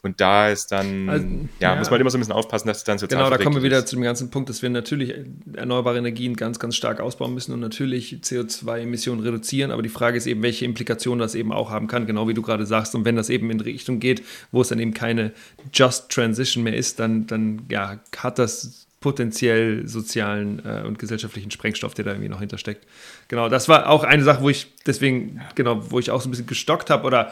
und 0.03 0.21
da 0.21 0.49
ist 0.49 0.71
dann, 0.71 1.09
also, 1.09 1.25
ja, 1.59 1.73
ja, 1.73 1.75
muss 1.75 1.89
man 1.89 1.99
immer 1.99 2.09
so 2.11 2.17
ein 2.17 2.21
bisschen 2.21 2.33
aufpassen, 2.33 2.67
dass 2.67 2.77
es 2.77 2.83
dann 2.83 2.99
sozial 2.99 3.23
Genau, 3.23 3.35
da 3.35 3.43
kommen 3.43 3.55
wir 3.55 3.63
wieder 3.63 3.79
ist. 3.79 3.87
zu 3.87 3.95
dem 3.95 4.03
ganzen 4.03 4.29
Punkt, 4.29 4.47
dass 4.47 4.61
wir 4.61 4.69
natürlich 4.69 5.13
erneuerbare 5.53 5.97
Energien 5.97 6.35
ganz, 6.35 6.59
ganz 6.59 6.75
stark 6.75 6.99
ausbauen 6.99 7.33
müssen 7.33 7.51
und 7.51 7.59
natürlich 7.59 8.19
CO2-Emissionen 8.21 9.21
reduzieren. 9.21 9.71
Aber 9.71 9.81
die 9.81 9.89
Frage 9.89 10.17
ist 10.17 10.27
eben, 10.27 10.43
welche 10.43 10.65
Implikationen 10.65 11.19
das 11.19 11.33
eben 11.33 11.51
auch 11.51 11.71
haben 11.71 11.87
kann, 11.87 12.05
genau 12.05 12.27
wie 12.27 12.35
du 12.35 12.43
gerade 12.43 12.65
sagst. 12.67 12.93
Und 12.93 13.05
wenn 13.05 13.15
das 13.15 13.29
eben 13.29 13.49
in 13.49 13.59
Richtung 13.59 13.99
geht, 13.99 14.23
wo 14.51 14.61
es 14.61 14.67
dann 14.69 14.79
eben 14.79 14.93
keine 14.93 15.33
Just 15.73 16.09
Transition 16.09 16.63
mehr 16.63 16.75
ist, 16.75 16.99
dann, 16.99 17.25
dann 17.25 17.63
ja, 17.69 17.99
hat 18.17 18.37
das 18.37 18.87
potenziell 18.99 19.87
sozialen 19.87 20.63
äh, 20.65 20.83
und 20.85 20.99
gesellschaftlichen 20.99 21.51
Sprengstoff, 21.51 21.93
der 21.93 22.05
da 22.05 22.11
irgendwie 22.11 22.29
noch 22.29 22.39
hintersteckt. 22.39 22.85
Genau, 23.27 23.49
das 23.49 23.67
war 23.67 23.89
auch 23.89 24.03
eine 24.03 24.23
Sache, 24.23 24.41
wo 24.41 24.49
ich 24.49 24.73
deswegen, 24.85 25.41
genau, 25.55 25.91
wo 25.91 25.99
ich 25.99 26.11
auch 26.11 26.21
so 26.21 26.27
ein 26.27 26.31
bisschen 26.31 26.47
gestockt 26.47 26.89
habe 26.89 27.05
oder 27.05 27.31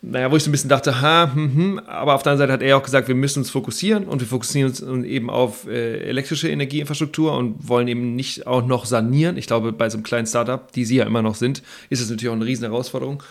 naja, 0.00 0.30
wo 0.30 0.36
ich 0.36 0.44
so 0.44 0.48
ein 0.48 0.52
bisschen 0.52 0.70
dachte, 0.70 1.00
ha, 1.00 1.32
hm, 1.34 1.54
hm, 1.54 1.78
aber 1.80 2.14
auf 2.14 2.22
der 2.22 2.32
anderen 2.32 2.48
Seite 2.48 2.52
hat 2.52 2.62
er 2.62 2.76
auch 2.76 2.82
gesagt, 2.82 3.08
wir 3.08 3.16
müssen 3.16 3.40
uns 3.40 3.50
fokussieren 3.50 4.04
und 4.04 4.20
wir 4.20 4.28
fokussieren 4.28 4.70
uns 4.70 4.80
eben 4.80 5.28
auf 5.28 5.66
äh, 5.66 5.98
elektrische 6.08 6.48
Energieinfrastruktur 6.48 7.36
und 7.36 7.68
wollen 7.68 7.88
eben 7.88 8.14
nicht 8.14 8.46
auch 8.46 8.64
noch 8.64 8.86
sanieren. 8.86 9.36
Ich 9.36 9.48
glaube, 9.48 9.72
bei 9.72 9.90
so 9.90 9.96
einem 9.96 10.04
kleinen 10.04 10.26
Startup, 10.26 10.70
die 10.70 10.84
sie 10.84 10.96
ja 10.96 11.04
immer 11.04 11.22
noch 11.22 11.34
sind, 11.34 11.62
ist 11.90 12.00
es 12.00 12.10
natürlich 12.10 12.28
auch 12.28 12.36
eine 12.36 12.44
riesen 12.44 12.64
Herausforderung. 12.64 13.22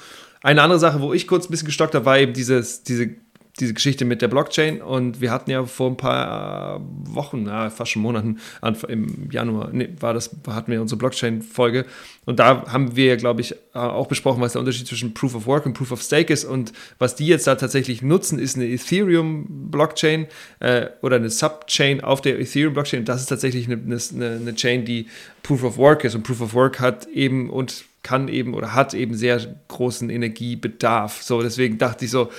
Eine 0.41 0.61
andere 0.61 0.79
Sache, 0.79 1.01
wo 1.01 1.13
ich 1.13 1.25
kurz 1.25 1.45
ein 1.47 1.51
bisschen 1.51 1.67
gestockt 1.67 1.95
habe, 1.95 2.05
war 2.05 2.19
eben 2.19 2.33
dieses, 2.33 2.83
diese 2.83 3.09
diese 3.59 3.73
Geschichte 3.73 4.05
mit 4.05 4.21
der 4.21 4.27
Blockchain 4.27 4.81
und 4.81 5.19
wir 5.19 5.31
hatten 5.31 5.49
ja 5.49 5.65
vor 5.65 5.89
ein 5.89 5.97
paar 5.97 6.79
Wochen, 7.05 7.47
ja, 7.47 7.69
fast 7.69 7.91
schon 7.91 8.03
Monaten, 8.03 8.39
im 8.87 9.29
Januar, 9.31 9.69
nee, 9.71 9.89
war 9.99 10.13
das, 10.13 10.35
hatten 10.47 10.71
wir 10.71 10.81
unsere 10.81 10.99
Blockchain-Folge 10.99 11.85
und 12.25 12.39
da 12.39 12.71
haben 12.71 12.95
wir, 12.95 13.17
glaube 13.17 13.41
ich, 13.41 13.55
auch 13.73 14.07
besprochen, 14.07 14.41
was 14.41 14.53
der 14.53 14.59
Unterschied 14.59 14.87
zwischen 14.87 15.13
Proof 15.13 15.33
of 15.33 15.47
Work 15.47 15.65
und 15.65 15.73
Proof 15.73 15.91
of 15.91 16.01
Stake 16.01 16.31
ist 16.31 16.45
und 16.45 16.71
was 16.99 17.15
die 17.15 17.25
jetzt 17.25 17.47
da 17.47 17.55
tatsächlich 17.55 18.01
nutzen, 18.01 18.37
ist 18.37 18.55
eine 18.55 18.67
Ethereum-Blockchain 18.67 20.27
äh, 20.59 20.87
oder 21.01 21.15
eine 21.15 21.29
Subchain 21.29 22.01
auf 22.01 22.21
der 22.21 22.39
Ethereum-Blockchain. 22.39 23.05
Das 23.05 23.21
ist 23.21 23.27
tatsächlich 23.27 23.67
eine, 23.67 23.81
eine, 23.81 24.39
eine 24.41 24.55
Chain, 24.55 24.85
die 24.85 25.07
Proof 25.41 25.63
of 25.63 25.77
Work 25.77 26.03
ist 26.03 26.15
und 26.15 26.23
Proof 26.23 26.41
of 26.41 26.53
Work 26.53 26.79
hat 26.79 27.07
eben 27.07 27.49
und 27.49 27.85
kann 28.07 28.29
eben 28.29 28.53
oder 28.53 28.73
hat 28.73 28.93
eben 28.93 29.15
sehr 29.15 29.37
großen 29.67 30.09
Energiebedarf. 30.09 31.21
So, 31.21 31.41
deswegen 31.41 31.77
dachte 31.77 32.05
ich 32.05 32.11
so, 32.11 32.31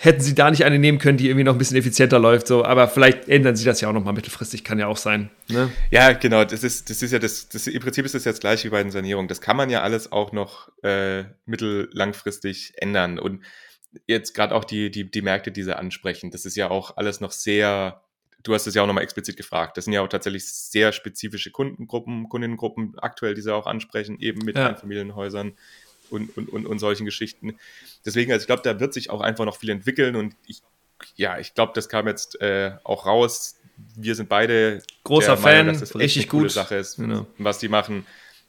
hätten 0.00 0.20
sie 0.20 0.34
da 0.34 0.50
nicht 0.50 0.64
eine 0.64 0.80
nehmen 0.80 0.98
können, 0.98 1.18
die 1.18 1.28
irgendwie 1.28 1.44
noch 1.44 1.52
ein 1.52 1.58
bisschen 1.58 1.76
effizienter 1.76 2.18
läuft. 2.18 2.48
So, 2.48 2.64
aber 2.64 2.88
vielleicht 2.88 3.28
ändern 3.28 3.54
sie 3.54 3.64
das 3.64 3.80
ja 3.80 3.88
auch 3.88 3.92
noch 3.92 4.02
mal 4.02 4.12
mittelfristig, 4.12 4.64
kann 4.64 4.80
ja 4.80 4.88
auch 4.88 4.96
sein. 4.96 5.30
Ne? 5.46 5.70
Ja, 5.92 6.10
genau. 6.14 6.44
Das 6.44 6.64
ist, 6.64 6.90
das 6.90 7.00
ist 7.00 7.12
ja 7.12 7.20
das, 7.20 7.48
das, 7.48 7.68
im 7.68 7.80
Prinzip 7.80 8.04
ist 8.04 8.16
das 8.16 8.24
jetzt 8.24 8.40
gleich 8.40 8.64
wie 8.64 8.70
bei 8.70 8.82
den 8.82 8.90
Sanierungen. 8.90 9.28
Das 9.28 9.40
kann 9.40 9.56
man 9.56 9.70
ja 9.70 9.82
alles 9.82 10.10
auch 10.10 10.32
noch 10.32 10.72
äh, 10.82 11.22
mittellangfristig 11.46 12.72
ändern. 12.78 13.20
Und 13.20 13.44
jetzt 14.08 14.34
gerade 14.34 14.52
auch 14.52 14.64
die, 14.64 14.90
die, 14.90 15.08
die 15.08 15.22
Märkte, 15.22 15.52
die 15.52 15.62
sie 15.62 15.78
ansprechen, 15.78 16.32
das 16.32 16.44
ist 16.44 16.56
ja 16.56 16.70
auch 16.70 16.96
alles 16.96 17.20
noch 17.20 17.30
sehr 17.30 18.02
du 18.44 18.54
hast 18.54 18.66
es 18.66 18.74
ja 18.74 18.82
auch 18.82 18.86
nochmal 18.86 19.02
explizit 19.02 19.36
gefragt. 19.36 19.76
Das 19.76 19.86
sind 19.86 19.94
ja 19.94 20.02
auch 20.02 20.08
tatsächlich 20.08 20.46
sehr 20.46 20.92
spezifische 20.92 21.50
Kundengruppen, 21.50 22.28
Kundinnengruppen 22.28 22.96
aktuell, 22.98 23.34
die 23.34 23.40
sie 23.40 23.52
auch 23.52 23.66
ansprechen, 23.66 24.20
eben 24.20 24.44
mit 24.44 24.56
ja. 24.56 24.74
Familienhäusern 24.74 25.54
und, 26.10 26.36
und, 26.36 26.50
und, 26.50 26.66
und 26.66 26.78
solchen 26.78 27.06
Geschichten. 27.06 27.58
Deswegen, 28.04 28.30
also 28.30 28.42
ich 28.42 28.46
glaube, 28.46 28.62
da 28.62 28.78
wird 28.78 28.94
sich 28.94 29.10
auch 29.10 29.22
einfach 29.22 29.46
noch 29.46 29.56
viel 29.56 29.70
entwickeln 29.70 30.14
und 30.14 30.36
ich, 30.46 30.62
ja, 31.16 31.38
ich 31.38 31.54
glaube, 31.54 31.72
das 31.74 31.88
kam 31.88 32.06
jetzt 32.06 32.40
äh, 32.40 32.72
auch 32.84 33.06
raus. 33.06 33.56
Wir 33.96 34.14
sind 34.14 34.28
beide 34.28 34.82
großer 35.02 35.36
Fan, 35.36 35.66
Meinung, 35.66 35.80
dass 35.80 35.80
das 35.80 35.98
richtig 35.98 36.28
coole 36.28 36.50
Sache 36.50 36.76
ist, 36.76 36.96
genau. 36.96 37.26
was 37.38 37.58
die 37.58 37.68
machen. 37.68 38.06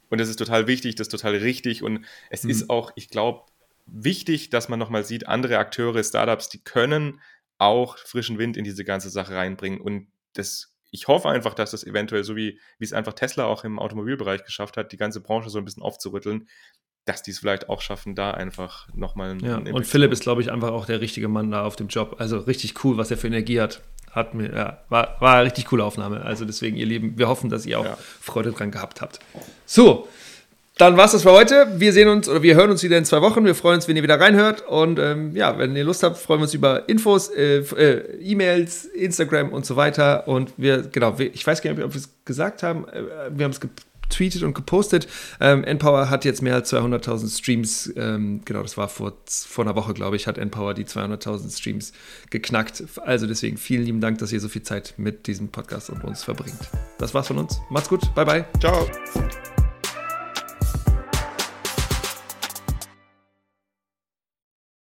Und 0.10 0.20
das 0.20 0.30
ist 0.30 0.36
total 0.36 0.68
wichtig, 0.68 0.96
das 0.96 1.08
ist 1.08 1.12
total 1.12 1.36
richtig 1.38 1.82
und 1.82 2.06
es 2.30 2.44
mhm. 2.44 2.50
ist 2.52 2.70
auch, 2.70 2.92
ich 2.96 3.10
glaube, 3.10 3.44
wichtig, 3.88 4.50
dass 4.50 4.70
man 4.70 4.78
nochmal 4.78 5.04
sieht, 5.06 5.28
andere 5.28 5.58
Akteure, 5.58 6.04
Startups, 6.04 6.50
die 6.50 6.60
können 6.60 7.22
auch 7.58 7.98
frischen 7.98 8.38
Wind 8.38 8.58
in 8.58 8.64
diese 8.64 8.84
ganze 8.84 9.10
Sache 9.10 9.36
reinbringen. 9.36 9.80
Und 9.80 10.08
das, 10.34 10.74
ich 10.92 11.08
hoffe 11.08 11.30
einfach, 11.30 11.54
dass 11.54 11.72
das 11.72 11.84
eventuell, 11.84 12.24
so 12.24 12.36
wie, 12.36 12.60
wie 12.78 12.86
es 12.86 12.94
einfach 12.94 13.14
Tesla 13.14 13.46
auch 13.46 13.64
im 13.64 13.80
Automobilbereich 13.80 14.44
geschafft 14.44 14.78
hat, 14.78 14.92
die 14.92 14.98
ganze 14.98 15.22
Branche 15.22 15.50
so 15.50 15.58
ein 15.58 15.66
bisschen 15.66 15.84
aufzurütteln, 15.84 16.48
dass 17.06 17.22
die 17.22 17.32
es 17.32 17.40
vielleicht 17.40 17.70
auch 17.70 17.82
schaffen, 17.82 18.16
da 18.16 18.32
einfach 18.32 18.88
nochmal 18.94 19.32
einen, 19.32 19.40
ja, 19.40 19.58
Und 19.58 19.86
Philipp 19.86 20.12
ist, 20.12 20.24
glaube 20.24 20.42
ich, 20.42 20.52
einfach 20.52 20.72
auch 20.72 20.86
der 20.86 21.02
richtige 21.02 21.28
Mann 21.28 21.52
da 21.52 21.64
auf 21.64 21.76
dem 21.76 21.88
Job. 21.88 22.16
Also 22.20 22.40
richtig 22.40 22.84
cool, 22.84 22.98
was 22.98 23.12
er 23.12 23.18
für 23.18 23.28
Energie 23.28 23.62
hat. 23.62 23.82
Hat 24.12 24.34
mir, 24.34 24.52
ja, 24.52 24.84
war, 24.90 25.20
war 25.20 25.36
eine 25.36 25.46
richtig 25.46 25.66
coole 25.66 25.84
Aufnahme. 25.84 26.22
Also 26.24 26.46
deswegen, 26.46 26.78
ihr 26.78 26.86
Lieben, 26.86 27.18
wir 27.18 27.28
hoffen, 27.28 27.50
dass 27.50 27.66
ihr 27.66 27.80
auch 27.80 27.86
ja. 27.86 27.98
Freude 27.98 28.52
dran 28.54 28.72
gehabt 28.72 29.02
habt. 29.02 29.20
So, 29.66 30.08
dann 30.78 30.98
war 30.98 31.06
es 31.06 31.14
das 31.14 31.24
für 31.24 31.32
heute. 31.32 31.68
Wir 31.78 31.94
sehen 31.94 32.10
uns 32.10 32.28
oder 32.28 32.44
wir 32.44 32.56
hören 32.56 32.70
uns 32.70 32.84
wieder 32.84 32.98
in 32.98 33.06
zwei 33.06 33.22
Wochen. 33.22 33.46
Wir 33.46 33.56
freuen 33.56 33.76
uns, 33.76 33.88
wenn 33.88 33.96
ihr 33.96 34.04
wieder 34.04 34.20
reinhört. 34.20 34.68
Und 34.68 35.00
ähm, 35.00 35.34
ja, 35.34 35.58
wenn 35.58 35.76
ihr 35.76 35.86
Lust 35.86 36.04
habt, 36.04 36.18
freuen 36.18 36.42
wir 36.42 36.44
uns 36.44 36.54
über 36.54 36.90
Infos, 36.90 37.30
äh, 37.30 37.60
äh, 37.60 38.20
E-Mails, 38.22 38.86
Instagram 38.86 39.54
und 39.54 39.66
so 39.66 39.78
weiter. 39.78 40.28
Und 40.28 40.52
wir, 40.58 40.82
genau, 40.82 41.16
ich 41.18 41.48
weiß 41.48 41.62
gar 41.62 41.72
nicht, 41.72 41.84
ob 41.84 41.94
wir 41.94 42.00
es 42.00 42.10
gesagt 42.26 42.62
haben. 42.62 42.86
Äh, 42.90 43.04
wir 43.30 43.46
haben 43.46 43.52
es 43.52 43.62
getweetet 43.62 44.44
und 44.44 44.54
gepostet. 44.54 45.08
Ähm, 45.40 45.64
Npower 45.64 46.10
hat 46.10 46.26
jetzt 46.26 46.42
mehr 46.42 46.56
als 46.56 46.74
200.000 46.74 47.40
Streams. 47.40 47.94
Ähm, 47.96 48.42
genau, 48.44 48.62
das 48.62 48.76
war 48.76 48.90
vor, 48.90 49.14
vor 49.26 49.64
einer 49.64 49.78
Woche, 49.78 49.94
glaube 49.94 50.18
ich, 50.18 50.28
hat 50.28 50.38
Npower 50.38 50.74
die 50.74 50.84
200.000 50.84 51.58
Streams 51.58 51.94
geknackt. 52.32 52.84
Also 53.06 53.28
deswegen 53.28 53.56
vielen 53.56 53.86
lieben 53.86 54.02
Dank, 54.02 54.18
dass 54.18 54.34
ihr 54.34 54.42
so 54.42 54.50
viel 54.50 54.64
Zeit 54.64 54.96
mit 54.98 55.28
diesem 55.28 55.48
Podcast 55.48 55.90
und 55.90 56.04
uns 56.04 56.26
verbringt. 56.26 56.60
Das 56.98 57.14
war's 57.14 57.28
von 57.28 57.38
uns. 57.38 57.62
Macht's 57.70 57.88
gut. 57.88 58.14
Bye, 58.14 58.26
bye. 58.26 58.46
Ciao. 58.60 58.86